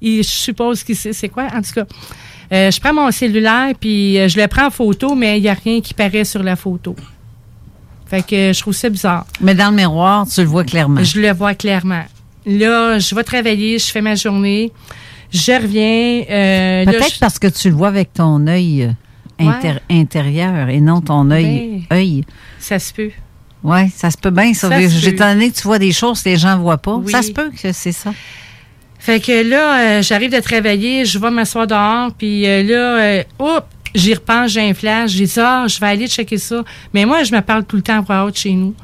Il, 0.00 0.22
je 0.22 0.28
suppose 0.28 0.82
qu'il 0.82 0.96
sait 0.96 1.12
c'est 1.12 1.28
quoi. 1.28 1.44
En 1.52 1.62
tout 1.62 1.72
cas, 1.74 1.86
euh, 2.52 2.70
je 2.70 2.80
prends 2.80 2.92
mon 2.92 3.10
cellulaire, 3.10 3.72
puis 3.78 4.18
euh, 4.18 4.28
je 4.28 4.38
le 4.40 4.46
prends 4.48 4.66
en 4.66 4.70
photo, 4.70 5.14
mais 5.14 5.38
il 5.38 5.42
n'y 5.42 5.48
a 5.48 5.54
rien 5.54 5.80
qui 5.80 5.94
paraît 5.94 6.24
sur 6.24 6.42
la 6.42 6.56
photo. 6.56 6.94
Fait 8.12 8.20
que 8.22 8.52
je 8.52 8.60
trouve 8.60 8.74
ça 8.74 8.90
bizarre. 8.90 9.24
Mais 9.40 9.54
dans 9.54 9.70
le 9.70 9.76
miroir, 9.76 10.26
tu 10.28 10.42
le 10.42 10.46
vois 10.46 10.64
clairement. 10.64 11.02
Je 11.02 11.18
le 11.18 11.32
vois 11.32 11.54
clairement. 11.54 12.04
Là, 12.44 12.98
je 12.98 13.14
vais 13.14 13.24
travailler, 13.24 13.78
je 13.78 13.86
fais 13.90 14.02
ma 14.02 14.16
journée. 14.16 14.70
Je 15.32 15.52
reviens. 15.52 16.24
euh, 16.30 16.84
Peut-être 16.84 17.14
je- 17.14 17.18
parce 17.18 17.38
que 17.38 17.46
tu 17.46 17.70
le 17.70 17.74
vois 17.74 17.88
avec 17.88 18.12
ton 18.12 18.46
œil 18.46 18.92
euh, 19.40 19.74
intérieur 19.88 20.68
et 20.68 20.80
non 20.82 21.00
ton 21.00 21.30
œil. 21.30 21.84
Ben, 21.88 21.96
œil. 21.96 22.24
Ça 22.58 22.78
se 22.78 22.92
peut. 22.92 23.10
Oui, 23.64 23.88
ça 23.96 24.10
se 24.10 24.18
peut 24.18 24.28
bien. 24.30 24.52
Ça, 24.52 24.68
Ça 24.68 24.78
étant 25.08 25.32
donné 25.32 25.50
que 25.50 25.56
tu 25.56 25.62
vois 25.62 25.78
des 25.78 25.92
choses 25.92 26.22
que 26.22 26.28
les 26.28 26.36
gens 26.36 26.56
ne 26.58 26.60
voient 26.62 26.76
pas. 26.78 26.96
Oui. 26.96 27.10
Ça 27.10 27.22
se 27.22 27.30
peut 27.32 27.50
que 27.50 27.72
c'est 27.72 27.92
ça. 27.92 28.12
Fait 28.98 29.20
que 29.20 29.48
là, 29.48 29.80
euh, 29.98 30.02
j'arrive 30.02 30.32
de 30.32 30.40
travailler, 30.40 31.06
je 31.06 31.18
vais 31.18 31.30
m'asseoir 31.30 31.66
dehors, 31.66 32.12
puis 32.12 32.46
euh, 32.46 32.62
là, 32.62 33.24
hop, 33.38 33.66
j'y 33.94 34.14
repense, 34.14 34.52
j'ai 34.52 34.68
un 34.68 34.74
flash, 34.74 35.10
j'ai 35.10 35.26
dit, 35.26 35.40
ah, 35.40 35.66
je 35.68 35.78
vais 35.80 35.86
aller 35.86 36.08
checker 36.08 36.38
ça. 36.38 36.62
Mais 36.92 37.04
moi, 37.04 37.22
je 37.24 37.34
me 37.34 37.40
parle 37.40 37.64
tout 37.64 37.76
le 37.76 37.82
temps 37.82 38.00
voix 38.02 38.24
haute 38.24 38.38
chez 38.38 38.52
nous. 38.52 38.74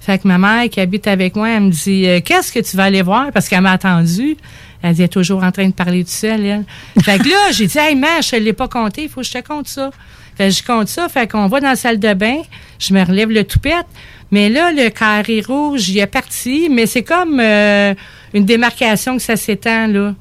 Fait 0.00 0.18
que 0.18 0.28
ma 0.28 0.36
mère 0.36 0.68
qui 0.68 0.80
habite 0.80 1.06
avec 1.06 1.34
moi, 1.34 1.48
elle 1.48 1.62
me 1.62 1.70
dit, 1.70 2.06
euh, 2.06 2.20
qu'est-ce 2.22 2.52
que 2.52 2.60
tu 2.60 2.76
vas 2.76 2.84
aller 2.84 3.02
voir? 3.02 3.32
Parce 3.32 3.48
qu'elle 3.48 3.62
m'a 3.62 3.72
attendu. 3.72 4.36
Elle 4.82 5.00
est 5.00 5.08
toujours 5.08 5.42
en 5.42 5.50
train 5.50 5.66
de 5.66 5.72
parler 5.72 6.04
tout 6.04 6.10
seul, 6.10 6.44
elle. 6.44 6.64
Fait 7.02 7.18
que 7.18 7.28
là, 7.28 7.36
j'ai 7.52 7.66
dit, 7.66 7.78
hey, 7.78 7.94
man, 7.94 8.22
je 8.22 8.36
ne 8.36 8.40
l'ai 8.42 8.52
pas 8.52 8.68
compté, 8.68 9.04
il 9.04 9.08
faut 9.08 9.22
que 9.22 9.26
je 9.26 9.32
te 9.32 9.42
compte 9.46 9.66
ça. 9.66 9.90
Fait 10.36 10.48
que 10.48 10.54
je 10.54 10.62
compte 10.62 10.88
ça, 10.88 11.08
fait 11.08 11.30
qu'on 11.30 11.46
va 11.46 11.60
dans 11.60 11.68
la 11.68 11.76
salle 11.76 11.98
de 11.98 12.12
bain, 12.12 12.42
je 12.78 12.92
me 12.92 13.02
relève 13.04 13.30
le 13.30 13.44
toupette, 13.44 13.86
mais 14.30 14.48
là, 14.48 14.72
le 14.72 14.90
carré 14.90 15.42
rouge, 15.46 15.88
il 15.88 15.98
est 15.98 16.06
parti, 16.06 16.68
mais 16.70 16.86
c'est 16.86 17.04
comme 17.04 17.38
euh, 17.40 17.94
une 18.34 18.44
démarcation 18.44 19.16
que 19.16 19.22
ça 19.22 19.36
s'étend, 19.36 19.86
là. 19.86 20.14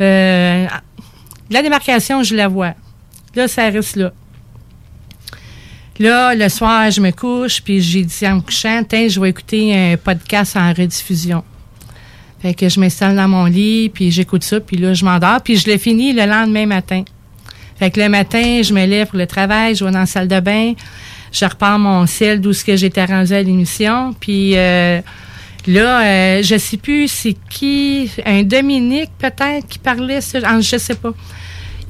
Euh, 0.00 0.66
la 1.50 1.62
démarcation, 1.62 2.22
je 2.22 2.36
la 2.36 2.48
vois. 2.48 2.74
Là, 3.34 3.48
ça 3.48 3.68
reste 3.70 3.96
là. 3.96 4.12
Là, 5.98 6.34
le 6.34 6.48
soir, 6.48 6.90
je 6.90 7.00
me 7.00 7.10
couche, 7.10 7.60
puis 7.62 7.80
j'ai 7.80 8.02
dit 8.02 8.26
en 8.26 8.36
me 8.36 8.40
couchant, 8.40 8.82
Tiens, 8.88 9.06
je 9.08 9.20
vais 9.20 9.28
écouter 9.28 9.76
un 9.76 9.96
podcast 9.96 10.56
en 10.56 10.72
rediffusion. 10.72 11.44
Fait 12.40 12.54
que 12.54 12.68
je 12.68 12.80
m'installe 12.80 13.16
dans 13.16 13.28
mon 13.28 13.44
lit, 13.44 13.90
puis 13.90 14.10
j'écoute 14.10 14.42
ça, 14.42 14.60
puis 14.60 14.78
là, 14.78 14.94
je 14.94 15.04
m'endors, 15.04 15.42
puis 15.42 15.56
je 15.56 15.70
le 15.70 15.76
finis 15.76 16.14
le 16.14 16.24
lendemain 16.24 16.64
matin. 16.64 17.04
Fait 17.78 17.90
que 17.90 18.00
le 18.00 18.08
matin, 18.08 18.62
je 18.62 18.72
me 18.72 18.86
lève 18.86 19.08
pour 19.08 19.18
le 19.18 19.26
travail, 19.26 19.74
je 19.74 19.84
vais 19.84 19.90
dans 19.90 20.00
la 20.00 20.06
salle 20.06 20.28
de 20.28 20.40
bain, 20.40 20.72
je 21.32 21.44
repars 21.44 21.78
mon 21.78 22.06
ciel 22.06 22.40
d'où 22.40 22.54
ce 22.54 22.64
que 22.64 22.76
j'étais 22.76 23.04
rendu 23.04 23.34
à 23.34 23.42
l'émission, 23.42 24.14
puis 24.18 24.56
euh, 24.56 25.02
là, 25.66 26.00
euh, 26.02 26.42
je 26.42 26.56
sais 26.56 26.78
plus 26.78 27.08
c'est 27.08 27.36
qui, 27.50 28.10
un 28.24 28.42
Dominique 28.42 29.10
peut-être 29.18 29.68
qui 29.68 29.78
parlait, 29.78 30.22
sur, 30.22 30.40
ah, 30.44 30.60
je 30.60 30.78
sais 30.78 30.94
pas. 30.94 31.12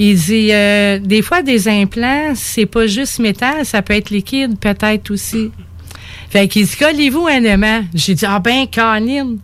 Il 0.03 0.17
dit, 0.17 0.49
euh, 0.51 0.99
des 0.99 1.21
fois, 1.21 1.43
des 1.43 1.69
implants, 1.69 2.33
c'est 2.35 2.65
pas 2.65 2.87
juste 2.87 3.19
métal, 3.19 3.67
ça 3.67 3.83
peut 3.83 3.93
être 3.93 4.09
liquide 4.09 4.59
peut-être 4.59 5.11
aussi. 5.11 5.51
Fait 6.31 6.49
qu'il 6.49 6.65
dit, 6.65 6.75
collez-vous 6.75 7.27
un 7.27 7.45
aimant. 7.45 7.83
J'ai 7.93 8.15
dit, 8.15 8.25
ah 8.27 8.39
ben, 8.39 8.67
canine. 8.67 9.39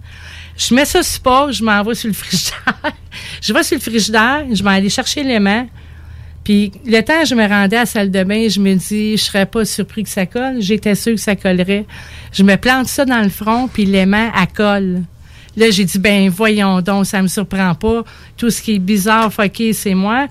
Je 0.57 0.75
mets 0.75 0.87
ça 0.87 1.03
sur 1.03 1.21
pause, 1.21 1.59
je 1.59 1.63
m'en 1.63 1.83
vais 1.83 1.95
sur 1.95 2.09
le 2.09 2.15
frigidaire. 2.15 2.75
je 3.43 3.53
vais 3.53 3.63
sur 3.65 3.77
le 3.77 3.83
frigidaire, 3.83 4.47
je 4.51 4.65
vais 4.65 4.71
aller 4.71 4.89
chercher 4.89 5.25
l'aimant. 5.25 5.69
Puis 6.43 6.73
le 6.87 7.03
temps 7.03 7.23
je 7.27 7.35
me 7.35 7.47
rendais 7.47 7.77
à 7.77 7.81
la 7.81 7.87
salle 7.87 8.11
de 8.11 8.25
bain, 8.25 8.49
je 8.49 8.59
me 8.59 8.77
dis, 8.77 9.19
je 9.19 9.25
serais 9.25 9.45
pas 9.45 9.67
surpris 9.67 10.05
que 10.05 10.09
ça 10.09 10.25
colle. 10.25 10.61
J'étais 10.61 10.95
sûre 10.95 11.17
que 11.17 11.21
ça 11.21 11.37
collerait. 11.37 11.85
Je 12.33 12.43
me 12.43 12.57
plante 12.57 12.87
ça 12.87 13.05
dans 13.05 13.21
le 13.21 13.29
front, 13.29 13.69
puis 13.69 13.85
l'aimant, 13.85 14.33
elle 14.35 14.47
colle. 14.57 15.03
Là, 15.57 15.71
j'ai 15.71 15.85
dit, 15.85 15.99
ben 15.99 16.29
voyons 16.29 16.81
donc, 16.83 17.07
ça 17.07 17.23
me 17.23 17.29
surprend 17.29 17.75
pas. 17.75 18.03
Tout 18.37 18.51
ce 18.51 18.61
qui 18.61 18.75
est 18.75 18.79
bizarre, 18.79 19.33
fucké, 19.33 19.73
c'est 19.73 19.95
moi. 19.95 20.27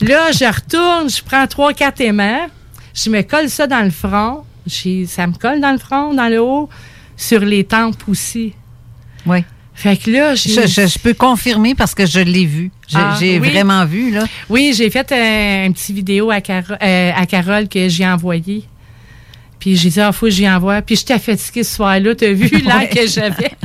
Là, 0.00 0.32
je 0.32 0.44
retourne, 0.44 1.10
je 1.10 1.22
prends 1.22 1.46
trois, 1.46 1.72
quatre 1.72 2.00
aimants, 2.00 2.46
je 2.94 3.10
me 3.10 3.22
colle 3.22 3.48
ça 3.50 3.66
dans 3.66 3.82
le 3.82 3.90
front. 3.90 4.44
Ça 5.06 5.26
me 5.26 5.34
colle 5.38 5.60
dans 5.60 5.72
le 5.72 5.78
front, 5.78 6.14
dans 6.14 6.28
le 6.28 6.40
haut, 6.40 6.70
sur 7.16 7.40
les 7.40 7.64
tempes 7.64 8.02
aussi. 8.08 8.54
Oui. 9.26 9.44
Fait 9.74 9.96
que 9.96 10.10
là. 10.10 10.34
Je, 10.34 10.48
je- 10.48 10.86
je 10.86 10.98
peux 10.98 11.14
confirmer 11.14 11.74
parce 11.74 11.94
que 11.94 12.06
je 12.06 12.20
l'ai 12.20 12.46
vu. 12.46 12.70
J'ai 12.88 12.96
Ah, 12.98 13.16
j'ai 13.20 13.38
oui. 13.40 13.50
vraiment 13.50 13.84
vu, 13.84 14.10
là. 14.12 14.24
Oui, 14.48 14.72
j'ai 14.76 14.88
fait 14.88 15.10
un, 15.12 15.68
un 15.68 15.72
petit 15.72 15.92
vidéo 15.92 16.30
à, 16.30 16.40
Caro- 16.40 16.74
euh, 16.80 17.10
à 17.14 17.26
Carole 17.26 17.68
que 17.68 17.88
j'ai 17.88 18.06
envoyé. 18.06 18.64
Puis 19.58 19.76
j'ai 19.76 19.90
dit, 19.90 20.00
ah, 20.00 20.12
faut 20.12 20.26
que 20.26 20.32
j'y 20.32 20.48
envoie. 20.48 20.80
Puis 20.82 20.96
j'étais 20.96 21.18
fatiguée 21.18 21.64
ce 21.64 21.74
soir-là. 21.74 22.14
T'as 22.14 22.32
vu 22.32 22.48
l'air 22.48 22.76
Ouais. 22.78 22.88
que 22.88 23.06
j'avais? 23.06 23.52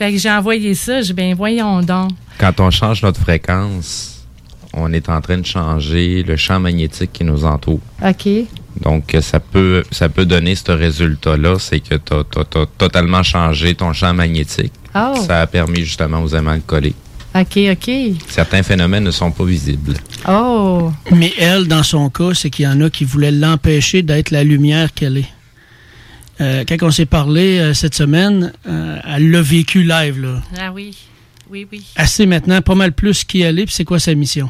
fait 0.00 0.12
que 0.12 0.18
j'ai 0.18 0.30
envoyé 0.30 0.74
ça. 0.74 1.02
J'ai 1.02 1.08
dit, 1.08 1.12
ben 1.12 1.34
voyons 1.34 1.82
donc. 1.82 2.12
Quand 2.38 2.58
on 2.60 2.70
change 2.70 3.02
notre 3.02 3.20
fréquence, 3.20 4.24
on 4.72 4.94
est 4.94 5.10
en 5.10 5.20
train 5.20 5.36
de 5.36 5.44
changer 5.44 6.22
le 6.22 6.36
champ 6.36 6.58
magnétique 6.58 7.12
qui 7.12 7.22
nous 7.22 7.44
entoure. 7.44 7.80
OK. 8.02 8.28
Donc, 8.80 9.14
ça 9.20 9.40
peut, 9.40 9.84
ça 9.90 10.08
peut 10.08 10.24
donner 10.24 10.54
ce 10.54 10.72
résultat-là, 10.72 11.56
c'est 11.58 11.80
que 11.80 11.96
tu 11.96 12.14
as, 12.14 12.66
totalement 12.78 13.22
changé 13.22 13.74
ton 13.74 13.92
champ 13.92 14.14
magnétique. 14.14 14.72
Oh. 14.94 15.16
Ça 15.26 15.42
a 15.42 15.46
permis 15.46 15.84
justement 15.84 16.22
aux 16.22 16.28
aimants 16.28 16.56
de 16.56 16.62
coller. 16.62 16.94
OK, 17.34 17.58
OK. 17.70 17.90
Certains 18.26 18.62
phénomènes 18.62 19.04
ne 19.04 19.10
sont 19.10 19.30
pas 19.30 19.44
visibles. 19.44 19.96
Oh. 20.26 20.90
Mais 21.14 21.34
elle, 21.38 21.68
dans 21.68 21.82
son 21.82 22.08
cas, 22.08 22.32
c'est 22.32 22.48
qu'il 22.48 22.64
y 22.64 22.68
en 22.68 22.80
a 22.80 22.88
qui 22.88 23.04
voulaient 23.04 23.30
l'empêcher 23.30 24.00
d'être 24.00 24.30
la 24.30 24.44
lumière 24.44 24.94
qu'elle 24.94 25.18
est. 25.18 25.28
Euh, 26.40 26.64
quand 26.66 26.76
on 26.82 26.90
s'est 26.90 27.06
parlé 27.06 27.58
euh, 27.58 27.74
cette 27.74 27.94
semaine, 27.94 28.52
euh, 28.66 28.98
elle 29.06 29.30
l'a 29.30 29.42
vécu 29.42 29.82
live. 29.82 30.20
Là. 30.20 30.40
Ah 30.58 30.72
oui. 30.72 30.96
Oui, 31.50 31.66
oui. 31.70 31.84
Sait 32.06 32.26
maintenant 32.26 32.62
pas 32.62 32.74
mal 32.74 32.92
plus 32.92 33.24
qui 33.24 33.42
elle 33.42 33.58
est 33.58 33.66
puis 33.66 33.74
c'est 33.74 33.84
quoi 33.84 33.98
sa 33.98 34.14
mission? 34.14 34.48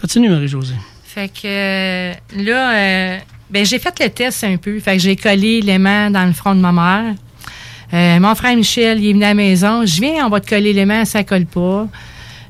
Continue, 0.00 0.30
Marie-Josée. 0.30 0.76
Fait 1.04 1.28
que 1.28 2.12
là, 2.36 3.18
ben 3.50 3.66
j'ai 3.66 3.80
fait 3.80 3.98
le 4.00 4.08
test 4.08 4.44
un 4.44 4.56
peu. 4.56 4.78
Fait 4.78 4.96
que 4.96 5.02
j'ai 5.02 5.16
collé 5.16 5.60
l'aimant 5.60 6.08
dans 6.10 6.24
le 6.24 6.32
front 6.32 6.54
de 6.54 6.60
ma 6.60 6.72
mère. 6.72 8.20
Mon 8.20 8.34
frère 8.36 8.56
Michel, 8.56 9.00
il 9.00 9.10
est 9.10 9.12
venu 9.12 9.24
à 9.24 9.28
la 9.28 9.34
maison. 9.34 9.84
Je 9.84 10.00
viens, 10.00 10.24
on 10.24 10.30
va 10.30 10.40
te 10.40 10.48
coller 10.48 10.72
l'aimant, 10.72 11.04
ça 11.04 11.24
colle 11.24 11.46
pas. 11.46 11.88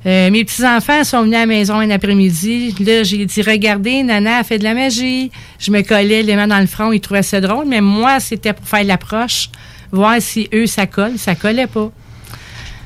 Euh, 0.06 0.31
mes 0.31 0.44
petits-enfants 0.44 1.05
sont 1.05 1.22
venus 1.22 1.36
à 1.36 1.40
la 1.40 1.47
maison 1.47 1.74
un 1.74 1.90
après-midi. 1.90 2.74
Là, 2.81 3.02
j'ai 3.02 3.27
dit, 3.27 3.43
regardez, 3.43 4.02
Nana 4.02 4.39
a 4.39 4.44
fait 4.44 4.59
de 4.59 4.64
la 4.64 4.74
magie. 4.74 5.31
Je 5.59 5.70
me 5.70 5.82
collais 5.82 6.22
l'aimant 6.22 6.47
dans 6.47 6.59
le 6.59 6.66
front. 6.66 6.90
Ils 6.93 7.01
trouvaient 7.01 7.22
ça 7.22 7.40
drôle, 7.40 7.66
mais 7.66 7.82
moi, 7.82 8.18
c'était 8.18 8.55
pour 8.55 8.66
faire 8.66 8.85
l'approche, 8.85 9.51
voir 9.93 10.16
si 10.20 10.48
eux, 10.55 10.66
ça 10.66 10.86
colle. 10.86 11.18
Ça 11.18 11.35
collait 11.35 11.66
pas. 11.66 11.90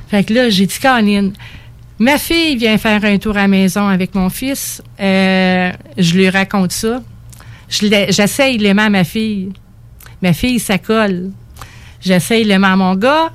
Fait 0.09 0.25
que 0.25 0.35
là, 0.35 0.51
j'ai 0.51 0.67
dit, 0.67 0.79
Caroline, 0.81 1.33
ma 2.01 2.19
fille 2.19 2.57
vient 2.57 2.79
faire 2.79 3.05
un 3.05 3.19
tour 3.19 3.37
à 3.37 3.43
la 3.43 3.49
maison 3.49 3.87
avec 3.87 4.15
mon 4.15 4.29
fils. 4.29 4.83
Euh, 4.99 5.71
je 5.97 6.15
lui 6.15 6.29
raconte 6.29 6.73
ça. 6.73 7.01
J'essaye 7.69 8.59
l'aimant 8.59 8.87
à 8.87 8.91
ma 8.91 9.05
fille. 9.05 9.53
Ma 10.21 10.33
fille, 10.33 10.59
ça 10.59 10.79
colle. 10.79 11.31
J'essaye 12.01 12.45
l'aimant 12.45 12.73
à 12.73 12.77
mon 12.77 12.95
gars. 12.97 13.33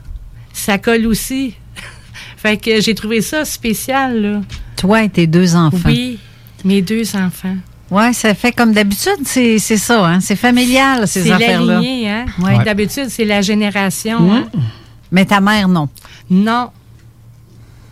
Ça 0.51 0.77
colle 0.77 1.05
aussi. 1.07 1.55
Fait 2.41 2.57
que 2.57 2.79
j'ai 2.81 2.95
trouvé 2.95 3.21
ça 3.21 3.45
spécial, 3.45 4.21
là. 4.21 4.41
Toi 4.77 5.03
et 5.03 5.09
tes 5.09 5.27
deux 5.27 5.55
enfants. 5.55 5.77
Oui, 5.89 6.17
mes 6.63 6.81
deux 6.81 7.15
enfants. 7.15 7.55
Ouais, 7.91 8.13
ça 8.13 8.33
fait 8.35 8.51
comme 8.51 8.71
d'habitude, 8.71 9.17
c'est 9.25 9.57
c'est 9.57 9.77
ça, 9.77 10.05
hein? 10.05 10.19
C'est 10.19 10.35
familial, 10.35 11.07
ces 11.07 11.23
C'est 11.23 11.31
affaires-là. 11.31 11.79
lignée, 11.79 12.09
hein? 12.09 12.25
Ouais. 12.39 12.63
D'habitude, 12.63 13.07
c'est 13.09 13.25
la 13.25 13.41
génération. 13.41 14.19
Mhm. 14.21 14.31
hein. 14.31 14.47
Mais 15.11 15.25
ta 15.25 15.41
mère, 15.41 15.67
non. 15.67 15.89
Non. 16.29 16.69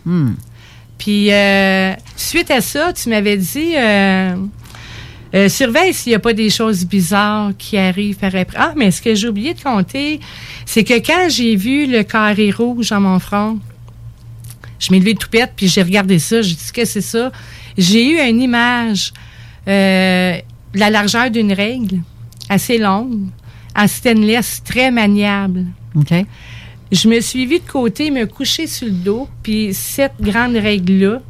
Hmm. 0.06 0.34
Puis, 0.96 1.32
euh, 1.32 1.92
suite 2.16 2.50
à 2.50 2.60
ça, 2.60 2.92
tu 2.92 3.08
m'avais 3.08 3.36
dit, 3.36 3.72
euh, 3.76 4.34
euh, 5.34 5.48
surveille 5.48 5.92
s'il 5.92 6.10
n'y 6.12 6.16
a 6.16 6.20
pas 6.20 6.32
des 6.32 6.48
choses 6.50 6.84
bizarres 6.84 7.50
qui 7.58 7.76
arrivent 7.76 8.16
par 8.16 8.34
après. 8.34 8.56
Ah, 8.58 8.72
mais 8.76 8.90
ce 8.90 9.02
que 9.02 9.14
j'ai 9.14 9.28
oublié 9.28 9.52
de 9.54 9.60
compter, 9.60 10.20
c'est 10.64 10.84
que 10.84 10.94
quand 10.94 11.28
j'ai 11.28 11.56
vu 11.56 11.86
le 11.86 12.02
carré 12.04 12.50
rouge 12.50 12.90
dans 12.90 13.00
mon 13.00 13.18
front, 13.18 13.58
je 14.78 14.90
m'ai 14.92 14.98
levé 14.98 15.14
de 15.14 15.18
toupette, 15.18 15.52
puis 15.56 15.68
j'ai 15.68 15.82
regardé 15.82 16.18
ça, 16.18 16.42
j'ai 16.42 16.54
dit, 16.54 16.64
qu'est-ce 16.72 16.94
que 16.94 17.00
c'est 17.02 17.08
ça? 17.08 17.32
J'ai 17.76 18.10
eu 18.10 18.18
une 18.20 18.40
image, 18.40 19.12
euh, 19.66 20.36
de 20.74 20.78
la 20.80 20.90
largeur 20.90 21.30
d'une 21.30 21.52
règle, 21.52 22.00
assez 22.48 22.78
longue, 22.78 23.26
en 23.76 23.86
stainless, 23.86 24.62
très 24.64 24.90
maniable. 24.90 25.64
OK. 25.94 26.12
Je 26.90 27.08
me 27.08 27.20
suis 27.20 27.44
vue 27.46 27.58
de 27.58 27.70
côté, 27.70 28.10
me 28.10 28.24
coucher 28.26 28.66
sur 28.66 28.86
le 28.86 28.92
dos, 28.94 29.28
puis 29.42 29.74
cette 29.74 30.14
grande 30.20 30.56
règle-là 30.56 31.20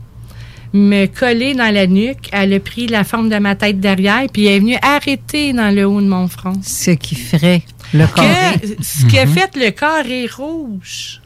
me 0.74 1.06
coller 1.06 1.54
dans 1.54 1.72
la 1.72 1.86
nuque. 1.86 2.28
Elle 2.30 2.52
a 2.52 2.60
pris 2.60 2.86
la 2.86 3.02
forme 3.02 3.28
de 3.30 3.38
ma 3.38 3.54
tête 3.56 3.80
derrière, 3.80 4.26
puis 4.32 4.46
elle 4.46 4.56
est 4.56 4.60
venue 4.60 4.76
arrêter 4.82 5.52
dans 5.54 5.74
le 5.74 5.84
haut 5.86 6.00
de 6.00 6.06
mon 6.06 6.28
front. 6.28 6.52
Ce 6.62 6.90
qui 6.90 7.14
ferait 7.14 7.62
le 7.94 8.06
carré. 8.06 8.58
Que- 8.60 8.82
ce 8.82 9.06
qui 9.06 9.18
a 9.18 9.24
Mhm. 9.26 9.32
fait 9.32 9.56
le 9.56 9.70
carré 9.70 10.26
rouge. 10.26 11.22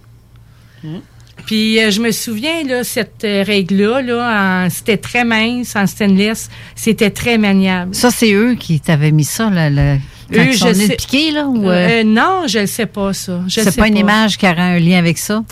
Puis 1.46 1.80
euh, 1.80 1.90
je 1.90 2.00
me 2.00 2.10
souviens, 2.12 2.62
là, 2.64 2.84
cette 2.84 3.24
euh, 3.24 3.42
règle-là, 3.46 4.02
là, 4.02 4.70
c'était 4.70 4.96
très 4.96 5.24
mince, 5.24 5.74
en 5.76 5.86
stainless, 5.86 6.48
c'était 6.74 7.10
très 7.10 7.38
maniable. 7.38 7.94
Ça, 7.94 8.10
c'est 8.10 8.32
eux 8.32 8.54
qui 8.54 8.80
t'avaient 8.80 9.10
mis 9.12 9.24
ça, 9.24 9.50
là, 9.50 9.68
le, 9.70 9.98
quand 10.32 10.40
Eux, 10.42 10.46
ils 10.48 10.56
sont 10.58 10.68
je 10.68 10.74
sais- 10.74 10.96
piquer, 10.96 11.30
là? 11.32 11.46
Ou, 11.46 11.68
Euh, 11.68 12.04
non, 12.04 12.44
je 12.46 12.60
ne 12.60 12.66
sais 12.66 12.86
pas 12.86 13.12
ça. 13.12 13.40
Je 13.48 13.60
c'est 13.60 13.70
sais 13.70 13.80
pas 13.80 13.88
une 13.88 13.96
image 13.98 14.38
qui 14.38 14.46
aurait 14.46 14.60
un 14.60 14.78
lien 14.78 14.98
avec 14.98 15.18
ça? 15.18 15.42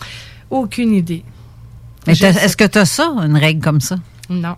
Aucune 0.49 0.95
idée. 0.95 1.23
Mais 2.07 2.15
est-ce 2.15 2.57
que 2.57 2.65
tu 2.65 2.79
as 2.79 2.87
ça, 2.87 3.13
une 3.27 3.37
règle 3.37 3.61
comme 3.63 3.81
ça? 3.81 3.97
Non. 4.31 4.57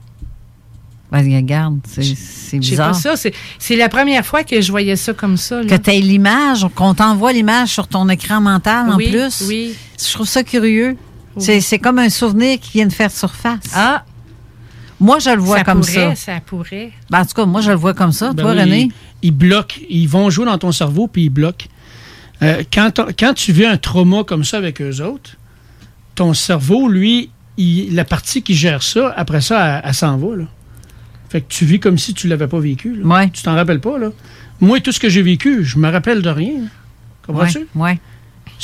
Ben, 1.11 1.19
regarde, 1.37 1.81
c'est 1.87 2.03
c'est 2.03 2.63
J'ai 2.63 2.77
pas 2.77 2.93
bizarre. 2.93 2.95
ça. 2.95 3.31
C'est- 3.59 3.77
la 3.77 3.89
première 3.91 4.25
fois 4.25 4.45
que 4.45 4.61
je 4.63 4.71
voyais 4.71 4.97
ça 4.97 5.13
comme 5.13 5.37
ça. 5.37 5.61
là. 5.63 5.67
Que 5.67 5.75
tu 5.83 5.91
aies 5.91 6.01
l'image, 6.01 6.67
qu'on 6.75 6.95
t'envoie 6.95 7.33
l'image 7.35 7.69
sur 7.69 7.87
ton 7.89 8.09
écran 8.09 8.41
mental 8.41 8.91
en 8.91 8.97
plus? 8.97 9.45
oui. 9.47 9.75
Je 10.03 10.13
trouve 10.15 10.27
ça 10.27 10.43
curieux. 10.43 10.97
Oui. 11.37 11.43
C'est- 11.45 11.61
C'est 11.61 11.79
comme 11.79 11.99
un 11.99 12.09
souvenir 12.11 12.59
qui 12.61 12.73
vient 12.73 12.87
de 12.87 12.93
faire 12.93 13.11
surface. 13.11 13.61
Ah! 13.75 14.05
Moi, 15.01 15.19
je 15.19 15.31
le 15.31 15.41
vois 15.41 15.59
ça 15.59 15.65
comme 15.65 15.81
pourrait, 15.81 16.15
ça. 16.15 16.35
ça. 16.35 16.41
pourrait. 16.47 16.93
Ben, 17.11 17.21
en 17.21 17.25
tout 17.27 17.35
cas, 17.35 17.45
moi, 17.45 17.61
je 17.61 17.71
le 17.71 17.77
vois 17.77 17.93
comme 17.95 18.13
ça. 18.13 18.33
Ben 18.33 18.43
Toi, 18.43 18.53
oui, 18.53 18.61
René? 18.61 18.81
Ils, 19.23 19.29
ils 19.29 19.31
bloquent. 19.33 19.81
Ils 19.89 20.07
vont 20.09 20.31
jouer 20.31 20.45
dans 20.47 20.59
ton 20.59 20.71
cerveau, 20.71 21.09
puis 21.09 21.25
ils 21.25 21.29
bloquent. 21.31 21.67
Euh, 22.43 22.63
quand, 22.73 22.91
quand 23.19 23.35
tu 23.35 23.53
vis 23.53 23.67
un 23.67 23.77
trauma 23.77 24.23
comme 24.25 24.45
ça 24.45 24.59
avec 24.59 24.81
eux 24.81 25.01
autres, 25.03 25.37
ton 26.15 26.35
cerveau, 26.35 26.89
lui, 26.89 27.31
il- 27.57 27.95
la 27.95 28.05
partie 28.05 28.43
qui 28.43 28.55
gère 28.55 28.83
ça, 28.83 29.13
après 29.17 29.41
ça, 29.41 29.79
elle, 29.79 29.83
elle 29.89 29.95
s'en 29.95 30.17
va. 30.19 30.37
Là. 30.37 30.45
Fait 31.31 31.41
que 31.41 31.47
tu 31.49 31.65
vis 31.65 31.81
comme 31.81 31.99
si 31.99 32.15
tu 32.15 32.29
l'avais 32.29 32.47
pas 32.47 32.61
vécu. 32.61 32.95
Là. 32.97 33.05
Tu 33.33 33.43
t'en 33.43 33.55
rappelles 33.55 33.81
pas. 33.81 33.99
Là. 33.99 34.11
Moi, 34.61 34.79
tout 34.81 34.93
ce 34.93 35.01
que 35.01 35.09
j'ai 35.09 35.23
vécu, 35.23 35.65
je 35.65 35.79
me 35.79 35.91
rappelle 35.91 36.23
de 36.23 36.29
rien. 36.31 36.61
là. 36.61 36.67
Comprends-tu? 37.27 37.67
Ouais. 37.75 37.99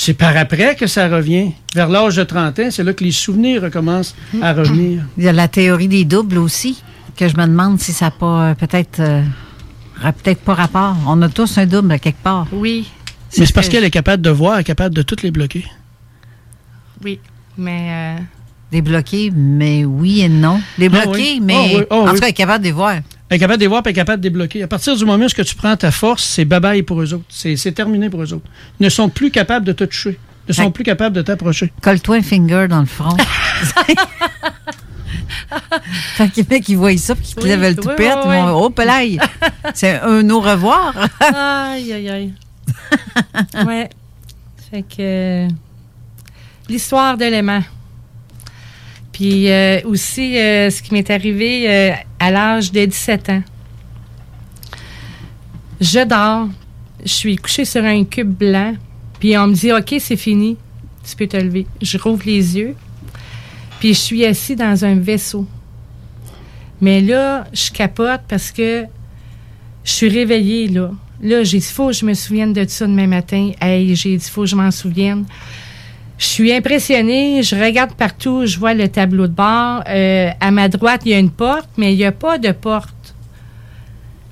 C'est 0.00 0.14
par 0.14 0.36
après 0.36 0.76
que 0.76 0.86
ça 0.86 1.08
revient. 1.08 1.50
Vers 1.74 1.88
l'âge 1.88 2.14
de 2.14 2.22
30 2.22 2.58
ans, 2.60 2.68
c'est 2.70 2.84
là 2.84 2.92
que 2.92 3.02
les 3.02 3.10
souvenirs 3.10 3.62
recommencent 3.62 4.14
à 4.40 4.52
revenir. 4.52 5.02
Il 5.16 5.24
y 5.24 5.28
a 5.28 5.32
la 5.32 5.48
théorie 5.48 5.88
des 5.88 6.04
doubles 6.04 6.38
aussi, 6.38 6.80
que 7.16 7.26
je 7.26 7.36
me 7.36 7.44
demande 7.46 7.80
si 7.80 7.92
ça 7.92 8.04
n'a 8.06 8.10
pas 8.12 8.50
euh, 8.50 8.54
peut-être 8.54 9.00
euh, 9.00 9.22
peut-être 10.22 10.40
pas 10.42 10.54
rapport. 10.54 10.94
On 11.08 11.20
a 11.22 11.28
tous 11.28 11.58
un 11.58 11.66
double 11.66 11.90
à 11.90 11.98
quelque 11.98 12.22
part. 12.22 12.46
Oui. 12.52 12.88
Mais 13.36 13.44
c'est 13.46 13.52
parce 13.52 13.68
qu'elle 13.68 13.82
est 13.82 13.90
capable 13.90 14.22
de 14.22 14.30
voir, 14.30 14.54
elle 14.54 14.60
est 14.60 14.64
capable 14.64 14.94
de 14.94 15.02
toutes 15.02 15.22
les 15.24 15.32
bloquer. 15.32 15.64
Oui. 17.04 17.18
Mais. 17.56 17.88
euh, 17.90 18.22
Débloquer, 18.70 19.32
mais 19.34 19.84
oui 19.86 20.20
et 20.20 20.28
non. 20.28 20.60
Débloquer, 20.78 21.06
Ah 21.08 21.10
oui. 21.14 21.40
mais 21.42 21.54
Ah 21.56 21.78
oui, 21.78 21.84
ah 21.90 21.94
en 21.94 22.04
oui. 22.04 22.10
tout 22.10 22.14
cas, 22.20 22.26
elle 22.26 22.30
est 22.30 22.32
capable 22.34 22.62
de 22.62 22.68
les 22.68 22.72
voir. 22.72 22.96
Elle 23.30 23.36
est 23.36 23.40
capable 23.40 23.58
de 23.58 23.64
les 23.64 23.68
voir, 23.68 23.82
puis 23.82 23.90
elle 23.90 23.96
est 23.96 24.00
capable 24.00 24.22
de 24.22 24.28
débloquer. 24.28 24.62
À 24.62 24.68
partir 24.68 24.96
du 24.96 25.04
moment 25.04 25.26
où 25.26 25.28
tu 25.28 25.54
prends 25.54 25.76
ta 25.76 25.90
force, 25.90 26.24
c'est 26.24 26.44
bye-bye 26.46 26.82
pour 26.82 27.02
eux 27.02 27.12
autres. 27.14 27.24
C'est 27.28 27.56
c'est 27.56 27.72
terminé 27.72 28.08
pour 28.08 28.22
eux 28.22 28.32
autres. 28.32 28.46
Ils 28.80 28.84
ne 28.84 28.88
sont 28.88 29.08
plus 29.10 29.30
capables 29.30 29.66
de 29.66 29.72
te 29.72 29.84
toucher. 29.84 30.18
Ils 30.48 30.52
ne 30.52 30.54
sont 30.54 30.70
plus 30.70 30.84
capables 30.84 31.14
de 31.14 31.20
t'approcher. 31.20 31.70
Colle-toi 31.82 32.16
un 32.16 32.22
finger 32.22 32.66
dans 32.70 32.80
le 32.80 32.86
front. 32.86 33.14
fait 36.16 36.28
que 36.30 36.36
les 36.36 36.46
mecs, 36.48 36.68
ils 36.70 36.76
voient 36.76 36.96
ça, 36.96 37.14
puis 37.14 37.26
qu'ils 37.26 37.42
Oui, 37.42 37.48
lèvent 37.50 37.60
le 37.60 37.68
oui, 37.68 37.74
toupette, 37.76 38.18
oui, 38.24 38.36
ils 38.38 38.44
vont, 38.46 38.64
oh, 38.64 38.70
pelaille! 38.70 39.18
C'est 39.74 40.00
un 40.00 40.28
au 40.30 40.40
revoir. 40.40 40.94
aïe, 41.20 41.92
aïe, 41.92 42.08
aïe. 42.08 42.32
ouais. 43.66 43.88
Fait 44.70 44.82
que. 44.82 44.96
euh, 45.00 45.48
L'histoire 46.68 47.16
de 47.18 47.24
l'aimant. 47.26 47.62
Puis 49.18 49.50
euh, 49.50 49.80
aussi, 49.84 50.38
euh, 50.38 50.70
ce 50.70 50.80
qui 50.80 50.94
m'est 50.94 51.10
arrivé 51.10 51.68
euh, 51.68 51.92
à 52.20 52.30
l'âge 52.30 52.70
de 52.70 52.84
17 52.84 53.30
ans. 53.30 53.42
Je 55.80 56.04
dors. 56.04 56.46
je 57.04 57.12
suis 57.12 57.34
couchée 57.34 57.64
sur 57.64 57.82
un 57.82 58.04
cube 58.04 58.32
blanc, 58.32 58.74
puis 59.18 59.36
on 59.36 59.48
me 59.48 59.54
dit, 59.54 59.72
OK, 59.72 59.96
c'est 59.98 60.14
fini, 60.14 60.56
tu 61.04 61.16
peux 61.16 61.26
te 61.26 61.36
lever. 61.36 61.66
Je 61.82 61.98
rouvre 61.98 62.22
les 62.26 62.58
yeux, 62.58 62.76
puis 63.80 63.88
je 63.88 63.98
suis 63.98 64.24
assis 64.24 64.54
dans 64.54 64.84
un 64.84 64.94
vaisseau. 64.94 65.48
Mais 66.80 67.00
là, 67.00 67.48
je 67.52 67.72
capote 67.72 68.20
parce 68.28 68.52
que 68.52 68.84
je 69.82 69.90
suis 69.90 70.08
réveillée, 70.08 70.68
là. 70.68 70.92
Là, 71.20 71.42
j'ai 71.42 71.58
dit, 71.58 71.66
faut 71.66 71.88
que 71.88 71.92
je 71.94 72.06
me 72.06 72.14
souvienne 72.14 72.52
de 72.52 72.64
ça 72.68 72.86
demain 72.86 73.08
matin. 73.08 73.50
Hey, 73.60 73.96
j'ai 73.96 74.16
dit, 74.16 74.30
faut 74.30 74.42
que 74.42 74.46
je 74.46 74.54
m'en 74.54 74.70
souvienne. 74.70 75.24
Je 76.18 76.26
suis 76.26 76.52
impressionnée, 76.52 77.44
je 77.44 77.54
regarde 77.54 77.94
partout, 77.94 78.44
je 78.44 78.58
vois 78.58 78.74
le 78.74 78.88
tableau 78.88 79.28
de 79.28 79.32
bord. 79.32 79.84
Euh, 79.88 80.30
à 80.40 80.50
ma 80.50 80.68
droite, 80.68 81.02
il 81.04 81.12
y 81.12 81.14
a 81.14 81.18
une 81.18 81.30
porte, 81.30 81.68
mais 81.76 81.94
il 81.94 81.96
n'y 81.96 82.04
a 82.04 82.12
pas 82.12 82.38
de 82.38 82.50
porte. 82.50 83.14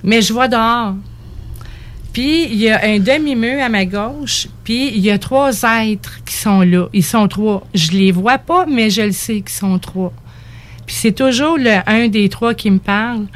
Mais 0.03 0.21
je 0.21 0.33
vois 0.33 0.49
dehors. 0.49 0.95
Puis, 2.13 2.45
il 2.45 2.57
y 2.57 2.71
a 2.71 2.83
un 2.83 2.99
demi-mur 2.99 3.63
à 3.63 3.69
ma 3.69 3.85
gauche, 3.85 4.49
puis 4.65 4.89
il 4.89 5.01
y 5.01 5.11
a 5.11 5.19
trois 5.19 5.53
êtres 5.63 6.25
qui 6.25 6.35
sont 6.35 6.63
là. 6.63 6.89
Ils 6.93 7.05
sont 7.05 7.29
trois. 7.29 7.65
Je 7.73 7.93
les 7.93 8.11
vois 8.11 8.39
pas, 8.39 8.67
mais 8.67 8.91
je 8.91 9.03
le 9.03 9.13
sais 9.13 9.43
qu'ils 9.43 9.51
sont 9.51 9.79
trois. 9.79 10.13
Puis 10.87 10.97
c'est 10.97 11.13
toujours 11.13 11.57
le 11.57 11.79
un 11.87 12.09
des 12.09 12.29
trois 12.29 12.55
qui 12.55 12.71
me 12.71 12.79
parle. 12.79 13.27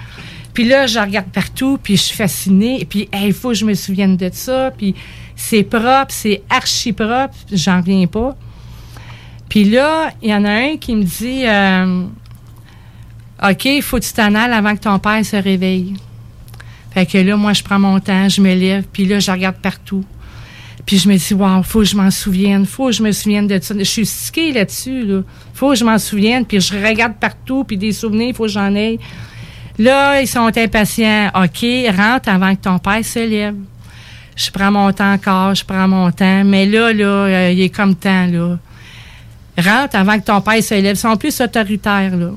Puis 0.55 0.65
là, 0.65 0.87
je 0.87 0.99
regarde 0.99 1.29
partout, 1.29 1.79
puis 1.81 1.97
je 1.97 2.03
suis 2.03 2.17
fascinée. 2.17 2.85
Puis, 2.89 3.09
il 3.13 3.33
faut 3.33 3.51
que 3.51 3.55
je 3.55 3.65
me 3.65 3.75
souvienne 3.75 4.17
de 4.17 4.31
ça. 4.33 4.73
Puis 4.77 4.95
c'est 5.41 5.63
propre, 5.63 6.11
c'est 6.11 6.43
archi 6.51 6.93
propre. 6.93 7.35
J'en 7.51 7.79
reviens 7.79 8.07
pas. 8.07 8.37
Puis 9.49 9.65
là, 9.65 10.13
il 10.23 10.29
y 10.29 10.35
en 10.35 10.45
a 10.45 10.51
un 10.51 10.77
qui 10.77 10.95
me 10.95 11.03
dit 11.03 11.45
euh, 11.47 12.05
OK, 13.43 13.65
il 13.65 13.83
faut 13.83 13.99
que 13.99 14.05
tu 14.05 14.13
t'en 14.13 14.35
ailles 14.35 14.53
avant 14.53 14.77
que 14.77 14.81
ton 14.81 14.99
père 14.99 15.25
se 15.25 15.37
réveille. 15.37 15.95
Fait 16.93 17.07
que 17.07 17.19
là, 17.19 17.37
moi, 17.37 17.55
je 17.55 17.63
prends 17.63 17.79
mon 17.79 17.99
temps, 18.01 18.29
je 18.29 18.43
me 18.43 18.55
lève, 18.55 18.85
puis 18.93 19.07
là, 19.07 19.19
je 19.19 19.31
regarde 19.31 19.57
partout. 19.57 20.05
Puis 20.85 20.99
je 20.99 21.09
me 21.09 21.17
dis, 21.17 21.35
wow, 21.35 21.63
faut 21.63 21.81
que 21.81 21.85
je 21.87 21.97
m'en 21.97 22.11
souvienne, 22.11 22.67
faut 22.67 22.87
que 22.87 22.93
je 22.93 23.03
me 23.03 23.13
souvienne 23.13 23.47
de 23.47 23.59
ça. 23.61 23.75
Je 23.79 23.85
suis 23.85 24.07
stickée 24.07 24.53
là-dessus, 24.53 25.05
là. 25.05 25.23
Faut 25.55 25.71
que 25.71 25.77
je 25.77 25.85
m'en 25.85 25.99
souvienne, 25.99 26.45
puis 26.45 26.61
je 26.61 26.75
regarde 26.75 27.15
partout, 27.15 27.65
puis 27.65 27.79
des 27.79 27.93
souvenirs, 27.93 28.35
faut 28.37 28.45
que 28.45 28.51
j'en 28.51 28.75
aie. 28.75 28.99
Là, 29.79 30.21
ils 30.21 30.29
sont 30.29 30.53
impatients. 30.57 31.31
OK, 31.35 31.65
rentre 31.97 32.29
avant 32.29 32.55
que 32.55 32.61
ton 32.61 32.79
père 32.79 33.05
se 33.05 33.27
lève. 33.27 33.57
Je 34.43 34.51
prends 34.51 34.71
mon 34.71 34.91
temps 34.93 35.13
encore, 35.13 35.55
je 35.55 35.65
prends 35.65 35.87
mon 35.87 36.11
temps. 36.13 36.45
Mais 36.45 36.65
là, 36.67 36.93
là, 36.93 37.05
euh, 37.05 37.51
il 37.53 37.61
est 37.61 37.69
comme 37.69 37.95
temps, 37.95 38.27
là. 38.27 38.59
Rentre 39.59 39.97
avant 39.97 40.19
que 40.19 40.25
ton 40.25 40.41
père 40.41 40.63
se 40.63 40.75
lève. 40.75 40.95
Ils 40.95 40.99
sont 40.99 41.17
plus 41.17 41.39
autoritaires, 41.41 42.17
là. 42.17 42.31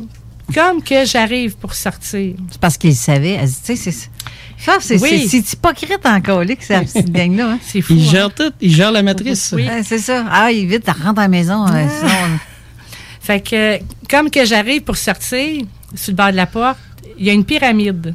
Comme 0.54 0.84
que 0.84 1.06
j'arrive 1.06 1.56
pour 1.56 1.74
sortir. 1.74 2.36
C'est 2.52 2.60
parce 2.60 2.78
qu'il 2.78 2.96
savait. 2.96 3.38
Elle 3.42 3.48
dit, 3.48 3.56
Tu 3.66 3.76
sais, 3.78 3.92
c'est. 3.92 4.10
Ça, 4.58 4.78
c'est 4.82 5.00
Oui. 5.02 5.28
c'est- 5.28 5.42
c'est 5.42 5.54
hypocrite 5.54 6.06
encore, 6.06 6.44
là, 6.44 6.56
que 6.56 6.64
cette 6.66 6.86
petite 6.92 7.12
gang-là. 7.12 7.52
Hein? 7.52 7.60
C'est 7.62 7.82
fou. 7.82 7.94
Il 7.94 8.04
gère 8.04 8.34
tout, 8.34 8.52
il 8.60 8.74
gère 8.76 8.92
la 8.92 9.02
matrice. 9.04 9.54
Ouais, 9.54 9.82
c'est 9.84 9.98
ça. 10.00 10.26
Ah, 10.30 10.52
il 10.52 10.68
vite, 10.68 10.88
rentre 10.90 11.20
à 11.20 11.24
la 11.24 11.28
maison. 11.30 11.66
euh, 11.68 11.86
sinon, 12.00 12.38
Fait 13.22 13.40
que, 13.40 13.80
comme 14.10 14.30
que 14.30 14.44
j'arrive 14.46 14.82
pour 14.82 14.98
sortir, 14.98 15.64
sur 15.96 16.12
le 16.12 16.16
bord 16.18 16.32
de 16.32 16.36
la 16.36 16.46
porte, 16.48 16.78
il 17.18 17.26
y 17.26 17.30
a 17.30 17.34
une 17.34 17.46
pyramide. 17.46 18.14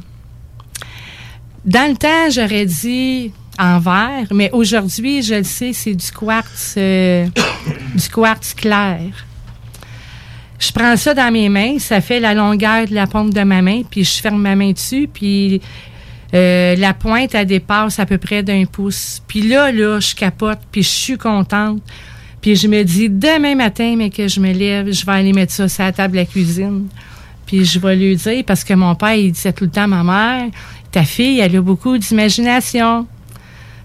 Dans 1.65 1.89
le 1.89 1.97
temps, 1.97 2.29
j'aurais 2.31 2.65
dit 2.67 3.31
en 3.59 3.79
verre, 3.79 4.27
mais 4.31 4.49
aujourd'hui, 4.53 5.21
je 5.21 5.35
le 5.35 5.43
sais, 5.43 5.73
c'est 5.73 5.93
du 5.93 6.11
quartz, 6.11 6.75
euh, 6.77 7.27
du 7.95 8.09
quartz 8.09 8.53
clair. 8.53 9.01
Je 10.57 10.71
prends 10.71 10.95
ça 10.97 11.13
dans 11.13 11.31
mes 11.31 11.49
mains, 11.49 11.77
ça 11.79 12.01
fait 12.01 12.19
la 12.19 12.33
longueur 12.33 12.87
de 12.87 12.93
la 12.93 13.07
pompe 13.07 13.33
de 13.33 13.41
ma 13.41 13.61
main, 13.61 13.81
puis 13.89 14.03
je 14.03 14.21
ferme 14.21 14.41
ma 14.41 14.55
main 14.55 14.71
dessus, 14.71 15.09
puis 15.11 15.61
euh, 16.33 16.75
la 16.75 16.93
pointe, 16.93 17.33
elle 17.35 17.47
dépasse 17.47 17.99
à 17.99 18.05
peu 18.05 18.17
près 18.17 18.43
d'un 18.43 18.65
pouce. 18.65 19.21
Puis 19.27 19.41
là, 19.41 19.71
là, 19.71 19.99
je 19.99 20.13
capote, 20.15 20.59
puis 20.71 20.83
je 20.83 20.89
suis 20.89 21.17
contente. 21.17 21.81
Puis 22.41 22.55
je 22.55 22.67
me 22.67 22.83
dis, 22.83 23.09
demain 23.09 23.55
matin, 23.55 23.95
mais 23.97 24.09
que 24.09 24.27
je 24.27 24.39
me 24.39 24.53
lève, 24.53 24.91
je 24.91 25.05
vais 25.05 25.11
aller 25.11 25.33
mettre 25.33 25.51
ça 25.51 25.67
sur 25.67 25.83
la 25.83 25.91
table 25.91 26.13
de 26.13 26.19
la 26.19 26.25
cuisine. 26.25 26.87
Puis 27.45 27.65
je 27.65 27.79
vais 27.79 27.95
lui 27.95 28.15
dire, 28.15 28.43
parce 28.45 28.63
que 28.63 28.73
mon 28.73 28.95
père, 28.95 29.15
il 29.15 29.31
disait 29.31 29.53
tout 29.53 29.65
le 29.65 29.71
temps 29.71 29.87
ma 29.87 30.03
mère, 30.03 30.49
ta 30.91 31.03
fille, 31.03 31.39
elle 31.39 31.55
a 31.55 31.61
beaucoup 31.61 31.97
d'imagination. 31.97 33.07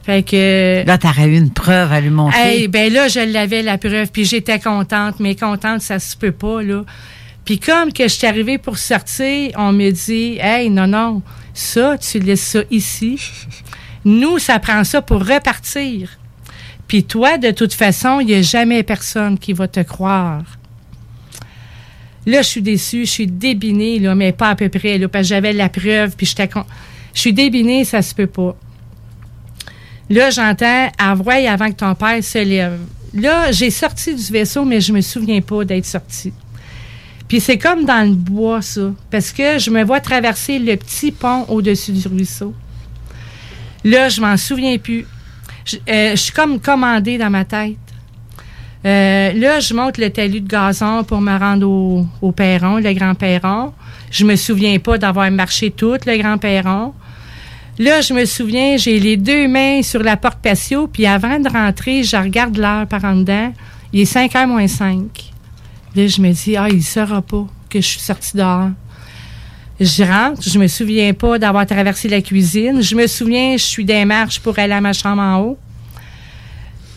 Fait 0.04 0.22
que... 0.22 0.84
Là, 0.86 0.98
t'aurais 0.98 1.26
eu 1.26 1.38
une 1.38 1.50
preuve 1.50 1.90
à 1.90 2.00
lui 2.00 2.10
montrer. 2.10 2.38
Hey, 2.38 2.68
ben 2.68 2.92
là, 2.92 3.08
je 3.08 3.20
l'avais 3.20 3.62
la 3.62 3.78
preuve, 3.78 4.10
puis 4.12 4.26
j'étais 4.26 4.58
contente, 4.58 5.18
mais 5.18 5.34
contente, 5.34 5.80
ça 5.80 5.98
se 5.98 6.14
peut 6.14 6.32
pas, 6.32 6.62
là. 6.62 6.84
Puis 7.46 7.58
comme 7.58 7.92
que 7.92 8.04
je 8.04 8.08
suis 8.08 8.26
arrivée 8.26 8.58
pour 8.58 8.76
sortir, 8.76 9.52
on 9.56 9.72
me 9.72 9.90
dit, 9.90 10.38
hey, 10.40 10.68
non, 10.68 10.86
non, 10.86 11.22
ça, 11.54 11.96
tu 11.96 12.18
laisses 12.18 12.42
ça 12.42 12.60
ici. 12.70 13.18
Nous, 14.04 14.38
ça 14.38 14.58
prend 14.58 14.84
ça 14.84 15.00
pour 15.00 15.26
repartir. 15.26 16.18
Puis 16.86 17.04
toi, 17.04 17.38
de 17.38 17.50
toute 17.50 17.72
façon, 17.72 18.20
il 18.20 18.26
n'y 18.26 18.34
a 18.34 18.42
jamais 18.42 18.82
personne 18.82 19.38
qui 19.38 19.54
va 19.54 19.68
te 19.68 19.80
croire. 19.80 20.42
Là, 22.26 22.42
je 22.42 22.48
suis 22.48 22.62
déçue, 22.62 23.06
je 23.06 23.10
suis 23.10 23.26
débinée, 23.26 23.98
là, 23.98 24.14
mais 24.14 24.32
pas 24.32 24.50
à 24.50 24.54
peu 24.54 24.68
près, 24.68 24.98
là, 24.98 25.08
parce 25.08 25.24
que 25.24 25.28
j'avais 25.28 25.54
la 25.54 25.70
preuve, 25.70 26.14
puis 26.14 26.26
j'étais 26.26 26.48
con... 26.48 26.64
Je 27.14 27.20
suis 27.20 27.32
débinée, 27.32 27.84
ça 27.84 28.02
se 28.02 28.14
peut 28.14 28.26
pas. 28.26 28.56
Là, 30.10 30.30
j'entends 30.30 30.88
Envoie 31.00 31.48
avant 31.48 31.68
que 31.68 31.76
ton 31.76 31.94
père 31.94 32.22
se 32.22 32.38
lève. 32.38 32.78
Là, 33.14 33.52
j'ai 33.52 33.70
sorti 33.70 34.14
du 34.14 34.32
vaisseau, 34.32 34.64
mais 34.64 34.80
je 34.80 34.92
me 34.92 35.00
souviens 35.00 35.40
pas 35.40 35.64
d'être 35.64 35.86
sorti. 35.86 36.32
Puis 37.28 37.40
c'est 37.40 37.58
comme 37.58 37.84
dans 37.84 38.06
le 38.06 38.14
bois, 38.14 38.60
ça. 38.60 38.92
Parce 39.10 39.32
que 39.32 39.58
je 39.58 39.70
me 39.70 39.82
vois 39.84 40.00
traverser 40.00 40.58
le 40.58 40.76
petit 40.76 41.12
pont 41.12 41.44
au-dessus 41.48 41.92
du 41.92 42.06
ruisseau. 42.08 42.54
Là, 43.84 44.08
je 44.08 44.20
m'en 44.20 44.36
souviens 44.36 44.76
plus. 44.78 45.06
Je, 45.64 45.76
euh, 45.88 46.16
suis 46.16 46.32
comme 46.32 46.60
commandée 46.60 47.16
dans 47.16 47.30
ma 47.30 47.44
tête. 47.44 47.76
Euh, 48.84 49.32
là, 49.32 49.60
je 49.60 49.72
monte 49.72 49.96
le 49.96 50.10
talus 50.10 50.42
de 50.42 50.48
gazon 50.48 51.04
pour 51.04 51.20
me 51.20 51.38
rendre 51.38 51.66
au, 51.66 52.06
au 52.20 52.32
perron, 52.32 52.76
le 52.76 52.92
grand 52.92 53.14
perron. 53.14 53.72
Je 54.10 54.24
me 54.26 54.36
souviens 54.36 54.78
pas 54.78 54.98
d'avoir 54.98 55.30
marché 55.30 55.70
tout 55.70 55.96
le 56.06 56.18
grand 56.18 56.36
perron. 56.36 56.92
Là, 57.78 58.00
je 58.02 58.14
me 58.14 58.24
souviens, 58.24 58.76
j'ai 58.76 59.00
les 59.00 59.16
deux 59.16 59.48
mains 59.48 59.82
sur 59.82 60.00
la 60.00 60.16
porte 60.16 60.38
patio, 60.38 60.86
puis 60.86 61.06
avant 61.06 61.40
de 61.40 61.48
rentrer, 61.48 62.04
je 62.04 62.16
regarde 62.16 62.56
l'heure 62.56 62.86
par 62.86 63.04
en 63.04 63.16
dedans. 63.16 63.52
Il 63.92 64.00
est 64.00 64.04
5 64.04 64.32
h 64.32 64.46
moins 64.46 64.68
5. 64.68 65.32
Là, 65.96 66.06
je 66.06 66.20
me 66.20 66.30
dis, 66.30 66.56
ah, 66.56 66.68
il 66.68 66.76
ne 66.76 66.82
saura 66.82 67.20
pas 67.20 67.46
que 67.68 67.80
je 67.80 67.86
suis 67.86 68.00
sortie 68.00 68.36
dehors. 68.36 68.70
Je 69.80 70.04
rentre, 70.04 70.40
je 70.40 70.56
me 70.56 70.68
souviens 70.68 71.12
pas 71.14 71.36
d'avoir 71.36 71.66
traversé 71.66 72.08
la 72.08 72.22
cuisine. 72.22 72.80
Je 72.80 72.94
me 72.94 73.08
souviens, 73.08 73.56
je 73.56 73.64
suis 73.64 73.84
des 73.84 74.04
marches 74.04 74.38
pour 74.38 74.56
aller 74.56 74.72
à 74.72 74.80
ma 74.80 74.92
chambre 74.92 75.22
en 75.22 75.40
haut. 75.40 75.58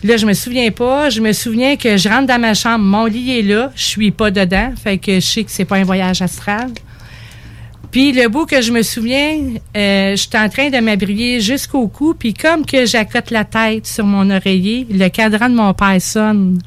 Là, 0.04 0.16
je 0.16 0.26
me 0.26 0.32
souviens 0.32 0.70
pas. 0.70 1.10
Je 1.10 1.20
me 1.20 1.32
souviens 1.32 1.76
que 1.76 1.96
je 1.96 2.08
rentre 2.08 2.28
dans 2.28 2.40
ma 2.40 2.54
chambre, 2.54 2.84
mon 2.84 3.06
lit 3.06 3.36
est 3.36 3.42
là, 3.42 3.72
je 3.74 3.82
suis 3.82 4.12
pas 4.12 4.30
dedans, 4.30 4.72
fait 4.80 4.98
que 4.98 5.14
je 5.14 5.26
sais 5.26 5.42
que 5.42 5.50
c'est 5.50 5.64
pas 5.64 5.76
un 5.76 5.84
voyage 5.84 6.22
astral. 6.22 6.70
Puis 7.90 8.12
le 8.12 8.28
bout 8.28 8.44
que 8.46 8.60
je 8.60 8.70
me 8.70 8.82
souviens, 8.82 9.38
euh, 9.76 10.10
je 10.12 10.16
suis 10.16 10.28
en 10.36 10.48
train 10.48 10.68
de 10.68 10.78
m'abrier 10.78 11.40
jusqu'au 11.40 11.88
cou, 11.88 12.14
puis 12.18 12.34
comme 12.34 12.66
que 12.66 12.84
j'accote 12.84 13.30
la 13.30 13.44
tête 13.44 13.86
sur 13.86 14.04
mon 14.04 14.28
oreiller, 14.30 14.86
le 14.90 15.08
cadran 15.08 15.48
de 15.48 15.54
mon 15.54 15.72
père 15.72 16.00
sonne. 16.02 16.58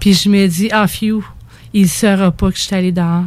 Puis 0.00 0.14
je 0.14 0.28
me 0.28 0.46
dis, 0.46 0.68
ah, 0.72 0.86
phew, 0.86 1.22
il 1.74 1.88
saura 1.88 2.30
pas 2.30 2.50
que 2.50 2.56
je 2.56 2.62
suis 2.62 2.74
allée 2.74 2.92
dehors. 2.92 3.24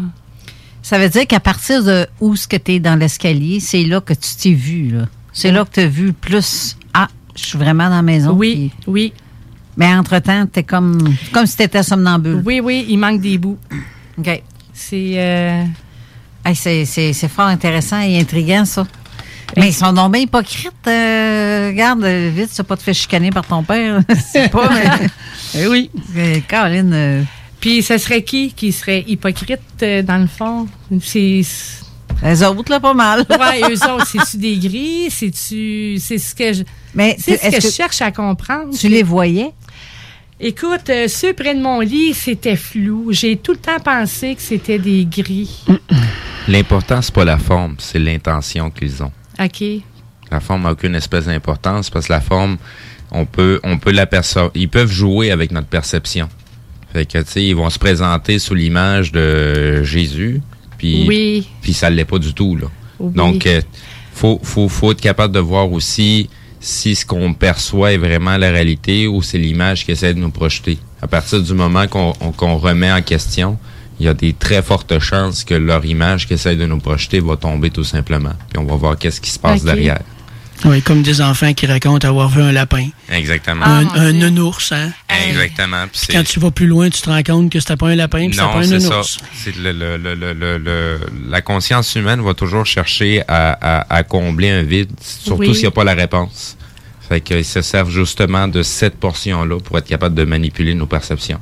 Ça 0.81 0.97
veut 0.97 1.09
dire 1.09 1.27
qu'à 1.27 1.39
partir 1.39 1.83
de 1.83 2.07
où 2.21 2.35
ce 2.35 2.47
que 2.47 2.57
tu 2.57 2.73
es 2.73 2.79
dans 2.79 2.95
l'escalier, 2.95 3.59
c'est 3.59 3.83
là 3.83 4.01
que 4.01 4.13
tu 4.13 4.29
t'es 4.41 4.53
vu. 4.53 4.89
là. 4.89 5.07
C'est 5.31 5.51
là 5.51 5.63
que 5.65 5.71
tu 5.71 5.79
as 5.81 5.87
vu 5.87 6.13
plus. 6.13 6.75
Ah, 6.93 7.07
je 7.35 7.45
suis 7.45 7.57
vraiment 7.57 7.83
dans 7.89 7.97
la 7.97 8.01
maison. 8.01 8.31
Oui, 8.31 8.71
oui. 8.87 9.13
Mais 9.75 9.93
entre-temps, 9.93 10.47
tu 10.51 10.61
es 10.61 10.63
comme, 10.63 10.97
comme 11.31 11.45
si 11.45 11.55
tu 11.55 11.63
étais 11.63 11.83
somnambule. 11.83 12.41
Oui, 12.43 12.61
oui, 12.63 12.85
il 12.89 12.97
manque 12.97 13.21
des 13.21 13.37
bouts. 13.37 13.59
OK. 14.17 14.41
C'est. 14.73 15.11
euh, 15.17 15.63
Hey, 16.47 16.55
c'est, 16.55 16.85
c'est- 16.85 17.13
c'est 17.13 17.27
fort 17.27 17.47
intéressant 17.47 17.99
et 18.01 18.19
intriguant, 18.19 18.63
ça. 18.65 18.87
Mais 19.55 19.69
ils 19.69 19.73
sont 19.73 19.91
donc 19.93 20.11
bien 20.13 20.21
hypocrites. 20.21 20.71
euh, 20.87 21.67
regarde, 21.69 22.03
vite, 22.05 22.49
tu 22.55 22.63
pas 22.63 22.75
te 22.77 22.83
fait 22.83 22.93
chicaner 22.93 23.31
par 23.31 23.45
ton 23.45 23.63
père. 23.63 24.01
c'est 24.31 24.49
pas, 24.49 24.69
mais. 24.69 25.07
Eh 25.55 25.67
oui. 25.67 25.89
Caroline. 26.47 26.91
euh, 26.93 27.23
Puis 27.59 27.81
ce 27.81 27.97
serait 27.97 28.21
qui 28.23 28.51
qui 28.53 28.71
serait 28.73 29.03
hypocrite 29.07 29.59
euh, 29.81 30.01
dans 30.03 30.17
le 30.17 30.27
fond? 30.27 30.67
C'est. 31.01 31.41
Les 32.23 32.43
autres, 32.43 32.69
là, 32.71 32.79
pas 32.79 32.93
mal. 32.93 33.25
Ouais, 33.29 33.61
eux 33.71 33.89
autres, 33.89 34.07
c'est-tu 34.07 34.37
des 34.37 34.57
gris? 34.57 35.07
C'est-tu. 35.09 35.97
C'est 35.99 36.17
ce 36.17 36.33
que 36.35 36.51
je. 36.53 36.63
Mais 36.95 37.15
c'est 37.19 37.37
ce 37.37 37.45
est-ce 37.45 37.55
que, 37.57 37.61
je 37.61 37.67
que 37.67 37.73
cherche 37.73 38.01
à 38.01 38.11
comprendre. 38.11 38.73
Tu 38.77 38.87
les 38.89 39.03
voyais? 39.03 39.51
Écoute, 40.39 40.91
ceux 41.07 41.33
près 41.33 41.55
de 41.55 41.61
mon 41.61 41.79
lit, 41.79 42.13
c'était 42.13 42.55
flou. 42.57 43.07
J'ai 43.11 43.37
tout 43.37 43.53
le 43.53 43.57
temps 43.57 43.79
pensé 43.83 44.35
que 44.35 44.41
c'était 44.41 44.77
des 44.79 45.05
gris. 45.05 45.63
L'important, 46.47 47.01
c'est 47.01 47.13
pas 47.13 47.25
la 47.25 47.37
forme, 47.37 47.75
c'est 47.79 47.99
l'intention 47.99 48.69
qu'ils 48.69 49.03
ont. 49.03 49.11
OK. 49.39 49.63
La 50.31 50.39
forme 50.39 50.63
n'a 50.63 50.71
aucune 50.71 50.95
espèce 50.95 51.25
d'importance 51.25 51.89
parce 51.89 52.07
que 52.07 52.13
la 52.13 52.21
forme, 52.21 52.57
on 53.11 53.25
peut, 53.25 53.59
on 53.63 53.77
peut 53.77 53.91
l'apercevoir. 53.91 54.51
Ils 54.55 54.69
peuvent 54.69 54.91
jouer 54.91 55.31
avec 55.31 55.51
notre 55.51 55.67
perception. 55.67 56.29
Fait 56.93 57.05
que, 57.05 57.17
tu 57.19 57.25
sais, 57.31 57.43
ils 57.45 57.55
vont 57.55 57.69
se 57.69 57.79
présenter 57.79 58.39
sous 58.39 58.55
l'image 58.55 59.11
de 59.11 59.83
Jésus, 59.83 60.41
puis, 60.77 61.05
Oui. 61.07 61.47
puis 61.61 61.73
ça 61.73 61.89
l'est 61.89 62.05
pas 62.05 62.19
du 62.19 62.33
tout, 62.33 62.55
là. 62.55 62.67
Oui. 62.99 63.13
Donc, 63.13 63.45
euh, 63.45 63.61
faut, 64.13 64.39
faut, 64.41 64.67
faut 64.69 64.91
être 64.91 65.01
capable 65.01 65.33
de 65.33 65.39
voir 65.39 65.71
aussi 65.71 66.29
si 66.59 66.95
ce 66.95 67.05
qu'on 67.05 67.33
perçoit 67.33 67.93
est 67.93 67.97
vraiment 67.97 68.37
la 68.37 68.49
réalité 68.51 69.05
ou 69.07 69.21
c'est 69.21 69.37
l'image 69.37 69.85
qui 69.85 69.91
essaie 69.91 70.13
de 70.13 70.19
nous 70.19 70.31
projeter. 70.31 70.79
À 71.01 71.07
partir 71.07 71.41
du 71.41 71.53
moment 71.53 71.87
qu'on 71.87 72.13
on- 72.21 72.31
qu'on 72.31 72.57
remet 72.57 72.91
en 72.91 73.01
question, 73.01 73.59
il 73.99 74.05
y 74.05 74.09
a 74.09 74.13
des 74.13 74.33
très 74.33 74.61
fortes 74.61 74.99
chances 74.99 75.43
que 75.43 75.53
leur 75.55 75.85
image 75.85 76.27
qui 76.27 76.33
essaie 76.33 76.55
de 76.55 76.65
nous 76.65 76.79
projeter 76.79 77.19
va 77.19 77.35
tomber 77.35 77.69
tout 77.69 77.83
simplement. 77.83 78.33
Puis 78.49 78.59
on 78.59 78.65
va 78.65 78.75
voir 78.75 78.97
qu'est-ce 78.97 79.19
qui 79.21 79.31
se 79.31 79.39
passe 79.39 79.63
derrière. 79.63 79.99
Oui, 80.65 80.81
comme 80.81 81.03
des 81.03 81.21
enfants 81.21 81.53
qui 81.53 81.67
racontent 81.67 82.07
avoir 82.07 82.29
vu 82.29 82.41
un 82.41 82.51
lapin. 82.51 82.87
Exactement. 83.11 83.63
un 83.63 83.87
un 83.93 84.11
nounours, 84.11 84.71
hein? 84.71 84.91
Exactement. 85.29 85.81
Puis 85.83 85.89
Puis 85.91 85.99
c'est- 86.07 86.13
quand 86.13 86.23
tu 86.23 86.39
vas 86.39 86.49
plus 86.49 86.65
loin, 86.65 86.89
tu 86.89 86.99
te 86.99 87.09
rends 87.11 87.21
compte 87.21 87.51
que 87.51 87.59
c'était 87.59 87.75
pas 87.75 87.89
un 87.89 87.95
lapin, 87.95 88.25
puis 88.27 88.33
c'était 88.33 88.41
Non, 88.41 88.53
pas 88.53 88.59
un 88.59 88.63
c'est 88.63 88.79
ça. 88.79 88.89
nounours. 88.89 89.17
C'est 89.35 89.55
le, 89.55 89.71
le- 89.71 89.97
le- 89.97 90.15
le- 90.15 90.33
le- 90.33 90.57
le- 90.57 90.99
la 91.29 91.41
conscience 91.41 91.93
humaine 91.93 92.21
va 92.23 92.33
toujours 92.33 92.65
chercher 92.65 93.21
à, 93.27 93.51
à- 93.81 93.95
à 93.97 94.01
combler 94.03 94.49
un 94.49 94.63
vide, 94.63 94.89
surtout 94.99 95.41
Oui. 95.41 95.53
s'il 95.53 95.61
n'y 95.61 95.67
a 95.67 95.71
pas 95.71 95.83
la 95.83 95.93
réponse. 95.93 96.56
Fait 97.07 97.21
qu'ils 97.21 97.45
se 97.45 97.61
servent 97.61 97.89
justement 97.89 98.47
de 98.47 98.63
cette 98.63 98.95
portion-là 98.95 99.59
pour 99.59 99.77
être 99.77 99.87
capable 99.87 100.15
de 100.15 100.25
manipuler 100.25 100.75
nos 100.75 100.87
perceptions. 100.87 101.39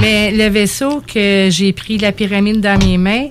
Mais 0.00 0.32
le 0.32 0.48
vaisseau 0.48 1.02
que 1.06 1.48
j'ai 1.50 1.72
pris 1.72 1.98
la 1.98 2.12
pyramide 2.12 2.60
dans 2.60 2.78
mes 2.78 2.96
mains, 2.96 3.26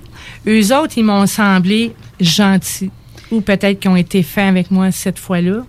eux 0.47 0.75
autres, 0.75 0.93
ils 0.97 1.03
m'ont 1.03 1.25
semblé 1.25 1.93
gentils. 2.19 2.91
Ou 3.31 3.41
peut-être 3.41 3.79
qu'ils 3.79 3.89
ont 3.89 3.95
été 3.95 4.21
fins 4.21 4.47
avec 4.47 4.69
moi 4.69 4.91
cette 4.91 5.17
fois-là. 5.17 5.65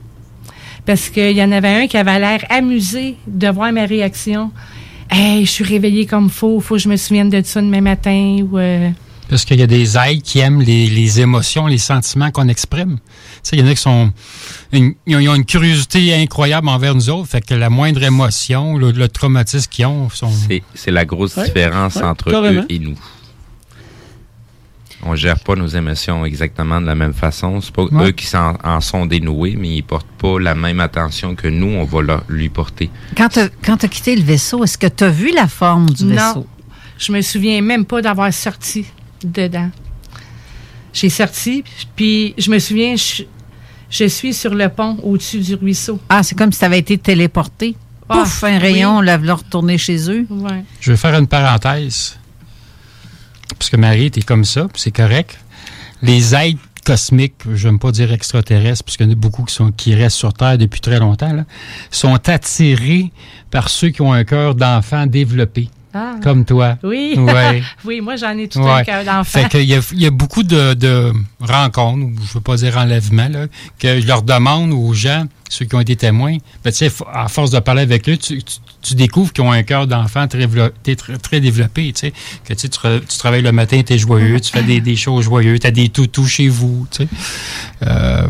Parce 0.85 1.09
qu'il 1.09 1.37
y 1.37 1.43
en 1.43 1.51
avait 1.51 1.83
un 1.83 1.87
qui 1.87 1.97
avait 1.97 2.19
l'air 2.19 2.45
amusé 2.51 3.17
de 3.27 3.49
voir 3.49 3.73
ma 3.73 3.87
réaction. 3.87 4.53
Hey, 5.11 5.45
je 5.45 5.51
suis 5.51 5.65
réveillée 5.65 6.07
comme 6.07 6.29
faux, 6.31 6.61
faut 6.61 6.75
que 6.75 6.81
je 6.81 6.89
me 6.89 6.97
souvienne 6.97 7.31
de 7.31 7.41
ça 7.43 7.61
demain 7.61 7.81
matin. 7.81 8.39
Ou, 8.43 8.59
euh, 8.59 8.91
Parce 9.29 9.45
qu'il 9.45 9.59
y 9.59 9.63
a 9.63 9.67
des 9.67 9.97
êtres 9.97 10.23
qui 10.23 10.41
aiment 10.41 10.61
les, 10.61 10.89
les 10.89 11.21
émotions, 11.21 11.67
les 11.67 11.79
sentiments 11.79 12.31
qu'on 12.31 12.49
exprime. 12.49 12.99
Tu 13.47 13.51
sais, 13.51 13.57
il 13.59 13.65
y 13.65 13.69
en 13.69 13.71
a 13.71 13.75
qui 13.77 13.81
sont. 13.81 14.13
une- 14.73 14.95
ils, 15.07 15.29
ont, 15.29 15.35
une 15.37 15.45
curiosité 15.45 16.13
incroyable 16.15 16.69
envers 16.69 16.97
nous 16.97 17.09
autres. 17.11 17.29
Fait 17.29 17.41
que 17.41 17.55
la 17.55 17.71
moindre 17.71 18.03
émotion, 18.03 18.77
le, 18.77 18.91
le 18.91 19.09
traumatisme 19.09 19.71
qu'ils 19.71 19.87
ont, 19.87 20.09
sont. 20.11 20.29
C'est, 20.49 20.65
c'est 20.75 20.91
la 20.91 21.05
grosse 21.05 21.37
Ouais, 21.37 21.45
différence 21.45 21.95
ouais, 21.95 22.03
entre 22.03 22.29
carrément. 22.33 22.63
eux 22.63 22.67
et 22.69 22.81
nous. 22.81 22.97
On 25.05 25.15
gère 25.15 25.39
pas 25.39 25.55
nos 25.55 25.69
émotions 25.69 26.25
exactement 26.25 26.81
de 26.81 26.87
la 26.87 26.97
même 26.97 27.13
façon. 27.15 27.61
C'est 27.61 27.73
pas 27.73 27.85
Ouais. 27.85 28.09
eux 28.09 28.11
qui 28.11 28.27
s'en, 28.27 28.55
en 28.65 28.81
sont 28.81 29.07
dénoués, 29.07 29.55
mais 29.57 29.77
ils 29.77 29.83
portent 29.83 30.07
pas 30.19 30.41
la 30.41 30.57
même 30.57 30.81
attention 30.81 31.37
que 31.37 31.47
nous, 31.47 31.69
on 31.69 31.85
va 31.85 32.03
leur- 32.03 32.25
lui 32.29 32.49
porter. 32.49 32.91
Quand 33.17 33.29
tu 33.29 33.39
as 33.41 33.89
quitté 33.89 34.17
le 34.17 34.23
vaisseau, 34.23 34.65
est-ce 34.65 34.77
que 34.77 34.89
tu 34.89 35.05
as 35.05 35.11
vu 35.11 35.33
la 35.33 35.47
forme 35.47 35.89
du 35.91 36.05
non, 36.05 36.15
vaisseau? 36.17 36.47
je 36.99 37.13
me 37.13 37.21
souviens 37.21 37.61
même 37.61 37.85
pas 37.85 38.03
d'avoir 38.03 38.33
sorti 38.33 38.87
dedans. 39.23 39.71
J'ai 40.93 41.11
sorti, 41.11 41.63
puis 41.95 42.35
je 42.39 42.51
me 42.51 42.59
souviens, 42.59 42.97
je, 42.97 43.25
je 43.91 44.05
suis 44.07 44.35
sur 44.35 44.55
le 44.55 44.69
pont 44.69 44.99
au-dessus 45.03 45.39
du 45.41 45.55
ruisseau. 45.55 46.01
Ah, 46.09 46.23
c'est 46.23 46.35
comme 46.37 46.53
si 46.53 46.59
tu 46.59 46.65
avais 46.65 46.79
été 46.79 46.99
téléporté. 46.99 47.77
Ah, 48.09 48.19
Pouf, 48.19 48.45
un 48.45 48.59
rayon, 48.59 48.93
oui. 48.93 48.97
on 48.99 49.01
l'a 49.01 49.17
retourné 49.17 49.79
chez 49.79 50.11
eux. 50.11 50.27
Ouais. 50.31 50.65
Je 50.81 50.93
vais 50.93 50.97
faire 50.97 51.15
une 51.19 51.27
parenthèse. 51.27 52.17
Parce 53.59 53.71
que 53.71 53.77
Marie, 53.77 54.11
t'es 54.11 54.23
comme 54.23 54.45
ça, 54.45 54.67
puis 54.73 54.81
c'est 54.83 54.91
correct. 54.91 55.39
Les 56.03 56.35
êtres 56.35 56.61
cosmiques, 56.85 57.35
je 57.53 57.67
n'aime 57.67 57.79
pas 57.81 57.91
dire 57.91 58.13
extraterrestres, 58.13 58.85
parce 58.85 58.97
qu'il 58.97 59.07
y 59.07 59.09
en 59.09 59.13
a 59.13 59.17
beaucoup 59.17 59.45
qui, 59.45 59.55
sont, 59.55 59.73
qui 59.73 59.95
restent 59.95 60.19
sur 60.19 60.33
Terre 60.33 60.57
depuis 60.57 60.81
très 60.81 61.01
longtemps, 61.01 61.33
là, 61.33 61.45
sont 61.91 62.15
attirés 62.29 63.11
par 63.51 63.69
ceux 63.69 63.89
qui 63.89 64.03
ont 64.03 64.13
un 64.13 64.25
cœur 64.25 64.55
d'enfant 64.55 65.07
développé. 65.07 65.69
Ah. 65.97 66.17
Comme 66.23 66.45
toi. 66.45 66.77
Oui. 66.83 67.15
Ouais. 67.17 67.63
oui, 67.85 68.01
moi, 68.03 68.17
j'en 68.17 68.37
ai 68.37 68.49
tout 68.49 68.61
un 68.61 68.85
cœur 68.85 69.03
d'enfant. 69.05 69.41
Fait 69.41 69.49
qu'il 69.49 69.63
y 69.65 69.75
a, 69.75 69.81
il 69.93 70.01
y 70.03 70.07
a 70.07 70.11
beaucoup 70.11 70.43
de, 70.43 70.75
de 70.75 71.13
rencontres, 71.41 72.05
ou 72.05 72.13
je 72.29 72.35
veux 72.35 72.41
pas 72.41 72.57
dire 72.57 72.77
enlèvements, 72.77 73.29
là, 73.29 73.47
que 73.79 74.01
je 74.01 74.07
leur 74.07 74.23
demande 74.23 74.73
aux 74.73 74.93
gens, 74.93 75.25
ceux 75.49 75.65
qui 75.65 75.75
ont 75.75 75.81
été 75.81 75.97
témoins, 75.97 76.37
ben, 76.65 76.71
tu 76.71 76.77
sais, 76.79 76.91
à 77.13 77.29
force 77.29 77.51
de 77.51 77.59
parler 77.61 77.83
avec 77.83 78.09
eux, 78.09 78.17
tu, 78.17 78.43
tu- 78.43 78.57
tu 78.83 78.95
découvres 78.95 79.33
qu'ils 79.33 79.43
ont 79.43 79.51
un 79.53 79.63
cœur 79.65 79.87
d'enfant 79.87 80.29
très, 80.29 80.47
développé, 80.47 81.93
tu 81.93 82.01
sais, 82.01 82.13
que 82.45 82.55
tu, 82.55 82.69
travailles 83.19 83.43
le 83.43 83.53
matin, 83.53 83.81
tu 83.85 83.95
es 83.95 83.99
joyeux, 83.99 84.39
tu 84.39 84.53
fais 84.53 84.63
des, 84.63 84.81
des 84.81 84.97
choses 84.97 85.25
joyeuses, 85.25 85.61
tu 85.61 85.67
as 85.67 85.71
des 85.73 85.89
toutous 85.89 86.27
chez 86.27 86.49
vous, 86.49 86.87
tu 86.91 87.05
sais. 87.05 87.09
Euh, 87.85 88.27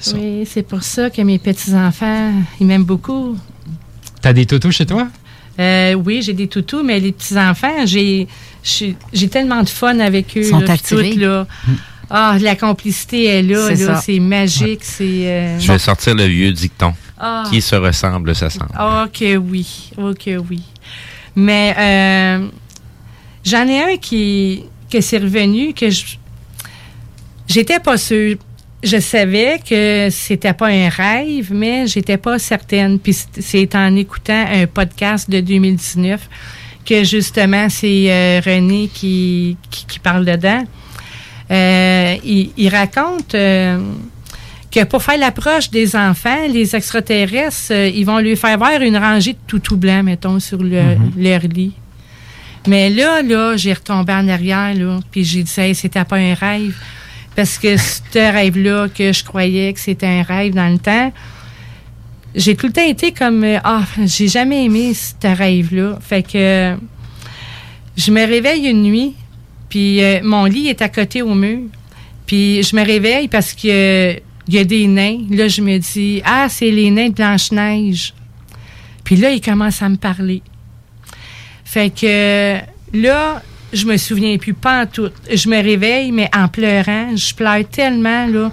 ça. 0.00 0.16
Oui, 0.16 0.46
c'est 0.48 0.62
pour 0.62 0.82
ça 0.82 1.10
que 1.10 1.22
mes 1.22 1.38
petits-enfants, 1.38 2.32
ils 2.60 2.66
m'aiment 2.66 2.84
beaucoup. 2.84 3.36
Tu 4.22 4.28
as 4.28 4.32
des 4.32 4.46
toutous 4.46 4.70
chez 4.70 4.86
toi? 4.86 5.08
Euh, 5.58 5.94
oui, 5.94 6.20
j'ai 6.22 6.32
des 6.34 6.48
toutous, 6.48 6.82
mais 6.82 7.00
les 7.00 7.12
petits-enfants, 7.12 7.84
j'ai 7.86 8.26
j'ai 8.62 8.96
j'ai 9.12 9.28
tellement 9.28 9.62
de 9.62 9.68
fun 9.68 9.98
avec 10.00 10.36
eux. 10.36 10.40
Ils 10.40 10.46
sont 10.46 10.60
là, 10.60 10.76
tout. 10.76 11.46
Ah, 12.08 12.36
la 12.40 12.54
complicité 12.54 13.24
est 13.24 13.42
là, 13.42 13.66
C'est 13.74 13.84
là, 13.86 13.94
ça. 13.96 14.00
c'est 14.00 14.20
magique, 14.20 14.84
c'est... 14.84 15.02
euh, 15.04 15.58
Je 15.58 15.72
vais 15.72 15.78
sortir 15.78 16.14
le 16.14 16.24
vieux 16.26 16.52
dicton. 16.52 16.94
Ah. 17.18 17.44
Qui 17.50 17.60
se 17.60 17.74
ressemble, 17.74 18.34
ça 18.34 18.48
semble. 18.50 18.70
Oh 18.80 19.04
que 19.12 19.36
oui, 19.36 19.90
oh 19.96 20.12
que 20.14 20.36
oui. 20.36 20.62
Mais 21.34 21.74
euh, 21.76 22.46
j'en 23.44 23.66
ai 23.66 23.94
un 23.94 23.96
qui 23.96 24.64
que 24.90 25.00
c'est 25.00 25.18
revenu 25.18 25.72
que 25.74 25.90
je 25.90 26.04
j'étais 27.48 27.80
pas 27.80 27.96
sûre. 27.96 28.36
Je 28.86 29.00
savais 29.00 29.58
que 29.68 30.08
c'était 30.10 30.52
pas 30.52 30.68
un 30.68 30.88
rêve, 30.88 31.50
mais 31.52 31.86
j'étais 31.88 32.16
pas 32.18 32.38
certaine. 32.38 32.98
Puis 33.00 33.16
c'est- 33.40 33.74
en 33.74 33.96
écoutant 33.96 34.44
un 34.52 34.66
podcast 34.66 35.28
de 35.28 35.40
2019 35.40 36.20
que 36.84 37.02
justement 37.02 37.68
c'est 37.68 38.06
euh, 38.12 38.40
René 38.46 38.88
qui, 38.94 39.56
qui, 39.70 39.86
qui 39.86 39.98
parle 39.98 40.24
dedans. 40.24 40.62
Euh, 41.50 42.14
il, 42.24 42.50
il 42.56 42.68
raconte 42.68 43.34
euh, 43.34 43.80
que 44.70 44.84
pour 44.84 45.02
faire 45.02 45.18
l'approche 45.18 45.68
des 45.70 45.96
enfants, 45.96 46.46
les 46.48 46.76
extraterrestres, 46.76 47.72
ils 47.72 48.04
vont 48.04 48.18
lui 48.18 48.36
faire 48.36 48.56
voir 48.56 48.80
une 48.82 48.96
rangée 48.98 49.32
de 49.32 49.38
toutous 49.48 49.76
blancs, 49.76 50.04
mettons, 50.04 50.38
sur 50.38 50.62
le- 50.62 50.96
leur 51.16 51.40
lit. 51.40 51.72
Mais 52.68 52.90
là, 52.90 53.22
là, 53.22 53.56
j'ai 53.56 53.72
retombé 53.72 54.12
en 54.12 54.28
arrière, 54.28 54.74
là, 54.74 55.00
puis 55.10 55.24
j'ai 55.24 55.42
dit, 55.44 55.60
hey, 55.60 55.74
c'était 55.74 56.04
pas 56.04 56.16
un 56.16 56.34
rêve. 56.34 56.76
Parce 57.36 57.58
que 57.58 57.76
ce 57.76 58.32
rêve-là, 58.32 58.88
que 58.88 59.12
je 59.12 59.22
croyais 59.22 59.72
que 59.74 59.78
c'était 59.78 60.06
un 60.06 60.22
rêve 60.22 60.54
dans 60.54 60.72
le 60.72 60.78
temps, 60.78 61.12
j'ai 62.34 62.56
tout 62.56 62.66
le 62.66 62.72
temps 62.72 62.86
été 62.86 63.12
comme, 63.12 63.44
euh, 63.44 63.58
ah, 63.62 63.84
j'ai 64.04 64.28
jamais 64.28 64.64
aimé 64.64 64.92
ce 64.94 65.26
rêve-là. 65.26 65.98
Fait 66.00 66.22
que 66.22 66.76
je 67.96 68.10
me 68.10 68.26
réveille 68.26 68.66
une 68.66 68.82
nuit, 68.82 69.14
puis 69.68 70.02
euh, 70.02 70.20
mon 70.22 70.44
lit 70.46 70.68
est 70.68 70.82
à 70.82 70.88
côté 70.88 71.22
au 71.22 71.34
mur. 71.34 71.60
Puis 72.26 72.62
je 72.62 72.74
me 72.74 72.84
réveille 72.84 73.28
parce 73.28 73.54
que 73.54 74.16
il 74.48 74.54
y 74.54 74.58
a 74.58 74.64
des 74.64 74.86
nains. 74.86 75.18
Là, 75.30 75.48
je 75.48 75.60
me 75.60 75.78
dis, 75.78 76.22
ah, 76.24 76.46
c'est 76.48 76.70
les 76.70 76.90
nains 76.90 77.08
de 77.08 77.14
Blanche-Neige. 77.14 78.14
Puis 79.02 79.16
là, 79.16 79.30
ils 79.30 79.40
commencent 79.40 79.82
à 79.82 79.88
me 79.88 79.96
parler. 79.96 80.42
Fait 81.64 81.90
que 81.90 82.58
là, 82.92 83.42
je 83.72 83.86
me 83.86 83.96
souviens 83.96 84.36
plus 84.38 84.54
pas 84.54 84.82
en 84.82 84.86
tout. 84.86 85.10
Je 85.32 85.48
me 85.48 85.62
réveille, 85.62 86.12
mais 86.12 86.30
en 86.34 86.48
pleurant. 86.48 87.16
Je 87.16 87.34
pleure 87.34 87.68
tellement, 87.68 88.26
là. 88.26 88.50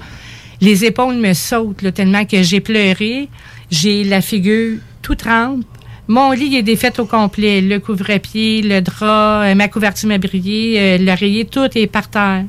Les 0.61 0.85
épaules 0.85 1.15
me 1.15 1.33
sautent, 1.33 1.81
là, 1.81 1.91
tellement 1.91 2.25
que 2.25 2.41
j'ai 2.41 2.59
pleuré. 2.59 3.29
J'ai 3.69 4.03
la 4.03 4.21
figure 4.21 4.77
tout 5.01 5.15
trempe. 5.15 5.65
Mon 6.07 6.31
lit 6.31 6.55
est 6.57 6.63
défait 6.63 6.99
au 6.99 7.05
complet. 7.05 7.61
Le 7.61 7.79
couvre-pied, 7.79 8.61
le 8.61 8.81
drap, 8.81 9.43
euh, 9.43 9.55
ma 9.55 9.67
couverture 9.67 10.09
m'a 10.09 10.17
brillé, 10.17 10.79
euh, 10.79 10.97
l'oreiller, 10.97 11.45
tout 11.45 11.69
est 11.75 11.87
par 11.87 12.09
terre. 12.09 12.45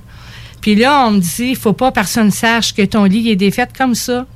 Puis 0.60 0.74
là, 0.74 1.06
on 1.06 1.12
me 1.12 1.20
dit, 1.20 1.54
faut 1.54 1.72
pas 1.72 1.92
personne 1.92 2.30
sache 2.30 2.74
que 2.74 2.82
ton 2.82 3.04
lit 3.04 3.30
est 3.30 3.36
défait 3.36 3.68
comme 3.76 3.94
ça. 3.94 4.26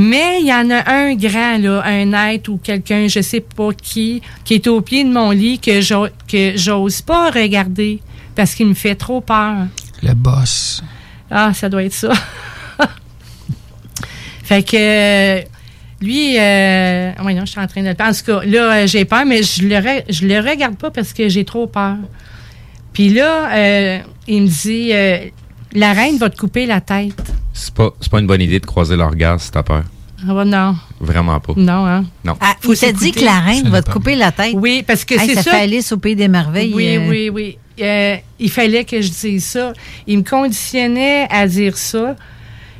Mais 0.00 0.38
il 0.40 0.46
y 0.46 0.52
en 0.54 0.70
a 0.70 0.88
un 0.92 1.14
grand, 1.16 1.58
là, 1.58 1.82
un 1.84 2.12
être 2.30 2.48
ou 2.50 2.58
quelqu'un, 2.58 3.08
je 3.08 3.20
sais 3.20 3.40
pas 3.40 3.70
qui, 3.72 4.22
qui 4.44 4.54
est 4.54 4.66
au 4.68 4.80
pied 4.80 5.02
de 5.02 5.10
mon 5.10 5.32
lit 5.32 5.58
que 5.58 5.80
j'o- 5.80 6.06
que 6.30 6.52
j'ose 6.56 7.02
pas 7.02 7.30
regarder 7.32 8.00
parce 8.36 8.54
qu'il 8.54 8.66
me 8.68 8.74
fait 8.74 8.94
trop 8.94 9.20
peur. 9.20 9.66
Le 10.04 10.14
boss. 10.14 10.84
Ah, 11.28 11.52
ça 11.52 11.68
doit 11.68 11.82
être 11.82 11.92
ça. 11.94 12.12
fait 14.44 14.62
que 14.62 15.40
lui, 16.00 16.38
euh, 16.38 17.10
oui, 17.24 17.34
non, 17.34 17.44
je 17.44 17.50
suis 17.50 17.60
en 17.60 17.66
train 17.66 17.82
de 17.82 17.88
le 17.88 17.94
En 18.00 18.12
tout 18.12 18.24
cas, 18.24 18.40
là, 18.46 18.72
euh, 18.72 18.86
j'ai 18.86 19.04
peur, 19.04 19.24
mais 19.26 19.42
je 19.42 19.64
le, 19.66 19.74
re- 19.76 20.04
je 20.08 20.26
le 20.26 20.38
regarde 20.38 20.76
pas 20.76 20.90
parce 20.92 21.12
que 21.12 21.28
j'ai 21.28 21.44
trop 21.44 21.66
peur. 21.66 21.96
Puis 22.92 23.08
là, 23.08 23.52
euh, 23.52 23.98
il 24.28 24.42
me 24.42 24.46
dit, 24.48 24.90
euh, 24.92 25.18
la 25.72 25.92
reine 25.92 26.18
va 26.18 26.30
te 26.30 26.36
couper 26.38 26.66
la 26.66 26.80
tête. 26.80 27.20
C'est 27.58 27.74
pas, 27.74 27.90
c'est 28.00 28.10
pas 28.10 28.20
une 28.20 28.26
bonne 28.28 28.40
idée 28.40 28.60
de 28.60 28.66
croiser 28.66 28.94
leur 28.96 29.10
regard 29.10 29.40
si 29.40 29.50
t'as 29.50 29.64
peur. 29.64 29.82
Ah, 30.28 30.32
bah, 30.32 30.44
non. 30.44 30.76
Vraiment 31.00 31.38
pas. 31.40 31.54
Non, 31.56 31.86
hein? 31.86 32.04
Non. 32.24 32.36
Ah, 32.40 32.54
Faut 32.60 32.72
il 32.72 32.78
t'a 32.78 32.92
dit 32.92 33.10
que 33.12 33.24
la 33.24 33.40
reine 33.40 33.68
va 33.68 33.82
te 33.82 33.90
couper 33.90 34.14
la 34.14 34.30
tête. 34.32 34.52
Oui, 34.54 34.84
parce 34.86 35.04
que 35.04 35.14
Hey, 35.14 35.28
c'est 35.28 35.34
ça. 35.34 35.42
ça. 35.42 35.50
fait 35.52 35.62
Alice 35.62 35.90
au 35.92 35.96
Pays 35.98 36.14
des 36.16 36.28
Merveilles. 36.28 36.72
Oui, 36.74 36.96
euh, 36.96 37.08
oui, 37.08 37.30
oui. 37.30 37.58
Euh, 37.80 38.16
il 38.38 38.50
fallait 38.50 38.84
que 38.84 39.00
je 39.00 39.10
dise 39.10 39.44
ça. 39.44 39.72
Il 40.06 40.18
me 40.18 40.22
conditionnait 40.24 41.26
à 41.30 41.46
dire 41.48 41.76
ça. 41.76 42.14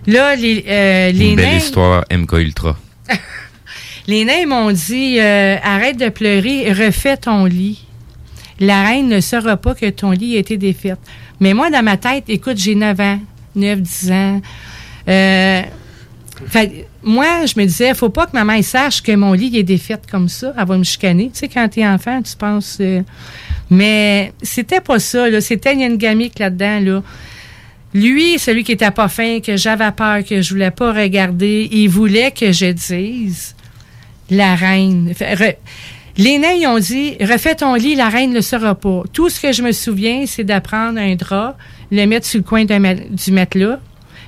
Là, 0.06 0.36
les, 0.36 0.64
euh, 0.68 1.10
les 1.12 1.30
Une 1.30 1.36
belle 1.36 1.46
nains, 1.50 1.56
histoire 1.56 2.04
MK 2.10 2.32
Ultra. 2.34 2.76
les 4.06 4.24
nains 4.24 4.46
m'ont 4.46 4.70
dit 4.72 5.18
euh, 5.20 5.56
arrête 5.62 5.98
de 5.98 6.08
pleurer, 6.08 6.72
refais 6.72 7.16
ton 7.16 7.44
lit. 7.44 7.84
La 8.60 8.82
reine 8.84 9.08
ne 9.08 9.20
saura 9.20 9.56
pas 9.56 9.74
que 9.74 9.88
ton 9.90 10.10
lit 10.12 10.36
a 10.36 10.38
été 10.40 10.56
défait. 10.56 10.94
Mais 11.40 11.54
moi, 11.54 11.70
dans 11.70 11.84
ma 11.84 11.96
tête, 11.96 12.24
écoute, 12.28 12.56
j'ai 12.56 12.74
9 12.74 13.00
ans, 13.00 13.20
9, 13.54 13.80
10 13.80 14.12
ans. 14.12 14.40
Euh, 15.08 15.62
moi, 17.02 17.46
je 17.46 17.58
me 17.58 17.64
disais, 17.64 17.94
faut 17.94 18.10
pas 18.10 18.26
que 18.26 18.32
maman 18.32 18.52
elle 18.54 18.64
sache 18.64 19.02
que 19.02 19.12
mon 19.12 19.32
lit 19.32 19.48
il 19.52 19.56
est 19.58 19.62
défait 19.62 19.98
comme 20.10 20.28
ça. 20.28 20.52
Elle 20.56 20.66
va 20.66 20.78
me 20.78 20.84
chicaner. 20.84 21.30
Tu 21.32 21.40
sais, 21.40 21.48
quand 21.48 21.68
t'es 21.68 21.86
enfant, 21.86 22.22
tu 22.22 22.36
penses. 22.36 22.78
euh, 22.80 23.02
mais 23.70 24.32
c'était 24.42 24.80
pas 24.80 24.98
ça. 24.98 25.40
C'était 25.40 25.74
il 25.74 25.82
une 25.82 25.96
gamique 25.96 26.38
là-dedans, 26.38 26.80
là. 26.80 27.02
Lui, 27.94 28.38
celui 28.38 28.64
qui 28.64 28.72
était 28.72 28.90
pas 28.90 29.08
fin, 29.08 29.40
que 29.40 29.56
j'avais 29.56 29.90
peur, 29.92 30.22
que 30.22 30.42
je 30.42 30.50
voulais 30.52 30.70
pas 30.70 30.92
regarder, 30.92 31.68
il 31.72 31.88
voulait 31.88 32.30
que 32.30 32.52
je 32.52 32.66
dise 32.66 33.54
la 34.30 34.54
reine. 34.54 35.12
Les 36.18 36.38
nains, 36.38 36.52
ils 36.52 36.66
ont 36.66 36.78
dit, 36.78 37.16
refais 37.20 37.54
ton 37.54 37.74
lit, 37.74 37.94
la 37.94 38.08
reine 38.08 38.30
ne 38.30 38.36
le 38.36 38.42
saura 38.42 38.74
pas. 38.74 39.04
Tout 39.12 39.30
ce 39.30 39.40
que 39.40 39.52
je 39.52 39.62
me 39.62 39.72
souviens, 39.72 40.24
c'est 40.26 40.44
d'apprendre 40.44 40.98
un 40.98 41.14
drap, 41.14 41.56
le 41.90 42.06
mettre 42.06 42.26
sur 42.26 42.38
le 42.38 42.44
coin 42.44 42.64
du 42.64 43.32
matelas. 43.32 43.80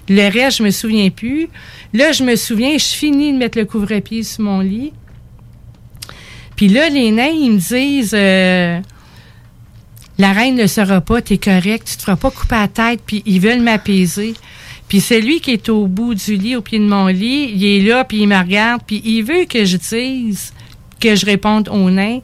Le 0.09 0.33
reste, 0.33 0.59
je 0.59 0.63
me 0.63 0.71
souviens 0.71 1.11
plus. 1.11 1.49
Là, 1.93 2.13
je 2.13 2.25
me 2.25 2.37
souviens, 2.37 2.77
je 2.79 2.87
finis 2.87 3.33
de 3.33 3.39
mettre 3.39 3.59
le 3.59 3.65
couvre-pied 3.65 4.23
sur 4.23 4.43
mon 4.43 4.61
lit. 4.61 4.93
Puis 6.57 6.69
là, 6.69 6.89
les 6.89 7.11
nains, 7.11 7.27
ils 7.27 7.53
me 7.53 7.59
disent, 7.59 8.15
euh, 8.15 8.81
la 10.19 10.33
reine 10.33 10.57
ne 10.57 10.67
saura 10.67 11.01
pas, 11.01 11.23
t'es 11.23 11.39
correct, 11.39 11.89
tu 11.89 11.97
te 11.97 12.03
feras 12.03 12.17
pas 12.17 12.31
couper 12.31 12.57
la 12.57 12.69
tête, 12.69 13.01
puis 13.07 13.23
ils 13.25 13.41
veulent 13.41 13.63
m'apaiser. 13.63 14.35
Puis 14.87 15.01
celui 15.01 15.41
qui 15.41 15.53
est 15.53 15.69
au 15.69 15.87
bout 15.87 16.15
du 16.15 16.37
lit, 16.37 16.57
au 16.57 16.61
pied 16.61 16.79
de 16.79 16.85
mon 16.85 17.07
lit, 17.07 17.53
il 17.55 17.65
est 17.65 17.81
là, 17.81 18.05
puis 18.05 18.23
il 18.23 18.27
me 18.27 18.37
regarde, 18.37 18.83
puis 18.87 19.01
il 19.05 19.23
veut 19.23 19.45
que 19.45 19.65
je 19.65 19.77
dise, 19.77 20.53
que 21.01 21.15
je 21.15 21.25
réponde 21.25 21.69
au 21.69 21.91
nain. 21.91 22.19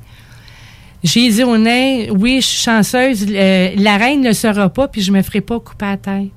J'ai 1.07 1.28
dit 1.31 1.45
au 1.45 1.57
nain, 1.57 2.07
oui, 2.11 2.41
je 2.41 2.47
suis 2.47 2.62
chanceuse, 2.65 3.27
euh, 3.31 3.70
la 3.77 3.97
reine 3.97 4.23
ne 4.23 4.33
saura 4.33 4.69
pas, 4.69 4.89
puis 4.89 5.03
je 5.03 5.12
me 5.12 5.23
ferai 5.23 5.41
pas 5.41 5.61
couper 5.61 5.85
la 5.87 5.97
tête. 5.97 6.31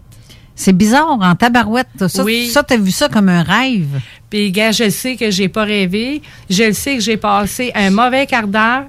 C'est 0.54 0.74
bizarre, 0.74 1.18
en 1.22 1.36
tabarouette. 1.36 1.88
Ça, 2.08 2.24
Oui. 2.24 2.50
ça 2.50 2.62
t'as 2.62 2.78
vu 2.78 2.92
ça 2.92 3.10
comme 3.10 3.30
un 3.30 3.42
rêve. 3.42 4.00
Puis, 4.30 4.52
gars, 4.52 4.72
je 4.72 4.84
le 4.84 4.90
sais 4.92 5.16
que 5.16 5.32
j'ai 5.32 5.48
pas 5.48 5.64
rêvé. 5.64 6.22
Je 6.50 6.66
le 6.66 6.74
sais 6.74 6.96
que 6.96 7.02
j'ai 7.02 7.18
passé 7.18 7.72
un 7.74 7.90
mauvais 7.90 8.28
quart 8.28 8.46
d'heure. 8.46 8.84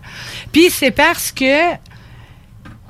Puis, 0.53 0.69
c'est 0.69 0.91
parce 0.91 1.33
que 1.33 1.45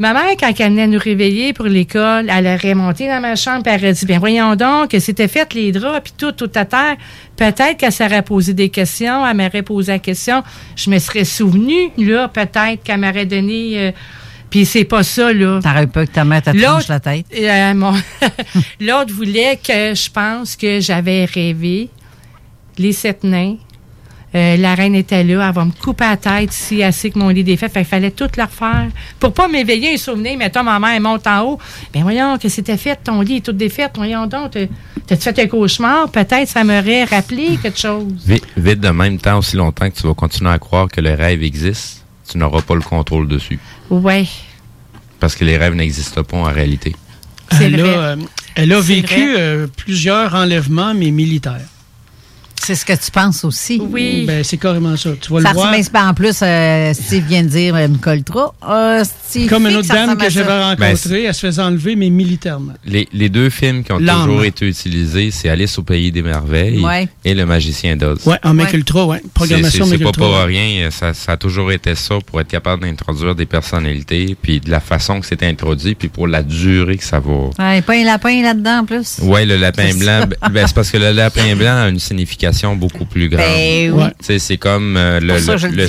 ma 0.00 0.12
mère, 0.14 0.32
quand 0.38 0.52
elle 0.58 0.70
venait 0.70 0.86
nous 0.88 0.98
réveiller 0.98 1.52
pour 1.52 1.66
l'école, 1.66 2.26
elle 2.28 2.46
aurait 2.46 2.74
monté 2.74 3.06
dans 3.06 3.20
ma 3.20 3.36
chambre 3.36 3.62
et 3.66 3.70
elle 3.70 3.80
aurait 3.84 3.92
dit, 3.92 4.06
bien, 4.06 4.18
voyons 4.18 4.56
donc, 4.56 4.90
que 4.90 4.98
c'était 4.98 5.28
fait 5.28 5.52
les 5.54 5.70
draps, 5.70 6.00
puis 6.02 6.12
tout, 6.18 6.32
tout 6.32 6.50
à 6.56 6.64
terre. 6.64 6.96
Peut-être 7.36 7.76
qu'elle 7.76 7.92
s'aurait 7.92 8.22
posé 8.22 8.52
des 8.54 8.68
questions, 8.70 9.24
elle 9.26 9.36
m'aurait 9.36 9.62
posé 9.62 9.92
la 9.92 9.98
question. 10.00 10.42
Je 10.74 10.90
me 10.90 10.98
serais 10.98 11.24
souvenu, 11.24 11.90
là, 11.98 12.26
peut-être 12.28 12.82
qu'elle 12.82 12.98
m'aurait 13.00 13.26
donné... 13.26 13.78
euh, 13.78 13.92
puis 14.50 14.64
c'est 14.66 14.84
pas 14.84 15.04
ça, 15.04 15.32
là. 15.32 15.60
T'aurais 15.62 15.86
pas 15.86 16.04
que 16.06 16.10
ta 16.10 16.24
mère 16.24 16.42
te 16.42 16.50
tranche 16.50 16.60
L'autre- 16.60 16.86
la 16.88 16.98
tête? 16.98 17.26
euh, 17.38 17.72
mon- 17.74 17.94
L'autre 18.80 19.14
voulait 19.14 19.56
que 19.62 19.94
je 19.94 20.10
pense 20.10 20.56
que 20.56 20.80
j'avais 20.80 21.24
rêvé 21.24 21.88
les 22.76 22.92
sept 22.92 23.22
nains. 23.22 23.56
Euh, 24.32 24.56
la 24.56 24.76
reine 24.76 24.94
était 24.94 25.24
là, 25.24 25.48
elle 25.48 25.54
va 25.54 25.64
me 25.64 25.72
couper 25.72 26.04
la 26.04 26.16
tête 26.16 26.52
si 26.52 26.78
elle 26.80 26.92
sait 26.92 27.10
que 27.10 27.18
mon 27.18 27.30
lit 27.30 27.40
est 27.40 27.42
défait. 27.42 27.68
Fait 27.68 27.80
qu'il 27.80 27.88
fallait 27.88 28.12
tout 28.12 28.28
le 28.36 28.42
refaire. 28.44 28.86
Pour 29.18 29.32
pas 29.34 29.48
m'éveiller 29.48 29.94
un 29.94 29.96
souvenir, 29.96 30.38
mettons, 30.38 30.62
ma 30.62 30.78
mère 30.78 30.90
elle 30.94 31.02
monte 31.02 31.26
en 31.26 31.40
haut. 31.42 31.58
Ben 31.92 32.02
voyons, 32.02 32.38
que 32.38 32.48
c'était 32.48 32.76
fait, 32.76 32.96
ton 33.02 33.20
lit 33.22 33.38
est 33.38 33.40
tout 33.44 33.52
défait. 33.52 33.88
Voyons 33.94 34.26
donc, 34.28 34.52
t'as- 34.52 34.66
t'as-tu 35.06 35.22
fait 35.22 35.38
un 35.40 35.46
cauchemar? 35.48 36.08
Peut-être 36.10 36.46
ça 36.48 36.62
m'aurait 36.62 37.04
rappelé 37.04 37.58
quelque 37.60 37.78
chose. 37.78 38.04
Vite, 38.24 38.46
vite 38.56 38.78
de 38.80 38.90
même 38.90 39.18
temps 39.18 39.38
aussi 39.38 39.56
longtemps 39.56 39.90
que 39.90 39.96
tu 39.96 40.06
vas 40.06 40.14
continuer 40.14 40.50
à 40.50 40.58
croire 40.60 40.86
que 40.86 41.00
le 41.00 41.12
rêve 41.14 41.42
existe, 41.42 42.04
tu 42.30 42.38
n'auras 42.38 42.62
pas 42.62 42.76
le 42.76 42.82
contrôle 42.82 43.26
dessus. 43.26 43.58
Ouais. 43.90 44.26
Parce 45.18 45.34
que 45.34 45.44
les 45.44 45.56
rêves 45.56 45.74
n'existent 45.74 46.22
pas 46.22 46.36
en 46.36 46.44
réalité. 46.44 46.94
Elle, 47.60 47.80
a, 47.80 47.84
euh, 47.84 48.16
elle 48.54 48.72
a 48.72 48.80
C'est 48.80 48.94
vécu 48.94 49.34
euh, 49.36 49.66
plusieurs 49.76 50.36
enlèvements, 50.36 50.94
mais 50.94 51.10
militaires. 51.10 51.66
C'est 52.62 52.74
ce 52.74 52.84
que 52.84 52.92
tu 52.92 53.10
penses 53.10 53.42
aussi. 53.44 53.80
Oui. 53.82 54.24
Ben, 54.26 54.44
c'est 54.44 54.58
carrément 54.58 54.94
ça. 54.96 55.10
Tu 55.18 55.32
vas 55.32 55.40
Ça 55.40 55.48
le 55.48 55.54
voir. 55.54 55.70
ressemble 55.70 55.90
pas 55.90 56.04
en 56.08 56.14
plus, 56.14 56.36
euh, 56.42 56.92
Steve 56.92 57.24
vient 57.26 57.42
de 57.42 57.48
dire, 57.48 57.74
euh, 57.74 57.88
Trop. 58.24 58.52
Euh, 58.68 59.02
Steve 59.04 59.48
Comme 59.48 59.66
une 59.66 59.76
autre 59.76 59.86
ça 59.86 59.94
dame 59.94 60.16
que 60.16 60.24
ça. 60.24 60.28
j'avais 60.28 60.46
Ben, 60.48 60.62
rencontrée, 60.90 61.24
elle 61.24 61.34
se 61.34 61.40
faisait 61.40 61.62
enlever, 61.62 61.96
mais 61.96 62.10
militairement. 62.10 62.74
Les, 62.84 63.08
les 63.12 63.28
deux 63.30 63.48
films 63.48 63.82
qui 63.82 63.92
ont 63.92 63.98
toujours 63.98 64.44
été 64.44 64.66
utilisés, 64.68 65.30
c'est 65.30 65.48
Alice 65.48 65.78
au 65.78 65.82
pays 65.82 66.12
des 66.12 66.20
merveilles 66.22 66.80
Ouais. 66.80 67.08
et 67.24 67.34
Le 67.34 67.46
magicien 67.46 67.96
d'Oz. 67.96 68.26
Ouais, 68.26 68.36
en 68.44 68.52
Mec 68.52 68.72
Ultra, 68.74 69.06
ouais. 69.06 69.20
C'est- 69.22 69.32
Programmation 69.32 69.86
C'est 69.86 69.98
pas 69.98 70.04
Ultra. 70.08 70.22
pour 70.26 70.36
rien, 70.42 70.90
ça, 70.90 71.14
ça 71.14 71.32
a 71.32 71.36
toujours 71.38 71.72
été 71.72 71.94
ça 71.94 72.16
pour 72.26 72.40
être 72.40 72.48
capable 72.48 72.82
d'introduire 72.82 73.34
des 73.34 73.46
personnalités, 73.46 74.36
puis 74.40 74.60
de 74.60 74.70
la 74.70 74.80
façon 74.80 75.20
que 75.20 75.26
c'est 75.26 75.42
introduit, 75.44 75.94
puis 75.94 76.08
pour 76.08 76.26
la 76.26 76.42
durée 76.42 76.96
que 76.98 77.04
ça 77.04 77.20
va. 77.20 77.50
Ouais, 77.58 77.80
pas 77.82 77.94
un 77.94 78.04
lapin 78.04 78.42
là-dedans 78.42 78.80
en 78.80 78.84
plus. 78.84 79.18
Ouais, 79.22 79.46
le 79.46 79.56
lapin 79.56 79.94
blanc, 79.94 80.20
ça. 80.20 80.26
ben, 80.26 80.36
ben, 80.50 80.66
c'est 80.66 80.74
parce 80.74 80.90
que 80.90 80.98
le 80.98 81.12
lapin 81.12 81.56
blanc 81.56 81.84
a 81.84 81.88
une 81.88 81.98
signification 82.00 82.49
beaucoup 82.76 83.04
plus 83.04 83.28
grande. 83.28 83.44
Ben 83.46 83.92
oui. 83.92 84.02
Ouais. 84.04 84.38
C'est 84.38 84.56
comme 84.56 84.96
euh, 84.96 85.20
le, 85.20 85.38
ça, 85.38 85.56
le, 85.56 85.68
le 85.68 85.82
le 85.82 85.88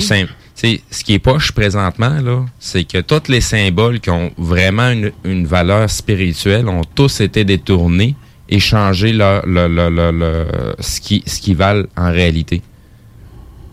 ce 0.90 1.02
qui 1.04 1.14
est 1.14 1.18
poche 1.18 1.52
présentement, 1.52 2.20
là, 2.20 2.44
c'est 2.60 2.84
que 2.84 2.98
tous 3.00 3.28
les 3.28 3.40
symboles 3.40 3.98
qui 4.00 4.10
ont 4.10 4.30
vraiment 4.38 4.90
une, 4.90 5.10
une 5.24 5.46
valeur 5.46 5.90
spirituelle 5.90 6.68
ont 6.68 6.82
tous 6.94 7.20
été 7.20 7.44
détournés 7.44 8.14
et 8.48 8.60
changé 8.60 9.12
leur, 9.12 9.44
leur- 9.46 9.68
leur- 9.68 9.90
leur- 9.90 10.12
leur- 10.12 10.76
ce 10.78 11.00
qui, 11.00 11.22
ce 11.26 11.40
qui 11.40 11.54
valent 11.54 11.86
en 11.96 12.12
réalité. 12.12 12.62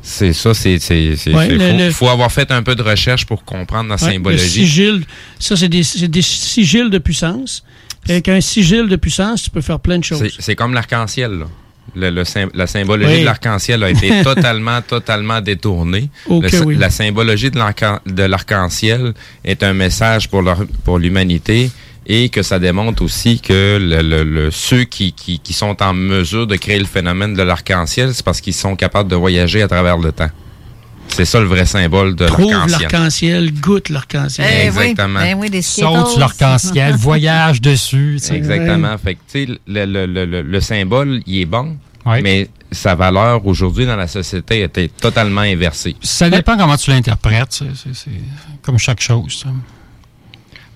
C'est 0.02 0.32
ça, 0.34 0.54
c'est, 0.54 0.80
c'est, 0.80 1.16
c'est- 1.18 1.34
Ouais, 1.34 1.50
le- 1.50 1.60
faut, 1.60 1.78
le- 1.78 1.92
faut 1.92 2.08
avoir 2.08 2.32
fait 2.32 2.50
un 2.52 2.64
peu 2.64 2.74
de 2.74 2.82
recherche 2.82 3.26
pour 3.26 3.44
comprendre 3.44 3.90
la 3.90 3.96
Ouais, 3.96 4.08
Le 4.08 4.14
symbologie. 4.14 4.50
sigil, 4.66 5.04
ça, 5.38 5.56
c'est 5.58 5.70
des, 5.70 5.84
c'est 5.84 6.08
des 6.08 6.22
sigils 6.22 6.90
de 6.90 6.98
puissance. 6.98 7.64
Avec 8.08 8.30
un 8.30 8.40
sigil 8.42 8.88
de 8.88 8.96
puissance, 8.96 9.44
tu 9.44 9.50
peux 9.50 9.62
faire 9.62 9.80
plein 9.80 10.00
de 10.00 10.04
choses. 10.06 10.20
C'est, 10.20 10.32
c'est 10.42 10.56
comme 10.56 10.74
l'arc-en-ciel, 10.74 11.32
là. 11.34 11.46
Le, 11.96 12.10
le 12.10 12.24
sym- 12.24 12.50
la 12.54 12.68
symbologie 12.68 13.14
Oui. 13.14 13.20
de 13.22 13.26
l'arc-en-ciel 13.26 13.84
a 13.84 13.90
été 13.90 14.22
totalement, 14.24 14.82
totalement 14.82 15.42
détournée. 15.42 16.10
Ok, 16.28 16.44
Le 16.44 16.50
sy- 16.50 16.58
oui. 16.66 16.76
La 16.78 16.90
symbologie 16.90 17.52
de 17.52 17.58
l'arc- 17.58 18.02
de 18.06 18.24
l'arc-en-ciel 18.24 19.14
est 19.44 19.64
un 19.64 19.74
message 19.74 20.30
pour, 20.30 20.42
leur- 20.42 20.66
pour 20.84 21.00
l'humanité 21.00 21.72
et 22.06 22.30
que 22.30 22.42
ça 22.42 22.58
démontre 22.60 23.04
aussi 23.04 23.40
que 23.40 23.78
le, 23.80 24.02
le- 24.02 24.24
le- 24.24 24.52
ceux 24.52 24.84
qui, 24.84 25.14
qui, 25.14 25.40
qui 25.40 25.54
sont 25.54 25.76
en 25.84 25.94
mesure 25.94 26.48
de 26.48 26.56
créer 26.56 26.80
le 26.80 26.86
phénomène 26.86 27.34
de 27.36 27.44
l'arc-en-ciel, 27.44 28.14
c'est 28.14 28.26
parce 28.26 28.42
qu'ils 28.42 28.54
sont 28.56 28.76
capables 28.76 29.10
de 29.10 29.16
voyager 29.16 29.62
à 29.62 29.68
travers 29.68 29.98
le 29.98 30.12
temps. 30.12 30.30
C'est 31.12 31.26
ça 31.26 31.40
le 31.40 31.48
vrai 31.48 31.66
symbole 31.66 32.16
de 32.16 32.26
Trouve 32.28 32.52
l'arc-en-ciel. 32.52 32.82
l'arc-en-ciel, 32.82 33.54
goûte 33.60 33.90
l'arc-en-ciel. 33.90 34.48
Eh 34.50 34.68
Exactement. 34.68 35.20
Oui, 35.20 35.26
ben 35.26 35.38
oui, 35.38 35.50
des 35.50 35.62
Saute 35.62 36.18
l'arc-en-ciel, 36.18 36.96
voyage 36.98 37.62
dessus. 37.62 38.18
tu 38.22 38.28
sais. 38.28 38.36
Exactement. 38.36 38.98
Fait 38.98 39.16
que, 39.16 39.20
tu 39.30 39.46
sais, 39.46 39.60
le, 39.68 39.86
le, 39.86 40.06
le, 40.06 40.26
le- 40.26 40.42
le 40.42 40.62
symbole, 40.62 41.22
il 41.26 41.42
est 41.42 41.46
bon, 41.46 41.78
Ouais. 42.06 42.22
mais 42.22 42.50
sa 42.72 42.96
valeur 42.96 43.46
aujourd'hui 43.46 43.86
dans 43.86 43.98
la 43.98 44.08
société 44.08 44.62
était 44.64 44.88
totalement 44.88 45.42
inversée. 45.42 45.96
Ça 46.02 46.30
dépend 46.30 46.56
comment 46.58 46.78
tu 46.78 46.90
l'interprètes. 46.92 47.52
c'est- 47.52 47.66
C'est 47.76 47.94
c'est 47.94 48.12
comme 48.62 48.78
chaque 48.78 49.02
chose. 49.02 49.42
ça. 49.44 49.50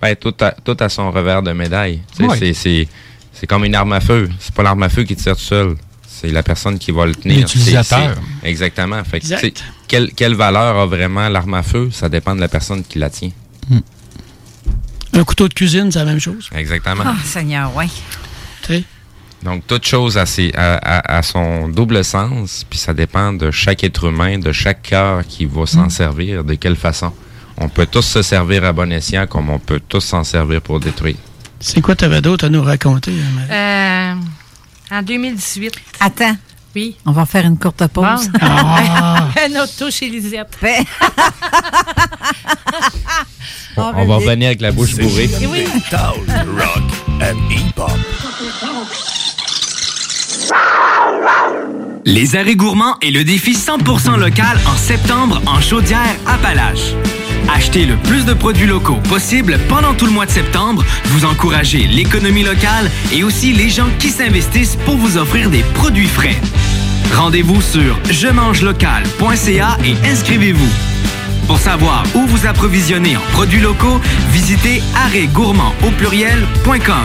Ben, 0.02 0.16
tout, 0.18 0.34
a, 0.42 0.52
tout 0.52 0.76
a 0.80 0.90
son 0.90 1.10
revers 1.12 1.42
de 1.42 1.54
médaille. 1.54 2.02
Ouais. 2.20 2.54
c'est 2.54 3.48
comme 3.48 3.64
une 3.64 3.74
arme 3.76 3.94
à 3.94 4.02
feu. 4.02 4.30
C'est 4.40 4.54
pas 4.54 4.64
l'arme 4.64 4.84
à 4.84 4.90
feu 4.90 5.04
qui 5.04 5.16
tire 5.16 5.36
tout 5.38 5.42
seul. 5.42 5.76
C'est 6.24 6.32
la 6.32 6.41
personne 6.41 6.80
qui 6.80 6.91
va 6.91 7.06
le 7.06 7.14
tenir. 7.14 7.40
L'utilisateur. 7.40 8.16
Exactement. 8.44 9.04
Fait 9.04 9.20
que, 9.20 9.26
Exact. 9.26 9.40
tu 9.41 9.48
sais, 9.48 9.54
quelle, 9.90 10.12
quelle 10.14 10.36
valeur 10.36 10.78
a 10.78 10.86
vraiment 10.86 11.28
l'arme 11.28 11.56
à 11.56 11.64
feu? 11.64 11.90
Ça 11.91 12.08
dépend 12.08 12.34
de 12.34 12.40
la 12.40 12.48
personne 12.48 12.82
qui 12.84 12.98
la 12.98 13.10
tient. 13.10 13.32
Un 15.16 15.24
couteau 15.26 15.48
de 15.50 15.54
cuisine, 15.54 15.91
c'est 15.91 16.00
la 16.00 16.06
même 16.06 16.20
chose. 16.22 16.50
Exactement. 16.56 17.04
Ah, 17.06 17.16
Seigneur, 17.26 17.72
oui. 17.76 17.86
Donc, 19.44 19.68
toute 19.68 19.86
chose 19.86 20.18
a, 20.18 20.26
ses- 20.26 20.54
a- 20.56 20.76
a- 20.78 21.18
a 21.18 21.22
son 21.24 21.68
double 21.68 22.04
sens, 22.06 22.66
puis 22.70 22.80
ça 22.80 22.94
dépend 22.94 23.34
de 23.34 23.52
chaque 23.52 23.84
être 23.84 24.06
humain, 24.06 24.40
de 24.40 24.54
chaque 24.54 24.82
cœur 24.84 25.28
qui 25.28 25.44
va 25.45 25.66
s'en 25.66 25.90
servir, 25.90 26.45
de 26.45 26.54
quelle 26.56 26.78
façon. 26.78 27.12
On 27.58 27.68
peut 27.68 27.86
tous 27.86 28.02
se 28.04 28.22
servir 28.22 28.64
à 28.64 28.72
bon 28.72 28.90
escient, 28.94 29.28
comme 29.28 29.50
on 29.50 29.60
peut 29.60 29.82
tous 29.88 30.00
s'en 30.00 30.24
servir 30.24 30.62
pour 30.62 30.80
détruire. 30.80 31.18
C'est 31.60 31.82
quoi 31.82 31.95
tu 31.95 32.06
avais 32.06 32.22
d'autre 32.22 32.45
à 32.45 32.50
nous 32.50 32.64
raconter? 32.64 33.12
Marie? 33.36 33.48
Euh, 33.52 34.16
en 34.94 35.02
2018. 35.02 35.74
Attends, 35.99 36.36
Oui. 36.76 36.95
on 37.06 37.11
va 37.11 37.26
faire 37.26 37.45
une 37.45 37.57
courte 37.57 37.86
pause. 37.88 38.30
Bon. 38.30 38.40
Ah! 38.41 39.28
Un 39.45 39.56
autre 39.61 39.74
touche, 39.78 40.02
Elisette. 40.03 40.57
Ben, 40.61 40.84
On, 43.76 43.82
on 43.95 44.06
va 44.06 44.15
revenir 44.18 44.48
avec 44.49 44.61
la 44.61 44.72
bouche 44.72 44.95
bourrée. 44.95 45.30
Oui. 45.49 45.65
Metal, 45.74 46.14
rock 46.57 46.84
and 47.22 47.38
hip-hop. 47.52 47.90
Les 52.06 52.36
arrêts 52.36 52.56
gourmands 52.56 52.95
et 53.02 53.10
le 53.11 53.24
défi 53.24 53.53
100% 53.53 54.18
local 54.20 54.60
en 54.68 54.76
septembre 54.78 55.41
en 55.48 55.60
Chaudière-Appalaches. 55.61 56.94
Achetez 57.52 57.86
le 57.86 57.98
plus 57.98 58.26
de 58.26 58.34
produits 58.34 58.68
locaux 58.68 58.99
possible 59.10 59.57
pendant 59.68 59.94
tout 59.94 60.06
le 60.06 60.11
mois 60.11 60.26
de 60.26 60.32
septembre. 60.32 60.84
Vous 61.06 61.26
encouragez 61.26 61.88
l'économie 61.88 62.44
locale 62.44 62.91
et 63.11 63.24
aussi 63.24 63.53
les 63.53 63.70
gens 63.70 63.90
qui 63.99 64.10
s'investissent 64.10 64.76
pour 64.76 64.98
vous 64.98 65.18
offrir 65.18 65.49
des 65.49 65.64
produits 65.74 66.07
frais. 66.07 66.40
Rendez-vous 67.14 67.61
sur 67.61 67.99
je 68.10 68.28
mange 68.28 68.61
local.ca 68.61 69.78
et 69.84 69.95
inscrivez-vous. 70.07 70.70
Pour 71.48 71.60
savoir 71.60 72.03
où 72.15 72.26
vous 72.26 72.48
approvisionner 72.48 73.18
en 73.18 73.22
produits 73.34 73.60
locaux, 73.60 73.99
visitez 74.32 74.82
arrêtgourmand 74.95 75.74
au 75.86 75.91
pluriel.com. 75.91 77.03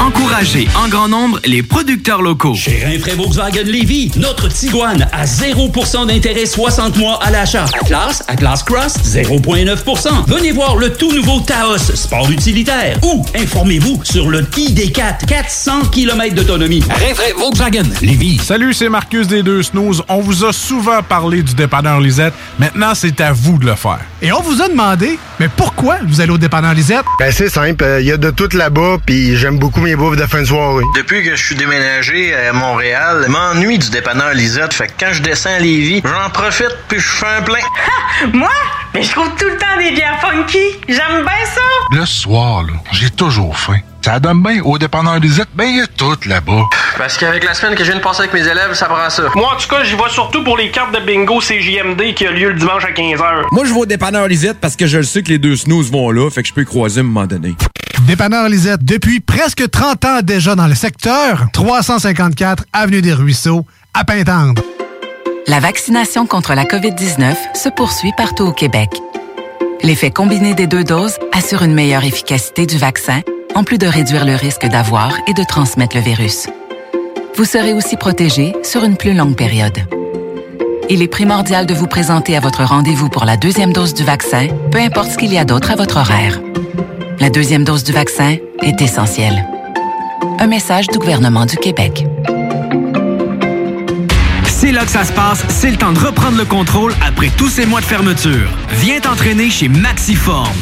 Encouragez 0.00 0.68
en 0.76 0.88
grand 0.88 1.08
nombre 1.08 1.40
les 1.44 1.62
producteurs 1.62 2.20
locaux. 2.20 2.54
Chez 2.54 2.84
Rinfraie 2.84 3.14
Volkswagen 3.14 3.62
Lévy, 3.64 4.10
notre 4.16 4.48
Tiguan 4.48 5.06
à 5.12 5.24
0% 5.24 6.06
d'intérêt 6.06 6.46
60 6.46 6.96
mois 6.96 7.18
à 7.22 7.30
l'achat. 7.30 7.66
Atlas, 7.80 8.24
Atlas 8.28 8.62
Cross, 8.64 8.96
0,9%. 9.04 10.26
Venez 10.26 10.52
voir 10.52 10.76
le 10.76 10.92
tout 10.92 11.12
nouveau 11.12 11.40
Taos, 11.40 11.78
sport 11.78 12.28
utilitaire. 12.30 12.98
Ou 13.04 13.24
informez-vous 13.36 14.00
sur 14.02 14.28
le 14.28 14.42
ID4, 14.42 15.26
400 15.26 15.86
km 15.92 16.34
d'autonomie. 16.34 16.82
Rinfraie 16.90 17.32
Volkswagen 17.38 17.84
Lévy. 18.02 18.38
Salut, 18.38 18.74
c'est 18.74 18.88
Marcus 18.88 19.28
des 19.28 19.42
Deux 19.42 19.62
Snooze. 19.62 20.02
On 20.08 20.20
vous 20.20 20.44
a 20.44 20.52
souvent 20.52 21.02
parlé 21.02 21.42
du 21.42 21.54
dépanneur 21.54 22.00
Lisette. 22.00 22.34
Maintenant, 22.58 22.94
c'est 22.94 23.20
à 23.20 23.32
vous 23.32 23.58
de 23.58 23.66
le 23.66 23.74
faire. 23.76 24.00
Et 24.20 24.32
on 24.32 24.42
vous 24.42 24.60
a 24.60 24.68
demandé, 24.68 25.18
mais 25.38 25.48
pourquoi 25.48 25.98
vous 26.04 26.20
allez 26.20 26.32
au 26.32 26.38
dépanneur 26.38 26.74
Lisette? 26.74 27.04
Ben 27.18 27.30
c'est 27.32 27.48
simple, 27.48 27.84
il 28.00 28.06
y 28.06 28.12
a 28.12 28.16
de 28.16 28.30
tout 28.30 28.48
là-bas, 28.52 28.98
puis 29.04 29.36
j'aime 29.36 29.58
beaucoup 29.58 29.83
mes 29.84 29.96
bouffes 29.96 30.16
de 30.16 30.26
fin 30.26 30.40
de 30.40 30.46
soirée. 30.46 30.82
Depuis 30.96 31.22
que 31.22 31.36
je 31.36 31.44
suis 31.44 31.54
déménagé 31.54 32.34
à 32.34 32.54
Montréal, 32.54 33.24
je 33.26 33.30
m'ennuie 33.30 33.78
du 33.78 33.90
dépanneur 33.90 34.32
Lisette. 34.32 34.72
Fait 34.72 34.86
que 34.86 34.92
quand 34.98 35.12
je 35.12 35.20
descends 35.20 35.54
à 35.54 35.58
Lévis, 35.58 36.02
j'en 36.02 36.30
profite 36.30 36.74
puis 36.88 36.98
je 36.98 37.06
fais 37.06 37.26
un 37.26 37.42
plein. 37.42 37.58
Moi? 38.32 38.48
Mais 38.94 39.02
je 39.02 39.10
trouve 39.10 39.28
tout 39.38 39.44
le 39.44 39.58
temps 39.58 39.76
des 39.78 39.90
bières 39.90 40.18
funky. 40.20 40.64
J'aime 40.88 41.22
bien 41.22 41.44
ça. 41.54 41.60
Le 41.90 42.06
soir, 42.06 42.62
là, 42.62 42.72
j'ai 42.92 43.10
toujours 43.10 43.58
faim. 43.58 43.78
Ça 44.04 44.20
donne 44.20 44.42
bien 44.42 44.60
au 44.62 44.76
dépanneur 44.76 45.18
Lisette, 45.18 45.48
ben 45.54 45.64
il 45.64 45.78
y 45.78 45.80
a 45.80 45.86
tout 45.86 46.14
là-bas. 46.26 46.64
Parce 46.98 47.16
qu'avec 47.16 47.42
la 47.42 47.54
semaine 47.54 47.74
que 47.74 47.82
je 47.82 47.90
viens 47.90 47.98
de 47.98 48.04
passer 48.04 48.20
avec 48.20 48.34
mes 48.34 48.46
élèves, 48.46 48.74
ça 48.74 48.84
prend 48.84 49.08
ça. 49.08 49.22
Moi, 49.34 49.50
en 49.50 49.56
tout 49.56 49.66
cas, 49.66 49.82
j'y 49.82 49.94
vais 49.94 50.10
surtout 50.10 50.44
pour 50.44 50.58
les 50.58 50.70
cartes 50.70 50.94
de 50.94 51.00
bingo 51.00 51.40
CJMD 51.40 52.12
qui 52.12 52.26
a 52.26 52.30
lieu 52.30 52.50
le 52.50 52.58
dimanche 52.58 52.84
à 52.84 52.90
15h. 52.90 53.44
Moi, 53.50 53.64
je 53.64 53.72
vais 53.72 53.80
au 53.80 53.86
dépanneur 53.86 54.28
Lisette 54.28 54.58
parce 54.60 54.76
que 54.76 54.86
je 54.86 54.98
le 54.98 55.04
sais 55.04 55.22
que 55.22 55.30
les 55.30 55.38
deux 55.38 55.56
snooze 55.56 55.90
vont 55.90 56.10
là, 56.10 56.28
fait 56.28 56.42
que 56.42 56.48
je 56.48 56.52
peux 56.52 56.60
y 56.60 56.64
croiser 56.66 56.98
à 56.98 57.02
un 57.02 57.06
moment 57.06 57.26
donné. 57.26 57.54
Dépanneur 58.06 58.46
Lisette, 58.50 58.84
depuis 58.84 59.20
presque 59.20 59.70
30 59.70 60.04
ans 60.04 60.20
déjà 60.22 60.54
dans 60.54 60.66
le 60.66 60.74
secteur, 60.74 61.46
354 61.54 62.66
Avenue 62.74 63.00
des 63.00 63.14
Ruisseaux, 63.14 63.64
à 63.94 64.04
Pintendre. 64.04 64.62
La 65.46 65.60
vaccination 65.60 66.26
contre 66.26 66.52
la 66.52 66.64
COVID-19 66.64 67.36
se 67.54 67.70
poursuit 67.70 68.12
partout 68.18 68.44
au 68.44 68.52
Québec. 68.52 68.90
L'effet 69.82 70.10
combiné 70.10 70.52
des 70.52 70.66
deux 70.66 70.84
doses 70.84 71.16
assure 71.32 71.62
une 71.62 71.74
meilleure 71.74 72.04
efficacité 72.04 72.66
du 72.66 72.76
vaccin, 72.76 73.20
en 73.54 73.64
plus 73.64 73.78
de 73.78 73.86
réduire 73.86 74.24
le 74.24 74.34
risque 74.34 74.66
d'avoir 74.66 75.16
et 75.26 75.34
de 75.34 75.44
transmettre 75.44 75.96
le 75.96 76.02
virus. 76.02 76.48
Vous 77.36 77.44
serez 77.44 77.72
aussi 77.72 77.96
protégé 77.96 78.54
sur 78.62 78.84
une 78.84 78.96
plus 78.96 79.14
longue 79.14 79.36
période. 79.36 79.78
Il 80.90 81.02
est 81.02 81.08
primordial 81.08 81.66
de 81.66 81.74
vous 81.74 81.86
présenter 81.86 82.36
à 82.36 82.40
votre 82.40 82.62
rendez-vous 82.62 83.08
pour 83.08 83.24
la 83.24 83.36
deuxième 83.36 83.72
dose 83.72 83.94
du 83.94 84.04
vaccin, 84.04 84.48
peu 84.70 84.78
importe 84.78 85.12
ce 85.12 85.18
qu'il 85.18 85.32
y 85.32 85.38
a 85.38 85.44
d'autre 85.44 85.70
à 85.70 85.76
votre 85.76 85.96
horaire. 85.96 86.40
La 87.20 87.30
deuxième 87.30 87.64
dose 87.64 87.84
du 87.84 87.92
vaccin 87.92 88.36
est 88.62 88.82
essentielle. 88.82 89.46
Un 90.38 90.46
message 90.46 90.88
du 90.88 90.98
gouvernement 90.98 91.46
du 91.46 91.56
Québec. 91.56 92.06
C'est 94.46 94.72
là 94.72 94.84
que 94.84 94.90
ça 94.90 95.04
se 95.04 95.12
passe, 95.12 95.44
c'est 95.48 95.70
le 95.70 95.76
temps 95.76 95.92
de 95.92 95.98
reprendre 95.98 96.38
le 96.38 96.44
contrôle 96.44 96.94
après 97.06 97.30
tous 97.36 97.48
ces 97.48 97.66
mois 97.66 97.80
de 97.80 97.86
fermeture. 97.86 98.48
Viens 98.80 99.00
t'entraîner 99.00 99.50
chez 99.50 99.68
Maxiform. 99.68 100.54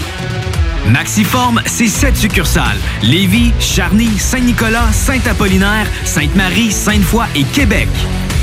Maxiform, 0.91 1.61
c'est 1.67 1.89
sept 1.89 2.17
succursales. 2.17 2.79
Lévis, 3.03 3.53
Charny, 3.61 4.09
Saint-Nicolas, 4.19 4.91
Saint-Apollinaire, 4.93 5.87
Sainte-Marie, 6.05 6.73
Sainte-Foy 6.73 7.27
et 7.35 7.45
Québec. 7.45 7.89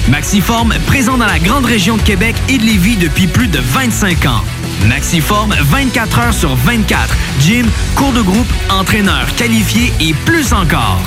Maxiform, 0.10 0.74
présent 0.88 1.18
dans 1.18 1.26
la 1.28 1.40
grande 1.40 1.66
région 1.66 1.98
de 1.98 2.02
Québec 2.02 2.36
et 2.48 2.58
de 2.58 2.64
Lévis 2.64 2.96
depuis 2.98 3.28
plus 3.28 3.48
de 3.48 3.60
25 3.60 4.26
ans. 4.26 4.44
Maxiform, 4.88 5.54
24 5.54 6.20
heures 6.20 6.34
sur 6.34 6.56
24. 6.56 7.14
Gym, 7.42 7.68
cours 7.96 8.14
de 8.14 8.22
groupe, 8.22 8.48
entraîneur 8.70 9.28
qualifié 9.36 9.92
et 10.00 10.14
plus 10.26 10.54
encore. 10.54 11.02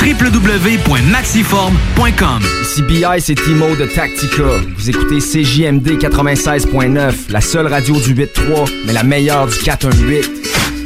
www.maxiform.com 0.00 2.42
Ici 2.62 2.82
BI, 2.82 3.04
c'est 3.18 3.34
Timo 3.34 3.74
de 3.74 3.86
Tactica. 3.86 4.44
Vous 4.76 4.88
écoutez 4.88 5.18
CJMD 5.18 5.98
96.9, 5.98 7.12
la 7.30 7.40
seule 7.40 7.66
radio 7.66 7.96
du 8.00 8.14
8.3, 8.14 8.70
mais 8.86 8.92
la 8.92 9.02
meilleure 9.02 9.48
du 9.48 9.58
418. 9.58 10.30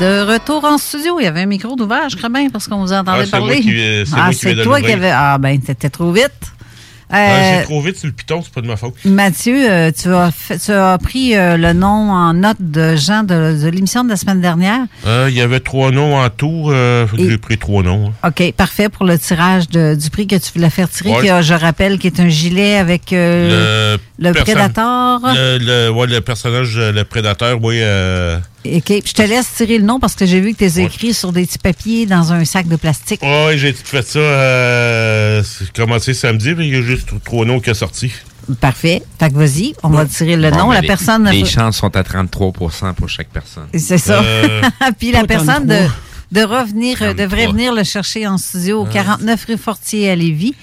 De 0.00 0.32
retour 0.32 0.64
en 0.64 0.78
studio, 0.78 1.20
il 1.20 1.24
y 1.24 1.26
avait 1.26 1.42
un 1.42 1.46
micro 1.46 1.76
d'ouvert, 1.76 2.08
je 2.08 2.16
crois 2.16 2.28
bien, 2.28 2.48
parce 2.50 2.66
qu'on 2.66 2.80
vous 2.80 2.92
entendait 2.92 3.20
Ah, 3.22 3.24
c'est 3.24 3.30
parler. 3.30 3.60
qui- 3.60 3.78
euh, 3.78 4.04
c'est 4.04 4.14
ah, 4.16 4.30
c'est 4.32 4.62
toi 4.62 4.80
qui 4.80 4.90
avais. 4.92 5.10
Ah, 5.10 5.38
ben, 5.38 5.60
t'étais 5.60 5.90
trop 5.90 6.10
vite. 6.10 6.30
Ah, 7.10 7.18
Euh, 7.18 7.58
J'ai 7.58 7.64
trop 7.64 7.80
vite 7.82 7.96
sur 7.98 8.06
le 8.08 8.12
piton, 8.12 8.40
c'est 8.42 8.52
pas 8.52 8.60
de 8.62 8.66
ma 8.66 8.76
faute. 8.76 8.94
Mathieu, 9.04 9.70
euh, 9.70 9.92
tu, 9.96 10.12
as 10.12 10.32
fait- 10.32 10.58
tu 10.58 10.72
as 10.72 10.98
pris 10.98 11.36
euh, 11.36 11.56
le 11.56 11.72
nom 11.74 12.10
en 12.10 12.32
note 12.32 12.56
de 12.60 12.96
Jean 12.96 13.22
de, 13.22 13.62
de 13.62 13.68
l'émission 13.68 14.02
de 14.04 14.08
la 14.08 14.16
semaine 14.16 14.40
dernière. 14.40 14.80
Euh, 15.06 15.26
Il 15.30 15.36
y 15.36 15.40
avait 15.42 15.60
trois 15.60 15.90
noms 15.92 16.16
en 16.18 16.28
tout. 16.30 16.70
euh, 16.70 17.06
J'ai 17.16 17.38
pris 17.38 17.56
trois 17.58 17.82
noms. 17.84 18.12
hein. 18.22 18.28
OK, 18.30 18.52
parfait 18.54 18.88
pour 18.88 19.04
le 19.04 19.16
tirage 19.18 19.68
de- 19.68 19.94
du 19.94 20.10
prix 20.10 20.26
que 20.26 20.34
tu 20.36 20.50
voulais 20.54 20.70
faire 20.70 20.88
tirer, 20.90 21.10
Ouais. 21.12 21.20
qui 21.20 21.42
je 21.46 21.54
rappelle, 21.54 21.98
qui 21.98 22.06
est 22.08 22.18
un 22.20 22.28
gilet 22.28 22.76
avec 22.76 23.12
euh, 23.12 23.96
le, 24.18 24.32
prédateur. 24.32 25.20
Le, 25.24 25.58
le- 25.58 25.90
ouais, 25.90 26.06
le 26.06 26.20
personnage, 26.20 26.76
euh, 26.76 26.92
le 26.92 27.04
prédateur, 27.04 27.58
oui. 27.62 27.78
euh, 27.80 28.38
OK, 28.64 28.92
je 29.04 29.12
te 29.12 29.22
laisse 29.22 29.52
tirer 29.56 29.78
le 29.78 29.84
nom 29.84 29.98
parce 29.98 30.14
que 30.14 30.24
j'ai 30.26 30.40
vu 30.40 30.52
que 30.54 30.58
tu 30.58 30.64
es 30.64 30.84
écrit 30.84 31.12
sur 31.14 31.32
des 31.32 31.44
petits 31.46 31.58
papiers 31.58 32.06
dans 32.06 32.32
un 32.32 32.44
sac 32.44 32.68
de 32.68 32.76
plastique. 32.76 33.22
Ouais, 33.22 33.56
j'ai 33.56 33.72
fait 33.72 34.02
ça. 34.06 34.18
Euh, 34.18 35.42
c'est 35.44 35.72
commencé 35.72 36.14
samedi, 36.14 36.54
mais 36.56 36.68
il 36.68 36.74
y 36.74 36.78
a 36.78 36.82
juste 36.82 37.08
trois 37.24 37.44
noms 37.44 37.60
qui 37.60 37.70
sont 37.70 37.74
sortis. 37.80 38.12
Parfait. 38.60 39.02
Fait 39.18 39.30
que 39.30 39.34
vas-y, 39.36 39.74
on 39.82 39.88
va 39.88 40.04
tirer 40.04 40.36
le 40.36 40.50
Bon, 40.50 40.56
nom. 40.58 40.68
ben, 40.68 40.74
La 40.74 40.80
les- 40.82 40.86
personne. 40.86 41.28
Les 41.30 41.44
chances 41.46 41.78
sont 41.78 41.96
à 41.96 42.02
33% 42.02 42.92
pour 42.94 43.08
chaque 43.08 43.28
personne. 43.28 43.66
C'est 43.76 43.98
ça. 43.98 44.22
Euh, 44.22 44.60
Puis 44.98 45.12
la 45.12 45.24
personne 45.24 45.66
de, 45.66 45.74
33. 45.76 45.90
de 46.32 46.42
revenir, 46.42 47.14
devrait 47.14 47.46
venir 47.46 47.72
le 47.74 47.84
chercher 47.84 48.26
en 48.26 48.36
studio 48.38 48.82
au 48.82 48.84
49 48.86 49.44
rue 49.48 49.56
Fortier 49.56 50.10
à 50.10 50.14
Lévis. 50.16 50.54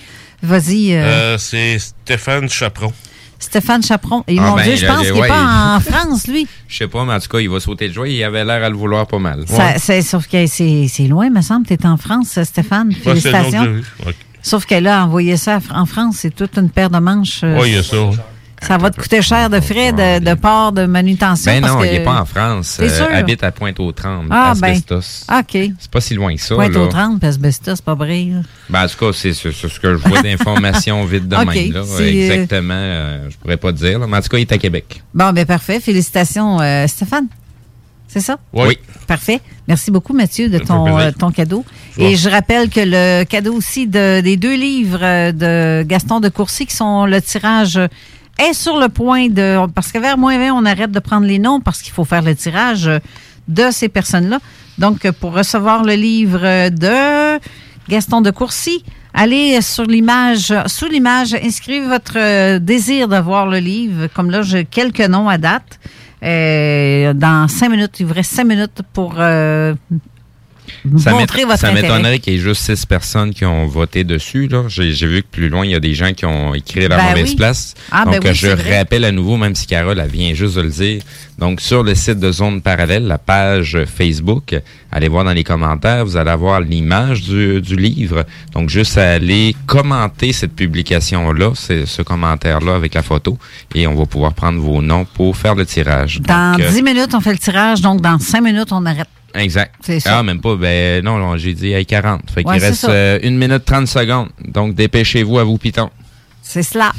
Vas-y, 0.44 0.94
euh, 0.94 1.04
Euh, 1.04 1.38
c'est 1.38 1.78
Stéphane 1.80 2.50
Chaperon. 2.50 2.94
Stéphane 3.42 3.84
Chaperon. 3.84 4.24
Et 4.28 4.38
Ah, 4.40 4.44
mon 4.44 4.56
ben, 4.56 4.64
Dieu, 4.64 4.76
je 4.78 4.86
pense 4.86 5.02
qu'il 5.02 5.14
n'est 5.14 5.20
ouais, 5.22 5.28
pas 5.28 5.76
en 5.76 5.80
France, 5.82 6.28
lui. 6.28 6.48
Je 6.70 6.78
sais 6.78 6.88
pas, 6.88 7.04
mais 7.04 7.14
en 7.14 7.20
tout 7.20 7.28
cas, 7.28 7.40
il 7.40 7.50
va 7.50 7.60
sauter 7.60 7.90
de 7.90 7.94
joie. 7.94 8.08
Il 8.08 8.24
avait 8.24 8.46
l'air 8.46 8.64
à 8.64 8.70
le 8.70 8.76
vouloir 8.78 9.06
pas 9.08 9.20
mal. 9.20 9.44
Ça- 9.48 10.02
sauf 10.02 10.28
que 10.28 10.46
c'est 10.48 11.08
loin, 11.10 11.30
me 11.30 11.42
semble. 11.42 11.66
Tu 11.66 11.74
es 11.74 11.86
en 11.86 11.98
France, 11.98 12.40
Stéphane. 12.44 12.94
Félicitations. 12.94 13.64
ouais. 14.06 14.16
Sauf 14.44 14.66
qu'elle 14.66 14.88
a 14.88 15.06
envoyé 15.06 15.38
ça 15.38 15.60
en 15.74 15.86
France. 15.86 16.16
C'est 16.20 16.34
toute 16.36 16.58
une 16.58 16.70
paire 16.70 16.90
de 16.90 16.98
manches. 17.00 17.42
euh, 17.44 17.60
Ouais, 17.60 17.70
il 17.70 17.76
y 17.76 17.78
a 17.78 17.84
ça. 17.84 17.98
Ça 18.62 18.78
va 18.78 18.92
te 18.92 19.02
coûter 19.02 19.22
cher 19.24 19.50
de 19.50 19.60
frais 19.60 19.92
de, 19.92 20.24
de 20.24 20.34
port 20.36 20.72
de 20.72 20.86
manutention. 20.86 21.52
Ben 21.52 21.62
parce 21.62 21.74
non, 21.74 21.80
que- 21.82 21.86
il 21.88 21.92
n'est 21.94 22.04
pas 22.04 22.22
en 22.22 22.26
France. 22.26 22.76
Sûr? 22.76 22.84
Euh, 22.86 23.08
habite 23.20 23.44
à 23.44 23.52
Pointe-aux-Trembles, 23.52 24.28
Ah, 24.30 24.54
ben. 24.56 24.70
Asbestos. 24.70 25.26
OK. 25.32 25.72
C'est 25.80 25.92
pas 25.92 26.00
si 26.02 26.14
loin 26.14 26.36
que 26.36 26.42
ça. 26.42 26.56
Pointe 26.56 26.74
là. 26.74 26.80
aux 26.82 26.88
30, 26.88 27.20
puis 27.20 27.28
asbestos, 27.28 27.76
c'est 27.78 27.84
pas 27.86 27.96
vrai. 27.96 28.28
là. 28.32 28.42
Ben, 28.70 28.84
en 28.84 28.88
tout 28.88 28.98
cas, 29.06 29.12
c'est 29.18 29.34
ce 29.34 29.50
que 29.50 29.98
je 29.98 30.08
vois 30.08 30.22
d'informations 30.22 31.04
vite 31.06 31.28
de 31.28 31.36
Ok, 31.36 31.46
même. 31.56 31.72
Là. 31.74 31.80
euh, 31.80 32.08
Exactement, 32.08 32.74
euh, 32.76 33.30
je 33.32 33.38
pourrais 33.38 33.58
pas 33.58 33.74
te 33.74 33.78
dire. 33.78 33.98
là. 34.00 34.06
Mais 34.08 34.18
en 34.18 34.22
tout 34.22 34.30
cas, 34.30 34.38
il 34.38 34.42
est 34.42 34.52
à 34.52 34.58
Québec. 34.58 35.02
Bon, 35.14 35.32
ben 35.34 35.46
parfait. 35.46 35.80
Félicitations, 35.80 36.62
euh, 36.62 36.86
Stéphane. 36.88 37.28
C'est 38.08 38.20
ça? 38.20 38.38
Oui. 38.54 38.78
Parfait. 39.08 39.40
Merci 39.68 39.90
beaucoup, 39.90 40.14
Mathieu, 40.14 40.50
de 40.50 40.60
ton, 40.60 40.98
euh, 41.00 41.12
cadeau. 41.34 41.64
Et 41.98 42.16
je 42.18 42.30
rappelle 42.30 42.70
que 42.70 42.82
le 42.84 43.24
cadeau 43.24 43.54
aussi 43.54 43.88
de- 43.88 44.20
des 44.22 44.36
deux 44.38 44.56
livres 44.56 45.32
de 45.32 45.84
Gaston 45.84 46.20
de 46.20 46.28
Courcy, 46.30 46.66
qui 46.66 46.76
sont 46.76 47.06
le 47.06 47.22
tirage, 47.22 47.78
euh, 47.78 47.88
est 48.42 48.54
sur 48.54 48.80
le 48.80 48.90
point 48.90 49.30
de... 49.30 49.66
Parce 49.74 49.92
que 49.92 50.00
vers 50.00 50.18
moins 50.18 50.38
20, 50.38 50.54
on 50.54 50.66
arrête 50.66 50.92
de 50.92 51.00
prendre 51.00 51.26
les 51.26 51.40
noms 51.40 51.60
parce 51.60 51.82
qu'il 51.82 51.94
faut 51.94 52.06
faire 52.06 52.22
le 52.22 52.36
tirage 52.36 52.90
de 53.48 53.72
ces 53.72 53.90
personnes-là. 53.90 54.40
Donc, 54.78 55.10
pour 55.12 55.34
recevoir 55.34 55.84
le 55.84 55.94
livre 55.94 56.70
de 56.70 57.40
Gaston 57.90 58.22
de 58.22 58.32
Courcy, 58.32 58.84
allez 59.14 59.62
sur 59.62 59.86
l'image, 59.86 60.54
sous 60.68 60.88
l'image, 60.88 61.34
inscrivez 61.34 61.86
votre 61.86 62.18
euh, 62.18 62.60
désir 62.60 63.08
d'avoir 63.08 63.48
le 63.48 63.58
livre. 63.58 64.08
Comme 64.14 64.32
là, 64.32 64.42
j'ai 64.42 64.66
quelques 64.66 65.02
noms 65.02 65.30
à 65.30 65.38
date. 65.38 65.80
Euh, 66.24 67.14
dans 67.14 67.48
cinq 67.48 67.70
minutes, 67.70 68.00
il 68.00 68.06
vous 68.06 68.14
reste 68.14 68.34
cinq 68.34 68.46
minutes 68.46 68.82
pour 68.94 69.16
euh, 69.18 69.74
Ça 70.98 71.12
montrer 71.12 71.40
m'ét- 71.42 71.46
votre 71.48 71.60
ça 71.60 71.68
intérêt. 71.70 71.82
m'étonnerait 71.88 72.20
qu'il 72.20 72.34
y 72.34 72.36
ait 72.38 72.40
juste 72.40 72.62
six 72.64 72.86
personnes 72.86 73.34
qui 73.34 73.46
ont 73.46 73.68
voté 73.68 74.04
dessus. 74.04 74.50
J'ai 74.68 74.92
vu 75.08 75.22
que 75.22 75.28
plus 75.32 75.50
loin, 75.50 75.66
il 75.66 75.72
y 75.72 75.76
a 75.76 75.80
des 75.80 75.94
gens 75.94 76.14
qui 76.14 76.26
ont 76.26 76.54
écrit 76.54 76.86
à 76.86 76.90
la 76.90 76.98
Ben 76.98 77.10
mauvaise 77.10 77.30
oui. 77.30 77.36
place. 77.36 77.74
Ah, 77.92 78.04
ben 78.06 78.14
Donc, 78.14 78.22
oui, 78.26 78.34
je 78.34 78.48
rappelle 78.78 79.06
à 79.06 79.12
nouveau, 79.12 79.38
même 79.38 79.54
si 79.56 79.68
Carole 79.68 80.00
elle 80.00 80.10
vient 80.10 80.34
juste 80.34 80.56
de 80.56 80.62
le 80.62 80.70
dire. 80.70 81.02
Donc, 81.38 81.62
sur 81.62 81.84
le 81.84 81.94
site 81.96 82.20
de 82.20 82.32
Zone 82.32 82.62
Parallèle, 82.62 83.08
la 83.08 83.18
page 83.18 83.78
Facebook, 83.86 84.56
allez 84.92 85.08
voir 85.08 85.24
dans 85.24 85.34
les 85.34 85.44
commentaires, 85.44 86.06
vous 86.06 86.18
allez 86.18 86.30
avoir 86.30 86.62
l'image 86.62 87.22
du, 87.24 87.62
du 87.62 87.76
livre. 87.76 88.26
Donc, 88.54 88.70
juste 88.70 88.98
à 88.98 89.12
aller 89.14 89.56
commenter 89.66 90.34
cette 90.34 90.56
publication-là, 90.56 91.52
ce 91.56 92.02
commentaire-là 92.02 92.76
avec 92.76 92.94
la 92.94 93.02
photo, 93.04 93.38
et 93.76 93.88
on 93.88 93.96
va 93.96 94.06
pouvoir 94.06 94.34
prendre 94.34 94.60
vos 94.60 94.82
noms 94.82 95.06
pour 95.06 95.36
faire 95.38 95.56
le 95.56 95.66
tirage. 95.66 96.22
Dans 96.22 96.60
euh, 96.60 96.70
10 96.72 96.84
minutes, 96.84 97.14
on 97.14 97.22
fait 97.22 97.34
le 97.34 97.40
tirage, 97.40 97.82
donc 97.82 98.02
dans 98.02 98.20
5 98.20 98.42
minutes, 98.42 98.72
on 98.72 98.86
arrête. 98.86 99.08
Exact. 99.36 99.74
C'est 99.82 100.00
ça. 100.00 100.20
Ah, 100.20 100.24
même 100.24 100.42
pas. 100.42 100.56
Ben 100.56 101.04
non, 101.04 101.18
non, 101.18 101.38
j'ai 101.38 101.54
dit 101.54 101.72
hey, 101.72 101.86
40. 101.86 102.30
Fait 102.32 102.46
Ouais, 102.46 102.56
qu'il 102.58 102.64
reste 102.66 102.86
euh, 102.90 103.20
1 103.24 103.30
minute 103.32 103.66
30 103.66 103.88
secondes. 103.88 104.30
Donc, 104.48 104.76
dépêchez-vous 104.76 105.40
à 105.40 105.44
vous, 105.44 105.58
Python. 105.58 105.90
C'est 106.42 106.64
cela. 106.64 106.92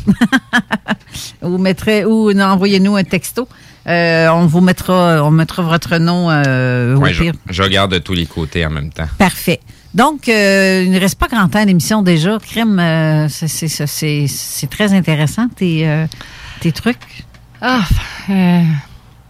ou 1.42 1.58
mettrez, 1.58 2.04
ou 2.04 2.32
non, 2.32 2.46
envoyez-nous 2.46 2.96
un 2.96 3.04
texto. 3.04 3.48
Euh, 3.88 4.28
on 4.28 4.46
vous 4.46 4.60
mettra, 4.60 5.24
on 5.24 5.30
mettra 5.32 5.62
votre 5.62 5.98
nom 5.98 6.28
euh, 6.30 6.94
Ouais, 6.96 7.12
je, 7.12 7.22
pire. 7.22 7.32
je 7.50 7.62
regarde 7.62 7.92
de 7.92 7.98
tous 7.98 8.14
les 8.14 8.26
côtés 8.26 8.64
en 8.64 8.70
même 8.70 8.90
temps. 8.92 9.08
Parfait. 9.18 9.58
Donc, 9.92 10.28
euh, 10.28 10.82
il 10.86 10.90
ne 10.92 11.00
reste 11.00 11.18
pas 11.18 11.26
grand 11.26 11.48
temps 11.48 11.58
à 11.58 11.64
l'émission 11.64 12.00
déjà. 12.02 12.38
Crime, 12.38 12.78
euh, 12.78 13.28
c'est- 13.28 13.48
c'est 13.48 13.68
c'est- 13.68 13.86
c'est- 13.88 14.26
c'est 14.28 14.70
très 14.70 14.92
intéressant, 14.94 15.48
tes, 15.48 15.86
euh, 15.86 16.06
tes 16.60 16.70
trucs. 16.72 17.24
Ah, 17.60 17.80
euh, 18.30 18.62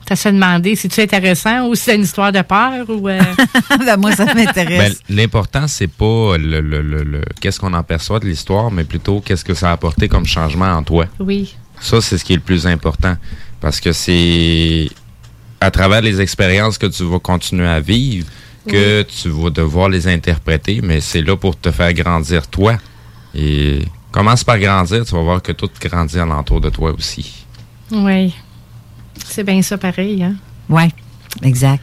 t'as 0.05 0.17
se 0.17 0.29
demandé 0.29 0.75
si 0.77 0.89
c'est 0.91 1.03
intéressant 1.05 1.67
ou 1.69 1.75
si 1.75 1.85
c'est 1.85 1.95
une 1.97 2.03
histoire 2.03 2.33
de 2.33 2.43
peur 2.43 2.89
ou. 2.89 3.09
euh, 3.09 3.21
Ben, 3.85 3.97
moi, 3.97 4.13
ça 4.15 4.25
Ben, 4.27 4.35
m'intéresse. 4.35 5.01
L'important, 5.09 5.67
c'est 5.69 5.87
pas 5.89 6.37
le, 6.39 6.61
le- 6.61 6.83
le- 6.83 7.03
le- 7.05 7.25
qu'est-ce 7.41 7.59
qu'on 7.61 7.73
en 7.75 7.83
perçoit 7.83 8.21
de 8.21 8.27
l'histoire, 8.27 8.71
mais 8.71 8.85
plutôt 8.85 9.21
qu'est-ce 9.21 9.45
que 9.45 9.55
ça 9.55 9.71
a 9.71 9.73
apporté 9.73 10.09
comme 10.09 10.27
changement 10.27 10.73
en 10.73 10.83
toi. 10.83 11.07
oui. 11.21 11.55
Ça, 11.81 12.01
c'est 12.01 12.17
ce 12.17 12.25
qui 12.25 12.33
est 12.33 12.37
le 12.37 12.43
plus 12.43 12.65
important. 12.69 13.17
Parce 13.61 13.81
que 13.81 13.91
c'est 13.93 14.89
à 15.61 15.71
travers 15.73 16.01
les 16.01 16.21
expériences 16.21 16.79
que 16.79 16.87
tu 16.87 17.03
vas 17.03 17.19
continuer 17.19 17.67
à 17.67 17.81
vivre 17.81 18.27
que 18.69 19.03
tu 19.03 19.29
vas 19.29 19.51
devoir 19.51 19.89
les 19.89 20.07
interpréter, 20.07 20.81
mais 20.81 21.01
c'est 21.01 21.23
là 21.23 21.37
pour 21.37 21.59
te 21.59 21.73
faire 21.73 21.93
grandir 21.93 22.47
toi. 22.47 22.77
Et 23.35 23.81
commence 24.13 24.45
par 24.45 24.61
grandir, 24.61 25.05
tu 25.05 25.13
vas 25.17 25.23
voir 25.23 25.43
que 25.43 25.51
tout 25.51 25.69
grandit 25.81 26.21
alentour 26.21 26.61
de 26.61 26.71
toi 26.71 26.93
aussi. 26.97 27.47
Oui. 27.91 28.33
C'est 29.33 29.45
bien 29.45 29.63
ça 29.63 29.79
pareil, 29.79 30.23
hein? 30.23 30.35
Oui, 30.69 30.85
exact. 31.43 31.83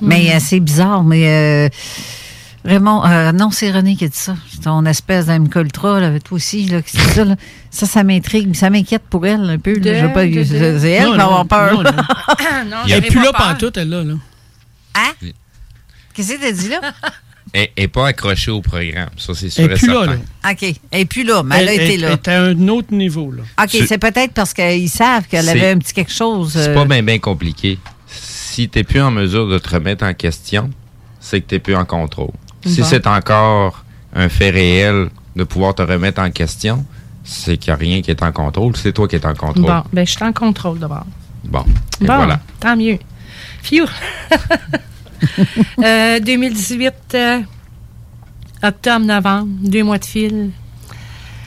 Mais 0.00 0.34
euh, 0.34 0.38
c'est 0.40 0.60
bizarre, 0.60 1.02
mais 1.04 1.28
euh, 1.28 1.68
Raymond, 2.64 3.04
euh, 3.04 3.32
non, 3.32 3.50
c'est 3.50 3.70
René 3.70 3.94
qui 3.96 4.04
a 4.04 4.08
dit 4.08 4.16
ça. 4.16 4.36
C'est 4.50 4.62
ton 4.62 4.84
espèce 4.86 5.26
Ultra, 5.56 6.00
là, 6.00 6.18
toi 6.20 6.36
aussi, 6.36 6.66
là, 6.66 6.80
ça, 6.86 7.24
là. 7.24 7.36
Ça, 7.70 7.86
ça 7.86 8.04
m'intrigue, 8.04 8.54
ça 8.54 8.70
m'inquiète 8.70 9.02
pour 9.10 9.26
elle 9.26 9.48
un 9.50 9.58
peu. 9.58 9.74
là. 9.74 9.80
De- 9.80 9.94
Je 9.94 10.06
veux 10.06 10.12
pas- 10.12 10.24
de- 10.26 10.30
de- 10.32 10.78
c'est 10.78 10.90
elle 10.92 11.04
Non, 11.04 11.10
qui 11.12 11.16
va 11.18 11.24
avoir 11.24 11.46
peur. 11.46 11.74
non, 11.74 11.82
non. 11.82 11.92
non, 12.70 12.76
Elle 12.84 12.88
j'avais 12.88 13.00
n'est 13.02 13.06
plus 13.08 13.18
pas 13.20 13.24
là 13.24 13.32
pantoute, 13.32 13.76
elle, 13.76 13.88
là. 13.90 14.04
là. 14.04 14.14
Hein? 14.94 15.26
Qu'est-ce 16.14 16.32
que 16.34 16.40
t'as 16.40 16.52
dit 16.52 16.68
là? 16.68 16.80
Et, 17.54 17.70
et 17.76 17.88
pas 17.88 18.08
accroché 18.08 18.50
au 18.50 18.60
programme, 18.60 19.08
ça 19.16 19.32
c'est 19.34 19.48
sûr 19.48 19.64
Elle 19.64 19.70
est 19.72 19.74
et 19.74 19.78
plus 19.78 19.88
là, 19.88 20.04
certain. 20.04 20.12
là. 20.44 20.50
OK. 20.52 20.62
Elle 20.90 20.98
n'est 21.00 21.04
plus 21.06 21.24
là, 21.24 21.42
mais 21.42 21.56
elle, 21.60 21.68
a 21.68 21.72
été 21.72 21.94
elle 21.94 22.00
là. 22.00 22.10
est 22.12 22.28
à 22.28 22.42
un 22.42 22.68
autre 22.68 22.92
niveau, 22.92 23.32
là. 23.32 23.42
OK, 23.62 23.68
Tu- 23.70 23.86
c'est 23.86 23.98
peut-être 23.98 24.32
parce 24.34 24.52
qu'ils 24.52 24.90
savent 24.90 25.26
qu'elle 25.26 25.44
C'est- 25.44 25.50
avait 25.50 25.70
un 25.70 25.78
petit 25.78 25.92
quelque 25.94 26.12
chose. 26.12 26.52
C'est 26.52 26.68
euh, 26.68 26.74
pas 26.74 26.84
bien 26.84 27.02
bien 27.02 27.18
compliqué. 27.18 27.78
Si 28.06 28.68
t'es 28.68 28.84
plus 28.84 29.00
en 29.00 29.10
mesure 29.10 29.48
de 29.48 29.58
te 29.58 29.68
remettre 29.70 30.04
en 30.04 30.12
question, 30.14 30.70
c'est 31.20 31.40
que 31.40 31.46
t'es 31.46 31.58
plus 31.58 31.74
en 31.76 31.84
contrôle. 31.84 32.32
Si 32.66 32.82
c'est 32.84 33.06
encore 33.06 33.84
un 34.14 34.28
fait 34.28 34.50
réel 34.50 35.08
de 35.36 35.44
pouvoir 35.44 35.74
te 35.74 35.82
remettre 35.82 36.20
en 36.20 36.30
question, 36.30 36.84
c'est 37.24 37.56
qu'il 37.56 37.70
n'y 37.72 37.74
a 37.74 37.76
rien 37.78 38.02
qui 38.02 38.10
est 38.10 38.22
en 38.22 38.32
contrôle, 38.32 38.76
c'est 38.76 38.92
toi 38.92 39.06
qui 39.08 39.16
es 39.16 39.24
en 39.26 39.34
contrôle. 39.34 39.64
Bon, 39.64 39.82
ben, 39.92 40.06
je 40.06 40.12
suis 40.12 40.24
en 40.24 40.32
contrôle 40.32 40.78
d'abord. 40.78 41.06
Bon, 41.44 41.64
et 42.00 42.04
Bon, 42.04 42.16
voilà. 42.16 42.40
tant 42.60 42.76
mieux. 42.76 42.98
Phew. 43.62 43.86
Euh, 45.84 46.20
2018, 46.20 46.92
euh, 47.14 47.40
octobre-novembre, 48.62 49.48
deux 49.62 49.82
mois 49.84 49.98
de 49.98 50.04
fil, 50.04 50.50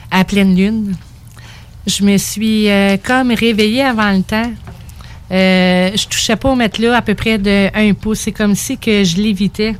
à 0.09 0.23
pleine 0.23 0.55
lune. 0.55 0.95
Je 1.87 2.03
me 2.03 2.17
suis 2.17 2.69
euh, 2.69 2.97
comme 3.03 3.31
réveillée 3.31 3.83
avant 3.83 4.11
le 4.11 4.21
temps. 4.23 4.51
Euh, 5.31 5.91
je 5.95 6.07
touchais 6.07 6.35
pas 6.35 6.49
au 6.51 6.55
matelas 6.55 6.97
à 6.97 7.01
peu 7.01 7.15
près 7.15 7.37
de 7.37 7.69
un 7.73 7.93
pouce. 7.93 8.19
C'est 8.19 8.31
comme 8.31 8.55
si 8.55 8.77
que 8.77 9.03
je 9.03 9.17
l'évitais. 9.17 9.75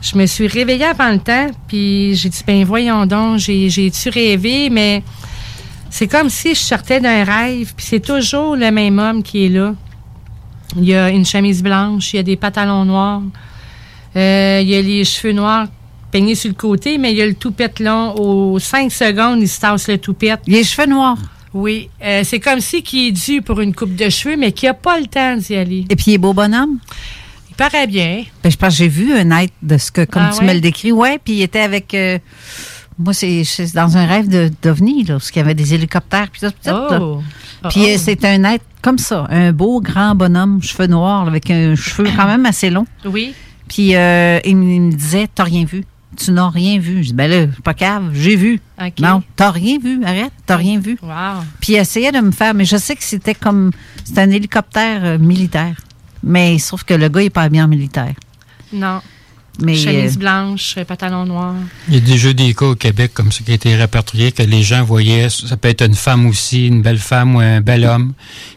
Je 0.00 0.16
me 0.16 0.26
suis 0.26 0.46
réveillée 0.46 0.84
avant 0.84 1.10
le 1.10 1.18
temps, 1.18 1.48
puis 1.66 2.14
j'ai 2.14 2.28
dit, 2.28 2.42
ben 2.46 2.64
voyons 2.64 3.04
donc, 3.06 3.38
j'ai- 3.38 3.68
j'ai-tu 3.68 4.08
rêvé, 4.10 4.70
mais 4.70 5.02
c'est 5.90 6.06
comme 6.06 6.30
si 6.30 6.54
je 6.54 6.60
sortais 6.60 7.00
d'un 7.00 7.24
rêve, 7.24 7.72
puis 7.76 7.84
c'est 7.88 8.00
toujours 8.00 8.54
le 8.54 8.70
même 8.70 8.98
homme 8.98 9.22
qui 9.22 9.46
est 9.46 9.48
là. 9.48 9.74
Il 10.76 10.84
y 10.84 10.94
a 10.94 11.08
une 11.10 11.24
chemise 11.24 11.62
blanche, 11.62 12.12
il 12.12 12.16
y 12.16 12.20
a 12.20 12.22
des 12.22 12.36
pantalons 12.36 12.84
noirs, 12.84 13.22
euh, 14.16 14.60
il 14.62 14.68
y 14.68 14.74
a 14.76 14.82
les 14.82 15.04
cheveux 15.04 15.32
noirs 15.32 15.66
peignés 16.10 16.34
sur 16.34 16.48
le 16.48 16.54
côté, 16.54 16.98
mais 16.98 17.12
il 17.12 17.18
y 17.18 17.22
a 17.22 17.26
le 17.26 17.34
toupette 17.34 17.80
long. 17.80 18.14
Aux 18.16 18.58
5 18.58 18.90
secondes, 18.92 19.40
il 19.40 19.48
se 19.48 19.60
tasse 19.60 19.88
le 19.88 19.98
toupette. 19.98 20.40
Les 20.46 20.64
cheveux 20.64 20.86
noirs. 20.88 21.18
Oui. 21.54 21.88
Euh, 22.04 22.22
c'est 22.24 22.40
comme 22.40 22.60
si 22.60 22.82
qui 22.82 23.08
est 23.08 23.12
dû 23.12 23.40
pour 23.42 23.60
une 23.60 23.74
coupe 23.74 23.94
de 23.94 24.08
cheveux, 24.10 24.36
mais 24.36 24.52
qui 24.52 24.66
n'a 24.66 24.74
pas 24.74 24.98
le 25.00 25.06
temps 25.06 25.36
d'y 25.36 25.54
aller. 25.56 25.84
Et 25.88 25.96
puis, 25.96 26.04
il 26.08 26.14
est 26.14 26.18
beau 26.18 26.32
bonhomme? 26.34 26.78
Il 27.50 27.56
paraît 27.56 27.86
bien. 27.86 28.24
Ben, 28.42 28.50
je 28.50 28.56
pense 28.56 28.70
que 28.74 28.78
j'ai 28.78 28.88
vu 28.88 29.12
un 29.14 29.30
être 29.38 29.52
de 29.62 29.78
ce 29.78 29.90
que, 29.90 30.04
comme 30.04 30.24
Ah 30.26 30.32
tu 30.34 30.40
ouais? 30.40 30.46
me 30.48 30.52
le 30.54 30.60
décris. 30.60 30.92
Ouais, 30.92 31.18
puis 31.22 31.34
il 31.34 31.42
était 31.42 31.60
avec. 31.60 31.92
euh, 31.94 32.18
moi, 32.98 33.12
c'est 33.14 33.44
dans 33.74 33.96
un 33.96 34.06
rêve 34.06 34.28
d'OVNI, 34.62 35.04
là, 35.04 35.14
parce 35.14 35.30
qu'il 35.30 35.40
y 35.40 35.44
avait 35.44 35.54
des 35.54 35.72
hélicoptères, 35.74 36.28
puis 36.30 36.40
tout, 36.40 36.52
là. 36.66 37.00
Oh. 37.64 37.68
Puis 37.70 37.80
Oh, 37.84 37.88
euh, 37.88 37.94
oh. 37.96 38.00
c'est 38.02 38.24
un 38.24 38.44
être 38.44 38.64
comme 38.82 38.98
ça, 38.98 39.26
un 39.30 39.52
beau 39.52 39.80
grand 39.80 40.14
bonhomme, 40.14 40.62
cheveux 40.62 40.86
noirs, 40.86 41.26
avec 41.26 41.50
un 41.50 41.74
cheveu 41.74 42.08
quand 42.16 42.26
même 42.26 42.46
assez 42.46 42.70
long. 42.70 42.86
Oui. 43.04 43.34
Puis 43.68 43.94
euh, 43.96 44.38
il, 44.44 44.56
me- 44.56 44.72
il 44.72 44.80
me 44.80 44.92
disait, 44.92 45.28
t'as 45.34 45.44
rien 45.44 45.64
vu. 45.64 45.84
Tu 46.16 46.30
n'as 46.32 46.48
rien 46.48 46.78
vu. 46.78 47.02
Je 47.02 47.08
dis, 47.08 47.14
ben 47.14 47.30
là, 47.30 47.46
pas 47.62 47.74
cave, 47.74 48.10
j'ai 48.14 48.34
vu. 48.34 48.60
OK. 48.80 48.98
Non, 49.00 49.22
t'as 49.36 49.50
rien 49.50 49.78
vu, 49.78 50.02
arrête, 50.04 50.32
t'as 50.46 50.56
rien 50.56 50.80
vu. 50.80 50.98
Wow. 51.02 51.42
Puis 51.60 51.74
il 51.74 51.76
essayait 51.76 52.12
de 52.12 52.20
me 52.20 52.30
faire, 52.32 52.54
mais 52.54 52.64
je 52.64 52.76
sais 52.76 52.96
que 52.96 53.04
c'était 53.04 53.34
comme, 53.34 53.72
c'était 54.04 54.22
un 54.22 54.30
hélicoptère 54.30 55.04
euh, 55.04 55.18
militaire. 55.18 55.76
Mais 56.22 56.58
sauf 56.58 56.82
que 56.84 56.94
le 56.94 57.08
gars, 57.08 57.20
il 57.20 57.24
n'est 57.24 57.30
pas 57.30 57.48
bien 57.48 57.66
en 57.66 57.68
militaire. 57.68 58.14
Non. 58.72 59.00
Mais, 59.60 59.74
Chemise 59.74 60.16
euh, 60.16 60.20
blanche, 60.20 60.76
pantalon 60.86 61.26
noir. 61.26 61.54
Il 61.88 61.94
y 61.94 61.96
a 61.96 62.00
déjà 62.00 62.32
des 62.32 62.54
cas 62.54 62.66
au 62.66 62.74
Québec 62.76 63.12
comme 63.12 63.32
ça 63.32 63.42
qui 63.44 63.50
a 63.50 63.54
été 63.54 63.74
répertorié 63.74 64.30
que 64.30 64.42
les 64.42 64.62
gens 64.62 64.84
voyaient, 64.84 65.28
ça 65.30 65.56
peut 65.56 65.68
être 65.68 65.84
une 65.84 65.94
femme 65.94 66.26
aussi, 66.26 66.68
une 66.68 66.80
belle 66.80 66.98
femme 66.98 67.34
ou 67.34 67.40
un 67.40 67.60
bel 67.60 67.84
homme, 67.84 68.12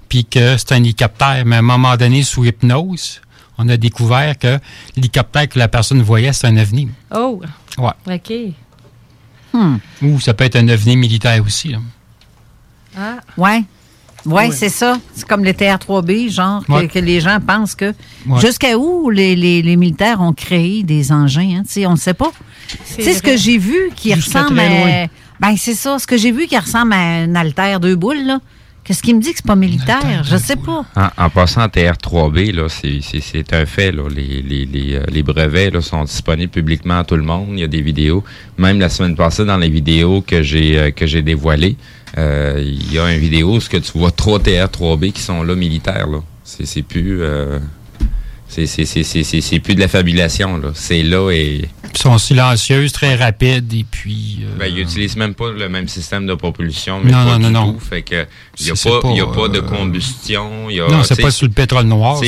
puis 0.09 0.25
que 0.25 0.57
c'est 0.57 0.73
un 0.73 0.77
hélicoptère, 0.77 1.43
mais 1.45 1.55
à 1.55 1.59
un 1.59 1.63
moment 1.63 1.97
donné, 1.97 2.21
sous 2.21 2.45
hypnose, 2.45 3.21
on 3.57 3.67
a 3.69 3.77
découvert 3.77 4.37
que 4.37 4.59
l'hélicoptère 4.95 5.49
que 5.49 5.57
la 5.57 5.67
personne 5.67 6.01
voyait, 6.01 6.33
c'est 6.33 6.47
un 6.47 6.57
ovni. 6.57 6.89
Oh. 7.15 7.41
Ouais. 7.77 8.15
OK. 8.15 8.33
hmm. 9.53 9.77
Ou 10.03 10.19
ça 10.19 10.33
peut 10.33 10.43
être 10.43 10.55
un 10.55 10.67
ovni 10.69 10.97
militaire 10.97 11.43
aussi. 11.43 11.69
là. 11.69 11.79
Ah. 12.97 13.17
Ouais. 13.37 13.63
Ouais, 14.25 14.47
Oui. 14.49 14.55
c'est 14.55 14.69
ça. 14.69 14.99
C'est 15.13 15.27
comme 15.27 15.43
les 15.43 15.53
TR-3B, 15.53 16.29
genre, 16.29 16.63
que, 16.65 16.71
Ouais. 16.71 16.87
que 16.87 16.99
les 16.99 17.19
gens 17.21 17.39
pensent 17.45 17.75
que. 17.75 17.93
Ouais. 18.27 18.39
Jusqu'à 18.39 18.77
où 18.77 19.09
les, 19.09 19.35
les- 19.35 19.61
les 19.61 19.75
militaires 19.75 20.21
ont 20.21 20.33
créé 20.33 20.83
des 20.83 21.11
engins, 21.11 21.61
hein? 21.61 21.85
On 21.87 21.91
ne 21.91 21.95
sait 21.97 22.13
pas. 22.13 22.31
Tu 22.95 23.03
sais, 23.03 23.13
ce 23.13 23.21
que 23.23 23.35
j'ai 23.35 23.57
vu 23.57 23.89
qui 23.95 24.13
ressemble 24.13 24.59
à. 24.59 25.07
Ben, 25.39 25.55
c'est 25.57 25.73
ça. 25.73 25.97
Ce 25.97 26.05
que 26.05 26.17
j'ai 26.17 26.31
vu 26.31 26.45
qui 26.45 26.57
ressemble 26.57 26.93
à 26.93 26.97
un 27.23 27.33
alter 27.35 27.77
deux 27.81 27.95
boules, 27.95 28.23
là. 28.25 28.39
Qu'est-ce 28.83 29.03
qui 29.03 29.13
me 29.13 29.21
dit 29.21 29.29
que 29.29 29.37
c'est 29.37 29.45
pas 29.45 29.55
militaire? 29.55 30.23
Je 30.23 30.37
sais 30.37 30.55
pas. 30.55 30.83
En, 30.95 31.25
en 31.25 31.29
passant 31.29 31.61
en 31.63 31.67
TR3B, 31.67 32.51
là, 32.51 32.67
c'est- 32.67 32.99
c'est 33.01 33.19
c'est 33.21 33.53
un 33.53 33.65
fait. 33.67 33.91
Là. 33.91 34.03
Les, 34.09 34.41
les, 34.41 34.65
les, 34.65 34.95
euh, 34.95 35.03
les 35.11 35.21
brevets 35.23 35.69
là, 35.71 35.81
sont 35.81 36.03
disponibles 36.03 36.51
publiquement 36.51 36.99
à 36.99 37.03
tout 37.03 37.15
le 37.15 37.21
monde. 37.23 37.49
Il 37.53 37.59
y 37.59 37.63
a 37.63 37.67
des 37.67 37.81
vidéos. 37.81 38.23
Même 38.57 38.79
la 38.79 38.89
semaine 38.89 39.15
passée, 39.15 39.45
dans 39.45 39.57
les 39.57 39.69
vidéos 39.69 40.21
que 40.21 40.41
j'ai 40.41 40.79
euh, 40.79 40.91
que 40.91 41.05
j'ai 41.05 41.21
dévoilées, 41.21 41.75
il 42.17 42.93
y 42.93 42.99
a 42.99 43.13
une 43.13 43.19
vidéo 43.19 43.55
où 43.55 43.61
ce 43.61 43.69
que 43.69 43.77
tu 43.77 43.97
vois 43.97 44.11
trois 44.11 44.39
TR3B 44.39 45.11
qui 45.11 45.21
sont 45.21 45.43
là 45.43 45.55
militaires. 45.55 46.07
Là. 46.07 46.19
C'est 46.43 46.81
plus 46.81 47.21
euh, 47.21 47.59
c'est 48.53 48.65
c'est- 48.65 48.85
c'est- 48.85 49.03
c'est- 49.03 49.23
c'est- 49.23 49.39
c'est 49.41 49.59
plus 49.59 49.75
de 49.75 49.79
la 49.79 49.87
fabulation. 49.87 50.57
là. 50.57 50.71
C'est 50.73 51.03
là 51.03 51.31
et 51.31 51.61
Ils 51.93 51.97
sont 51.97 52.17
silencieuses, 52.17 52.91
très 52.91 53.15
rapides, 53.15 53.73
et 53.73 53.85
puis... 53.89 54.39
euh, 54.43 54.57
ben, 54.59 54.65
ils 54.67 54.79
utilisent 54.79 55.15
même 55.17 55.33
pas 55.33 55.51
le 55.51 55.67
même 55.69 55.87
système 55.87 56.25
de 56.25 56.33
propulsion, 56.35 56.99
mais 57.03 57.11
Non, 57.11 57.25
pas 57.25 57.37
non, 57.37 57.47
du 57.47 57.53
non, 57.53 57.65
tout. 57.67 57.71
non. 57.73 57.79
Fait 57.79 58.01
que 58.01 58.25
il 58.59 58.67
y 58.67 58.71
a 58.71 58.73
pas, 58.75 59.09
y 59.13 59.19
a 59.21 59.47
de 59.49 59.57
euh, 59.57 59.61
combustion. 59.61 60.69
il 60.69 60.75
Y 60.77 60.81
a, 60.81 60.87
non, 60.87 61.03
c'est 61.03 61.21
pas 61.21 61.31
sur 61.31 61.47
le 61.47 61.53
pétrole 61.53 61.85
noir, 61.85 62.17
ça, 62.17 62.25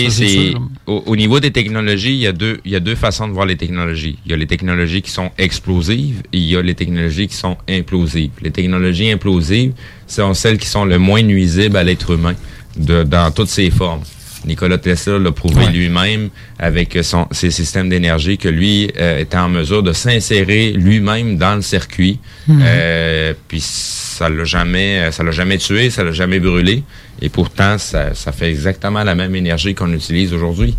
au, 0.86 1.04
au 1.06 1.16
niveau 1.16 1.40
des 1.40 1.52
technologies, 1.52 2.12
il 2.14 2.20
y, 2.20 2.28
a 2.28 2.32
deux, 2.34 2.60
y 2.66 2.76
a 2.76 2.80
deux 2.80 2.96
façons 2.96 3.28
de 3.28 3.34
voir 3.34 3.46
les 3.46 3.56
technologies. 3.58 4.18
Il 4.26 4.32
y 4.32 4.34
a 4.34 4.38
les 4.38 4.48
technologies 4.48 5.02
qui 5.02 5.12
sont 5.12 5.32
explosives 5.38 6.22
et 6.34 6.38
il 6.38 6.44
y 6.46 6.56
a 6.58 6.62
les 6.62 6.76
technologies 6.76 7.28
qui 7.28 7.36
sont 7.36 7.58
implosives. 7.70 8.32
Les 8.42 8.52
technologies 8.52 9.12
implosives 9.12 9.74
sont 10.08 10.34
celles 10.34 10.58
qui 10.58 10.68
sont 10.68 10.86
le 10.86 10.98
moins 11.00 11.22
nuisibles 11.22 11.78
à 11.78 11.84
l'être 11.84 12.12
humain 12.12 12.36
de, 12.78 13.04
dans 13.04 13.32
toutes 13.32 13.50
ses 13.50 13.70
formes. 13.72 14.02
Nikola 14.46 14.78
Tesla 14.78 15.20
l'a 15.20 15.32
prouvé 15.32 15.68
lui-même 15.68 16.30
avec 16.60 16.98
son, 17.02 17.28
ses 17.32 17.52
systèmes 17.52 17.90
d'énergie 17.90 18.38
que 18.38 18.50
lui 18.50 18.92
euh, 18.98 19.20
était 19.20 19.38
en 19.38 19.50
mesure 19.50 19.84
de 19.84 19.94
s'insérer 19.94 20.72
lui-même 20.72 21.38
dans 21.38 21.56
le 21.56 21.62
circuit. 21.62 22.20
Mhm. 22.48 22.62
Euh, 22.64 23.34
puis 23.48 23.62
ça 23.62 24.30
l'a 24.30 24.44
jamais, 24.44 25.12
ça 25.12 25.24
l'a 25.24 25.32
jamais 25.32 25.58
tué, 25.58 25.90
ça 25.90 26.04
l'a 26.04 26.12
jamais 26.12 26.40
brûlé. 26.40 26.84
Et 27.22 27.30
pourtant, 27.30 27.78
ça, 27.78 28.14
ça 28.14 28.32
fait 28.32 28.50
exactement 28.50 29.04
la 29.04 29.16
même 29.16 29.36
énergie 29.36 29.76
qu'on 29.76 29.92
utilise 29.94 30.34
aujourd'hui. 30.34 30.76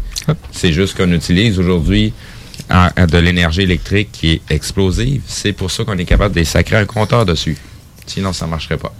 C'est 0.53 0.73
juste 0.73 0.97
qu'on 0.97 1.13
utilise 1.13 1.59
aujourd'hui 1.59 2.13
de 2.71 3.19
l'énergie 3.19 3.63
électrique 3.63 4.11
qui 4.13 4.31
est 4.33 4.43
explosive. 4.51 5.23
C'est 5.27 5.53
pour 5.53 5.71
ça 5.71 5.85
qu'on 5.85 5.99
est 5.99 6.05
capable 6.05 6.35
de 6.35 6.45
sacrer 6.45 6.77
un 6.77 6.87
compteur 6.87 7.27
dessus. 7.27 7.57
Sinon, 8.07 8.33
ça 8.33 8.47
marcherait 8.47 8.79
pas. 8.79 8.93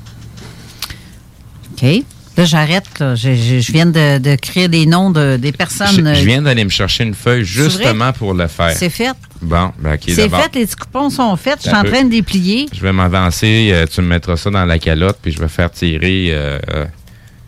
OK. 1.73 2.05
Là, 2.37 2.45
j'arrête. 2.45 2.99
là. 2.99 3.15
Je, 3.15 3.35
je- 3.35 3.61
je 3.61 3.73
viens 3.73 3.87
de, 3.87 4.19
de 4.19 4.35
créer 4.35 4.67
des 4.69 4.87
noms 4.87 5.11
de, 5.11 5.37
des 5.37 5.53
personnes. 5.53 5.87
Je, 5.95 6.01
je 6.01 6.21
euh, 6.21 6.25
viens 6.25 6.43
d'aller 6.43 6.65
me 6.65 6.71
chercher 6.71 7.05
une 7.05 7.15
feuille 7.15 7.45
justement 7.45 8.13
pour 8.13 8.35
le 8.35 8.49
faire. 8.49 8.73
C'est 8.77 8.91
fait? 8.91 9.13
Bon, 9.41 9.73
ben, 9.79 9.95
OK, 9.95 10.01
C'est 10.09 10.29
fait, 10.29 10.55
les 10.55 10.67
petits 10.67 10.75
coupons 10.77 11.11
sont 11.11 11.37
faits. 11.37 11.59
Je 11.63 11.69
suis 11.69 11.77
en 11.77 11.85
train 11.85 12.03
de 12.05 12.11
les 12.11 12.23
plier. 12.23 12.67
Je 12.73 12.81
vais 12.81 12.93
m'avancer, 12.93 13.71
euh, 13.73 13.87
tu 13.87 14.01
me 14.01 14.09
mettras 14.09 14.37
ça 14.37 14.51
dans 14.51 14.65
la 14.65 14.79
calotte, 14.81 15.19
puis 15.23 15.31
je 15.31 15.39
vais 15.39 15.49
faire 15.49 15.71
tirer 15.71 16.29
euh, 16.33 16.59
euh, 16.71 16.87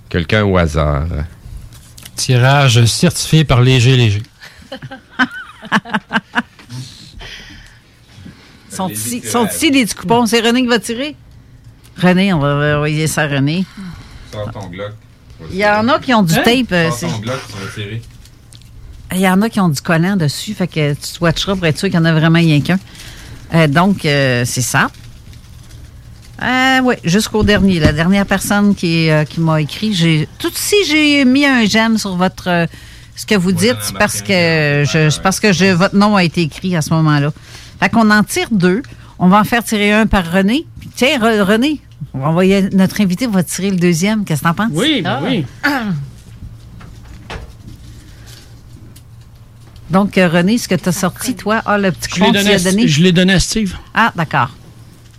quelqu'un 0.08 0.44
au 0.44 0.56
hasard. 0.56 1.06
Tirage 2.14 2.84
certifié 2.84 3.42
par 3.44 3.60
Léger 3.62 3.96
Léger. 3.96 4.22
Sont 8.70 8.88
ici, 8.90 9.22
sont 9.24 9.46
ici 9.46 9.70
les 9.70 9.84
petits 9.84 9.94
coupons. 9.94 10.26
C'est 10.26 10.40
René 10.40 10.60
qui 10.60 10.66
va 10.68 10.78
tirer? 10.78 11.16
René, 11.96 12.32
on 12.34 12.38
va 12.40 12.76
envoyer 12.76 13.06
ça 13.06 13.22
à 13.22 13.26
René. 13.26 13.64
Sors 14.44 14.50
ton 14.52 14.66
Glock. 14.68 14.92
Il 15.50 15.56
y 15.56 15.66
en 15.66 15.86
a 15.88 15.98
qui 15.98 16.14
ont 16.14 16.22
du 16.22 16.34
Hein? 16.34 16.42
tape. 16.44 16.72
euh, 16.72 16.88
Sors 16.90 16.98
c'est- 16.98 17.06
ton 17.08 17.18
Glock, 17.18 17.40
tu 17.48 17.52
vas 17.64 17.72
tirer. 17.74 18.02
Il 19.12 19.20
y 19.20 19.28
en 19.28 19.40
a 19.42 19.48
qui 19.48 19.60
ont 19.60 19.68
du 19.68 19.80
collant 19.80 20.16
dessus, 20.16 20.54
fait 20.54 20.66
que 20.66 20.92
tu 20.94 21.00
te 21.18 21.18
watcheras 21.22 21.54
pour 21.54 21.66
être 21.66 21.78
sûr 21.78 21.88
qu'il 21.88 21.96
y 21.96 21.98
en 21.98 22.04
a 22.04 22.12
vraiment 22.12 22.38
rien 22.38 22.60
qu'un. 22.60 22.78
Euh, 23.54 23.66
donc, 23.68 24.04
euh, 24.04 24.44
c'est 24.44 24.62
ça. 24.62 24.88
Euh, 26.42 26.80
oui, 26.82 26.96
jusqu'au 27.04 27.42
dernier. 27.42 27.78
La 27.80 27.92
dernière 27.92 28.26
personne 28.26 28.74
qui, 28.74 29.08
euh, 29.08 29.24
qui 29.24 29.40
m'a 29.40 29.60
écrit, 29.60 29.94
j'ai 29.94 30.28
tout 30.38 30.50
si 30.54 30.76
j'ai 30.86 31.24
mis 31.24 31.46
un 31.46 31.64
j'aime 31.64 31.96
sur 31.96 32.14
votre 32.16 32.48
euh, 32.48 32.66
ce 33.14 33.24
que 33.24 33.34
vous 33.36 33.52
dites, 33.52 33.76
c'est 33.80 33.96
parce 33.96 34.20
que 34.20 34.84
je 34.86 35.08
c'est 35.08 35.22
parce 35.22 35.40
que 35.40 35.52
je, 35.52 35.66
votre 35.72 35.96
nom 35.96 36.14
a 36.16 36.24
été 36.24 36.42
écrit 36.42 36.76
à 36.76 36.82
ce 36.82 36.90
moment-là. 36.92 37.32
Fait 37.80 37.88
qu'on 37.88 38.10
en 38.10 38.22
tire 38.22 38.48
deux. 38.50 38.82
On 39.18 39.28
va 39.28 39.40
en 39.40 39.44
faire 39.44 39.64
tirer 39.64 39.92
un 39.94 40.06
par 40.06 40.30
René. 40.30 40.66
Puis, 40.78 40.90
tiens, 40.94 41.18
Re- 41.18 41.40
René, 41.40 41.80
on 42.14 42.18
va 42.20 42.28
envoyer 42.28 42.62
notre 42.72 43.00
invité 43.00 43.26
va 43.26 43.42
tirer 43.42 43.70
le 43.70 43.76
deuxième. 43.76 44.24
Qu'est-ce 44.24 44.40
que 44.42 44.46
t'en 44.46 44.54
penses? 44.54 44.70
Oui, 44.72 45.02
ben 45.02 45.20
oui. 45.24 45.44
Donc, 49.90 50.18
euh, 50.18 50.28
René, 50.28 50.58
ce 50.58 50.66
que 50.68 50.74
tu 50.74 50.88
as 50.88 50.92
sorti, 50.92 51.34
toi, 51.36 51.62
ah, 51.64 51.78
le 51.78 51.92
petit 51.92 52.08
Je 52.10 52.14
l'ai 52.16 52.20
coupon 52.26 52.32
que 52.32 52.38
tu 52.38 52.44
donné, 52.44 52.54
as 52.54 52.58
donné? 52.64 52.88
je 52.88 53.02
l'ai 53.02 53.12
donné 53.12 53.32
à 53.34 53.40
Steve. 53.40 53.76
Ah, 53.94 54.12
d'accord. 54.16 54.50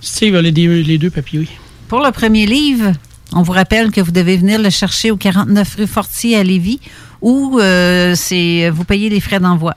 Steve 0.02 0.36
a 0.36 0.42
les, 0.42 0.52
deux- 0.52 0.82
les 0.82 0.98
deux 0.98 1.10
papiers, 1.10 1.40
oui. 1.40 1.50
Pour 1.88 2.02
le 2.02 2.12
premier 2.12 2.46
livre, 2.46 2.92
on 3.32 3.42
vous 3.44 3.54
rappelle 3.54 3.92
que 3.92 4.02
vous 4.02 4.12
devez 4.12 4.36
venir 4.36 4.62
le 4.62 4.70
chercher 4.70 5.10
au 5.10 5.16
49 5.18 5.76
rue 5.76 5.88
Fortier 5.88 6.36
à 6.38 6.44
Lévis 6.44 6.82
ou 7.22 7.60
euh, 7.60 8.14
c'est 8.16 8.70
vous 8.70 8.84
payez 8.84 9.10
les 9.10 9.22
frais 9.22 9.40
d'envoi. 9.40 9.74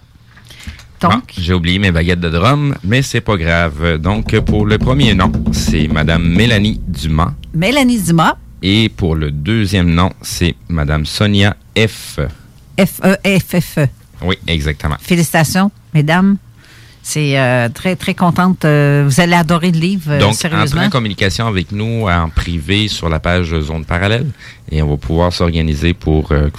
Donc, 1.01 1.13
Bon, 1.13 1.21
j'ai 1.39 1.55
oublié 1.55 1.79
mes 1.79 1.91
baguettes 1.91 2.21
de 2.21 2.29
drum, 2.29 2.75
mais 2.85 3.01
c'est 3.03 3.21
pas 3.23 3.37
grave. 3.37 3.97
Donc, 3.99 4.39
pour 4.41 4.67
le 4.67 4.77
premier 4.79 5.15
nom, 5.15 5.33
c'est 5.53 5.89
Madame 5.89 6.29
Mélanie 6.29 6.81
Dumas. 6.87 7.33
Mélanie 7.55 8.01
Dumas, 8.03 8.37
Et 8.63 8.91
pour 8.91 9.15
le 9.17 9.31
deuxième 9.31 9.91
nom, 9.91 10.11
c'est 10.21 10.55
Madame 10.69 11.07
Sonia 11.07 11.57
F. 11.77 12.19
F-E-F-F-E. 12.79 13.87
Oui, 14.23 14.37
exactement. 14.47 14.95
E. 14.97 14.99
Félicitations, 15.03 15.71
mesdames. 15.95 16.37
C'est 17.03 17.39
euh, 17.39 17.71
très, 17.71 17.97
très 17.97 18.15
contente. 18.15 18.65
euh, 18.67 19.05
vous 19.09 19.21
allez 19.23 19.33
adorer 19.35 19.71
le 19.73 19.79
livre, 19.79 20.11
euh, 20.13 20.19
Donc, 20.21 20.33
entrez 20.35 20.49
sérieusement. 20.51 20.83
en 20.83 20.91
communication 20.91 21.47
avec 21.47 21.73
nous 21.73 22.07
en 22.09 22.29
privé 22.29 22.89
sur 22.89 23.09
la 23.09 23.19
page 23.19 23.59
Zone 23.59 23.87
Parallèle 23.87 24.27
et 24.71 24.83
on 24.83 24.89
va 24.91 24.97
pouvoir 24.99 25.33
s'organiser 25.33 25.95
pour, 25.95 26.31
euh, 26.33 26.51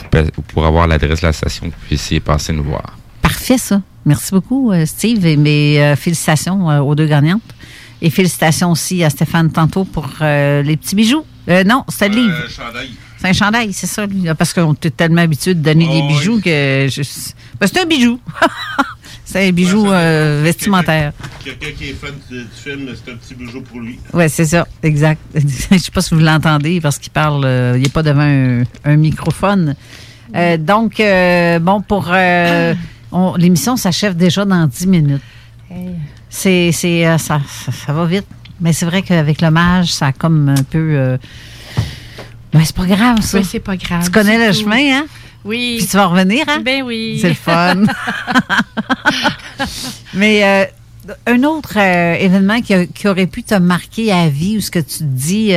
pour 0.48 0.66
avoir 0.66 0.88
l'adresse 0.88 1.22
de 1.22 1.28
la 1.28 1.34
station 1.34 1.68
que 1.68 1.76
vous 1.76 1.86
puissiez 1.88 2.20
passer 2.20 2.54
nous 2.54 2.64
voir. 2.64 2.98
Parfait, 3.22 3.60
ça. 3.60 3.82
Merci 4.06 4.32
beaucoup, 4.32 4.72
euh, 4.72 4.86
Steve. 4.86 5.26
Et 5.26 5.38
mes 5.38 5.82
euh, 5.82 5.96
félicitations 5.96 6.70
euh, 6.70 6.80
aux 6.80 6.96
deux 6.96 7.06
gagnantes. 7.08 7.42
Et 8.02 8.10
félicitations 8.10 8.72
aussi 8.72 9.04
à 9.04 9.10
Stéphane 9.12 9.52
tantôt 9.52 9.86
pour 9.86 10.10
euh, 10.22 10.64
les 10.64 10.76
petits 10.76 10.96
bijoux. 10.96 11.24
Euh, 11.50 11.64
non, 11.64 11.84
c'est 11.88 12.10
le 12.10 12.16
livre. 12.16 12.36
C'est 13.20 13.28
un 13.28 13.34
chandail, 13.34 13.72
c'est 13.74 13.86
ça, 13.88 14.08
lui. 14.08 14.22
là, 14.22 14.34
Parce 14.34 14.54
qu'on 14.54 14.74
est 14.74 14.98
tellement 14.98 15.22
habitué 15.22 15.54
de 15.54 15.60
donner 15.62 15.88
Oh, 15.88 15.94
des 15.94 16.08
bijoux 16.08 16.42
que. 16.42 16.88
je- 16.90 17.02
Ben, 17.60 17.68
c'est 17.68 17.80
un 17.82 17.86
bijou. 17.86 18.20
c'est 19.26 19.48
un 19.48 19.52
bijou 19.52 19.86
euh, 19.92 20.42
vestimentaire. 20.44 21.14
Quelqu'un 21.44 21.68
qui 21.78 21.90
est 21.90 21.94
fan 21.94 22.14
du, 22.32 22.44
film, 22.56 22.90
c'est 22.96 23.12
un 23.12 23.16
petit 23.18 23.36
bijou 23.36 23.62
pour 23.62 23.80
lui. 23.80 24.00
Oui, 24.14 24.24
c'est 24.30 24.46
ça, 24.46 24.68
exact. 24.82 25.22
Je 25.36 25.78
sais 25.78 25.92
pas 25.92 26.02
si 26.02 26.16
vous 26.16 26.22
l'entendez 26.22 26.82
parce 26.82 26.98
qu'il 26.98 27.12
parle, 27.12 27.46
il 27.76 27.84
n'est 27.84 27.90
pas 27.90 28.02
devant 28.02 28.22
un, 28.22 28.64
un 28.84 28.96
microphone. 28.96 29.76
Donc, 30.58 31.00
bon, 31.62 31.82
pour. 31.82 32.12
On- 33.12 33.36
L'émission 33.36 33.78
s'achève 33.78 34.16
déjà 34.16 34.46
dans 34.46 34.66
10 34.68 34.88
minutes. 34.88 35.22
C'est, 36.30 36.72
c'est, 36.72 37.08
euh, 37.08 37.18
ça, 37.18 37.42
ça, 37.48 37.72
ça 37.72 37.94
va 37.94 38.06
vite. 38.06 38.28
Mais 38.60 38.74
c'est 38.74 38.86
vrai 38.86 39.02
qu'avec 39.02 39.42
l'hommage, 39.42 39.94
ça 39.94 40.08
a 40.08 40.12
comme 40.12 40.50
un 40.50 40.64
peu. 40.64 40.94
euh, 40.96 41.18
Ben, 42.54 42.64
c'est 42.66 42.76
pas 42.76 42.86
grave, 42.86 43.22
ça. 43.22 43.40
Oui, 43.40 43.46
c'est 43.50 43.60
pas 43.60 43.78
grave. 43.78 44.04
Tu 44.04 44.12
connais 44.12 44.38
le 44.48 44.54
tout. 44.54 44.60
chemin, 44.62 45.00
hein? 45.00 45.06
Oui. 45.44 45.78
Puis 45.80 45.88
tu 45.88 45.98
vas 45.98 46.06
revenir, 46.08 46.44
hein? 46.48 46.60
Ben 46.64 46.84
oui. 46.84 47.18
C'est 47.22 47.30
le 47.30 47.36
fun. 47.36 47.86
Mais 50.14 50.44
euh, 50.44 50.66
un 51.28 51.44
autre 51.44 51.74
euh, 51.78 52.14
événement 52.16 52.62
qui, 52.62 52.74
a- 52.74 52.86
qui 52.86 53.08
aurait 53.08 53.28
pu 53.28 53.44
te 53.44 53.56
marquer 53.56 54.12
à 54.12 54.28
vie 54.30 54.58
ou 54.58 54.62
ce 54.62 54.72
que 54.72 54.80
tu 54.80 55.00
te 55.00 55.04
dis, 55.04 55.54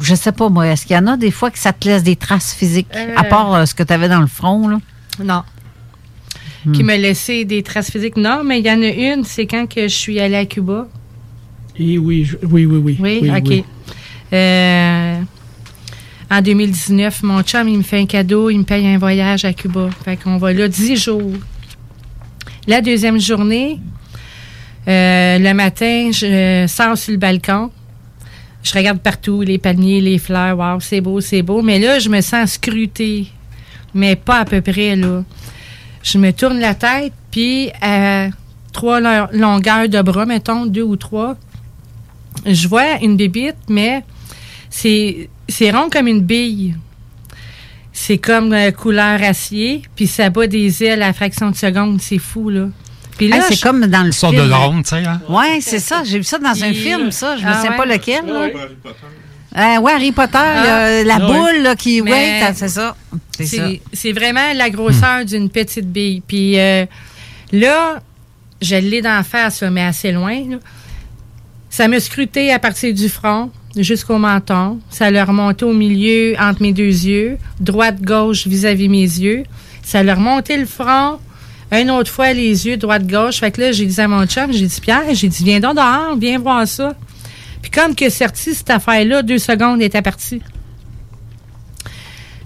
je 0.00 0.14
sais 0.14 0.32
pas 0.32 0.48
moi, 0.48 0.66
est-ce 0.68 0.86
qu'il 0.86 0.96
y 0.96 0.98
en 0.98 1.06
a 1.06 1.16
des 1.16 1.30
fois 1.30 1.50
que 1.50 1.58
ça 1.58 1.72
te 1.72 1.86
laisse 1.88 2.02
des 2.02 2.16
traces 2.16 2.54
physiques, 2.54 2.88
Euh. 2.96 3.14
à 3.16 3.24
part 3.24 3.54
euh, 3.54 3.66
ce 3.66 3.74
que 3.74 3.82
tu 3.82 3.92
avais 3.92 4.08
dans 4.08 4.20
le 4.20 4.26
front, 4.26 4.68
là? 4.68 4.78
Non. 5.22 5.42
Qui 6.72 6.82
m'a 6.82 6.96
laissé 6.96 7.44
des 7.44 7.62
traces 7.62 7.90
physiques. 7.90 8.16
Non, 8.16 8.42
mais 8.44 8.60
il 8.60 8.66
y 8.66 8.70
en 8.70 8.80
a 8.82 8.86
une, 8.88 9.24
c'est 9.24 9.46
quand 9.46 9.66
que 9.68 9.82
je 9.82 9.94
suis 9.94 10.18
allée 10.18 10.36
à 10.36 10.46
Cuba. 10.46 10.88
Et 11.78 11.98
oui, 11.98 12.24
je- 12.24 12.36
oui, 12.46 12.64
oui, 12.64 12.78
oui. 12.78 12.96
Oui, 13.00 13.30
OK. 13.36 13.64
Euh, 14.32 15.20
en 16.30 16.40
2019, 16.40 17.22
mon 17.22 17.42
chum, 17.42 17.68
il 17.68 17.78
me 17.78 17.82
fait 17.82 17.98
un 18.00 18.06
cadeau, 18.06 18.48
il 18.50 18.58
me 18.58 18.64
paye 18.64 18.86
un 18.86 18.96
voyage 18.98 19.44
à 19.44 19.52
Cuba. 19.52 19.90
Fait 20.04 20.16
qu'on 20.16 20.38
va 20.38 20.52
là 20.52 20.66
10 20.68 20.96
jours. 20.96 21.32
La 22.66 22.80
deuxième 22.80 23.20
journée, 23.20 23.78
euh, 24.88 25.38
le 25.38 25.52
matin, 25.52 26.10
je 26.12 26.64
sors 26.66 26.96
sur 26.96 27.12
le 27.12 27.18
balcon. 27.18 27.70
Je 28.62 28.72
regarde 28.72 29.00
partout, 29.00 29.42
les 29.42 29.58
palmiers, 29.58 30.00
les 30.00 30.18
fleurs. 30.18 30.56
Wow, 30.58 30.80
c'est 30.80 31.02
beau, 31.02 31.20
c'est 31.20 31.42
beau. 31.42 31.60
Mais 31.60 31.78
là, 31.78 31.98
je 31.98 32.08
me 32.08 32.22
sens 32.22 32.52
scrutée. 32.52 33.26
Mais 33.92 34.16
pas 34.16 34.38
à 34.40 34.44
peu 34.46 34.62
près, 34.62 34.96
là. 34.96 35.22
Je 36.04 36.18
me 36.18 36.32
tourne 36.32 36.60
la 36.60 36.74
tête, 36.74 37.12
puis 37.32 37.70
à 37.82 38.28
trois 38.72 39.00
lo- 39.00 39.26
longueurs 39.32 39.88
de 39.88 40.00
bras, 40.02 40.26
mettons, 40.26 40.66
deux 40.66 40.82
ou 40.82 40.94
trois, 40.96 41.36
je 42.46 42.68
vois 42.68 42.98
une 43.02 43.16
bébite, 43.16 43.56
mais 43.68 44.04
c'est 44.70 45.28
c'est 45.48 45.70
rond 45.70 45.88
comme 45.90 46.06
une 46.08 46.20
bille. 46.20 46.74
C'est 47.92 48.18
comme 48.18 48.52
euh, 48.52 48.70
couleur 48.72 49.22
acier, 49.22 49.82
puis 49.94 50.06
ça 50.06 50.28
bat 50.28 50.46
des 50.46 50.82
ailes 50.84 51.02
à 51.02 51.12
fraction 51.12 51.50
de 51.50 51.56
seconde. 51.56 52.00
C'est 52.00 52.18
fou, 52.18 52.50
là. 52.50 52.66
Puis 53.16 53.28
là, 53.28 53.36
Hey, 53.36 53.42
c'est 53.48 53.54
je- 53.54 53.62
comme 53.62 53.86
dans 53.86 54.02
le 54.02 54.10
sorte 54.10 54.34
film. 54.34 54.44
de 54.46 54.50
drone, 54.50 54.82
tu 54.82 54.88
sais. 54.90 55.04
Hein? 55.06 55.20
Oui, 55.28 55.60
c'est 55.60 55.78
ça. 55.78 56.02
J'ai 56.04 56.18
vu 56.18 56.24
ça 56.24 56.38
dans 56.38 56.64
un 56.64 56.72
film, 56.74 57.12
ça. 57.12 57.36
Je 57.36 57.44
ne 57.44 57.48
Ah 57.50 57.62
sais 57.62 57.68
ouais? 57.68 57.76
pas 57.76 57.86
lequel. 57.86 58.26
là. 58.26 58.48
Euh, 59.56 59.78
ouais, 59.78 59.92
Harry 59.92 60.10
Potter, 60.12 60.38
Ah. 60.38 61.02
la 61.04 61.14
Ah 61.14 61.18
boule 61.26 61.62
là, 61.62 61.76
qui. 61.76 62.00
T'as- 62.40 62.54
c'est 62.54 62.68
ça. 62.68 62.96
C'est 63.92 64.12
vraiment 64.12 64.52
la 64.54 64.68
grosseur 64.70 65.24
d'une 65.24 65.48
petite 65.48 65.90
bille. 65.92 66.22
Puis 66.26 66.58
euh, 66.58 66.86
là, 67.52 68.00
je 68.60 68.76
l'ai 68.76 69.00
d'en 69.02 69.22
face, 69.22 69.62
mais 69.62 69.82
assez 69.82 70.10
loin. 70.12 70.36
là. 70.50 70.56
Ça 71.70 71.88
m'a 71.88 71.98
scruté 72.00 72.52
à 72.52 72.58
partir 72.58 72.92
du 72.94 73.08
front 73.08 73.50
jusqu'au 73.76 74.18
menton. 74.18 74.78
Ça 74.90 75.10
l'a 75.10 75.24
remonté 75.24 75.64
au 75.64 75.72
milieu 75.72 76.34
entre 76.40 76.62
mes 76.62 76.72
deux 76.72 76.82
yeux, 76.84 77.38
droite-gauche 77.60 78.46
vis-à-vis 78.46 78.88
mes 78.88 79.02
yeux. 79.02 79.44
Ça 79.82 80.02
l'a 80.02 80.14
remonté 80.14 80.56
le 80.56 80.66
front. 80.66 81.18
Une 81.72 81.90
autre 81.90 82.10
fois, 82.10 82.32
les 82.32 82.66
yeux, 82.66 82.76
droite-gauche. 82.76 83.40
Fait 83.40 83.50
que 83.50 83.60
là, 83.60 83.72
j'ai 83.72 83.86
dit 83.86 84.00
à 84.00 84.06
mon 84.06 84.24
chum, 84.26 84.52
j'ai 84.52 84.66
dit, 84.66 84.80
Pierre, 84.80 85.02
j'ai 85.12 85.26
dit, 85.28 85.42
viens 85.44 85.58
donc 85.60 85.74
dehors, 85.74 86.16
viens 86.16 86.38
voir 86.38 86.66
ça. 86.68 86.94
Puis 87.64 87.70
comme 87.70 87.94
que 87.94 88.10
sorti 88.10 88.54
cette 88.54 88.68
affaire-là, 88.68 89.22
deux 89.22 89.38
secondes, 89.38 89.80
elle 89.80 89.86
était 89.86 90.02
partie. 90.02 90.42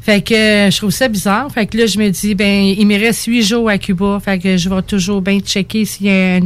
Fait 0.01 0.23
que 0.23 0.33
euh, 0.33 0.71
je 0.71 0.77
trouve 0.77 0.93
ça 0.93 1.09
bizarre. 1.09 1.51
Fait 1.51 1.67
que 1.67 1.77
là, 1.77 1.87
je 1.87 1.99
me 1.99 2.09
dis, 2.09 2.37
ben, 2.37 2.65
il 2.67 2.87
me 2.87 2.97
reste 2.97 3.25
huit 3.25 3.43
jours 3.43 3.69
à 3.69 3.79
Cuba. 3.79 4.21
Fait 4.25 4.39
que 4.39 4.57
je 4.57 4.69
vais 4.69 4.81
toujours 4.83 5.21
bien 5.21 5.41
checker 5.41 5.85
s'il 5.85 6.07
y 6.07 6.11
a 6.11 6.39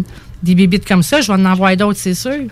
des 0.42 0.54
bébites 0.54 0.88
comme 0.88 1.02
ça. 1.02 1.20
Je 1.20 1.30
vais 1.30 1.38
en 1.38 1.44
envoyer 1.44 1.76
d'autres, 1.76 1.98
c'est 1.98 2.14
sûr. 2.14 2.46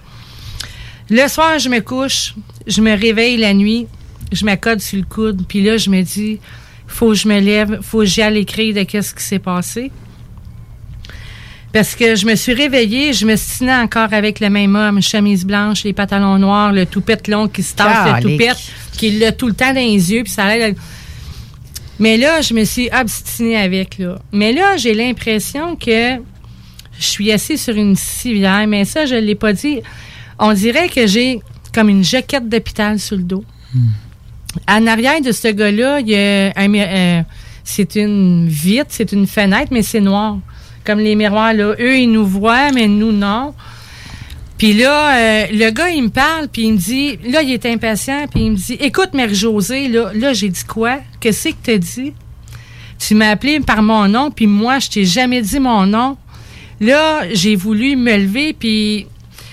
Le 1.09 1.27
soir, 1.27 1.59
je 1.59 1.71
me 1.71 1.81
couche. 1.81 2.35
Je 2.67 2.83
me 2.83 2.95
réveille 2.95 3.39
la 3.39 3.55
nuit. 3.55 3.87
Je 4.31 4.45
m'accorde 4.45 4.81
sur 4.81 4.99
le 4.99 5.07
coude. 5.07 5.47
Puis 5.49 5.63
là, 5.63 5.79
je 5.79 5.89
me 5.89 6.03
dis, 6.03 6.39
faut 6.87 7.09
que 7.09 7.15
je 7.15 7.29
me 7.29 7.41
lève, 7.41 7.79
faut 7.81 8.01
que 8.01 8.05
j'y 8.05 8.21
aille 8.21 8.41
écrire 8.41 8.75
de 8.75 8.83
qu'est-ce 8.83 9.15
qui 9.15 9.25
s'est 9.25 9.39
passé. 9.39 9.91
Parce 11.73 11.95
que 11.95 12.17
je 12.17 12.27
me 12.27 12.35
suis 12.35 12.53
réveillée, 12.53 13.13
je 13.13 13.25
me 13.25 13.37
stinais 13.37 13.75
encore 13.75 14.13
avec 14.13 14.41
le 14.41 14.51
même 14.51 14.75
homme, 14.75 15.01
chemise 15.01 15.45
blanche, 15.45 15.85
les 15.85 15.93
pantalons 15.93 16.39
noirs, 16.39 16.73
le 16.73 16.85
toupette 16.85 17.29
long 17.29 17.47
qui 17.47 17.63
se 17.63 17.75
tasse, 17.75 18.17
le 18.17 18.23
toupette, 18.23 18.59
qui 18.93 19.13
l'a 19.13 19.31
tout 19.31 19.47
le 19.47 19.55
temps 19.55 19.73
dans 19.73 19.81
les 19.81 20.13
yeux, 20.13 20.25
puis 20.25 20.33
ça 20.33 20.45
allait... 20.45 20.75
Mais 22.01 22.17
là, 22.17 22.41
je 22.41 22.55
me 22.55 22.65
suis 22.65 22.89
obstinée 22.99 23.57
avec, 23.57 23.99
là. 23.99 24.19
Mais 24.33 24.53
là, 24.53 24.77
j'ai 24.79 24.95
l'impression 24.95 25.77
que 25.77 26.17
je 26.99 27.05
suis 27.05 27.31
assise 27.31 27.63
sur 27.63 27.77
une 27.77 27.95
civière, 27.95 28.67
mais 28.67 28.85
ça, 28.85 29.07
je 29.07 29.15
ne 29.15 29.21
l'ai 29.21 29.35
pas 29.35 29.53
dit. 29.53 29.81
On 30.39 30.53
dirait 30.53 30.89
que 30.89 31.07
j'ai 31.07 31.41
comme 31.73 31.89
une 31.89 32.03
jaquette 32.03 32.49
d'hôpital 32.49 32.99
sur 32.99 33.17
le 33.17 33.23
dos. 33.23 33.45
En 34.67 34.87
arrière 34.87 35.21
de 35.21 35.31
ce 35.31 35.49
gars-là, 35.49 36.01
il 36.01 36.09
y 36.09 36.17
a 36.17 36.53
un 36.57 36.75
euh, 36.75 37.23
c'est 37.63 37.95
une 37.95 38.49
vitre, 38.49 38.89
c'est 38.89 39.13
une 39.13 39.27
fenêtre, 39.27 39.69
mais 39.71 39.83
c'est 39.83 40.01
noir. 40.01 40.39
Comme 40.85 41.01
les 41.01 41.15
miroirs, 41.15 41.55
là. 41.55 41.75
Eux, 41.79 41.99
ils 41.99 42.11
nous 42.11 42.27
voient, 42.27 42.71
mais 42.73 42.89
nous, 42.89 43.13
non. 43.13 43.55
Puis 44.61 44.75
là, 44.75 45.17
euh, 45.17 45.47
le 45.53 45.71
gars, 45.71 45.89
il 45.89 46.03
me 46.03 46.11
parle, 46.11 46.49
puis 46.49 46.65
il 46.65 46.75
me 46.75 46.77
dit, 46.77 47.19
là, 47.25 47.41
il 47.41 47.51
est 47.51 47.65
impatient, 47.65 48.27
puis 48.31 48.45
il 48.45 48.51
me 48.51 48.57
dit, 48.57 48.75
écoute, 48.75 49.15
Mère-Josée, 49.15 49.89
là, 49.89 50.13
là 50.13 50.35
j'ai 50.35 50.51
dit 50.51 50.65
quoi? 50.65 50.99
Qu'est-ce 51.19 51.49
que 51.49 51.55
t'as 51.63 51.79
dit? 51.79 52.13
Tu 52.99 53.15
m'as 53.15 53.31
appelé 53.31 53.61
par 53.61 53.83
mon 53.83 54.07
nom, 54.07 54.31
puis 54.31 54.47
moi, 54.47 54.79
je 54.79 54.91
t'ai 54.91 55.07
jamais 55.07 55.41
dit 55.41 55.59
mon 55.59 55.87
nom. 55.87 56.19
Là, 56.79 57.23
j'ai 57.33 57.57
voulu 57.57 57.97
me 57.97 58.15
lever, 58.19 58.53
puis 58.53 59.07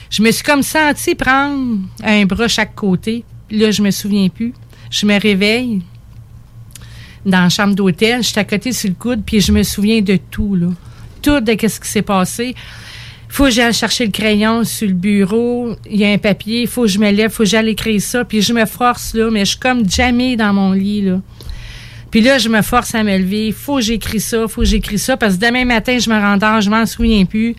je 0.10 0.22
me 0.22 0.30
suis 0.30 0.44
comme 0.44 0.62
senti 0.62 1.16
prendre 1.16 1.80
un 2.04 2.26
bras 2.26 2.50
chaque 2.50 2.76
côté. 2.76 3.24
Là, 3.50 3.72
je 3.72 3.82
me 3.82 3.92
souviens 3.92 4.28
plus. 4.28 4.54
Je 4.92 5.06
me 5.06 5.18
réveille 5.18 5.84
dans 7.26 7.44
la 7.44 7.50
chambre 7.50 7.76
d'hôtel. 7.76 8.24
Je 8.24 8.28
suis 8.28 8.40
à 8.40 8.44
côté 8.44 8.74
sur 8.74 8.90
le 8.90 8.96
coude, 8.96 9.24
puis 9.26 9.40
je 9.40 9.54
me 9.54 9.64
souviens 9.64 10.02
de 10.02 10.18
tout, 10.30 10.56
là. 10.56 10.68
De 11.28 11.68
ce 11.68 11.80
qui 11.82 11.90
s'est 11.90 12.02
passé. 12.02 12.56
Faut 13.28 13.44
que 13.44 13.50
j'aille 13.50 13.74
chercher 13.74 14.06
le 14.06 14.12
crayon 14.12 14.64
sur 14.64 14.88
le 14.88 14.94
bureau. 14.94 15.76
Il 15.90 15.98
y 15.98 16.06
a 16.06 16.10
un 16.10 16.18
papier. 16.18 16.66
Faut 16.68 16.84
que 16.84 16.88
je 16.88 17.00
me 17.00 17.12
lève. 17.12 17.32
Faut 17.32 17.44
que 17.44 17.50
j'aille 17.50 17.68
écrire 17.68 18.02
ça. 18.02 18.24
Puis 18.24 18.42
je 18.42 18.54
me 18.54 18.66
force, 18.66 19.14
là. 19.14 19.30
Mais 19.30 19.42
je 19.42 19.52
suis 19.52 19.60
comme 19.60 19.88
jamais 19.90 20.38
dans 20.38 20.54
mon 20.54 20.72
lit, 20.72 21.02
là. 21.02 21.20
Puis 22.12 22.22
là, 22.22 22.38
je 22.38 22.48
me 22.48 22.62
force 22.62 22.96
à 22.96 23.04
me 23.04 23.18
lever. 23.18 23.52
Faut 23.52 23.76
que 23.76 23.82
j'écris 23.82 24.22
ça. 24.22 24.48
Faut 24.48 24.62
que 24.62 24.68
j'écris 24.68 25.00
ça. 25.00 25.18
Parce 25.18 25.36
que 25.36 25.46
demain 25.46 25.66
matin, 25.66 25.98
je 26.00 26.10
me 26.10 26.18
rendors. 26.18 26.62
Je 26.62 26.70
m'en 26.70 26.86
souviens 26.86 27.26
plus. 27.26 27.58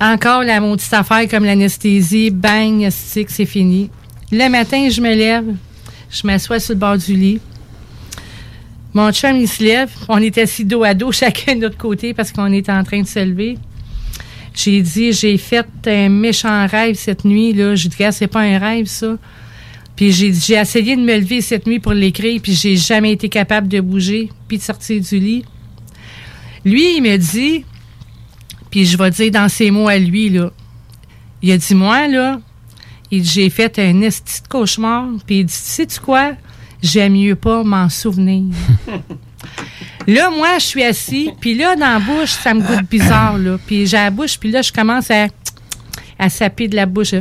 Encore 0.00 0.44
la 0.44 0.60
mon 0.60 0.76
petite 0.76 0.94
affaire 0.94 1.28
comme 1.28 1.44
l'anesthésie. 1.44 2.30
Bang, 2.30 2.88
c'est 2.90 3.44
fini. 3.44 3.90
Le 4.32 4.48
matin, 4.48 4.88
je 4.88 5.02
me 5.02 5.14
lève. 5.14 5.44
Je 6.10 6.26
m'assois 6.26 6.58
sur 6.58 6.72
le 6.72 6.80
bord 6.80 6.96
du 6.96 7.14
lit. 7.14 7.40
Mon 8.94 9.10
chum, 9.10 9.36
il 9.36 9.48
se 9.48 9.62
lève. 9.62 9.90
On 10.08 10.18
est 10.18 10.36
assis 10.38 10.64
dos 10.64 10.84
à 10.84 10.94
dos, 10.94 11.12
chacun 11.12 11.54
de 11.54 11.60
notre 11.60 11.78
côté, 11.78 12.14
parce 12.14 12.32
qu'on 12.32 12.52
est 12.52 12.68
en 12.68 12.84
train 12.84 13.02
de 13.02 13.06
se 13.06 13.20
lever. 13.20 13.58
J'ai 14.54 14.82
dit, 14.82 15.12
j'ai 15.12 15.38
fait 15.38 15.66
un 15.86 16.10
méchant 16.10 16.66
rêve 16.66 16.96
cette 16.96 17.24
nuit. 17.24 17.52
Là. 17.52 17.74
J'ai 17.74 17.88
dit, 17.88 17.96
Gars, 17.96 18.12
c'est 18.12 18.26
pas 18.26 18.40
un 18.40 18.58
rêve, 18.58 18.86
ça. 18.86 19.16
Puis 19.96 20.12
j'ai 20.12 20.32
j'ai 20.32 20.54
essayé 20.54 20.96
de 20.96 21.02
me 21.02 21.16
lever 21.18 21.40
cette 21.40 21.66
nuit 21.66 21.78
pour 21.78 21.92
l'écrire, 21.92 22.40
puis 22.42 22.54
j'ai 22.54 22.76
jamais 22.76 23.12
été 23.12 23.28
capable 23.28 23.68
de 23.68 23.80
bouger, 23.80 24.30
puis 24.48 24.58
de 24.58 24.62
sortir 24.62 25.00
du 25.00 25.18
lit. 25.18 25.44
Lui, 26.64 26.96
il 26.96 27.02
me 27.02 27.16
dit, 27.16 27.64
puis 28.70 28.86
je 28.86 28.96
vais 28.96 29.10
dire 29.10 29.30
dans 29.30 29.48
ses 29.48 29.70
mots 29.70 29.88
à 29.88 29.98
lui, 29.98 30.28
là. 30.30 30.50
Il 31.42 31.50
a 31.50 31.58
dit, 31.58 31.74
moi, 31.74 32.08
là, 32.08 32.40
j'ai 33.10 33.50
fait 33.50 33.78
un 33.78 34.00
esti 34.02 34.42
de 34.42 34.48
cauchemar, 34.48 35.08
puis 35.26 35.40
il 35.40 35.44
dit, 35.46 35.52
sais-tu 35.52 36.00
quoi? 36.00 36.32
J'aime 36.82 37.12
mieux 37.14 37.36
pas 37.36 37.62
m'en 37.62 37.88
souvenir. 37.88 38.44
là, 40.06 40.30
moi, 40.30 40.58
je 40.58 40.64
suis 40.64 40.82
assis, 40.82 41.30
puis 41.40 41.54
là, 41.54 41.76
dans 41.76 41.86
la 41.86 41.98
bouche, 42.00 42.30
ça 42.30 42.54
me 42.54 42.60
goûte 42.60 42.88
bizarre, 42.90 43.38
là. 43.38 43.56
Puis 43.66 43.86
j'ai 43.86 43.96
la 43.96 44.10
bouche, 44.10 44.38
puis 44.38 44.50
là, 44.50 44.62
je 44.62 44.72
commence 44.72 45.10
à, 45.10 45.28
à 46.18 46.28
saper 46.28 46.68
de 46.68 46.76
la 46.76 46.86
bouche. 46.86 47.12
là. 47.12 47.20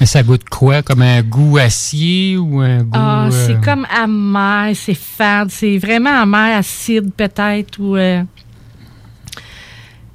Mais 0.00 0.06
ça 0.06 0.22
goûte 0.22 0.48
quoi? 0.48 0.82
Comme 0.82 1.02
un 1.02 1.22
goût 1.22 1.58
acier 1.58 2.36
ou 2.38 2.60
un 2.60 2.82
goût. 2.82 2.90
Ah, 2.94 3.26
euh, 3.26 3.46
c'est 3.46 3.60
comme 3.60 3.86
amer, 3.94 4.72
c'est 4.74 4.94
fade, 4.94 5.50
c'est 5.50 5.76
vraiment 5.78 6.22
amer, 6.22 6.56
acide 6.56 7.12
peut-être 7.14 7.78
ou. 7.78 7.96
euh, 7.96 8.22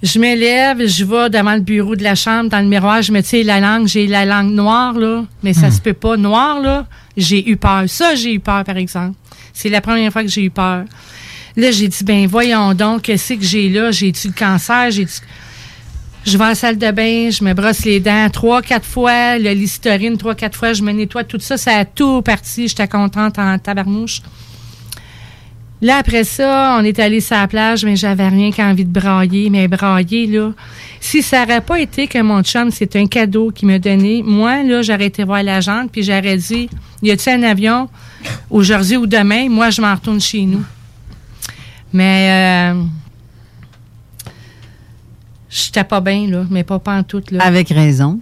Je 0.06 0.20
me 0.20 0.36
lève, 0.36 0.86
je 0.86 1.04
vais 1.04 1.32
devant 1.32 1.56
le 1.56 1.62
bureau 1.62 1.96
de 1.96 2.04
la 2.04 2.14
chambre, 2.14 2.48
dans 2.48 2.60
le 2.60 2.68
miroir, 2.68 3.02
je 3.02 3.12
me 3.12 3.22
tire 3.22 3.44
la 3.44 3.60
langue, 3.60 3.88
j'ai 3.88 4.06
la 4.06 4.24
langue 4.24 4.52
noire 4.52 4.94
là, 4.94 5.26
mais 5.42 5.52
ça 5.52 5.72
se 5.72 5.82
peut 5.82 5.94
pas 5.94 6.16
noire 6.16 6.60
là. 6.62 6.86
J'ai 7.18 7.50
eu 7.50 7.58
peur, 7.58 7.86
ça 7.88 8.14
j'ai 8.14 8.36
eu 8.36 8.40
peur 8.40 8.64
par 8.64 8.78
exemple. 8.78 9.16
C'est 9.52 9.70
la 9.70 9.82
première 9.82 10.12
fois 10.12 10.22
que 10.22 10.30
j'ai 10.30 10.44
eu 10.44 10.52
peur. 10.52 10.84
Là 11.58 11.72
j'ai 11.72 11.88
dit 11.88 12.04
ben 12.04 12.28
voyons 12.28 12.76
donc, 12.76 13.02
qu'est-ce 13.02 13.34
que 13.34 13.44
j'ai 13.44 13.68
là, 13.68 13.90
j'ai-tu 13.90 14.28
le 14.28 14.34
cancer, 14.34 14.92
j'ai 14.92 15.08
je 16.24 16.38
vais 16.38 16.44
à 16.44 16.50
la 16.50 16.56
salle 16.56 16.78
de 16.78 16.92
bain, 16.92 17.32
je 17.32 17.44
me 17.44 17.54
brosse 17.56 17.84
les 17.84 18.00
dents 18.00 18.30
trois, 18.32 18.62
quatre 18.62 18.86
fois, 18.86 19.40
le 19.40 19.54
listerine 19.54 20.18
trois, 20.18 20.36
quatre 20.36 20.56
fois, 20.56 20.74
je 20.74 20.84
me 20.84 20.92
nettoie 20.92 21.24
tout 21.24 21.40
ça, 21.40 21.58
ça 21.58 21.78
a 21.78 21.86
tout 21.86 22.22
parti. 22.22 22.68
J'étais 22.68 22.88
contente 22.88 23.40
en 23.40 23.58
tabarnouche. 23.58 24.22
Là, 25.82 25.98
après 25.98 26.24
ça, 26.24 26.78
on 26.80 26.84
est 26.84 26.98
allé 27.00 27.20
sur 27.20 27.36
la 27.36 27.48
plage, 27.48 27.86
mais 27.86 27.96
j'avais 27.96 28.28
rien 28.28 28.52
qu'envie 28.52 28.86
de 28.86 28.92
brailler. 28.92 29.50
Mais 29.50 29.68
brailler, 29.68 30.26
là, 30.26 30.52
si 31.00 31.22
ça 31.22 31.46
n'aurait 31.46 31.62
pas 31.62 31.80
été 31.80 32.08
que 32.08 32.22
mon 32.22 32.42
chum, 32.44 32.72
c'est 32.72 32.96
un 32.96 33.06
cadeau 33.06 33.52
qu'il 33.52 33.68
m'a 33.68 33.78
donné, 33.78 34.24
moi, 34.26 34.64
là, 34.64 34.82
j'aurais 34.82 35.08
été 35.08 35.24
voir 35.24 35.44
l'agente, 35.44 35.92
puis 35.92 36.04
j'aurais 36.04 36.38
dit, 36.38 36.70
y 37.04 37.12
a-t-il 37.12 37.36
un 37.36 37.44
avion 37.44 37.90
aujourd'hui 38.50 38.98
ou 38.98 39.06
demain? 39.06 39.50
Moi, 39.50 39.70
je 39.70 39.82
m'en 39.82 39.94
retourne 39.94 40.22
chez 40.22 40.44
nous. 40.44 40.64
Mais... 41.94 42.72
Euh, 42.74 42.84
J'étais 45.58 45.86
pas 45.86 46.02
bien, 46.02 46.28
là, 46.28 46.46
mais 46.50 46.66
pas 46.66 46.80
pantoute, 46.80 47.32
là. 47.32 47.42
Avec 47.42 47.70
raison. 47.70 48.20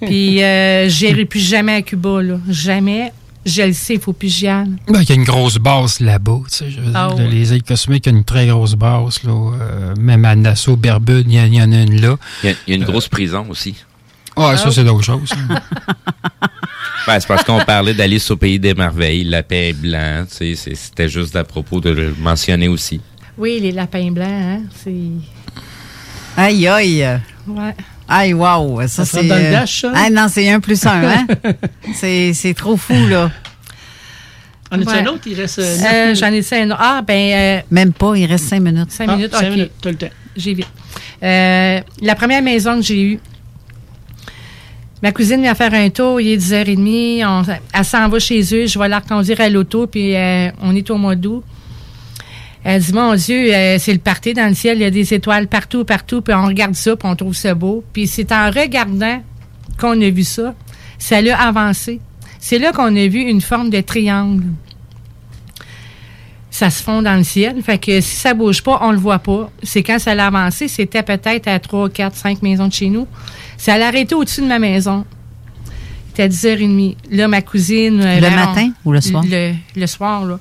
Puis, 0.00 0.42
euh, 0.42 0.88
j'irai 0.88 1.24
plus 1.24 1.38
jamais 1.38 1.74
à 1.74 1.82
Cuba, 1.82 2.20
là. 2.20 2.40
Jamais. 2.48 3.12
Je 3.46 3.62
le 3.62 3.72
sais, 3.74 3.94
il 3.94 4.00
faut 4.00 4.12
plus 4.14 4.28
que 4.28 4.34
j'y 4.34 4.46
aille. 4.48 4.70
Ben, 4.88 5.02
il 5.02 5.08
y 5.08 5.12
a 5.12 5.14
une 5.16 5.24
grosse 5.24 5.58
base 5.58 6.00
là-bas. 6.00 6.40
tu 6.50 6.56
sais, 6.56 6.70
je 6.70 6.80
veux 6.80 6.92
Ah 6.94 7.10
dire, 7.14 7.24
ouais. 7.26 7.30
Les 7.30 7.52
îles 7.52 7.62
Cosmiques, 7.62 8.06
il 8.06 8.12
y 8.12 8.14
a 8.14 8.18
une 8.18 8.24
très 8.24 8.46
grosse 8.46 8.74
base. 8.74 9.22
Là, 9.24 9.32
euh, 9.60 9.94
même 10.00 10.24
à 10.24 10.34
Nassau, 10.34 10.76
Bermude, 10.76 11.26
il 11.28 11.34
y, 11.34 11.40
en- 11.40 11.44
il 11.44 11.54
y 11.54 11.62
en 11.62 11.70
a 11.72 11.76
une 11.82 12.00
là. 12.00 12.16
Il 12.42 12.50
y 12.50 12.52
a, 12.52 12.56
il 12.66 12.70
y 12.70 12.72
a 12.72 12.76
une 12.76 12.84
grosse 12.84 13.08
prison 13.08 13.46
aussi. 13.50 13.74
Ah, 14.36 14.56
ça, 14.56 14.70
c'est 14.70 14.84
d'autres 14.84 15.04
choses. 15.04 15.30
Ben, 17.06 17.20
c'est 17.20 17.28
parce 17.28 17.44
qu'on 17.44 17.60
parlait 17.62 17.92
d'Alice 17.92 18.30
au 18.30 18.36
pays 18.38 18.58
des 18.58 18.72
merveilles, 18.72 19.24
lapin 19.24 19.72
blanc, 19.74 20.24
tu 20.26 20.36
sais, 20.36 20.54
c'est- 20.54 20.74
c'était 20.74 21.06
juste 21.08 21.36
à 21.36 21.44
propos 21.44 21.78
de 21.78 21.90
le 21.90 22.14
mentionner 22.18 22.66
aussi. 22.66 22.98
Oui, 23.36 23.58
les 23.60 23.72
lapins 23.72 24.10
blancs, 24.10 24.26
hein, 24.30 24.60
c'est... 24.82 24.94
Aïe, 26.34 26.66
aïe. 26.66 27.20
Ouais. 27.46 27.74
Aïe, 28.08 28.34
wow. 28.34 28.80
Ça, 28.82 28.88
Ça 28.88 29.04
c'est. 29.04 29.16
rentre 29.18 29.28
dans 29.28 29.36
le 29.36 29.42
euh, 29.44 29.50
dash, 29.52 29.80
ça? 29.80 29.92
Ah, 29.94 30.10
non, 30.10 30.26
c'est 30.30 30.50
un 30.50 30.60
plus 30.60 30.84
un, 30.86 31.02
hein? 31.04 31.26
c'est, 31.94 32.32
c'est 32.34 32.54
trop 32.54 32.76
fou, 32.76 32.94
là. 33.08 33.30
On 34.70 34.80
est 34.80 34.86
Ouais. 34.88 34.98
un 34.98 35.06
autre, 35.06 35.22
il 35.26 35.34
reste. 35.40 35.58
euh, 35.60 35.76
Euh. 36.10 36.14
J'en 36.14 36.32
ai 36.32 36.40
dit 36.40 36.48
un 36.54 36.66
autre. 36.70 36.80
Ah, 36.80 37.00
ben... 37.06 37.32
euh, 37.32 37.60
Même 37.70 37.92
pas, 37.92 38.14
il 38.16 38.26
reste 38.26 38.46
cinq 38.48 38.60
minutes. 38.60 38.90
Cinq 38.90 39.06
Ah, 39.08 39.16
minutes, 39.16 39.32
cinq 39.34 39.44
OK. 39.46 39.50
minutes, 39.50 39.72
t'as 39.80 39.90
le 39.90 39.96
temps. 39.96 40.08
J'ai 40.36 40.54
vite. 40.54 40.66
Euh, 41.22 41.80
la 42.02 42.14
première 42.16 42.42
maison 42.42 42.76
que 42.76 42.82
j'ai 42.82 43.00
eue, 43.02 43.20
ma 45.02 45.12
cousine 45.12 45.40
vient 45.42 45.54
faire 45.54 45.72
un 45.74 45.88
tour, 45.90 46.20
il 46.20 46.28
est 46.32 46.36
10h30, 46.36 47.24
on, 47.26 47.42
elle 47.72 47.84
s'en 47.84 48.08
va 48.08 48.18
chez 48.18 48.40
eux, 48.54 48.66
je 48.66 48.78
vais 48.78 48.88
la 48.88 48.98
reconduire 48.98 49.40
à 49.40 49.48
l'auto, 49.48 49.86
puis 49.86 50.16
euh, 50.16 50.50
on 50.60 50.74
est 50.74 50.90
au 50.90 50.96
mois 50.96 51.14
d'août. 51.14 51.44
Elle 52.64 52.80
dit, 52.82 52.92
mon 52.94 53.14
Dieu, 53.14 53.54
euh, 53.54 53.76
c'est 53.78 53.92
le 53.92 53.98
party 53.98 54.32
dans 54.32 54.48
le 54.48 54.54
ciel, 54.54 54.78
il 54.78 54.80
y 54.80 54.84
a 54.86 54.90
des 54.90 55.12
étoiles 55.12 55.46
partout, 55.48 55.84
partout, 55.84 56.22
puis 56.22 56.32
on 56.34 56.46
regarde 56.46 56.74
ça, 56.74 56.96
puis 56.96 57.06
on 57.08 57.14
trouve 57.14 57.34
ça 57.34 57.54
beau. 57.54 57.84
Puis 57.92 58.06
c'est 58.06 58.32
en 58.32 58.50
regardant 58.50 59.22
qu'on 59.78 60.00
a 60.00 60.08
vu 60.10 60.24
ça, 60.24 60.54
ça 60.98 61.20
l'a 61.20 61.38
avancé. 61.40 62.00
C'est 62.40 62.58
là 62.58 62.72
qu'on 62.72 62.96
a 62.96 63.06
vu 63.06 63.20
une 63.20 63.40
forme 63.42 63.68
de 63.70 63.80
triangle 63.80 64.44
ça 66.50 66.70
se 66.70 66.82
fond 66.84 67.02
dans 67.02 67.16
le 67.16 67.24
ciel. 67.24 67.60
Fait 67.64 67.78
que 67.78 68.00
si 68.00 68.14
ça 68.14 68.32
bouge 68.32 68.62
pas, 68.62 68.78
on 68.82 68.92
le 68.92 68.96
voit 68.96 69.18
pas. 69.18 69.50
C'est 69.64 69.82
quand 69.82 69.98
ça 69.98 70.14
l'a 70.14 70.28
avancé, 70.28 70.68
c'était 70.68 71.02
peut-être 71.02 71.48
à 71.48 71.58
3, 71.58 71.90
4, 71.90 72.14
5 72.14 72.42
maisons 72.42 72.68
de 72.68 72.72
chez 72.72 72.90
nous. 72.90 73.08
Ça 73.56 73.76
l'a 73.76 73.88
arrêté 73.88 74.14
au-dessus 74.14 74.40
de 74.40 74.46
ma 74.46 74.60
maison. 74.60 75.04
C'était 76.08 76.22
à 76.22 76.28
10h30. 76.28 76.94
Là, 77.10 77.26
ma 77.26 77.42
cousine... 77.42 78.00
euh, 78.00 78.14
Le 78.14 78.20
vers- 78.20 78.36
matin 78.54 78.70
ou 78.84 78.92
le 78.92 79.00
soir? 79.00 79.24
Le, 79.28 79.52
le 79.74 79.86
soir, 79.88 80.24
là. 80.24 80.38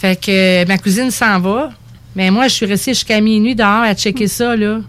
Fait 0.00 0.18
que 0.18 0.62
euh, 0.62 0.64
ma 0.66 0.78
cousine 0.78 1.10
s'en 1.10 1.38
va. 1.40 1.70
Mais 2.16 2.30
moi, 2.30 2.48
je 2.48 2.54
suis 2.54 2.66
restée 2.66 2.94
jusqu'à 2.94 3.20
minuit 3.20 3.54
dehors 3.54 3.82
à 3.82 3.94
checker 3.94 4.28
ça, 4.28 4.56
là. 4.56 4.80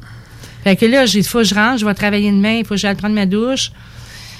Fait 0.63 0.75
que 0.75 0.85
là, 0.85 1.05
j'ai 1.05 1.21
dit, 1.21 1.27
faut 1.27 1.39
que 1.39 1.43
je 1.43 1.53
rentre, 1.55 1.79
je 1.79 1.85
vais 1.85 1.93
travailler 1.93 2.31
demain, 2.31 2.57
il 2.59 2.65
faut 2.65 2.75
que 2.75 2.79
j'aille 2.79 2.95
prendre 2.95 3.15
ma 3.15 3.25
douche. 3.25 3.71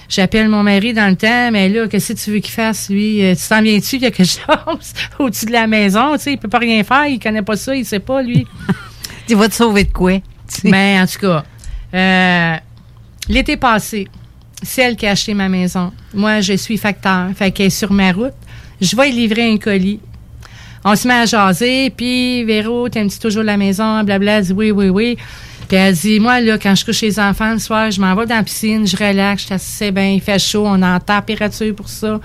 J'appelle 0.08 0.50
mon 0.50 0.64
mari 0.64 0.94
dans 0.94 1.08
le 1.10 1.16
temps, 1.16 1.52
mais 1.52 1.70
là, 1.70 1.88
qu'est-ce 1.88 2.14
que 2.14 2.18
tu 2.20 2.32
veux 2.32 2.40
qu'il 2.40 2.54
fasse, 2.54 2.90
lui? 2.90 3.24
Euh, 3.24 3.34
Tu 3.36 3.48
t'en 3.48 3.62
viens-tu? 3.62 3.96
Il 3.98 4.02
y 4.02 4.06
a 4.06 4.12
quelque 4.12 4.28
chose 4.28 4.94
au-dessus 5.20 5.46
de 5.46 5.52
la 5.52 5.68
maison, 5.68 6.14
tu 6.18 6.24
sais, 6.24 6.34
il 6.34 6.38
peut 6.38 6.50
pas 6.50 6.60
rien 6.60 6.84
faire, 6.84 7.06
il 7.06 7.20
connaît 7.20 7.42
pas 7.42 7.56
ça, 7.56 7.76
il 7.76 7.86
sait 7.86 8.00
pas, 8.00 8.22
lui. 8.22 8.46
Tu 9.28 9.36
vas 9.36 9.48
te 9.48 9.54
sauver 9.54 9.86
de 9.86 9.92
quoi? 9.94 10.20
Mais 10.64 11.00
en 11.02 11.06
tout 11.06 11.20
cas, 11.20 11.44
euh, 11.94 12.56
l'été 13.30 13.56
passé, 13.56 14.08
celle 14.64 14.96
qui 14.96 15.08
a 15.08 15.12
acheté 15.12 15.34
ma 15.34 15.48
maison, 15.48 15.94
moi, 16.14 16.42
je 16.42 16.54
suis 16.54 16.78
facteur, 16.78 17.30
fait 17.36 17.52
qu'elle 17.52 17.68
est 17.68 17.70
sur 17.70 17.92
ma 17.94 18.12
route. 18.12 18.34
Je 18.82 18.96
vais 18.96 19.10
livrer 19.10 19.50
un 19.50 19.58
colis. 19.58 20.00
On 20.84 20.96
se 20.96 21.08
met 21.08 21.14
à 21.14 21.26
jaser, 21.26 21.92
puis 21.96 22.44
Véro, 22.44 22.90
t'aimes-tu 22.90 23.20
toujours 23.20 23.44
la 23.44 23.58
maison? 23.58 24.04
Blabla, 24.04 24.40
elle 24.40 24.46
dit 24.46 24.54
oui, 24.54 24.72
oui, 24.72 24.90
oui. 24.90 25.18
Puis 25.68 25.78
elle 25.78 25.96
dit, 25.96 26.20
moi, 26.20 26.42
là, 26.42 26.58
quand 26.58 26.76
je 26.76 26.84
couche 26.84 27.02
les 27.02 27.20
enfants 27.20 27.54
le 27.54 27.60
soir, 27.60 27.92
je 27.92 28.02
m'en 28.02 28.14
vais 28.16 28.26
dans 28.26 28.36
la 28.36 28.44
piscine, 28.44 28.86
je 28.86 28.98
relaxe, 28.98 29.44
je 29.44 29.46
suis 29.46 29.54
assez 29.56 29.92
bien, 29.92 30.10
il 30.10 30.22
fait 30.22 30.38
chaud, 30.40 30.64
on 30.66 30.82
a 30.82 30.96
en 30.96 31.00
température 31.00 31.74
pour 31.76 31.88
ça. 31.88 32.20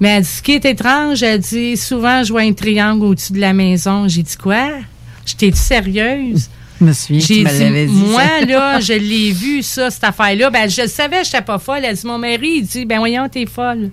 Mais 0.00 0.08
elle 0.08 0.22
dit, 0.22 0.28
ce 0.28 0.40
qui 0.42 0.52
est 0.52 0.64
étrange, 0.64 1.22
elle 1.22 1.40
dit, 1.40 1.76
souvent, 1.76 2.22
je 2.22 2.32
vois 2.32 2.42
un 2.42 2.52
triangle 2.52 3.04
au-dessus 3.04 3.32
de 3.32 3.40
la 3.40 3.52
maison. 3.52 4.06
J'ai 4.08 4.22
dit, 4.22 4.36
quoi? 4.36 4.70
J'étais 5.26 5.50
sérieuse? 5.52 6.48
Je 6.80 6.84
me 6.86 6.92
souviens, 6.92 7.20
tu 7.20 7.34
J'ai 7.34 7.44
dit, 7.44 7.92
dit. 7.92 8.04
moi, 8.06 8.22
là, 8.46 8.80
je 8.80 8.92
l'ai 8.92 9.32
vu, 9.32 9.62
ça, 9.62 9.90
cette 9.90 10.04
affaire-là. 10.04 10.48
Ben, 10.48 10.70
je 10.70 10.82
le 10.82 10.88
savais, 10.88 11.24
je 11.24 11.28
n'étais 11.28 11.42
pas 11.42 11.58
folle. 11.58 11.80
Elle 11.82 11.96
dit, 11.96 12.06
mon 12.06 12.16
mari, 12.16 12.58
il 12.58 12.62
dit, 12.62 12.84
ben, 12.86 12.98
voyons, 12.98 13.28
t'es 13.28 13.44
folle. 13.44 13.90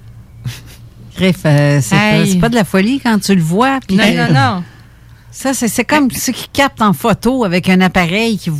Griff, 1.16 1.38
euh, 1.46 1.80
c'est 1.82 1.96
Hey. 1.96 2.40
pas- 2.40 2.50
de 2.50 2.56
la 2.56 2.64
folie 2.66 3.00
quand 3.00 3.20
tu 3.20 3.34
le 3.36 3.42
vois. 3.42 3.80
puis 3.88 3.96
Non, 3.96 4.04
non, 4.14 4.34
non. 4.34 4.64
Ça, 5.32 5.54
c'est 5.54 5.68
c'est 5.68 5.84
comme 5.84 6.10
ceux 6.12 6.32
qui 6.32 6.48
captent 6.50 6.82
en 6.82 6.94
photo 6.94 7.44
avec 7.44 7.68
un 7.70 7.82
appareil 7.82 8.38
qui 8.38 8.50
vous. 8.50 8.60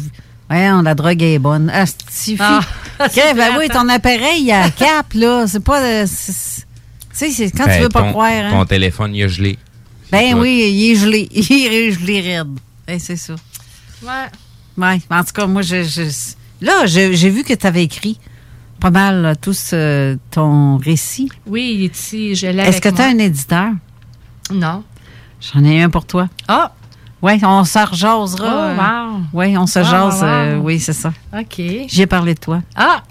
Ouais, 0.50 0.70
la 0.84 0.94
drogue 0.94 1.22
est 1.24 1.40
bonne. 1.40 1.72
Ah, 1.74 1.86
c'est 2.10 2.36
Ah, 2.40 2.60
c'est 3.12 3.34
ben 3.34 3.56
oui, 3.58 3.68
ton 3.70 3.88
appareil, 3.90 4.42
il 4.44 4.52
a 4.52 4.70
cap, 4.78 5.14
là. 5.14 5.46
C'est 5.48 5.64
pas. 5.64 5.82
euh, 5.82 6.06
Tu 6.06 6.12
sais, 7.14 7.32
c'est 7.32 7.50
quand 7.52 7.64
tu 7.64 7.70
Ben, 7.70 7.82
veux 7.84 7.90
pas 7.90 8.02
ton- 8.02 8.10
croire. 8.12 8.30
hein. 8.32 8.52
Ton 8.52 8.66
téléphone, 8.66 9.16
il 9.16 9.24
a 9.24 9.28
gelé. 9.28 9.58
Ben 10.12 10.34
tout. 10.34 10.40
oui, 10.40 10.70
il 10.72 10.92
est 10.92 10.96
gelé. 10.96 11.30
Il 11.32 11.52
est 11.52 11.92
gelé 11.94 12.22
raide. 12.22 12.48
Ben, 12.86 13.00
c'est 13.00 13.16
ça. 13.16 13.36
Ouais. 14.04 14.10
Ouais. 14.78 15.00
En 15.10 15.24
tout 15.24 15.32
cas, 15.34 15.48
moi, 15.48 15.62
je, 15.62 15.84
je- 15.84 16.34
là, 16.62 16.86
je- 16.86 17.14
j'ai 17.14 17.30
vu 17.30 17.44
que 17.44 17.54
tu 17.54 17.66
avais 17.66 17.84
écrit 17.84 18.20
pas 18.86 18.92
mal 18.92 19.36
tout 19.42 19.54
ce- 19.54 20.16
ton 20.30 20.78
récit. 20.78 21.32
Oui, 21.48 21.74
il 21.76 21.86
est 21.86 21.98
ici, 21.98 22.36
je 22.36 22.46
l'ai 22.48 22.62
Est-ce 22.62 22.80
que 22.82 22.90
tu 22.90 23.02
as 23.02 23.06
un 23.08 23.18
éditeur? 23.18 23.70
Non. 24.52 24.84
J'en 25.42 25.64
ai 25.64 25.82
un 25.82 25.90
pour 25.90 26.06
toi. 26.06 26.28
Ah! 26.48 26.72
Oui, 27.20 27.40
on 27.44 27.64
se 27.64 27.80
rejasera. 27.80 28.76
Oh, 28.76 28.80
wow. 28.80 29.22
Oui, 29.34 29.58
on 29.58 29.66
se 29.66 29.80
Wow, 29.80 29.86
jase. 29.86 30.22
wow, 30.22 30.28
euh, 30.28 30.58
oui, 30.58 30.80
c'est 30.80 30.94
ça. 30.94 31.12
OK. 31.36 31.62
J'ai 31.88 32.06
parlé 32.06 32.36
de 32.36 32.40
toi. 32.40 32.62
Ah! 32.76 33.02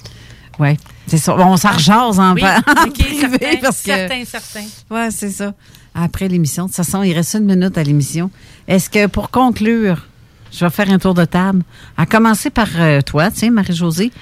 Oui, 0.61 0.77
c'est 1.09 1.19
ça. 1.19 1.35
On 1.37 1.57
s'en 1.57 1.71
rejase 1.73 2.21
en, 2.21 2.35
Oui, 2.35 2.43
en 2.69 2.91
privé 2.91 3.29
certain, 3.41 3.57
parce 3.61 3.79
que... 3.83 3.91
certain, 3.91 4.25
certain. 4.25 4.65
Oui, 4.93 5.01
c'est 5.11 5.31
ça. 5.31 5.55
Après 5.93 6.29
l'émission. 6.29 6.65
De 6.65 6.69
toute 6.69 6.77
façon, 6.77 7.03
il 7.03 7.13
reste 7.15 7.35
une 7.35 7.47
minute 7.47 7.77
à 7.77 7.83
l'émission. 7.83 8.31
Est-ce 8.69 8.89
que 8.89 9.07
pour 9.07 9.31
conclure, 9.31 10.07
je 10.53 10.65
vais 10.65 10.71
faire 10.71 10.89
un 10.91 10.99
tour 11.01 11.15
de 11.15 11.25
table. 11.25 11.63
À 11.97 12.07
commencer 12.07 12.51
par 12.51 12.69
euh, 12.77 13.01
toi, 13.01 13.33
tiens, 13.33 13.51
Marie-Josée. 13.51 14.13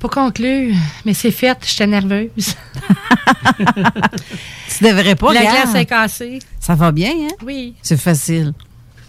Pour 0.00 0.10
conclure, 0.10 0.74
mais 1.04 1.14
c'est 1.14 1.30
fait, 1.30 1.56
j'étais 1.64 1.86
nerveuse. 1.86 2.30
Tu 4.78 4.84
devrais 4.84 5.14
pas, 5.14 5.32
La 5.34 5.42
glace 5.42 5.74
est 5.74 5.84
cassée. 5.86 6.38
Ça 6.58 6.74
va 6.74 6.90
bien, 6.90 7.10
hein? 7.12 7.34
Oui. 7.44 7.74
C'est 7.82 7.98
facile. 8.00 8.54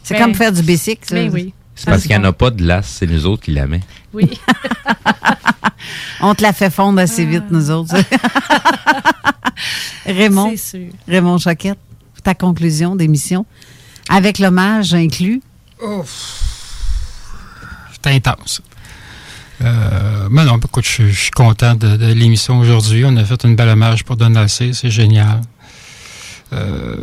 C'est 0.04 0.16
Ben, 0.16 0.24
comme 0.24 0.36
faire 0.36 0.52
du 0.52 0.62
bicycle. 0.62 1.08
ça. 1.08 1.16
ben 1.16 1.32
oui. 1.32 1.54
C'est 1.76 1.86
parce 1.86 2.02
qu'il 2.02 2.12
n'y 2.12 2.18
en 2.18 2.24
a 2.26 2.34
pas 2.34 2.50
de 2.52 2.58
glace, 2.58 2.98
c'est 3.00 3.08
nous 3.08 3.26
autres 3.26 3.44
qui 3.44 3.52
la 3.52 3.68
met. 3.68 3.80
Oui. 4.14 4.30
On 6.22 6.36
te 6.36 6.44
la 6.44 6.52
fait 6.54 6.70
fondre 6.70 7.00
assez 7.00 7.26
vite, 7.26 7.46
nous 7.50 7.72
autres. 7.72 7.96
Raymond. 10.06 10.56
Sûr. 10.58 10.90
Raymond 11.08 11.38
Choquette, 11.38 11.80
ta 12.24 12.34
conclusion 12.36 12.96
d'émission, 12.96 13.46
avec 14.10 14.40
l'hommage 14.40 14.94
inclus. 14.94 15.42
C'est 17.94 18.08
intense. 18.12 18.62
Euh, 19.64 20.28
mais 20.32 20.44
non, 20.46 20.58
écoute, 20.58 20.86
je, 20.88 21.08
je 21.08 21.20
suis 21.24 21.32
content 21.32 21.76
de, 21.76 21.96
de 21.98 22.14
l'émission 22.14 22.60
aujourd'hui. 22.60 23.04
On 23.06 23.16
a 23.18 23.24
fait 23.24 23.44
une 23.44 23.56
belle 23.56 23.70
hommage 23.70 24.04
pour 24.04 24.18
Donald 24.18 24.50
C. 24.50 24.72
C'est 24.74 24.90
génial. 24.90 25.42
Euh, 26.54 26.98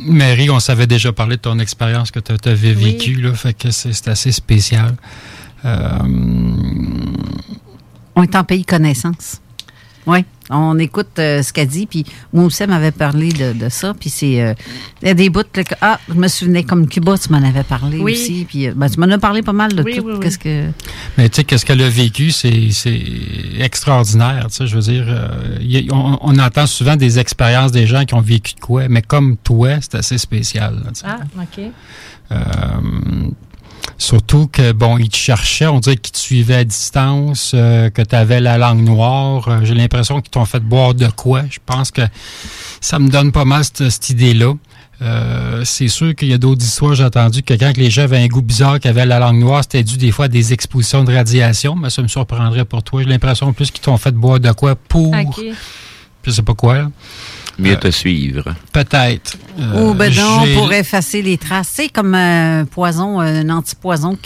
Mary, 0.00 0.48
on 0.50 0.60
savait 0.60 0.86
déjà 0.86 1.12
parler 1.12 1.36
de 1.36 1.42
ton 1.42 1.58
expérience 1.58 2.10
que 2.10 2.20
tu 2.20 2.32
avais 2.48 2.74
Oui. 2.74 2.92
vécue, 2.92 3.14
là, 3.20 3.34
fait 3.34 3.54
que 3.54 3.70
c'est 3.70 3.92
c'est 3.92 4.08
assez 4.08 4.32
spécial. 4.32 4.94
Euh, 5.64 5.98
On 8.16 8.22
est 8.22 8.36
en 8.36 8.44
pays 8.44 8.64
connaissance. 8.64 9.40
Oui, 10.06 10.24
on 10.50 10.78
écoute 10.78 11.18
euh, 11.18 11.42
ce 11.42 11.52
qu'elle 11.52 11.68
dit. 11.68 11.86
Puis 11.86 12.04
moi 12.32 12.44
aussi, 12.44 12.62
elle 12.62 12.70
m'avait 12.70 12.90
parlé 12.92 13.30
de, 13.32 13.52
de 13.52 13.68
ça. 13.68 13.94
Puis 13.98 14.10
c'est. 14.10 14.40
euh, 14.42 14.54
Il 15.02 15.08
y 15.08 15.10
a 15.10 15.14
des 15.14 15.30
bouts. 15.30 15.40
là, 15.54 15.64
que- 15.64 15.74
ah, 15.80 15.98
je 16.08 16.14
me 16.14 16.28
souvenais 16.28 16.64
comme 16.64 16.86
Cuba, 16.88 17.16
tu 17.18 17.30
m'en 17.32 17.42
avais 17.46 17.62
parlé 17.64 17.98
Oui. 17.98 18.12
aussi. 18.12 18.44
Puis 18.48 18.66
euh, 18.68 18.72
ben, 18.76 18.88
tu 18.88 18.98
m'en 19.00 19.06
as 19.10 19.18
parlé 19.18 19.42
pas 19.42 19.52
mal 19.52 19.72
de 19.72 19.82
Oui, 19.82 19.96
tout. 19.96 20.04
oui, 20.04 20.12
oui. 20.14 20.20
Qu'est-ce 20.20 20.38
que. 20.38 20.68
Mais 21.18 21.28
tu 21.28 21.36
sais, 21.36 21.44
qu'est-ce 21.44 21.64
qu'elle 21.64 21.82
a 21.82 21.88
vécu, 21.88 22.30
c'est 22.30 22.70
c'est 22.70 23.02
extraordinaire. 23.58 24.46
Tu 24.50 24.56
sais, 24.56 24.66
je 24.66 24.74
veux 24.76 24.82
dire, 24.82 25.04
euh, 25.08 25.56
y 25.60 25.88
on, 25.92 26.18
on 26.20 26.38
entend 26.38 26.66
souvent 26.66 26.96
des 26.96 27.18
expériences 27.18 27.72
des 27.72 27.86
gens 27.86 28.04
qui 28.04 28.14
ont 28.14 28.20
vécu 28.20 28.54
de 28.54 28.60
quoi, 28.60 28.88
mais 28.88 29.02
comme 29.02 29.36
toi, 29.38 29.70
c'est 29.80 29.94
assez 29.96 30.18
spécial. 30.18 30.82
là. 30.84 30.90
Ah, 31.04 31.18
OK. 31.40 31.64
Surtout 34.04 34.48
que, 34.48 34.72
bon, 34.72 34.98
ils 34.98 35.08
te 35.08 35.16
cherchaient, 35.16 35.66
on 35.66 35.80
dirait 35.80 35.96
qu'ils 35.96 36.12
te 36.12 36.18
suivaient 36.18 36.56
à 36.56 36.64
distance, 36.64 37.52
euh, 37.54 37.88
que 37.88 38.02
tu 38.02 38.14
avais 38.14 38.38
la 38.38 38.58
langue 38.58 38.84
noire. 38.84 39.48
Euh, 39.48 39.60
J'ai 39.62 39.72
l'impression 39.72 40.20
qu'ils 40.20 40.30
t'ont 40.30 40.44
fait 40.44 40.60
boire 40.60 40.92
de 40.92 41.06
quoi. 41.06 41.44
Je 41.48 41.58
pense 41.64 41.90
que 41.90 42.02
ça 42.82 42.98
me 42.98 43.08
donne 43.08 43.32
pas 43.32 43.46
mal 43.46 43.64
cette, 43.64 43.88
cette 43.88 44.10
idée-là. 44.10 44.52
Euh, 45.00 45.62
c'est 45.64 45.88
sûr 45.88 46.14
qu'il 46.14 46.28
y 46.28 46.34
a 46.34 46.38
d'autres 46.38 46.62
histoires, 46.62 46.94
j'ai 46.94 47.04
entendu 47.04 47.42
que 47.42 47.54
quand 47.54 47.74
les 47.78 47.90
gens 47.90 48.02
avaient 48.02 48.18
un 48.22 48.26
goût 48.26 48.42
bizarre, 48.42 48.78
qu'ils 48.78 48.90
avaient 48.90 49.06
la 49.06 49.18
langue 49.18 49.38
noire, 49.40 49.62
c'était 49.62 49.82
dû 49.82 49.96
des 49.96 50.12
fois 50.12 50.26
à 50.26 50.28
des 50.28 50.52
expositions 50.52 51.02
de 51.02 51.14
radiation, 51.14 51.74
mais 51.74 51.88
ça 51.88 52.02
me 52.02 52.08
surprendrait 52.08 52.66
pour 52.66 52.82
toi. 52.82 53.02
J'ai 53.02 53.08
l'impression 53.08 53.54
plus 53.54 53.70
qu'ils 53.70 53.80
t'ont 53.80 53.96
fait 53.96 54.12
boire 54.12 54.38
de 54.38 54.52
quoi 54.52 54.74
pour, 54.76 55.14
je 56.24 56.30
sais 56.30 56.42
pas 56.42 56.54
quoi, 56.54 56.74
là. 56.76 56.90
Mieux 57.58 57.72
Euh, 57.74 57.76
te 57.76 57.90
suivre. 57.90 58.54
peut-être. 58.72 59.36
Euh, 59.60 59.72
oh, 59.90 59.94
ben 59.94 60.12
non, 60.14 60.44
pour 60.56 60.72
effacer 60.72 61.22
les 61.22 61.38
traces. 61.38 61.68
C'est 61.72 61.88
comme 61.88 62.14
un 62.14 62.64
poison, 62.64 63.20
un 63.20 63.48
antipoison, 63.48 64.16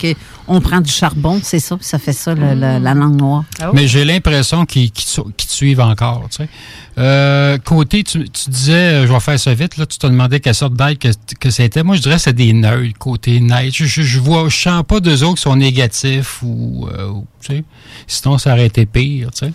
qu'on 0.47 0.59
prend 0.61 0.81
du 0.81 0.91
charbon, 0.91 1.39
c'est 1.43 1.59
ça. 1.59 1.77
puis 1.77 1.85
Ça 1.85 1.99
fait 1.99 2.13
ça, 2.13 2.33
le- 2.33 2.55
le- 2.55 2.79
la 2.79 2.93
langue 2.95 3.15
noire. 3.19 3.43
Mais 3.73 3.87
j'ai 3.87 4.03
l'impression 4.05 4.65
qu'ils 4.65 4.89
qu'ils 4.91 5.05
te- 5.23 5.51
suivent 5.51 5.79
encore. 5.81 6.27
Tu 6.31 6.37
sais. 6.37 6.49
Euh, 6.97 7.57
côté, 7.59 8.03
tu, 8.03 8.27
tu 8.29 8.49
disais, 8.49 9.05
je 9.07 9.11
vais 9.13 9.19
faire 9.19 9.39
ça 9.39 9.53
vite, 9.53 9.77
là, 9.77 9.85
tu 9.85 9.97
te 9.99 10.07
demandais 10.07 10.39
quelle 10.39 10.55
sorte 10.55 10.73
d'aide 10.73 10.97
que, 10.97 11.09
que 11.39 11.49
c'était. 11.49 11.83
Moi, 11.83 11.95
je 11.95 12.01
dirais 12.01 12.15
que 12.15 12.21
c'est 12.21 12.33
des 12.33 12.51
neutres, 12.53 12.97
côté 12.97 13.39
net. 13.39 13.71
Je, 13.73 13.85
je, 13.85 14.01
je 14.01 14.19
vois, 14.19 14.49
je 14.49 14.57
sens 14.57 14.83
pas 14.87 14.99
d'eux 14.99 15.23
autres 15.23 15.35
qui 15.35 15.43
sont 15.43 15.55
négatifs 15.55 16.41
ou, 16.41 16.87
euh, 16.91 17.09
ou, 17.09 17.27
tu 17.41 17.55
sais, 17.55 17.63
sinon 18.07 18.37
ça 18.37 18.53
aurait 18.53 18.65
été 18.65 18.85
pire. 18.85 19.29
Tu 19.31 19.45
sais. 19.45 19.51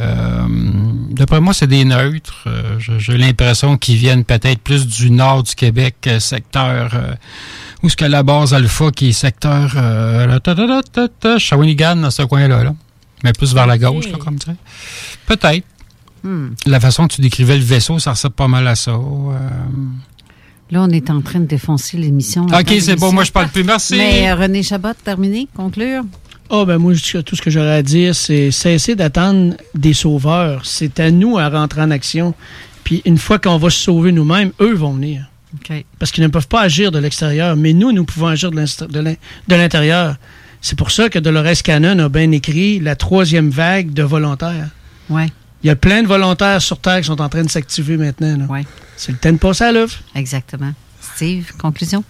Euh, 0.00 0.46
D'après 1.10 1.40
moi, 1.40 1.54
c'est 1.54 1.66
des 1.66 1.84
neutres. 1.84 2.44
Euh, 2.46 2.78
J'ai 2.78 3.16
l'impression 3.16 3.76
qu'ils 3.76 3.96
viennent 3.96 4.24
peut-être 4.24 4.58
plus 4.58 4.86
du 4.86 5.10
nord 5.10 5.44
du 5.44 5.54
Québec, 5.54 5.96
euh, 6.06 6.18
secteur 6.18 6.92
où 7.82 7.86
est-ce 7.86 7.96
que 7.96 8.04
la 8.04 8.22
base 8.22 8.54
alpha 8.54 8.90
qui 8.90 9.10
est 9.10 9.12
secteur 9.12 9.70
Shawinigan, 11.38 11.96
dans 11.96 12.10
ce 12.10 12.22
coin-là. 12.22 12.64
Là. 12.64 12.74
Mais 13.22 13.32
plus 13.32 13.54
vers 13.54 13.66
la 13.66 13.78
gauche, 13.78 14.08
là, 14.08 14.18
comme 14.18 14.38
ça. 14.38 14.52
Peut-être. 15.26 15.64
Hmm. 16.22 16.48
La 16.66 16.80
façon 16.80 17.06
que 17.06 17.14
tu 17.14 17.20
décrivais 17.20 17.58
le 17.58 17.64
vaisseau, 17.64 17.98
ça 17.98 18.12
ressemble 18.12 18.34
pas 18.34 18.48
mal 18.48 18.66
à 18.66 18.74
ça. 18.74 18.92
Là, 20.70 20.82
on 20.82 20.88
est 20.88 21.10
en 21.10 21.20
train 21.20 21.40
de 21.40 21.44
défoncer 21.44 21.98
l'émission. 21.98 22.46
OK, 22.46 22.74
c'est 22.80 22.96
bon, 22.96 23.12
moi 23.12 23.24
je 23.24 23.32
parle 23.32 23.48
plus. 23.48 23.64
Merci. 23.64 23.96
Mais 23.96 24.32
René 24.32 24.62
Chabot, 24.62 24.94
terminé, 25.04 25.46
conclure. 25.54 26.04
Oh, 26.50 26.66
ben 26.66 26.78
moi, 26.78 26.92
tout 27.24 27.36
ce 27.36 27.42
que 27.42 27.50
j'aurais 27.50 27.76
à 27.76 27.82
dire, 27.82 28.14
c'est 28.14 28.50
cesser 28.50 28.94
d'attendre 28.94 29.54
des 29.74 29.94
sauveurs. 29.94 30.66
C'est 30.66 31.00
à 31.00 31.10
nous 31.10 31.38
à 31.38 31.48
rentrer 31.48 31.80
en 31.80 31.90
action. 31.90 32.34
Puis 32.84 33.02
une 33.06 33.18
fois 33.18 33.38
qu'on 33.38 33.56
va 33.56 33.70
se 33.70 33.78
sauver 33.78 34.12
nous-mêmes, 34.12 34.52
eux 34.60 34.74
vont 34.74 34.92
venir. 34.92 35.26
OK. 35.54 35.84
Parce 35.98 36.10
qu'ils 36.12 36.22
ne 36.22 36.28
peuvent 36.28 36.48
pas 36.48 36.60
agir 36.60 36.92
de 36.92 36.98
l'extérieur, 36.98 37.56
mais 37.56 37.72
nous, 37.72 37.92
nous 37.92 38.04
pouvons 38.04 38.26
agir 38.26 38.50
de 38.50 39.16
l'intérieur. 39.48 40.16
C'est 40.60 40.76
pour 40.76 40.90
ça 40.90 41.08
que 41.08 41.18
Dolores 41.18 41.62
Cannon 41.62 41.98
a 41.98 42.08
bien 42.08 42.30
écrit 42.32 42.80
la 42.80 42.96
troisième 42.96 43.50
vague 43.50 43.92
de 43.92 44.02
volontaires. 44.02 44.68
Ouais. 45.08 45.28
Il 45.62 45.68
y 45.68 45.70
a 45.70 45.76
plein 45.76 46.02
de 46.02 46.08
volontaires 46.08 46.60
sur 46.60 46.78
Terre 46.78 47.00
qui 47.00 47.06
sont 47.06 47.20
en 47.22 47.28
train 47.28 47.42
de 47.42 47.50
s'activer 47.50 47.96
maintenant. 47.96 48.46
là. 48.48 48.62
C'est 48.96 49.12
le 49.12 49.18
temps 49.18 49.32
de 49.32 49.38
passer 49.38 49.64
à 49.64 49.72
l'œuvre. 49.72 49.94
Exactement. 50.14 50.72
Steve, 51.00 51.52
conclusion? 51.56 52.04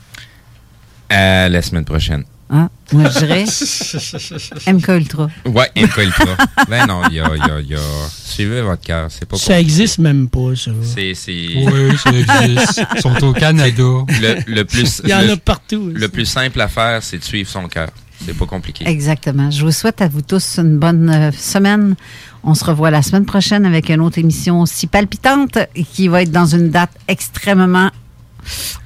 À 1.09 1.48
la 1.48 1.62
semaine 1.62 1.85
prochaine. 1.85 2.24
Ah, 2.50 2.68
moi, 2.92 3.08
je 3.10 3.18
dirais 3.20 3.44
MK 4.72 4.88
Ultra. 4.88 5.28
Ouais, 5.46 5.70
MK 5.76 5.96
Ultra. 5.98 6.36
ben 6.68 6.86
non, 6.86 7.00
il 7.08 7.14
y 7.16 7.20
a, 7.20 7.30
il 7.34 7.38
y 7.38 7.50
a- 7.50 7.60
il 7.60 7.68
y 7.68 7.74
a- 7.74 8.08
Suivez 8.10 8.62
votre 8.62 8.82
cœur, 8.82 9.06
c'est 9.10 9.26
pas 9.26 9.36
Ça 9.36 9.58
existe 9.60 9.98
même 9.98 10.28
pas, 10.28 10.54
ça. 10.56 10.70
C'est, 10.82 11.14
c'est... 11.14 11.32
Oui, 11.56 11.96
ça 11.96 12.10
existe. 12.44 12.82
Ils 12.96 13.00
sont 13.00 13.24
au 13.24 13.32
Canada. 13.32 13.82
Le, 13.82 14.52
le 14.54 14.64
plus, 14.64 15.00
Il 15.04 15.10
y 15.10 15.14
en 15.14 15.22
le- 15.22 15.32
a 15.32 15.36
partout. 15.36 15.90
Le 15.94 16.08
plus 16.08 16.26
simple 16.26 16.60
à 16.60 16.68
faire, 16.68 17.02
c'est 17.02 17.18
de 17.18 17.24
suivre 17.24 17.48
son 17.48 17.66
cœur. 17.68 17.88
C'est 18.24 18.36
pas 18.36 18.46
compliqué. 18.46 18.86
Exactement. 18.86 19.50
Je 19.50 19.64
vous 19.64 19.72
souhaite 19.72 20.00
à 20.00 20.08
vous 20.08 20.22
tous 20.22 20.58
une 20.58 20.78
bonne 20.78 21.10
euh, 21.10 21.30
semaine. 21.32 21.94
On 22.42 22.54
se 22.54 22.64
revoit 22.64 22.90
la 22.90 23.02
semaine 23.02 23.24
prochaine 23.26 23.66
avec 23.66 23.88
une 23.90 24.00
autre 24.00 24.18
émission 24.18 24.60
aussi 24.60 24.86
palpitante 24.86 25.58
qui 25.92 26.08
va 26.08 26.22
être 26.22 26.30
dans 26.30 26.46
une 26.46 26.70
date 26.70 26.90
extrêmement 27.08 27.90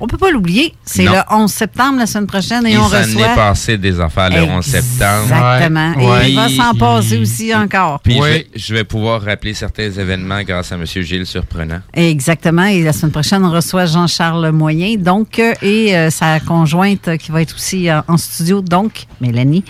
on 0.01 0.06
peut 0.06 0.16
pas 0.18 0.30
l'oublier. 0.30 0.74
C'est 0.85 1.05
le 1.05 1.18
11 1.30 1.51
septembre 1.51 1.98
la 1.98 2.06
semaine 2.06 2.26
prochaine 2.26 2.66
et 2.66 2.72
Il 2.72 2.78
on 2.78 2.89
s'en 2.89 2.97
est 2.97 3.02
reçoit. 3.05 3.35
passé 3.35 3.78
des 3.78 4.01
affaires 4.01 4.30
le 4.30 4.43
11 4.43 4.64
septembre. 4.64 5.24
Exactement. 5.24 5.93
Et 6.24 6.30
il 6.30 6.36
va 6.36 6.48
s'en 6.48 6.74
passer 6.74 7.18
aussi 7.18 7.55
encore. 7.55 8.01
Puis 8.01 8.16
je, 8.16 8.22
vais, 8.22 8.47
je 8.55 8.74
vais 8.74 8.85
pouvoir 8.85 9.22
rappeler 9.22 9.55
certains 9.55 9.90
événements 9.90 10.43
grâce 10.43 10.72
à 10.72 10.76
M. 10.76 10.85
Gilles 10.86 11.26
Surprenant. 11.26 11.80
Exactement. 11.94 12.64
Et 12.64 12.82
la 12.82 12.93
semaine 12.93 13.12
prochaine, 13.12 13.44
on 13.44 13.51
reçoit 13.51 13.86
Jean-Charles 13.86 14.51
Moyen, 14.51 14.97
donc, 14.97 15.39
euh, 15.39 15.52
et 15.62 15.97
euh, 15.97 16.10
sa 16.10 16.40
conjointe 16.40 17.09
euh, 17.09 17.16
qui 17.16 17.30
va 17.30 17.43
être 17.43 17.55
aussi 17.55 17.89
euh, 17.89 18.01
en 18.09 18.16
studio, 18.16 18.60
donc, 18.60 19.06
Mélanie. 19.20 19.64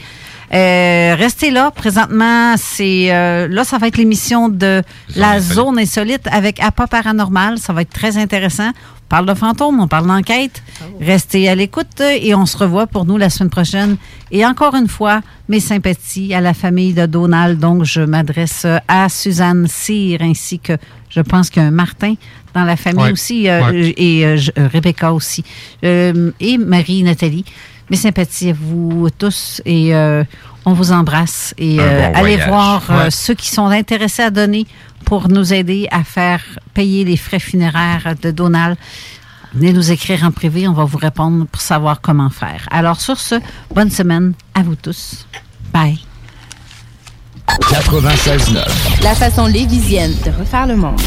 Euh, 0.55 1.15
restez 1.19 1.51
là. 1.51 1.71
Présentement, 1.71 2.55
c'est 2.57 3.09
euh, 3.13 3.49
là, 3.49 3.65
ça 3.65 3.77
va 3.77 3.87
être 3.89 3.99
l'émission 3.99 4.49
de 4.49 4.83
la 5.15 5.33
insolite. 5.33 5.53
zone 5.55 5.79
insolite 5.79 6.27
avec 6.33 6.59
APA 6.61 6.87
Paranormal. 6.87 7.59
Ça 7.59 7.75
va 7.75 7.83
être 7.83 7.93
très 7.93 8.17
intéressant. 8.17 8.71
On 9.09 9.15
parle 9.17 9.25
de 9.27 9.33
fantômes, 9.33 9.81
on 9.81 9.89
parle 9.89 10.07
d'enquête. 10.07 10.63
Restez 11.01 11.49
à 11.49 11.55
l'écoute 11.55 11.99
et 12.03 12.35
on 12.35 12.45
se 12.45 12.59
revoit 12.59 12.87
pour 12.87 13.07
nous 13.07 13.17
la 13.17 13.31
semaine 13.31 13.49
prochaine. 13.49 13.97
Et 14.31 14.45
encore 14.45 14.75
une 14.75 14.87
fois, 14.87 15.23
mes 15.49 15.61
sympathies 15.61 16.35
à 16.35 16.43
la 16.43 16.53
famille 16.53 16.93
de 16.93 17.07
Donald. 17.07 17.59
Donc, 17.59 17.85
je 17.85 18.03
m'adresse 18.03 18.67
à 18.87 19.09
Suzanne 19.09 19.67
Cyr 19.67 20.21
ainsi 20.21 20.59
que 20.59 20.75
je 21.09 21.23
pense 21.23 21.49
qu'un 21.49 21.71
Martin 21.71 22.17
dans 22.53 22.65
la 22.65 22.77
famille 22.77 23.05
Ouais. 23.05 23.13
aussi 23.13 23.49
euh, 23.49 23.71
Ouais. 23.71 23.95
et 23.97 24.27
euh, 24.27 24.37
euh, 24.59 24.69
Rebecca 24.71 25.15
aussi 25.15 25.43
Euh, 25.85 26.31
et 26.39 26.59
Marie-Nathalie. 26.59 27.47
Mes 27.89 27.97
sympathies 27.97 28.51
à 28.51 28.53
vous 28.53 29.09
tous 29.17 29.63
et 29.65 29.95
euh, 29.95 30.23
on 30.69 30.73
vous 30.75 30.93
embrasse 30.93 31.55
et 31.59 31.79
euh, 31.81 32.11
bon 32.11 32.15
allez 32.19 32.37
voyage. 32.37 32.49
voir 32.49 32.83
euh, 32.91 33.05
Ouais. 33.05 33.11
ceux 33.11 33.35
qui 33.35 33.49
sont 33.51 33.67
intéressés 33.67 34.23
à 34.23 34.31
donner 34.31 34.67
pour 35.05 35.29
nous 35.29 35.53
aider 35.53 35.89
à 35.91 36.05
faire 36.05 36.43
payer 36.75 37.05
les 37.05 37.17
frais 37.17 37.39
funéraires 37.41 38.15
de 38.21 38.31
Donald. 38.31 38.77
Venez 39.55 39.73
nous 39.73 39.91
écrire 39.91 40.25
en 40.25 40.31
privé, 40.31 40.69
on 40.69 40.75
va 40.75 40.85
vous 40.85 40.99
répondre 40.99 41.47
pour 41.47 41.61
savoir 41.63 42.01
comment 42.03 42.29
faire. 42.31 42.67
Alors 42.71 43.01
sur 43.01 43.19
ce, 43.19 43.37
bonne 43.75 43.91
semaine 43.91 44.35
à 44.55 44.63
vous 44.63 44.75
tous. 44.77 45.27
Bye. 45.73 45.99
96.9. 47.49 49.03
La 49.03 49.15
façon 49.15 49.47
lévisienne 49.47 50.15
de 50.25 50.31
refaire 50.39 50.67
le 50.67 50.77
monde. 50.77 51.01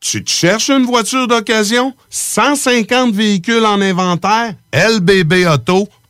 Tu 0.00 0.22
te 0.22 0.30
cherches 0.30 0.68
une 0.68 0.84
voiture 0.84 1.26
d'occasion? 1.26 1.94
150 2.10 3.14
véhicules 3.14 3.64
en 3.64 3.80
inventaire? 3.80 4.52
lbbauto.com 4.72 5.86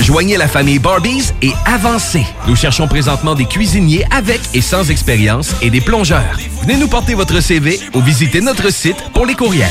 Joignez 0.00 0.38
la 0.38 0.48
famille 0.48 0.78
Barbies 0.78 1.32
et 1.42 1.52
avancez. 1.66 2.24
Nous 2.48 2.56
cherchons 2.56 2.88
présentement 2.88 3.34
des 3.34 3.44
cuisiniers 3.44 4.04
avec 4.10 4.40
et 4.54 4.60
sans 4.60 4.90
expérience 4.90 5.54
et 5.62 5.70
des 5.70 5.80
plongeurs. 5.80 6.38
Venez 6.62 6.78
nous 6.78 6.88
porter 6.88 7.14
votre 7.14 7.40
CV 7.40 7.78
ou 7.94 8.00
visitez 8.00 8.40
notre 8.40 8.70
site 8.70 8.96
pour 9.12 9.26
les 9.26 9.34
courriels. 9.34 9.68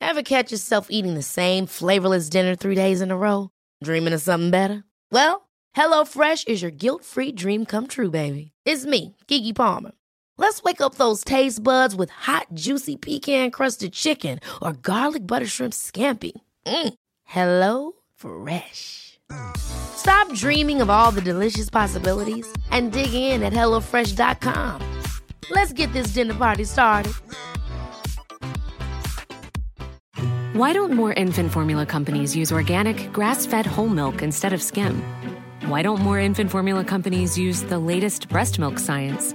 Ever 0.00 0.22
catch 0.22 0.50
yourself 0.50 0.86
eating 0.90 1.14
the 1.14 1.22
same 1.22 1.66
flavorless 1.66 2.28
dinner 2.30 2.54
three 2.54 2.74
days 2.74 3.02
in 3.02 3.10
a 3.10 3.16
row? 3.16 3.50
Dreaming 3.82 4.14
of 4.14 4.20
something 4.20 4.50
better? 4.50 4.84
Well, 5.10 5.48
HelloFresh 5.76 6.48
is 6.48 6.62
your 6.62 6.70
guilt-free 6.70 7.32
dream 7.32 7.66
come 7.66 7.86
true, 7.86 8.10
baby. 8.10 8.52
It's 8.64 8.86
me, 8.86 9.16
Kiki 9.26 9.52
Palmer. 9.52 9.92
Let's 10.38 10.62
wake 10.62 10.80
up 10.80 10.94
those 10.96 11.24
taste 11.24 11.62
buds 11.62 11.94
with 11.94 12.10
hot, 12.10 12.48
juicy 12.54 12.96
pecan-crusted 12.96 13.92
chicken 13.92 14.38
or 14.62 14.72
garlic 14.74 15.26
butter 15.26 15.46
shrimp 15.46 15.72
scampi. 15.72 16.32
Mm. 16.66 16.94
Hello 17.24 17.92
Fresh. 18.14 19.18
Stop 19.56 20.32
dreaming 20.34 20.80
of 20.80 20.90
all 20.90 21.10
the 21.10 21.22
delicious 21.22 21.70
possibilities 21.70 22.46
and 22.70 22.92
dig 22.92 23.12
in 23.12 23.42
at 23.42 23.52
HelloFresh.com. 23.52 24.82
Let's 25.50 25.72
get 25.72 25.92
this 25.92 26.08
dinner 26.08 26.34
party 26.34 26.64
started. 26.64 27.12
Why 30.52 30.72
don't 30.72 30.92
more 30.92 31.12
infant 31.12 31.52
formula 31.52 31.84
companies 31.84 32.34
use 32.34 32.50
organic, 32.50 33.12
grass 33.12 33.44
fed 33.44 33.66
whole 33.66 33.88
milk 33.88 34.22
instead 34.22 34.54
of 34.54 34.62
skim? 34.62 35.02
Why 35.66 35.82
don't 35.82 36.00
more 36.00 36.18
infant 36.18 36.50
formula 36.50 36.82
companies 36.82 37.36
use 37.36 37.62
the 37.62 37.78
latest 37.78 38.28
breast 38.30 38.58
milk 38.58 38.78
science? 38.78 39.34